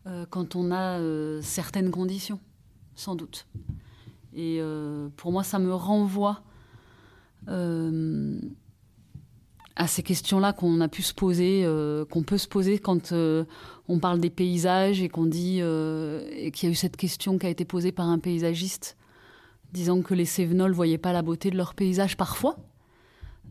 euh, 0.06 0.26
quand 0.30 0.56
on 0.56 0.72
a 0.72 1.00
certaines 1.42 1.92
conditions, 1.92 2.40
sans 2.96 3.16
doute. 3.16 3.46
Et 4.36 4.60
pour 5.16 5.32
moi, 5.32 5.44
ça 5.44 5.60
me 5.60 5.74
renvoie 5.74 6.44
à 9.76 9.88
ces 9.88 10.04
questions-là 10.04 10.54
qu'on 10.54 10.82
a 10.82 10.88
pu 10.88 11.02
se 11.02 11.14
poser, 11.14 11.64
euh, 11.66 12.06
qu'on 12.06 12.24
peut 12.24 12.38
se 12.38 12.48
poser 12.48 12.78
quand 12.78 13.12
euh, 13.12 13.44
on 13.88 14.00
parle 14.00 14.20
des 14.20 14.30
paysages 14.30 15.02
et 15.02 15.10
qu'on 15.10 15.26
dit 15.26 15.60
euh, 15.62 16.28
et 16.32 16.52
qu'il 16.52 16.70
y 16.70 16.72
a 16.72 16.74
eu 16.74 16.76
cette 16.76 16.96
question 16.96 17.38
qui 17.40 17.48
a 17.48 17.50
été 17.50 17.66
posée 17.66 17.92
par 17.92 18.08
un 18.08 18.20
paysagiste 18.20 18.98
disant 19.72 20.02
que 20.04 20.14
les 20.14 20.26
Cévenols 20.26 20.74
voyaient 20.74 21.00
pas 21.00 21.14
la 21.14 21.24
beauté 21.24 21.50
de 21.50 21.58
leur 21.58 21.74
paysage 21.74 22.18
parfois 22.18 22.58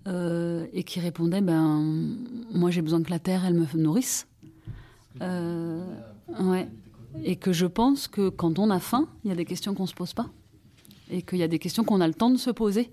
euh, 0.07 0.67
et 0.73 0.85
qui 0.85 1.01
répondait 1.01 1.41
ben 1.41 2.17
moi 2.53 2.71
j'ai 2.71 2.83
besoin 2.83 3.03
que 3.03 3.11
la 3.11 3.19
terre 3.19 3.45
elle 3.45 3.55
me 3.55 3.67
nourrisse. 3.77 4.29
Ouais. 5.21 6.67
et 7.25 7.37
que 7.37 7.53
je 7.53 7.67
pense 7.67 8.09
que 8.09 8.31
quand 8.31 8.59
on 8.59 8.71
a 8.71 8.81
faim 8.81 9.07
il 9.25 9.29
y 9.29 9.33
a 9.33 9.37
des 9.37 9.45
questions 9.45 9.75
qu'on 9.75 9.87
se 9.87 9.95
pose 9.95 10.15
pas. 10.15 10.27
Et 11.11 11.21
qu'il 11.21 11.39
y 11.39 11.43
a 11.43 11.49
des 11.49 11.59
questions 11.59 11.85
qu'on 11.85 12.01
a 12.01 12.07
le 12.07 12.15
temps 12.15 12.31
de 12.31 12.39
se 12.39 12.51
poser 12.51 12.91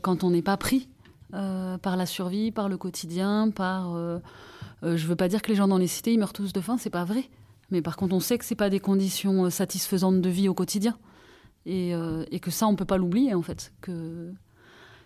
quand 0.00 0.24
on 0.24 0.30
n'est 0.30 0.42
pas 0.42 0.56
pris 0.56 0.88
euh, 1.34 1.78
par 1.78 1.96
la 1.96 2.06
survie, 2.06 2.50
par 2.50 2.68
le 2.68 2.76
quotidien, 2.76 3.50
par. 3.50 3.94
euh, 3.94 4.18
euh, 4.84 4.96
je 4.96 5.06
veux 5.06 5.16
pas 5.16 5.28
dire 5.28 5.42
que 5.42 5.48
les 5.48 5.54
gens 5.54 5.68
dans 5.68 5.78
les 5.78 5.86
cités 5.86 6.12
ils 6.12 6.18
meurent 6.18 6.32
tous 6.32 6.52
de 6.52 6.60
faim, 6.60 6.76
c'est 6.78 6.90
pas 6.90 7.04
vrai. 7.04 7.24
Mais 7.70 7.82
par 7.82 7.96
contre, 7.96 8.14
on 8.14 8.20
sait 8.20 8.36
que 8.36 8.44
c'est 8.44 8.54
pas 8.56 8.68
des 8.70 8.80
conditions 8.80 9.44
euh, 9.44 9.50
satisfaisantes 9.50 10.20
de 10.20 10.28
vie 10.28 10.48
au 10.48 10.54
quotidien, 10.54 10.98
et, 11.64 11.94
euh, 11.94 12.24
et 12.30 12.40
que 12.40 12.50
ça, 12.50 12.66
on 12.66 12.74
peut 12.76 12.84
pas 12.84 12.98
l'oublier 12.98 13.34
en 13.34 13.42
fait. 13.42 13.72
Que 13.80 14.32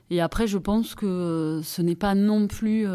et 0.09 0.21
après, 0.21 0.47
je 0.47 0.57
pense 0.59 0.95
que 0.95 1.61
ce 1.65 1.83
n'est 1.83 1.97
pas 1.97 2.15
non 2.15 2.47
plus. 2.47 2.87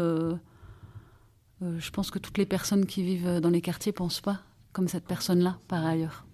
je 1.60 1.90
pense 1.90 2.10
que 2.10 2.18
toutes 2.18 2.38
les 2.38 2.46
personnes 2.46 2.86
qui 2.86 3.02
vivent 3.02 3.38
dans 3.40 3.50
les 3.50 3.60
quartiers 3.60 3.92
pensent 3.92 4.22
pas 4.22 4.40
comme 4.72 4.88
cette 4.88 5.04
personne-là, 5.04 5.58
par 5.68 5.84
ailleurs. 5.84 6.24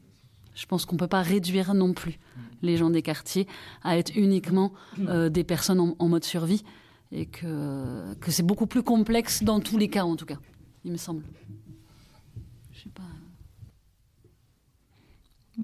Je 0.54 0.66
pense 0.66 0.84
qu'on 0.86 0.96
peut 0.96 1.08
pas 1.08 1.22
réduire 1.22 1.74
non 1.74 1.92
plus 1.92 2.18
les 2.62 2.76
gens 2.76 2.90
des 2.90 3.02
quartiers 3.02 3.46
à 3.82 3.98
être 3.98 4.16
uniquement 4.16 4.72
euh, 5.08 5.28
des 5.28 5.44
personnes 5.44 5.80
en, 5.80 5.96
en 5.98 6.08
mode 6.08 6.24
survie 6.24 6.64
et 7.10 7.26
que, 7.26 8.14
c'est 8.28 8.42
beaucoup 8.42 8.66
plus 8.66 8.82
complexe 8.82 9.42
dans 9.42 9.60
tous 9.60 9.78
les 9.78 9.88
cas, 9.88 10.04
en 10.04 10.16
tout 10.16 10.26
cas, 10.26 10.38
il 10.84 10.92
me 10.92 10.96
semble. 10.96 11.24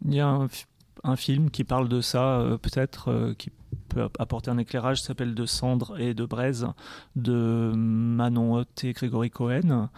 Il 0.05 0.15
y 0.15 0.21
a 0.21 0.29
un, 0.29 0.49
fi- 0.49 0.67
un 1.05 1.17
film 1.17 1.51
qui 1.51 1.63
parle 1.63 1.89
de 1.89 2.01
ça, 2.01 2.41
euh, 2.41 2.59
peut-être, 2.59 3.09
euh, 3.09 3.35
qui 3.35 3.51
peut 3.89 4.09
apporter 4.19 4.51
un 4.51 4.59
éclairage, 4.59 5.01
s'appelle 5.01 5.35
De 5.35 5.47
cendres 5.47 6.01
et 6.01 6.15
de 6.15 6.25
braise, 6.25 6.67
de 7.15 7.73
Manon 7.75 8.55
Hoth 8.55 8.83
et 8.83 8.93
Grégory 8.93 9.31
Cohen, 9.31 9.89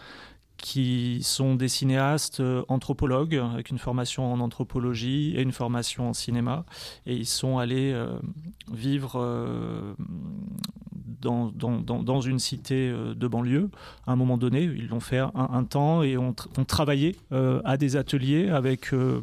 qui 0.57 1.23
sont 1.23 1.55
des 1.55 1.67
cinéastes 1.67 2.41
euh, 2.41 2.63
anthropologues, 2.67 3.35
avec 3.35 3.71
une 3.71 3.79
formation 3.79 4.31
en 4.31 4.39
anthropologie 4.39 5.33
et 5.35 5.41
une 5.41 5.51
formation 5.51 6.09
en 6.09 6.13
cinéma. 6.13 6.63
Et 7.07 7.15
ils 7.15 7.25
sont 7.25 7.57
allés 7.57 7.99
vivre 8.71 9.95
dans, 11.21 12.21
une 12.21 12.39
cité 12.39 12.89
euh, 12.89 13.13
de 13.13 13.27
banlieue 13.27 13.69
à 14.05 14.11
un 14.11 14.15
moment 14.15 14.37
donné. 14.37 14.63
Ils 14.63 14.87
l'ont 14.87 14.99
fait 14.99 15.19
un, 15.19 15.63
temps 15.63 16.03
et 16.03 16.17
ont, 16.17 16.31
tr- 16.31 16.47
ont 16.57 16.65
travaillé 16.65 17.15
euh, 17.31 17.61
à 17.65 17.77
des 17.77 17.95
ateliers 17.95 18.49
avec 18.49 18.93
euh, 18.93 19.21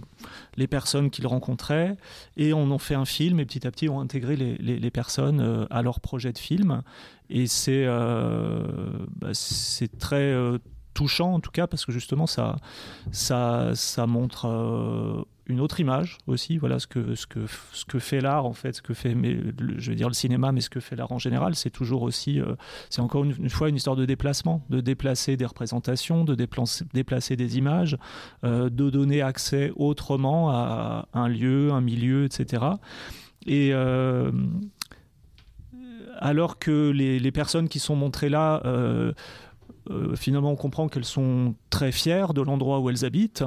les 0.57 0.67
personnes 0.67 1.11
qu'ils 1.11 1.27
rencontraient 1.27 1.97
et 2.37 2.53
on 2.53 2.71
en 2.71 2.79
fait 2.79 2.95
un 2.95 3.05
film 3.05 3.41
et 3.41 3.45
petit 3.45 3.67
à 3.67 3.71
petit 3.71 3.89
ont 3.89 4.01
intégré 4.01 4.37
les, 4.37 4.91
personnes 4.91 5.67
à 5.71 5.83
leur 5.83 6.01
projet 6.01 6.33
de 6.33 6.39
film. 6.39 6.83
Et 7.31 7.47
c'est 7.47 7.87
bah, 7.87 9.31
c'est 9.33 9.99
très 9.99 10.35
touchant 10.93 11.35
en 11.35 11.41
tout 11.41 11.51
cas 11.51 11.67
parce 11.67 11.85
que 11.85 11.93
justement 11.93 12.27
ça, 12.27 12.57
ça, 13.11 13.73
ça 13.75 14.07
montre 14.07 15.27
une 15.47 15.61
autre 15.61 15.79
image 15.79 16.17
aussi, 16.27 16.57
voilà 16.57 16.79
ce 16.79 16.87
que, 16.87 17.15
ce 17.15 17.27
que, 17.27 17.41
ce 17.73 17.85
que 17.85 17.99
fait 17.99 18.21
l'art 18.21 18.47
en 18.47 18.55
fait, 18.55 18.73
ce 18.73 18.83
que 18.83 18.95
fait, 18.95 19.13
le- 19.15 19.79
je 19.79 19.91
vais 19.91 19.97
dire 19.97 20.09
le 20.09 20.15
cinéma, 20.15 20.53
mais 20.53 20.63
ce 20.63 20.71
que 20.71 20.81
fait 20.81 20.97
l'art 20.97 21.13
en 21.13 21.19
général, 21.19 21.55
c'est 21.55 21.69
toujours 21.71 22.03
aussi, 22.03 22.41
euh, 22.41 22.55
c'est 22.89 23.03
encore 23.03 23.25
une, 23.25 23.51
fois 23.51 23.69
une 23.69 23.77
histoire 23.77 23.97
de 23.97 24.07
déplacement, 24.07 24.65
de 24.71 24.81
déplacer 24.81 25.37
des 25.37 25.45
représentations, 25.45 26.25
de 26.25 26.35
déplacer, 26.35 27.37
des 27.37 27.59
images, 27.59 27.99
euh, 28.45 28.71
de 28.71 28.89
donner 28.89 29.21
accès 29.21 29.71
autrement 29.77 30.51
à 30.51 31.09
un 31.13 31.29
lieu, 31.29 31.73
un 31.73 31.83
milieu, 31.83 32.25
etc. 32.25 32.65
Et 33.47 33.75
euh, 33.75 34.33
alors 36.19 36.59
que 36.59 36.91
les, 36.91 37.19
les 37.19 37.33
personnes 37.33 37.69
qui 37.69 37.81
sont 37.81 37.97
montrées 37.97 38.31
là, 38.31 38.63
finalement, 40.17 40.51
on 40.53 40.57
comprend 40.57 40.89
qu'elles 40.89 41.05
sont 41.05 41.55
très 41.69 41.93
fières 41.93 42.33
de 42.33 42.41
l'endroit 42.41 42.81
où 42.81 42.89
elles 42.89 43.05
habitent 43.05 43.45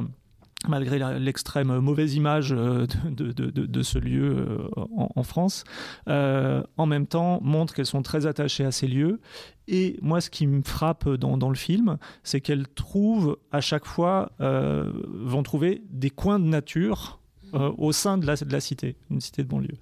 malgré 0.68 1.00
l'extrême 1.20 1.80
mauvaise 1.80 2.16
image 2.16 2.54
euh, 2.54 2.86
de, 3.10 3.82
ce 3.82 4.00
lieu 4.00 4.36
euh, 4.38 4.68
en, 5.16 5.24
France, 5.24 5.64
euh, 6.08 6.64
en 6.78 6.86
même 6.86 7.08
temps 7.08 7.40
montre 7.42 7.74
qu'elles 7.74 7.86
sont 7.86 8.02
très 8.02 8.26
attachées 8.26 8.66
à 8.66 8.72
ces 8.72 8.88
lieux. 8.88 9.20
Et 9.68 9.98
moi, 10.02 10.22
ce 10.22 10.30
qui 10.30 10.48
me 10.48 10.62
frappe 10.64 11.10
dans, 11.10 11.50
le 11.50 11.56
film, 11.56 11.98
c'est 12.24 12.42
qu'elles 12.42 12.68
trouvent 12.68 13.38
à 13.52 13.62
chaque 13.62 13.86
fois, 13.86 14.32
vont 14.40 15.44
trouver 15.44 15.84
des 15.90 16.10
coins 16.10 16.40
de 16.40 16.46
nature 16.46 17.20
euh, 17.54 17.72
au 17.78 17.92
sein 17.92 18.18
de 18.18 18.26
la, 18.26 18.36
de 18.36 18.52
la 18.52 18.60
cité, 18.60 18.96
une 19.10 19.22
cité 19.22 19.44
de 19.44 19.48
banlieue. 19.48 19.78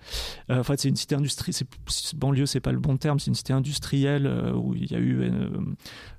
Euh, 0.49 0.59
en 0.59 0.63
fait, 0.63 0.79
c'est 0.79 0.89
une 0.89 0.95
cité 0.95 1.15
industrielle. 1.15 1.55
Banlieue, 2.15 2.45
c'est 2.45 2.59
pas 2.59 2.71
le 2.71 2.79
bon 2.79 2.97
terme. 2.97 3.19
C'est 3.19 3.27
une 3.27 3.35
cité 3.35 3.53
industrielle 3.53 4.27
euh, 4.27 4.53
où 4.53 4.75
il 4.75 4.91
y 4.91 4.95
a 4.95 4.99
eu, 4.99 5.31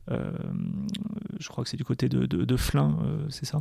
je 0.08 1.48
crois 1.48 1.64
que 1.64 1.70
c'est 1.70 1.76
du 1.76 1.84
côté 1.84 2.08
de, 2.08 2.26
de, 2.26 2.56
Flins, 2.56 2.98
c'est 3.28 3.46
ça. 3.46 3.60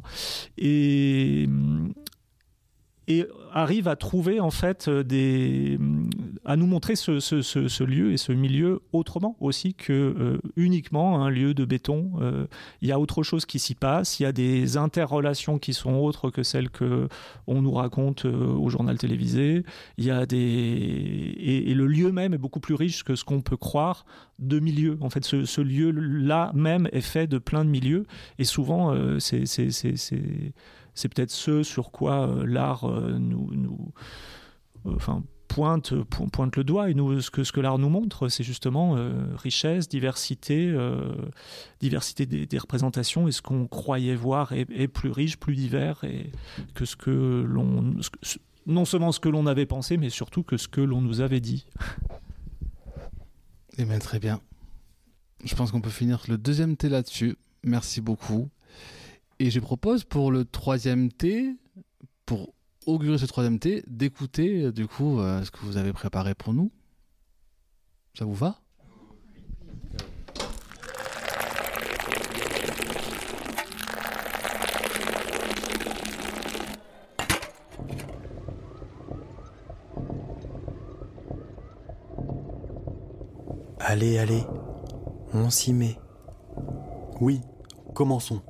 Et 0.58 1.50
et 3.08 3.28
arrive 3.52 3.88
à 3.88 3.96
trouver 3.96 4.40
en 4.40 4.52
fait 4.52 4.88
euh, 4.88 5.04
des 5.04 5.80
à 6.44 6.56
nous 6.56 6.66
montrer 6.66 6.96
ce, 6.96 7.84
lieu 7.84 8.12
et 8.12 8.18
ce 8.18 8.32
milieu 8.32 8.82
autrement 8.92 9.36
aussi 9.40 9.74
que 9.74 9.94
euh, 9.94 10.38
uniquement 10.56 11.24
un 11.24 11.30
lieu 11.30 11.54
de 11.54 11.66
béton. 11.66 12.12
Euh, 12.20 12.46
il 12.82 12.90
y 12.90 12.92
a 12.92 13.00
autre 13.00 13.24
chose 13.24 13.46
qui 13.46 13.60
s'y 13.60 13.76
passe, 13.76 14.20
il 14.20 14.24
y 14.24 14.26
a 14.26 14.32
des 14.32 14.78
interrelations 14.78 15.58
qui 15.58 15.74
sont 15.74 15.94
autres 15.96 16.30
que 16.30 16.44
celles 16.44 16.70
que 16.70 17.08
on 17.48 17.62
nous 17.62 17.72
raconte 17.72 18.26
au 18.26 18.70
journal 18.70 18.98
télévisé. 18.98 19.64
Il 19.98 20.06
y 20.06 20.12
a 20.12 20.26
des 20.26 21.36
et, 21.38 21.74
le 21.74 21.88
lieu 21.88 22.12
même 22.12 22.34
est 22.34 22.40
beaucoup 22.40 22.60
plus 22.60 22.76
riche 22.76 23.04
que 23.04 23.16
ce 23.16 23.24
qu'on 23.24 23.42
peut 23.42 23.58
croire 23.58 24.06
de 24.40 24.60
milieux. 24.60 24.98
En 25.02 25.10
fait, 25.10 25.24
ce, 25.26 25.62
lieu-là 25.62 26.52
même 26.54 26.88
est 26.92 27.02
fait 27.02 27.28
de 27.28 27.38
plein 27.38 27.66
de 27.66 27.70
milieux 27.70 28.06
et 28.40 28.44
souvent 28.44 28.94
c'est 29.20 29.46
c'est 30.96 31.14
peut-être 31.14 31.32
ce 31.32 31.62
sur 31.62 31.92
quoi 31.92 32.34
l'art 32.46 32.90
nous, 32.90 33.50
nous 33.54 33.94
enfin 34.86 35.24
pointe, 35.56 36.58
le 36.58 36.64
doigt. 36.64 36.90
Et 36.90 36.94
ce 36.94 37.32
que, 37.32 37.44
ce 37.44 37.60
l'art 37.60 37.78
nous 37.78 37.90
montre, 37.90 38.28
c'est 38.28 38.44
justement 38.44 38.96
euh, 38.98 39.14
richesse, 39.36 39.88
diversité, 39.88 40.68
euh, 40.68 41.14
diversité 41.80 42.26
des, 42.26 42.58
représentations. 42.58 43.28
Et 43.28 43.32
ce 43.32 43.42
qu'on 43.42 43.68
croyait 43.68 44.16
voir 44.16 44.52
est, 44.54 44.88
plus 44.88 45.12
riche, 45.12 45.38
plus 45.38 45.56
divers 45.56 46.04
et 46.04 46.32
que 46.74 46.86
ce 46.86 46.96
que 46.96 47.44
l'on. 47.48 47.96
Non 48.68 48.86
seulement 48.86 49.12
ce 49.12 49.20
que 49.20 49.30
l'on 49.30 49.46
avait 49.46 49.68
pensé, 49.68 49.98
mais 49.98 50.10
surtout 50.10 50.44
que 50.44 50.58
ce 50.58 50.68
que 50.68 50.82
l'on 50.82 51.02
nous 51.02 51.22
avait 51.22 51.40
dit. 51.40 51.66
Eh 53.78 53.86
bien, 53.86 54.00
très 54.00 54.20
bien. 54.20 54.42
Je 55.44 55.54
pense 55.54 55.72
qu'on 55.72 55.82
peut 55.82 55.90
finir 55.90 56.24
le 56.28 56.38
deuxième 56.38 56.76
thé 56.76 56.90
là-dessus. 56.90 57.38
Merci 57.64 58.02
beaucoup. 58.02 58.50
Et 59.38 59.52
je 59.52 59.60
propose 59.60 60.06
pour 60.06 60.32
le 60.32 60.46
troisième 60.46 61.12
thé, 61.12 61.56
pour 62.26 62.54
augurer 62.86 63.18
ce 63.18 63.26
troisième 63.26 63.60
thé, 63.60 63.84
d'écouter 63.86 64.64
euh, 64.64 64.72
du 64.72 64.88
coup 64.88 65.20
euh, 65.20 65.44
ce 65.44 65.52
que 65.52 65.60
vous 65.60 65.76
avez 65.78 65.92
préparé 65.92 66.36
pour 66.36 66.54
nous. 66.54 66.72
Ça 68.14 68.24
vous 68.24 68.34
va? 68.34 68.62
Allez, 83.80 84.18
allez, 84.18 84.44
on 85.34 85.50
s'y 85.50 85.74
met. 85.74 85.98
Oui, 87.20 87.42
commençons. 87.94 88.42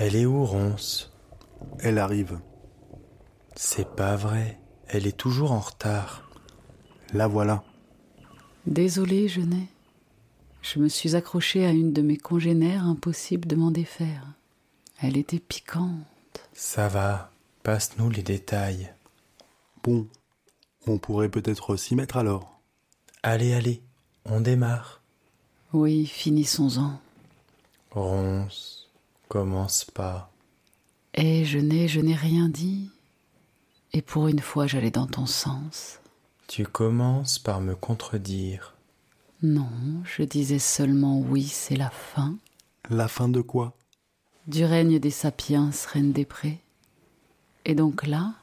Elle 0.00 0.16
est 0.16 0.24
où, 0.24 0.46
Ronce? 0.46 1.12
Elle 1.80 1.98
arrive. 1.98 2.40
C'est 3.54 3.96
pas 3.96 4.16
vrai. 4.16 4.58
Elle 4.88 5.06
est 5.06 5.16
toujours 5.16 5.52
en 5.52 5.60
retard. 5.60 6.26
La 7.12 7.26
voilà. 7.26 7.62
Désolée, 8.64 9.28
Genet. 9.28 9.66
Je 10.62 10.78
me 10.78 10.88
suis 10.88 11.16
accrochée 11.16 11.66
à 11.66 11.70
une 11.72 11.92
de 11.92 12.00
mes 12.00 12.16
congénères, 12.16 12.86
impossible 12.86 13.46
de 13.46 13.56
m'en 13.56 13.70
défaire. 13.70 14.24
Elle 15.02 15.18
était 15.18 15.38
piquante. 15.38 16.06
Ça 16.54 16.88
va, 16.88 17.30
passe-nous 17.62 18.08
les 18.08 18.22
détails. 18.22 18.94
Bon, 19.82 20.08
on 20.86 20.96
pourrait 20.96 21.28
peut-être 21.28 21.76
s'y 21.76 21.94
mettre 21.94 22.16
alors. 22.16 22.58
Allez, 23.22 23.52
allez, 23.52 23.82
on 24.24 24.40
démarre. 24.40 25.02
Oui, 25.74 26.06
finissons-en. 26.06 26.98
Ronce, 27.90 28.79
commence 29.30 29.84
pas. 29.84 30.32
Eh, 31.14 31.44
je 31.44 31.60
n'ai, 31.60 31.86
je 31.86 32.00
n'ai 32.00 32.16
rien 32.16 32.48
dit. 32.48 32.90
Et 33.92 34.02
pour 34.02 34.26
une 34.26 34.40
fois, 34.40 34.66
j'allais 34.66 34.90
dans 34.90 35.06
ton 35.06 35.24
sens. 35.24 36.00
Tu 36.48 36.66
commences 36.66 37.38
par 37.38 37.60
me 37.60 37.76
contredire. 37.76 38.74
Non, 39.42 39.70
je 40.04 40.24
disais 40.24 40.58
seulement 40.58 41.20
oui, 41.20 41.44
c'est 41.46 41.76
la 41.76 41.90
fin. 41.90 42.36
La 42.90 43.06
fin 43.06 43.28
de 43.28 43.40
quoi? 43.40 43.76
Du 44.48 44.64
règne 44.64 44.98
des 44.98 45.10
sapiens, 45.12 45.70
reine 45.92 46.12
des 46.12 46.24
prés. 46.24 46.58
Et 47.64 47.76
donc 47.76 48.08
là, 48.08 48.34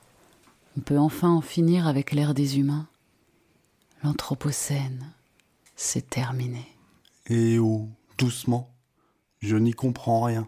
on 0.77 0.81
peut 0.81 0.97
enfin 0.97 1.29
en 1.29 1.41
finir 1.41 1.85
avec 1.85 2.13
l'ère 2.13 2.33
des 2.33 2.59
humains. 2.59 2.87
L'Anthropocène, 4.03 5.11
c'est 5.75 6.09
terminé. 6.09 6.65
Eh 7.25 7.59
oh, 7.59 7.89
doucement. 8.17 8.73
Je 9.41 9.57
n'y 9.57 9.73
comprends 9.73 10.21
rien. 10.21 10.47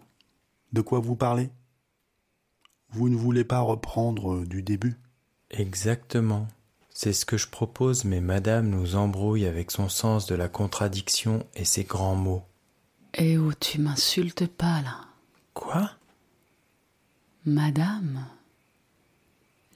De 0.74 0.82
quoi 0.82 1.00
vous 1.00 1.16
parlez? 1.16 1.50
Vous 2.92 3.10
ne 3.10 3.16
voulez 3.16 3.44
pas 3.44 3.60
reprendre 3.60 4.34
euh, 4.34 4.46
du 4.46 4.64
début? 4.64 4.98
Exactement. 5.52 6.48
C'est 6.90 7.14
ce 7.14 7.26
que 7.26 7.38
je 7.38 7.48
propose, 7.48 8.04
mais 8.04 8.20
Madame 8.20 8.70
nous 8.70 8.96
embrouille 8.96 9.46
avec 9.46 9.72
son 9.72 9.90
sens 9.90 10.26
de 10.26 10.36
la 10.36 10.48
contradiction 10.50 11.46
et 11.56 11.66
ses 11.66 11.84
grands 11.84 12.16
mots. 12.16 12.44
Eh 13.14 13.38
oh, 13.38 13.54
tu 13.60 13.80
m'insultes 13.80 14.48
pas 14.48 14.82
là. 14.82 15.06
Quoi? 15.54 15.92
Madame? 17.46 18.26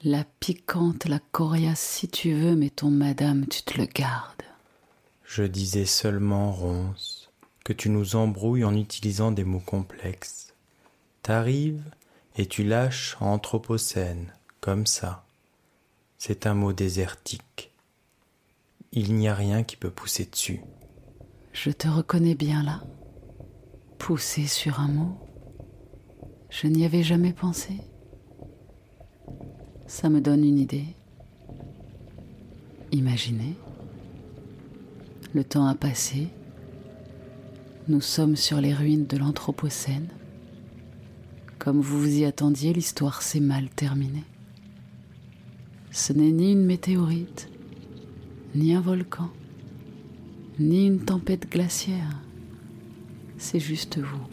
La 0.02 0.24
piquante, 0.24 1.06
la 1.06 1.18
coriace 1.18 1.80
si 1.80 2.08
tu 2.08 2.34
veux, 2.34 2.54
mais 2.54 2.70
ton 2.70 2.90
Madame, 2.90 3.46
tu 3.46 3.62
te 3.62 3.78
le 3.78 3.86
gardes. 3.86 4.42
Je 5.24 5.42
disais 5.44 5.86
seulement, 5.86 6.52
Ronce, 6.52 7.30
que 7.64 7.72
tu 7.72 7.88
nous 7.88 8.14
embrouilles 8.14 8.64
en 8.64 8.76
utilisant 8.76 9.32
des 9.32 9.44
mots 9.44 9.60
complexes. 9.64 10.53
T'arrives 11.24 11.90
et 12.36 12.44
tu 12.44 12.64
lâches 12.64 13.16
Anthropocène, 13.18 14.30
comme 14.60 14.84
ça. 14.84 15.24
C'est 16.18 16.46
un 16.46 16.52
mot 16.52 16.74
désertique. 16.74 17.72
Il 18.92 19.14
n'y 19.14 19.26
a 19.26 19.34
rien 19.34 19.62
qui 19.62 19.76
peut 19.76 19.88
pousser 19.88 20.26
dessus. 20.26 20.60
Je 21.54 21.70
te 21.70 21.88
reconnais 21.88 22.34
bien 22.34 22.62
là. 22.62 22.82
Pousser 23.96 24.46
sur 24.46 24.80
un 24.80 24.88
mot. 24.88 25.16
Je 26.50 26.66
n'y 26.66 26.84
avais 26.84 27.02
jamais 27.02 27.32
pensé. 27.32 27.72
Ça 29.86 30.10
me 30.10 30.20
donne 30.20 30.44
une 30.44 30.58
idée. 30.58 30.94
Imaginez. 32.92 33.54
Le 35.32 35.42
temps 35.42 35.66
a 35.68 35.74
passé. 35.74 36.28
Nous 37.88 38.02
sommes 38.02 38.36
sur 38.36 38.60
les 38.60 38.74
ruines 38.74 39.06
de 39.06 39.16
l'Anthropocène. 39.16 40.10
Comme 41.64 41.80
vous 41.80 41.98
vous 41.98 42.18
y 42.18 42.26
attendiez, 42.26 42.74
l'histoire 42.74 43.22
s'est 43.22 43.40
mal 43.40 43.70
terminée. 43.70 44.24
Ce 45.90 46.12
n'est 46.12 46.30
ni 46.30 46.52
une 46.52 46.66
météorite, 46.66 47.48
ni 48.54 48.74
un 48.74 48.82
volcan, 48.82 49.30
ni 50.58 50.86
une 50.86 51.00
tempête 51.00 51.50
glaciaire. 51.50 52.20
C'est 53.38 53.60
juste 53.60 53.98
vous. 53.98 54.26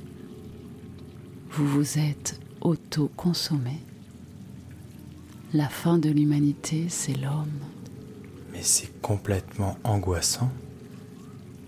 Vous 1.52 1.66
vous 1.66 2.00
êtes 2.00 2.38
auto-consommé. 2.60 3.80
La 5.54 5.70
fin 5.70 6.00
de 6.00 6.10
l'humanité, 6.10 6.88
c'est 6.90 7.16
l'homme. 7.16 7.48
Mais 8.52 8.62
c'est 8.62 9.02
complètement 9.02 9.78
angoissant. 9.86 10.52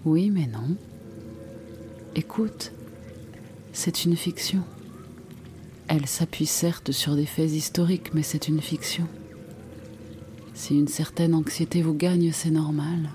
Oui, 0.03 0.29
mais 0.29 0.47
non. 0.47 0.75
Écoute, 2.15 2.73
c'est 3.71 4.03
une 4.03 4.17
fiction. 4.17 4.65
Elle 5.87 6.07
s'appuie 6.07 6.45
certes 6.45 6.91
sur 6.91 7.15
des 7.15 7.25
faits 7.25 7.51
historiques, 7.51 8.13
mais 8.13 8.23
c'est 8.23 8.47
une 8.47 8.61
fiction. 8.61 9.07
Si 10.53 10.77
une 10.77 10.87
certaine 10.87 11.33
anxiété 11.33 11.81
vous 11.81 11.93
gagne, 11.93 12.31
c'est 12.31 12.51
normal. 12.51 13.09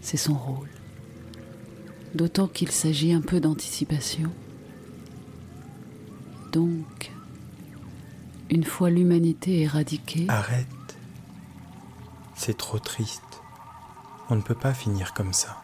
C'est 0.00 0.16
son 0.16 0.34
rôle. 0.34 0.68
D'autant 2.14 2.46
qu'il 2.46 2.70
s'agit 2.70 3.12
un 3.12 3.20
peu 3.20 3.40
d'anticipation. 3.40 4.30
Donc, 6.52 7.12
une 8.48 8.64
fois 8.64 8.90
l'humanité 8.90 9.60
éradiquée... 9.62 10.26
Arrête. 10.28 10.66
C'est 12.34 12.56
trop 12.56 12.78
triste. 12.78 13.42
On 14.28 14.36
ne 14.36 14.42
peut 14.42 14.54
pas 14.54 14.72
finir 14.72 15.14
comme 15.14 15.32
ça. 15.32 15.60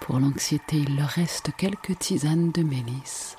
Pour 0.00 0.20
l'anxiété, 0.20 0.76
il 0.78 0.96
leur 0.96 1.08
reste 1.08 1.50
quelques 1.56 1.98
tisanes 1.98 2.52
de 2.52 2.62
mélisse. 2.62 3.37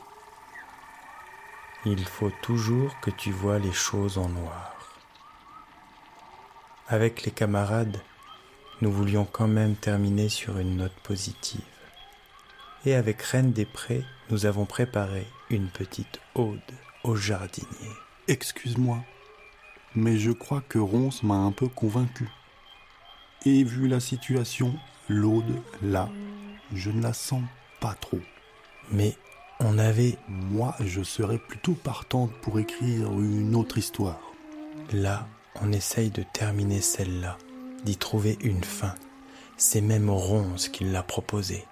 Il 1.85 2.03
faut 2.05 2.31
toujours 2.41 2.99
que 2.99 3.09
tu 3.09 3.31
vois 3.31 3.57
les 3.57 3.71
choses 3.71 4.17
en 4.17 4.27
noir. 4.27 4.75
Avec 6.89 7.23
les 7.23 7.31
camarades, 7.31 8.01
nous 8.81 8.91
voulions 8.91 9.23
quand 9.23 9.47
même 9.47 9.75
terminer 9.75 10.27
sur 10.27 10.57
une 10.57 10.75
note 10.75 10.99
positive. 11.03 11.61
Et 12.85 12.95
avec 12.95 13.21
Reine 13.21 13.53
des 13.53 13.65
Prés, 13.65 14.03
nous 14.29 14.45
avons 14.45 14.65
préparé 14.65 15.25
une 15.49 15.69
petite 15.69 16.19
ode 16.35 16.59
au 17.05 17.15
jardinier. 17.15 17.93
Excuse-moi, 18.27 18.99
mais 19.95 20.17
je 20.17 20.31
crois 20.31 20.61
que 20.67 20.79
Ronce 20.79 21.23
m'a 21.23 21.35
un 21.35 21.53
peu 21.53 21.69
convaincu. 21.69 22.27
Et 23.45 23.63
vu 23.63 23.87
la 23.87 24.01
situation, 24.01 24.75
l'ode, 25.07 25.61
là, 25.81 26.09
je 26.73 26.91
ne 26.91 27.01
la 27.01 27.13
sens 27.13 27.43
pas 27.79 27.93
trop. 27.93 28.19
Mais 28.91 29.15
on 29.59 29.77
avait... 29.77 30.17
Moi, 30.27 30.75
je 30.79 31.03
serais 31.03 31.37
plutôt 31.37 31.73
partante 31.73 32.31
pour 32.41 32.59
écrire 32.59 33.11
une 33.11 33.55
autre 33.55 33.77
histoire. 33.77 34.19
Là, 34.91 35.27
on 35.61 35.71
essaye 35.71 36.09
de 36.09 36.23
terminer 36.23 36.81
celle-là. 36.81 37.37
d'y 37.83 37.97
trouver 37.97 38.37
une 38.41 38.63
fin. 38.63 38.95
C'est 39.57 39.81
même 39.81 40.09
Ronce 40.09 40.69
qui 40.69 40.83
l'a 40.85 41.03
proposé. 41.03 41.65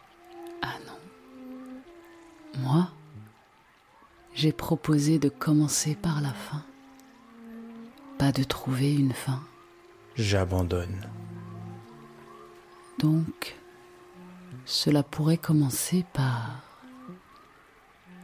Ah 0.62 0.76
non. 0.86 2.62
Moi, 2.62 2.90
j'ai 4.34 4.52
proposé 4.52 5.20
de 5.20 5.30
commencer 5.30 5.96
par 5.96 6.22
la 6.22 6.34
fin, 6.34 6.64
pas 8.18 8.32
de 8.32 8.44
trouver 8.44 8.94
une 8.94 9.14
fin. 9.14 9.42
J'abandonne. 10.16 11.08
Donc, 13.00 13.56
cela 14.66 15.04
pourrait 15.04 15.38
commencer 15.38 16.06
par 16.14 16.67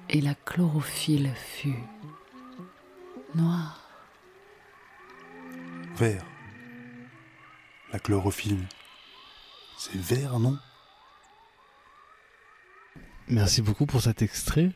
et 0.10 0.22
la 0.22 0.36
chlorophylle 0.36 1.32
fut 1.36 1.76
noire. 3.36 3.80
Vert. 5.96 6.26
La 7.92 8.00
chlorophylle, 8.00 8.68
c'est 9.78 9.96
vert, 9.96 10.40
non? 10.40 10.58
Merci 13.28 13.62
beaucoup 13.62 13.86
pour 13.86 14.02
cet 14.02 14.22
extrait. 14.22 14.72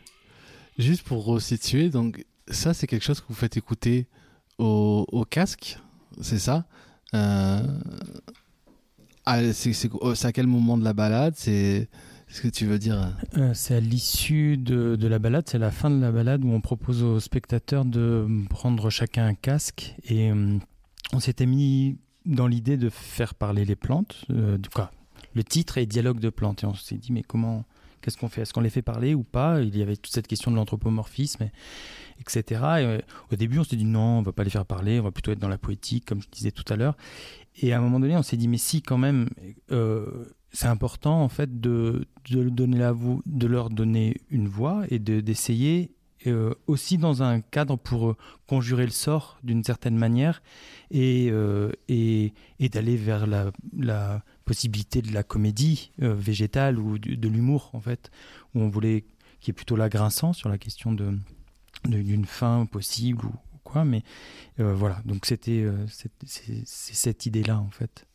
Juste 0.77 1.03
pour 1.03 1.25
resituer, 1.25 1.89
donc 1.89 2.23
ça 2.47 2.73
c'est 2.73 2.85
quelque 2.85 3.03
chose 3.03 3.19
que 3.19 3.25
vous 3.27 3.33
faites 3.33 3.57
écouter 3.57 4.05
au, 4.59 5.05
au 5.11 5.25
casque, 5.25 5.79
c'est 6.21 6.37
ça? 6.37 6.65
Euh... 7.15 7.79
ah, 9.25 9.53
C'est 9.53 10.25
à 10.25 10.31
quel 10.31 10.45
moment 10.45 10.77
de 10.77 10.83
la 10.83 10.93
balade? 10.93 11.33
C'est 11.35 11.89
ce 12.27 12.41
que 12.41 12.47
tu 12.47 12.65
veux 12.65 12.79
dire 12.79 13.13
euh, 13.37 13.53
C'est 13.53 13.75
à 13.75 13.79
l'issue 13.79 14.57
de, 14.57 15.07
la 15.07 15.19
balade, 15.19 15.45
c'est 15.47 15.57
la 15.57 15.71
fin 15.71 15.89
de 15.89 15.99
la 16.01 16.11
balade 16.11 16.43
où 16.43 16.51
on 16.51 16.61
propose 16.61 17.03
aux 17.03 17.19
spectateurs 17.19 17.85
de 17.85 18.27
prendre 18.49 18.89
chacun 18.89 19.25
un 19.25 19.33
casque 19.33 19.95
et 20.05 20.31
euh, 20.31 20.57
on 21.13 21.19
s'était 21.19 21.45
mis 21.45 21.97
dans 22.25 22.47
l'idée 22.47 22.77
de 22.77 22.89
faire 22.89 23.33
parler 23.33 23.63
les 23.63 23.77
plantes, 23.77 24.25
euh, 24.29 24.57
le 25.33 25.43
titre 25.43 25.77
est 25.77 25.85
dialogue 25.85 26.19
de 26.19 26.29
plantes 26.29 26.63
et 26.63 26.65
on 26.65 26.73
s'est 26.73 26.97
dit 26.97 27.13
mais 27.13 27.23
comment 27.23 27.63
qu'est-ce 28.01 28.17
qu'on 28.17 28.29
fait? 28.29 28.41
Est-ce 28.41 28.53
qu'on 28.53 28.61
les 28.61 28.69
fait 28.69 28.81
parler 28.81 29.13
ou 29.13 29.23
pas? 29.23 29.61
Il 29.61 29.75
y 29.77 29.81
avait 29.81 29.95
toute 29.95 30.13
cette 30.13 30.27
question 30.27 30.51
de 30.51 30.55
l'anthropomorphisme, 30.55 31.49
etc. 32.19 32.41
Et, 32.41 32.55
euh, 32.55 32.99
au 33.31 33.35
début, 33.35 33.59
on 33.59 33.63
s'est 33.63 33.75
dit 33.75 33.85
non, 33.85 34.19
on 34.19 34.21
va 34.21 34.31
pas 34.31 34.43
les 34.43 34.49
faire 34.49 34.65
parler, 34.65 34.99
on 34.99 35.03
va 35.03 35.11
plutôt 35.11 35.31
être 35.31 35.39
dans 35.39 35.49
la 35.49 35.57
poétique, 35.57 36.05
comme 36.05 36.21
je 36.21 36.27
disais 36.31 36.51
tout 36.51 36.65
à 36.71 36.75
l'heure. 36.75 36.97
Et 37.61 37.73
à 37.73 37.77
un 37.77 37.81
moment 37.81 37.99
donné, 37.99 38.15
on 38.15 38.23
s'est 38.23 38.37
dit 38.37 38.47
mais 38.47 38.57
si 38.57 38.81
quand 38.81 38.97
même, 38.97 39.29
c'est 40.51 40.67
important 40.67 41.21
en 41.21 41.29
fait 41.29 41.59
de, 41.59 42.05
de, 42.29 42.65
la 42.65 42.93
leur 43.47 43.69
donner 43.69 44.21
une 44.29 44.47
voix 44.47 44.83
et 44.89 44.99
de, 44.99 45.19
d'essayer 45.19 45.91
euh, 46.25 46.55
aussi 46.65 46.97
dans 46.97 47.21
un 47.21 47.41
cadre 47.41 47.75
pour 47.75 48.09
euh, 48.09 48.17
conjurer 48.47 48.85
le 48.85 48.91
sort 48.91 49.37
d'une 49.43 49.63
certaine 49.63 49.95
manière 49.95 50.41
et, 50.89 51.27
euh, 51.29 51.71
et, 51.87 52.33
et 52.59 52.69
d'aller 52.69 52.97
vers 52.97 53.27
la, 53.27 53.51
la, 53.77 54.23
possibilité 54.43 55.01
de 55.01 55.13
la 55.13 55.23
comédie 55.23 55.91
végétale 55.97 56.79
ou 56.79 56.97
de 56.97 57.27
l'humour 57.27 57.69
en 57.73 57.81
fait 57.81 58.11
où 58.55 58.61
on 58.61 58.69
voulait 58.69 59.03
qui 59.41 59.51
est 59.51 59.53
plutôt 59.53 59.75
là 59.75 59.89
grinçant 59.89 60.31
sur 60.31 60.47
la 60.47 60.57
question 60.57 60.93
d'une 60.93 62.25
fin 62.25 62.65
possible 62.65 63.25
ou, 63.25 63.33
quoi 63.65 63.83
mais 63.83 64.03
voilà. 64.57 65.01
Donc 65.03 65.25
c'était 65.25 65.67
c'est 66.25 66.65
cette 66.65 67.25
idée 67.25 67.43
là 67.43 67.59
en 67.59 67.69
fait 67.69 68.06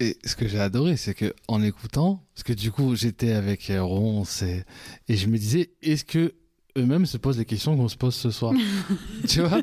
et 0.00 0.18
ce 0.24 0.36
que 0.36 0.46
j'ai 0.46 0.60
adoré, 0.60 0.96
c'est 0.96 1.14
que 1.14 1.34
en 1.48 1.62
écoutant, 1.62 2.22
parce 2.34 2.42
que 2.42 2.52
du 2.52 2.70
coup 2.70 2.94
j'étais 2.96 3.32
avec 3.32 3.72
Ronce 3.78 4.42
et, 4.42 4.64
et 5.08 5.16
je 5.16 5.26
me 5.26 5.38
disais, 5.38 5.70
est-ce 5.82 6.04
que 6.04 6.34
eux-mêmes 6.76 7.06
se 7.06 7.16
posent 7.16 7.38
les 7.38 7.46
questions 7.46 7.76
qu'on 7.76 7.88
se 7.88 7.96
pose 7.96 8.14
ce 8.14 8.30
soir? 8.30 8.52
Tu 9.28 9.40
vois? 9.40 9.62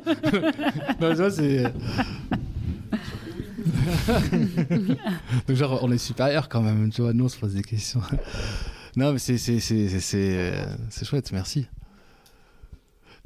Non, 0.99 1.11
tu 1.11 1.15
vois, 1.15 1.31
c'est. 1.31 1.63
Donc, 5.47 5.55
genre, 5.55 5.79
on 5.83 5.91
est 5.91 5.97
supérieur 5.97 6.49
quand 6.49 6.61
même, 6.61 6.91
tu 6.91 7.01
vois, 7.01 7.13
nous 7.13 7.25
on 7.25 7.29
se 7.29 7.37
pose 7.37 7.53
des 7.53 7.61
questions. 7.61 8.01
non, 8.95 9.13
mais 9.13 9.19
c'est, 9.19 9.37
c'est, 9.37 9.59
c'est, 9.59 9.87
c'est, 9.99 10.53
c'est 10.89 11.05
chouette, 11.05 11.31
merci. 11.31 11.67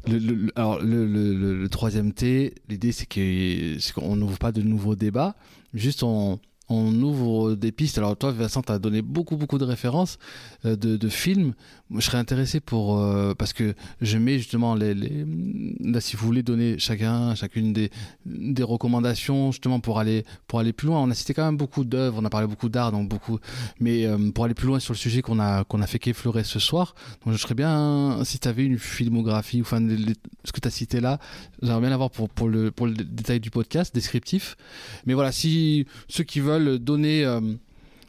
Le, 0.08 0.20
le, 0.20 0.52
alors, 0.56 0.80
le, 0.82 1.06
le, 1.06 1.70
troisième 1.70 2.14
T, 2.14 2.54
l'idée 2.70 2.92
c'est, 2.92 3.06
que, 3.06 3.78
c'est 3.80 3.94
qu'on 3.94 4.16
n'ouvre 4.16 4.38
pas 4.38 4.52
de 4.52 4.62
nouveaux 4.62 4.96
débats, 4.96 5.36
juste 5.74 6.04
on, 6.04 6.40
on 6.70 6.94
ouvre 7.02 7.56
des 7.56 7.72
pistes. 7.72 7.98
Alors 7.98 8.18
toi, 8.18 8.32
Vincent, 8.32 8.62
tu 8.62 8.72
as 8.72 8.80
donné 8.80 9.02
beaucoup, 9.02 9.38
beaucoup 9.38 9.58
de 9.58 9.64
références 9.64 10.18
euh, 10.66 10.76
de, 10.76 10.98
de, 10.98 11.10
films. 11.10 11.54
Je 11.96 12.02
serais 12.02 12.18
intéressé 12.18 12.60
pour... 12.60 13.00
Euh, 13.00 13.34
parce 13.34 13.54
que 13.54 13.74
je 14.02 14.18
mets 14.18 14.38
justement 14.38 14.76
les. 14.76 14.94
Là, 14.94 16.02
si 16.02 16.16
vous 16.16 16.26
voulez 16.26 16.44
donner 16.44 16.78
chacun, 16.78 17.36
chacune 17.36 17.72
des, 17.72 17.90
des 18.26 18.64
recommandations, 18.64 19.52
justement, 19.52 19.80
pour 19.80 20.00
aller, 20.00 20.26
pour 20.48 20.60
aller 20.60 20.74
plus 20.74 20.88
loin. 20.88 21.02
On 21.02 21.10
a 21.10 21.14
cité 21.14 21.34
quand 21.34 21.46
même 21.46 21.58
beaucoup 21.58 21.86
d'œuvres, 21.86 22.20
on 22.22 22.26
a 22.26 22.30
parlé 22.30 22.48
beaucoup 22.48 22.70
d'art, 22.70 22.92
donc 22.92 23.08
beaucoup... 23.08 23.40
Mais 23.80 24.06
euh, 24.06 24.32
pour 24.32 24.44
aller 24.44 24.54
plus 24.54 24.68
loin 24.68 24.80
sur 24.80 24.94
le 24.94 24.98
sujet 24.98 25.22
qu'on 25.22 25.40
a, 25.40 25.64
a 25.70 25.88
fait 25.88 26.00
qu'effleurer 26.00 26.44
ce 26.44 26.60
soir, 26.60 26.96
donc 27.26 27.34
je 27.34 27.40
serais 27.40 27.56
bien... 27.56 28.20
Si 28.24 28.40
tu 28.40 28.48
avais 28.48 28.66
une 28.66 28.80
filmographie, 28.80 29.62
enfin, 29.62 29.80
les, 29.80 29.96
les, 29.96 30.14
ce 30.44 30.52
que 30.52 30.60
tu 30.60 30.68
as 30.68 30.72
cité 30.72 31.00
là, 31.00 31.20
j'aimerais 31.62 31.82
bien 31.82 31.90
l'avoir 31.92 32.10
pour, 32.10 32.30
pour, 32.30 32.50
le, 32.50 32.72
pour 32.72 32.88
le 32.88 32.94
détail 32.94 33.40
du 33.40 33.52
podcast, 33.52 33.96
descriptif. 33.96 34.58
Mais 35.06 35.14
voilà, 35.14 35.32
si 35.32 35.86
ceux 36.10 36.24
qui 36.24 36.42
veulent 36.42 36.57
donner 36.60 37.26
euh, 37.26 37.42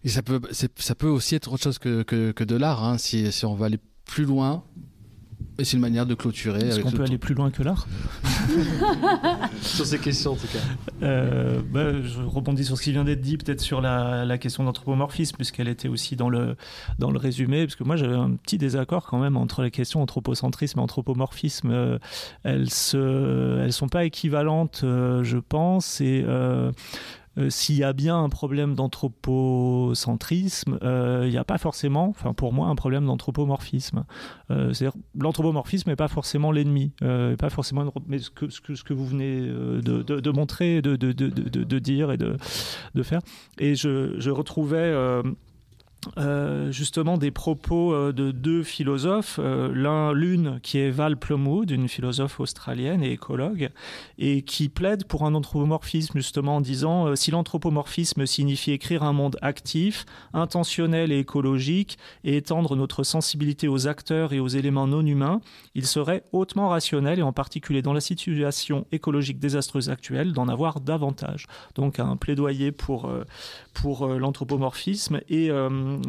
et 0.04 0.08
ça 0.08 0.22
peut 0.22 0.40
ça 0.52 0.94
peut 0.94 1.08
aussi 1.08 1.34
être 1.34 1.52
autre 1.52 1.62
chose 1.62 1.78
que, 1.78 2.02
que, 2.02 2.32
que 2.32 2.44
de 2.44 2.56
l'art 2.56 2.84
hein, 2.84 2.98
si, 2.98 3.30
si 3.32 3.44
on 3.46 3.54
veut 3.54 3.64
aller 3.64 3.80
plus 4.04 4.24
loin 4.24 4.62
et 5.60 5.64
c'est 5.64 5.76
une 5.76 5.80
manière 5.80 6.06
de 6.06 6.14
clôturer 6.14 6.60
est-ce 6.60 6.80
qu'on 6.80 6.92
peut 6.92 7.02
aller 7.02 7.18
plus 7.18 7.34
loin 7.34 7.50
que 7.50 7.64
l'art? 7.64 7.88
Sur 9.60 9.84
ces 9.86 9.98
questions 9.98 10.32
en 10.32 10.36
tout 10.36 10.46
cas. 10.46 10.60
Euh, 11.02 11.60
bah, 11.72 12.00
je 12.00 12.20
rebondis 12.22 12.64
sur 12.64 12.78
ce 12.78 12.82
qui 12.82 12.92
vient 12.92 13.02
d'être 13.02 13.20
dit 13.20 13.36
peut-être 13.36 13.60
sur 13.60 13.80
la, 13.80 14.24
la 14.24 14.38
question 14.38 14.62
d'anthropomorphisme 14.62 15.34
puisqu'elle 15.34 15.66
était 15.66 15.88
aussi 15.88 16.14
dans 16.14 16.28
le 16.28 16.56
dans 17.00 17.10
le 17.10 17.18
résumé 17.18 17.64
parce 17.64 17.74
que 17.74 17.82
moi 17.82 17.96
j'avais 17.96 18.14
un 18.14 18.36
petit 18.36 18.56
désaccord 18.56 19.06
quand 19.06 19.18
même 19.18 19.36
entre 19.36 19.62
les 19.62 19.72
questions 19.72 20.00
anthropocentrisme 20.00 20.78
et 20.78 20.82
anthropomorphisme. 20.82 21.70
Euh, 21.72 21.98
elles 22.44 22.70
se 22.70 23.58
elles 23.60 23.72
sont 23.72 23.88
pas 23.88 24.04
équivalentes 24.04 24.82
euh, 24.84 25.24
je 25.24 25.38
pense 25.38 26.00
et 26.00 26.24
euh, 27.38 27.50
s'il 27.50 27.76
y 27.76 27.84
a 27.84 27.92
bien 27.92 28.20
un 28.22 28.28
problème 28.28 28.74
d'anthropocentrisme, 28.74 30.78
euh, 30.82 31.22
il 31.26 31.30
n'y 31.30 31.38
a 31.38 31.44
pas 31.44 31.58
forcément, 31.58 32.08
enfin 32.08 32.34
pour 32.34 32.52
moi, 32.52 32.66
un 32.68 32.74
problème 32.74 33.06
d'anthropomorphisme. 33.06 34.04
Euh, 34.50 34.72
C'est-à-dire 34.72 34.98
l'anthropomorphisme 35.18 35.90
n'est 35.90 35.96
pas 35.96 36.08
forcément 36.08 36.52
l'ennemi, 36.52 36.92
pas 37.00 37.50
forcément, 37.50 37.92
mais 38.06 38.18
ce 38.18 38.30
que, 38.30 38.48
ce 38.48 38.60
que, 38.60 38.92
vous 38.92 39.06
venez 39.06 39.40
de, 39.40 40.30
montrer, 40.30 40.82
de, 40.82 41.78
dire 41.78 42.12
et 42.12 42.16
de, 42.16 42.36
faire. 43.02 43.20
Et 43.58 43.74
je 43.74 44.30
retrouvais 44.30 44.92
euh, 46.16 46.70
justement 46.70 47.18
des 47.18 47.32
propos 47.32 47.92
euh, 47.92 48.12
de 48.12 48.30
deux 48.30 48.62
philosophes, 48.62 49.40
euh, 49.42 49.72
l'un 49.74 50.12
l'une 50.12 50.60
qui 50.62 50.78
est 50.78 50.90
Val 50.90 51.16
Plumwood, 51.16 51.72
une 51.72 51.88
philosophe 51.88 52.38
australienne 52.38 53.02
et 53.02 53.10
écologue, 53.10 53.70
et 54.16 54.42
qui 54.42 54.68
plaide 54.68 55.06
pour 55.06 55.24
un 55.24 55.34
anthropomorphisme 55.34 56.16
justement 56.16 56.56
en 56.56 56.60
disant 56.60 57.16
si 57.16 57.32
l'anthropomorphisme 57.32 58.26
signifie 58.26 58.70
écrire 58.70 59.02
un 59.02 59.12
monde 59.12 59.38
actif, 59.42 60.06
intentionnel 60.32 61.10
et 61.10 61.18
écologique, 61.18 61.98
et 62.22 62.36
étendre 62.36 62.76
notre 62.76 63.02
sensibilité 63.02 63.66
aux 63.66 63.88
acteurs 63.88 64.32
et 64.32 64.38
aux 64.38 64.48
éléments 64.48 64.86
non 64.86 65.04
humains, 65.04 65.40
il 65.74 65.86
serait 65.86 66.22
hautement 66.32 66.68
rationnel 66.68 67.18
et 67.18 67.22
en 67.22 67.32
particulier 67.32 67.82
dans 67.82 67.92
la 67.92 68.00
situation 68.00 68.86
écologique 68.92 69.40
désastreuse 69.40 69.90
actuelle 69.90 70.32
d'en 70.32 70.46
avoir 70.46 70.80
davantage. 70.80 71.46
Donc 71.74 71.98
un 71.98 72.16
plaidoyer 72.16 72.70
pour 72.70 73.10
pour 73.74 74.06
l'anthropomorphisme 74.06 75.20
et 75.28 75.50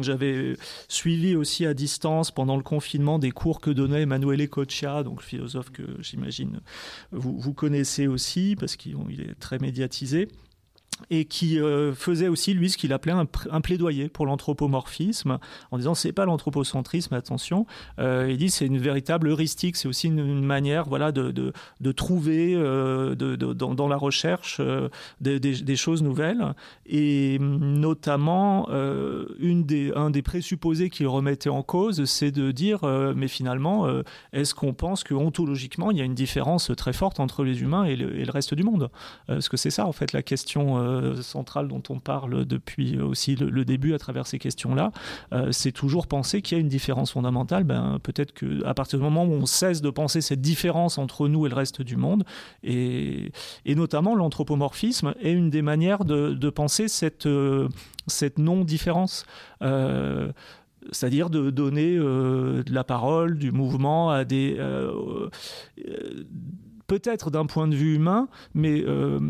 j'avais 0.00 0.56
suivi 0.88 1.36
aussi 1.36 1.66
à 1.66 1.74
distance 1.74 2.30
pendant 2.30 2.56
le 2.56 2.62
confinement 2.62 3.18
des 3.18 3.30
cours 3.30 3.60
que 3.60 3.70
donnait 3.70 4.02
Emanuele 4.02 4.48
Coccia, 4.48 5.02
donc 5.02 5.22
philosophe 5.22 5.70
que 5.70 5.82
j'imagine 6.00 6.60
vous, 7.12 7.38
vous 7.38 7.54
connaissez 7.54 8.06
aussi 8.06 8.56
parce 8.58 8.76
qu'il 8.76 9.20
est 9.20 9.38
très 9.38 9.58
médiatisé 9.58 10.28
et 11.10 11.24
qui 11.24 11.58
euh, 11.58 11.94
faisait 11.94 12.28
aussi 12.28 12.54
lui 12.54 12.70
ce 12.70 12.76
qu'il 12.76 12.92
appelait 12.92 13.12
un, 13.12 13.60
plaidoyer 13.60 14.08
pour 14.08 14.26
l'anthropomorphisme 14.26 15.38
en 15.70 15.78
disant 15.78 15.94
c'est 15.94 16.12
pas 16.12 16.24
l'anthropocentrisme 16.24 17.14
attention. 17.14 17.66
Euh, 17.98 18.28
il 18.30 18.36
dit 18.36 18.50
c'est 18.50 18.66
une 18.66 18.78
véritable 18.78 19.28
heuristique 19.28 19.76
c'est 19.76 19.88
aussi 19.88 20.08
une, 20.08 20.44
manière 20.44 20.88
voilà 20.88 21.12
de, 21.12 21.30
de, 21.80 21.92
trouver 21.92 22.54
euh, 22.54 23.14
dans, 23.14 23.88
la 23.88 23.96
recherche 23.96 24.60
des, 25.20 25.76
choses 25.76 26.02
nouvelles. 26.02 26.54
Et 26.86 27.38
notamment 27.40 28.68
une 29.38 29.64
des, 29.64 29.92
un 29.94 30.10
des 30.10 30.22
présupposés 30.22 30.90
qu'il 30.90 31.06
remettait 31.06 31.50
en 31.50 31.62
cause 31.62 32.04
c'est 32.04 32.30
de 32.30 32.50
dire 32.50 32.80
mais 33.16 33.28
finalement 33.28 33.86
est-ce 34.32 34.54
qu'on 34.54 34.74
pense 34.74 35.04
que 35.04 35.14
ontologiquement 35.14 35.90
il 35.90 35.98
y 35.98 36.00
a 36.00 36.04
une 36.04 36.14
différence 36.14 36.70
très 36.76 36.92
forte 36.92 37.20
entre 37.20 37.44
les 37.44 37.62
humains 37.62 37.84
et 37.84 37.96
le, 37.96 38.18
et 38.18 38.24
le 38.24 38.30
reste 38.30 38.54
du 38.54 38.62
monde? 38.62 38.90
Parce 39.26 39.48
que 39.48 39.56
c'est 39.56 39.70
ça 39.70 39.86
en 39.86 39.92
fait 39.92 40.12
la 40.12 40.22
question 40.22 40.78
euh, 40.90 41.22
centrale 41.22 41.68
dont 41.68 41.82
on 41.88 41.98
parle 41.98 42.44
depuis 42.44 42.98
aussi 43.00 43.36
le, 43.36 43.64
début 43.64 43.94
à 43.94 43.98
travers 43.98 44.26
ces 44.26 44.38
questions-là, 44.38 44.92
euh, 45.32 45.52
c'est 45.52 45.72
toujours 45.72 46.06
penser 46.06 46.42
qu'il 46.42 46.56
y 46.56 46.60
a 46.60 46.62
une 46.62 46.68
différence 46.68 47.12
fondamentale. 47.12 47.64
Ben, 47.64 47.98
peut-être 48.02 48.32
qu'à 48.32 48.74
partir 48.74 48.98
du 48.98 49.04
moment 49.04 49.24
où 49.24 49.32
on 49.32 49.46
cesse 49.46 49.80
de 49.82 49.90
penser 49.90 50.20
cette 50.20 50.40
différence 50.40 50.98
entre 50.98 51.28
nous 51.28 51.46
et 51.46 51.48
le 51.48 51.54
reste 51.54 51.82
du 51.82 51.96
monde, 51.96 52.24
et, 52.62 53.32
notamment 53.66 54.14
l'anthropomorphisme 54.14 55.14
est 55.20 55.32
une 55.32 55.48
des 55.50 55.62
manières 55.62 56.04
de, 56.04 56.50
penser 56.50 56.88
cette, 56.88 57.28
cette 58.06 58.38
non-différence 58.38 59.24
c'est-à-dire 60.92 61.30
de 61.30 61.50
donner 61.50 61.96
de 61.96 62.72
la 62.72 62.84
parole, 62.84 63.38
du 63.38 63.52
mouvement 63.52 64.10
à 64.10 64.24
des 64.24 64.58
peut-être 66.90 67.30
d'un 67.30 67.46
point 67.46 67.68
de 67.68 67.76
vue 67.76 67.94
humain, 67.94 68.26
mais 68.52 68.82
euh, 68.84 69.20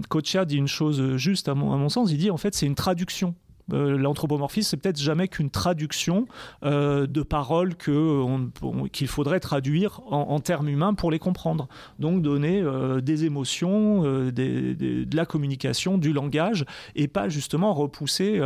dit 0.46 0.56
une 0.56 0.66
chose 0.66 1.16
juste 1.16 1.46
à 1.46 1.54
mon, 1.54 1.90
sens, 1.90 2.10
il 2.10 2.16
dit 2.16 2.30
en 2.30 2.38
fait 2.38 2.54
c'est 2.54 2.64
une 2.64 2.74
traduction 2.74 3.34
euh, 3.72 3.98
l'anthropomorphisme, 3.98 4.70
c'est 4.70 4.76
peut-être 4.78 4.98
jamais 4.98 5.28
qu'une 5.28 5.50
traduction 5.50 6.26
euh, 6.64 7.06
de 7.06 7.22
paroles 7.22 7.76
qu'il 7.76 9.06
faudrait 9.06 9.38
traduire 9.38 10.00
en, 10.06 10.40
termes 10.40 10.68
humains 10.70 10.94
pour 10.94 11.10
les 11.10 11.18
comprendre. 11.20 11.68
Donc 12.00 12.22
donner 12.22 12.60
euh, 12.60 13.00
des 13.00 13.26
émotions, 13.26 14.02
de 14.02 15.16
la 15.16 15.26
communication, 15.26 15.98
du 15.98 16.12
langage, 16.14 16.64
et 16.96 17.08
pas 17.08 17.28
justement 17.28 17.74
repousser 17.74 18.40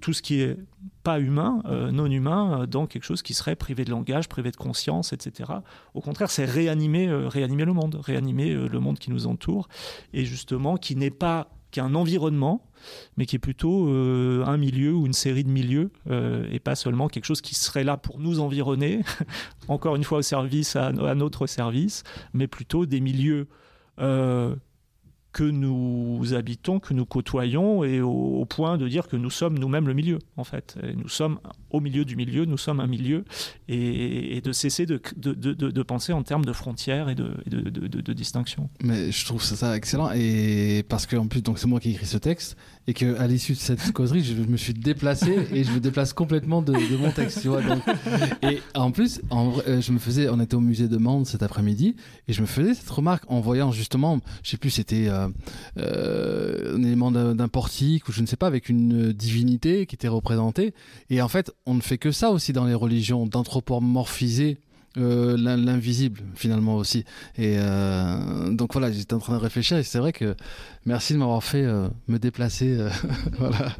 tout 0.00 0.12
ce 0.12 0.22
qui 0.22 0.40
est 0.40 0.56
pas 1.04 1.20
humain, 1.20 1.62
non 1.92 2.06
humain, 2.06 2.66
dans 2.68 2.86
quelque 2.86 3.04
chose 3.04 3.22
qui 3.22 3.34
serait 3.34 3.54
privé 3.54 3.84
de 3.84 3.90
langage, 3.90 4.28
privé 4.28 4.50
de 4.50 4.56
conscience, 4.56 5.12
etc. 5.12 5.52
Au 5.94 6.00
contraire, 6.00 6.30
c'est 6.30 6.46
réanimer, 6.46 7.08
réanimer 7.12 7.64
le 7.64 7.72
monde, 7.72 8.00
réanimer 8.02 8.52
le 8.54 8.80
monde 8.80 8.98
qui 8.98 9.10
nous 9.10 9.26
entoure, 9.26 9.68
et 10.12 10.24
justement 10.24 10.76
qui 10.76 10.96
n'est 10.96 11.10
pas 11.10 11.48
qu'un 11.74 11.96
environnement, 11.96 12.62
mais 13.16 13.26
qui 13.26 13.34
est 13.34 13.40
plutôt 13.40 13.88
euh, 13.88 14.44
un 14.46 14.56
milieu 14.56 14.92
ou 14.92 15.06
une 15.06 15.12
série 15.12 15.42
de 15.42 15.50
milieux, 15.50 15.90
euh, 16.08 16.46
et 16.52 16.60
pas 16.60 16.76
seulement 16.76 17.08
quelque 17.08 17.24
chose 17.24 17.40
qui 17.40 17.56
serait 17.56 17.82
là 17.82 17.96
pour 17.96 18.20
nous 18.20 18.38
environner, 18.38 19.00
encore 19.68 19.96
une 19.96 20.04
fois 20.04 20.18
au 20.18 20.22
service, 20.22 20.76
à, 20.76 20.92
notre 20.92 21.48
service, 21.48 22.04
mais 22.32 22.46
plutôt 22.46 22.86
des 22.86 23.00
milieux 23.00 23.48
euh, 23.98 24.54
que 25.34 25.42
nous 25.42 26.32
habitons, 26.32 26.78
que 26.78 26.94
nous 26.94 27.04
côtoyons, 27.04 27.82
et 27.82 28.00
au, 28.00 28.46
point 28.48 28.78
de 28.78 28.86
dire 28.88 29.08
que 29.08 29.16
nous 29.16 29.30
sommes 29.30 29.58
nous-mêmes 29.58 29.88
le 29.88 29.92
milieu, 29.92 30.20
en 30.36 30.44
fait. 30.44 30.78
nous 30.96 31.08
sommes 31.08 31.40
au 31.70 31.80
milieu 31.80 32.04
du 32.04 32.14
milieu, 32.14 32.44
nous 32.44 32.56
sommes 32.56 32.78
un 32.78 32.86
milieu, 32.86 33.24
et, 33.68 34.40
de 34.40 34.52
cesser 34.52 34.86
de, 34.86 35.82
penser 35.82 36.12
en 36.12 36.22
termes 36.22 36.44
de 36.44 36.52
frontières 36.52 37.08
et 37.08 37.16
de, 37.16 37.34
de, 37.46 38.12
distinction. 38.12 38.70
Mais 38.80 39.10
je 39.10 39.26
trouve 39.26 39.42
ça, 39.42 39.76
excellent, 39.76 40.10
et 40.14 40.84
parce 40.88 41.04
que 41.04 41.16
en 41.16 41.26
plus, 41.26 41.42
c'est 41.56 41.66
moi 41.66 41.80
qui 41.80 41.88
ai 41.88 41.92
écrit 41.92 42.06
ce 42.06 42.18
texte, 42.18 42.56
et 42.86 42.94
que 42.94 43.18
à 43.18 43.26
l'issue 43.26 43.52
de 43.52 43.58
cette 43.58 43.92
causerie, 43.92 44.22
je 44.22 44.34
me 44.34 44.56
suis 44.56 44.74
déplacé, 44.74 45.48
et 45.52 45.64
je 45.64 45.72
me 45.72 45.80
déplace 45.80 46.12
complètement 46.12 46.62
de, 46.62 46.72
mon 46.96 47.10
texte, 47.10 47.46
et 48.42 48.60
en 48.74 48.90
plus, 48.90 49.20
euh, 49.32 49.80
je 49.80 49.92
me 49.92 49.98
faisais, 49.98 50.28
on 50.28 50.40
était 50.40 50.54
au 50.54 50.60
musée 50.60 50.88
de 50.88 50.96
Mende 50.96 51.26
cet 51.26 51.42
après-midi, 51.42 51.96
et 52.28 52.32
je 52.32 52.40
me 52.40 52.46
faisais 52.46 52.74
cette 52.74 52.90
remarque 52.90 53.24
en 53.28 53.40
voyant 53.40 53.72
justement, 53.72 54.20
je 54.42 54.50
sais 54.50 54.56
plus, 54.56 54.70
c'était... 54.70 55.08
Euh, 55.08 55.28
euh, 55.78 56.76
un 56.76 56.82
élément 56.82 57.10
d'un 57.10 57.48
portique 57.48 58.08
ou 58.08 58.12
je 58.12 58.20
ne 58.20 58.26
sais 58.26 58.36
pas, 58.36 58.46
avec 58.46 58.68
une 58.68 59.12
divinité 59.12 59.86
qui 59.86 59.94
était 59.94 60.08
représentée. 60.08 60.74
Et 61.10 61.22
en 61.22 61.28
fait, 61.28 61.52
on 61.66 61.74
ne 61.74 61.80
fait 61.80 61.98
que 61.98 62.10
ça 62.10 62.30
aussi 62.30 62.52
dans 62.52 62.64
les 62.64 62.74
religions, 62.74 63.26
d'anthropomorphiser 63.26 64.58
euh, 64.96 65.36
l'invisible 65.36 66.20
finalement 66.34 66.76
aussi. 66.76 67.04
Et 67.36 67.56
euh, 67.58 68.50
donc 68.50 68.72
voilà, 68.72 68.90
j'étais 68.92 69.14
en 69.14 69.18
train 69.18 69.34
de 69.34 69.42
réfléchir 69.42 69.76
et 69.76 69.82
c'est 69.82 69.98
vrai 69.98 70.12
que 70.12 70.36
merci 70.86 71.14
de 71.14 71.18
m'avoir 71.18 71.42
fait 71.42 71.64
me 72.08 72.18
déplacer. 72.18 72.78
voilà. 73.38 73.72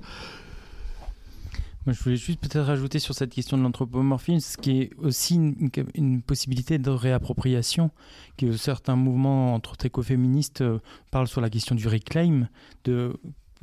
Moi, 1.86 1.92
je 1.92 2.02
voulais 2.02 2.16
juste 2.16 2.40
peut-être 2.40 2.64
rajouter 2.64 2.98
sur 2.98 3.14
cette 3.14 3.30
question 3.30 3.58
de 3.58 3.62
l'anthropomorphisme, 3.62 4.40
ce 4.40 4.56
qui 4.56 4.80
est 4.80 4.90
aussi 4.96 5.34
une, 5.34 6.22
possibilité 6.22 6.78
de 6.78 6.88
réappropriation, 6.88 7.90
que 8.38 8.56
certains 8.56 8.96
mouvements 8.96 9.54
entre 9.54 9.76
écoféministes 9.84 10.62
euh, 10.62 10.78
parlent 11.10 11.28
sur 11.28 11.42
la 11.42 11.50
question 11.50 11.74
du 11.74 11.86
reclaim, 11.86 12.48
de 12.84 13.14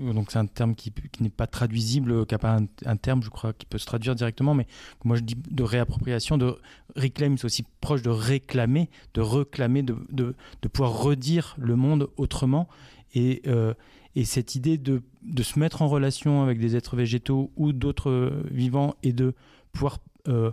donc 0.02 0.32
c'est 0.32 0.40
un 0.40 0.46
terme 0.46 0.76
qui, 0.76 0.92
n'est 1.20 1.30
pas 1.30 1.48
traduisible, 1.48 2.26
qui 2.26 2.34
n'a 2.34 2.40
pas 2.40 2.58
un, 2.86 2.98
terme, 2.98 3.22
je 3.24 3.30
crois, 3.30 3.54
qui 3.54 3.66
peut 3.66 3.78
se 3.78 3.86
traduire 3.86 4.16
directement, 4.16 4.54
mais 4.54 4.68
moi 5.04 5.16
je 5.16 5.22
dis 5.22 5.36
de 5.36 5.64
réappropriation, 5.64 6.38
de 6.38 6.56
reclaim, 6.96 7.36
c'est 7.38 7.46
aussi 7.46 7.64
proche 7.80 8.02
de 8.02 8.10
réclamer, 8.10 8.90
de 9.14 9.22
réclamer, 9.22 9.84
de, 9.84 9.96
de, 10.12 10.34
pouvoir 10.68 11.02
redire 11.02 11.56
le 11.58 11.76
monde 11.76 12.10
autrement. 12.18 12.68
Et, 13.14 13.42
euh, 13.48 13.74
et 14.16 14.26
cette 14.26 14.56
idée 14.56 14.78
de, 14.78 15.04
de, 15.22 15.44
se 15.44 15.60
mettre 15.60 15.82
en 15.82 15.88
relation 15.88 16.42
avec 16.42 16.60
des 16.60 16.76
êtres 16.76 16.96
végétaux 16.96 17.52
ou 17.56 17.72
d'autres 17.74 18.10
euh, 18.10 18.44
vivants 18.50 18.96
et 19.04 19.14
de 19.14 19.34
pouvoir 19.72 20.00
euh, 20.28 20.52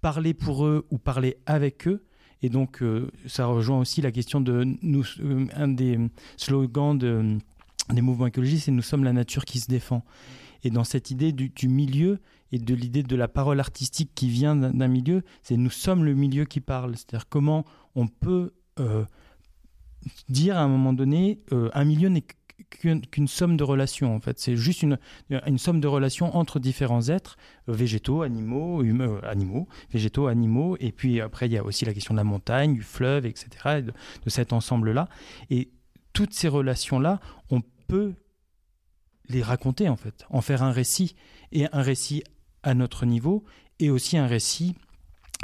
parler 0.00 0.34
pour 0.34 0.66
eux 0.66 0.86
ou 0.90 0.98
parler 0.98 1.36
avec 1.46 1.88
eux. 1.88 2.04
Et 2.42 2.50
donc, 2.50 2.84
ça 3.26 3.46
rejoint 3.46 3.80
aussi 3.80 4.02
la 4.02 4.12
question 4.12 4.42
de 4.42 4.66
nous. 4.82 5.04
un 5.56 5.68
des 5.68 5.98
slogans 6.36 6.96
de, 6.96 7.38
des 7.92 8.02
mouvements 8.02 8.26
écologistes, 8.26 8.66
c'est 8.66 8.72
Nous 8.72 8.82
sommes 8.82 9.04
la 9.04 9.12
nature 9.12 9.44
qui 9.44 9.60
se 9.60 9.68
défend. 9.68 10.04
Et 10.64 10.70
dans 10.70 10.84
cette 10.84 11.10
idée 11.10 11.32
du, 11.32 11.68
milieu 11.68 12.18
et 12.52 12.58
de 12.58 12.74
l'idée 12.74 13.02
de 13.02 13.16
la 13.16 13.28
parole 13.28 13.60
artistique 13.60 14.10
qui 14.14 14.28
vient 14.28 14.56
d'un 14.56 14.88
milieu, 14.88 15.22
c'est 15.42 15.56
Nous 15.56 15.70
sommes 15.70 16.04
le 16.04 16.14
milieu 16.14 16.44
qui 16.44 16.60
parle. 16.60 16.96
C'est-à-dire 16.96 17.28
comment 17.28 17.64
on 17.94 18.08
peut 18.08 18.52
dire 20.28 20.56
à 20.56 20.60
un 20.60 20.68
moment 20.68 20.92
donné, 20.92 21.40
un 21.50 21.84
milieu 21.84 22.08
n'est 22.08 22.24
qu'une 22.70 23.28
somme 23.28 23.56
de 23.56 23.64
relations 23.64 24.14
en 24.14 24.20
fait. 24.20 24.38
C'est 24.38 24.56
juste 24.56 24.82
une, 24.82 24.98
somme 25.58 25.80
de 25.80 25.88
relations 25.88 26.36
entre 26.36 26.58
différents 26.58 27.08
êtres, 27.08 27.36
euh, 27.68 27.72
végétaux, 27.72 28.22
animaux, 28.22 28.82
euh, 28.82 29.20
animaux, 29.24 29.68
végétaux, 29.90 30.26
animaux. 30.26 30.76
Et 30.80 30.92
puis 30.92 31.20
après, 31.20 31.46
il 31.46 31.52
y 31.52 31.58
a 31.58 31.64
aussi 31.64 31.84
la 31.84 31.92
question 31.92 32.14
de 32.14 32.18
la 32.18 32.24
montagne, 32.24 32.74
du 32.74 32.82
fleuve, 32.82 33.26
etc. 33.26 33.82
De, 33.82 33.92
de 34.24 34.30
cet 34.30 34.52
ensemble-là. 34.52 35.08
Et 35.50 35.70
toutes 36.12 36.32
ces 36.32 36.48
relations-là, 36.48 37.20
on 37.50 37.60
peut 37.86 38.14
les 39.28 39.42
raconter 39.42 39.88
en 39.88 39.96
fait, 39.96 40.24
en 40.30 40.40
faire 40.40 40.62
un 40.62 40.70
récit 40.70 41.16
et 41.52 41.66
un 41.72 41.82
récit 41.82 42.22
à 42.62 42.74
notre 42.74 43.06
niveau 43.06 43.44
et 43.78 43.90
aussi 43.90 44.16
un 44.16 44.26
récit 44.26 44.74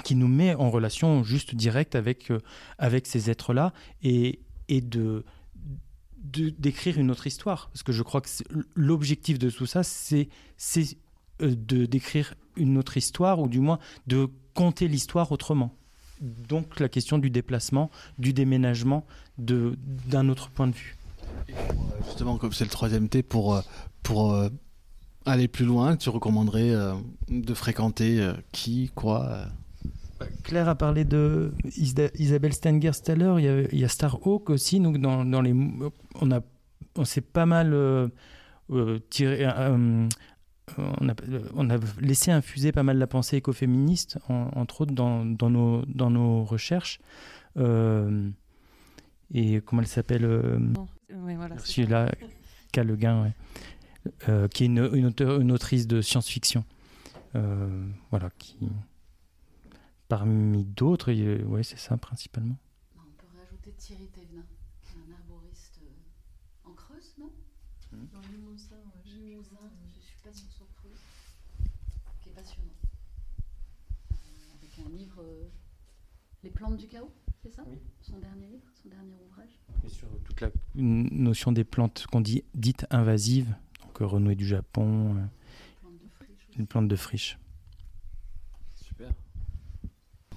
qui 0.05 0.14
nous 0.14 0.28
met 0.28 0.55
en 0.55 0.70
relation 0.70 1.23
juste 1.23 1.55
directe 1.55 1.94
avec, 1.94 2.31
euh, 2.31 2.40
avec 2.78 3.06
ces 3.06 3.31
êtres-là 3.31 3.73
et, 4.02 4.40
et 4.69 4.81
de 4.81 5.24
d'écrire 6.24 6.98
une 6.98 7.10
autre 7.10 7.27
histoire. 7.27 7.69
Parce 7.70 7.82
que 7.82 7.93
je 7.93 8.02
crois 8.02 8.20
que 8.20 8.28
l'objectif 8.74 9.39
de 9.39 9.51
tout 9.51 9.66
ça, 9.66 9.82
c'est 9.82 10.28
euh, 11.43 11.55
de 11.55 11.85
d'écrire 11.85 12.35
une 12.56 12.78
autre 12.78 12.97
histoire, 12.97 13.40
ou 13.40 13.48
du 13.48 13.60
moins 13.60 13.78
de 14.06 14.28
conter 14.55 14.89
l'histoire 14.89 15.32
autrement. 15.32 15.74
Donc 16.20 16.78
la 16.78 16.89
question 16.89 17.19
du 17.19 17.31
déplacement, 17.31 17.90
du 18.19 18.32
déménagement, 18.32 19.05
d'un 19.39 20.28
autre 20.28 20.51
point 20.51 20.69
de 20.69 20.74
vue. 20.74 20.97
Justement, 22.06 22.36
comme 22.36 22.52
c'est 22.52 22.64
le 22.64 22.70
troisième 22.70 23.09
T, 23.09 23.22
pour, 23.22 23.54
euh, 23.54 23.60
pour 24.02 24.32
euh, 24.32 24.48
aller 25.24 25.48
plus 25.48 25.64
loin, 25.64 25.96
tu 25.96 26.10
recommanderais 26.10 26.74
de 27.28 27.54
fréquenter 27.54 28.32
qui, 28.52 28.90
quoi 28.94 29.48
Claire 30.44 30.68
a 30.68 30.74
parlé 30.74 31.04
de 31.04 31.52
Isabelle 31.76 32.52
Stenger 32.52 32.90
tout 33.04 33.10
à 33.10 33.14
l'heure. 33.14 33.40
Il, 33.40 33.78
y 33.78 33.84
a 33.84 33.88
Starhawk 33.88 34.50
aussi. 34.50 34.80
Donc 34.80 34.98
dans, 34.98 35.24
dans 35.24 35.40
les, 35.40 35.54
on 36.20 36.30
a, 36.30 36.40
on 36.96 37.04
s'est 37.04 37.20
pas 37.20 37.46
mal 37.46 37.72
euh, 37.72 38.09
euh, 38.70 38.98
tiré. 39.10 39.44
Euh, 39.44 40.09
on, 40.78 41.09
a, 41.09 41.14
on, 41.54 41.70
a, 41.70 41.78
laissé 42.00 42.30
infuser 42.30 42.72
pas 42.72 42.82
mal 42.82 42.98
la 42.98 43.06
pensée 43.06 43.36
écoféministe, 43.36 44.18
entre 44.28 44.82
autres 44.82 44.94
dans, 44.94 45.24
dans, 45.24 45.50
nos, 45.50 45.84
dans 45.86 46.10
nos 46.10 46.44
recherches. 46.44 47.00
et 47.59 49.60
comment 49.64 49.82
elle 49.82 49.88
s'appelle 49.88 50.24
oui, 51.14 51.34
voilà, 51.36 51.59
Celui-là, 51.59 52.12
Caleguin, 52.72 53.32
qui 54.52 54.64
est 54.64 54.66
une, 54.66 54.90
une, 54.93 55.12
une 55.40 55.52
autrice 55.52 55.86
de 55.86 56.01
science-fiction. 56.01 56.64
voilà, 58.10 58.30
qui 58.39 58.56
parmi 60.12 60.64
d'autres. 60.64 61.10
Oui, 61.12 61.64
c'est 61.64 61.78
ça 61.78 61.97
principalement. 61.97 62.59
On 62.98 63.01
peut 63.16 63.26
rajouter 63.39 63.72
Thierry 63.72 64.09
Thévenin, 64.09 64.44
un 64.94 65.12
arboriste 65.14 65.80
euh, 65.82 66.68
en 66.68 66.74
Creuse, 66.74 67.14
non? 67.18 67.32
Hmm. 67.90 68.06
Dans 68.12 68.20
le 68.20 68.36
Limousin, 68.36 68.76
je 69.06 69.16
ne 69.16 70.02
suis 70.02 70.20
pas 70.22 70.32
sur 70.34 70.52
son 70.52 70.66
Creuse, 70.76 71.01
qui 72.20 72.28
est 72.28 72.32
passionnant. 72.32 72.76
Euh, 74.12 74.16
avec 74.60 74.86
un 74.86 74.90
livre, 74.94 75.22
euh, 75.22 75.48
Les 76.43 76.51
plantes 76.51 76.76
du 76.76 76.89
chaos, 76.89 77.12
c'est 77.43 77.51
ça? 77.51 77.62
Oui. 77.66 77.78
Son 78.02 78.18
dernier 78.18 78.48
livre? 78.48 78.72
Et 79.84 79.88
sur 79.88 80.09
toute 80.24 80.40
la 80.40 80.50
notion 80.74 81.52
des 81.52 81.64
plantes 81.64 82.06
qu'on 82.10 82.20
dit 82.20 82.44
dites 82.54 82.86
invasives, 82.90 83.54
donc 83.82 84.10
renouée 84.10 84.34
du 84.34 84.46
Japon, 84.46 85.16
une 86.59 86.66
plante 86.66 86.88
de 86.88 86.96
friche. 86.96 87.38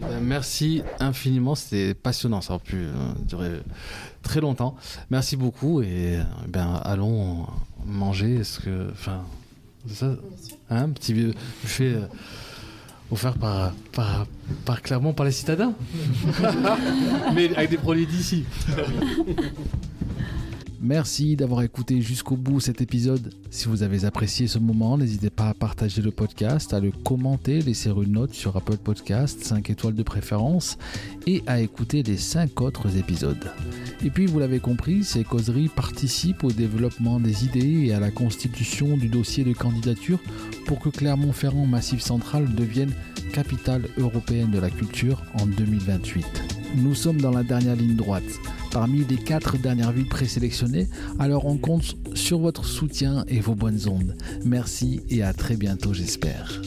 Ben, 0.01 0.19
merci 0.19 0.83
infiniment, 0.99 1.55
c'était 1.55 1.93
passionnant, 1.93 2.41
ça 2.41 2.55
aurait 2.55 2.63
pu 2.63 2.75
euh, 2.75 3.13
durer 3.25 3.61
très 4.23 4.41
longtemps. 4.41 4.75
Merci 5.09 5.37
beaucoup 5.37 5.81
et 5.81 6.19
ben 6.49 6.81
allons 6.83 7.47
manger. 7.85 8.35
Est-ce 8.35 8.59
que, 8.59 8.91
enfin, 8.91 9.23
c'est 9.87 9.95
ça, 9.95 10.07
hein, 10.69 10.83
un 10.83 10.89
petit 10.89 11.13
buffet 11.13 11.93
euh, 11.93 12.07
offert 13.11 13.33
par, 13.33 13.73
par, 13.91 14.25
par 14.65 14.81
Clermont, 14.81 15.13
par 15.13 15.25
les 15.25 15.31
citadins, 15.31 15.73
mais 17.35 17.55
avec 17.55 17.69
des 17.69 17.77
produits 17.77 18.07
d'ici. 18.07 18.45
Merci 20.85 21.35
d'avoir 21.35 21.63
écouté 21.63 21.99
jusqu'au 21.99 22.37
bout 22.37 22.59
cet 22.59 22.79
épisode. 22.79 23.33
Si 23.49 23.67
vous 23.67 23.81
avez 23.81 24.05
apprécié 24.05 24.45
ce 24.45 24.59
moment, 24.59 24.99
n'hésitez 24.99 25.31
pas 25.31 25.49
à 25.49 25.55
partager 25.55 26.03
le 26.03 26.11
podcast, 26.11 26.75
à 26.75 26.79
le 26.79 26.91
commenter, 26.91 27.59
laisser 27.63 27.89
une 27.89 28.11
note 28.11 28.35
sur 28.35 28.55
Apple 28.55 28.77
Podcast, 28.77 29.43
5 29.43 29.67
étoiles 29.71 29.95
de 29.95 30.03
préférence, 30.03 30.77
et 31.25 31.41
à 31.47 31.59
écouter 31.59 32.03
les 32.03 32.17
5 32.17 32.61
autres 32.61 32.97
épisodes. 32.97 33.49
Et 34.03 34.11
puis, 34.11 34.27
vous 34.27 34.37
l'avez 34.37 34.59
compris, 34.59 35.03
ces 35.03 35.23
causeries 35.23 35.69
participent 35.69 36.43
au 36.43 36.51
développement 36.51 37.19
des 37.19 37.45
idées 37.45 37.87
et 37.87 37.93
à 37.95 37.99
la 37.99 38.11
constitution 38.11 38.95
du 38.95 39.07
dossier 39.07 39.43
de 39.43 39.53
candidature 39.53 40.19
pour 40.67 40.77
que 40.77 40.89
Clermont-Ferrand 40.89 41.65
Massif 41.65 41.99
Central 41.99 42.53
devienne 42.53 42.93
capitale 43.33 43.87
européenne 43.97 44.51
de 44.51 44.59
la 44.59 44.69
culture 44.69 45.23
en 45.33 45.47
2028. 45.47 46.25
Nous 46.75 46.93
sommes 46.93 47.21
dans 47.21 47.31
la 47.31 47.41
dernière 47.41 47.75
ligne 47.75 47.95
droite 47.95 48.39
parmi 48.75 49.05
les 49.05 49.15
quatre 49.15 49.57
dernières 49.57 49.93
villes 49.93 50.09
présélectionnées, 50.09 50.89
alors 51.17 51.45
on 51.45 51.55
compte 51.55 51.95
sur 52.13 52.39
votre 52.39 52.65
soutien 52.65 53.23
et 53.29 53.39
vos 53.39 53.55
bonnes 53.55 53.87
ondes. 53.87 54.17
Merci 54.43 54.99
et 55.09 55.23
à 55.23 55.31
très 55.31 55.55
bientôt 55.55 55.93
j'espère. 55.93 56.61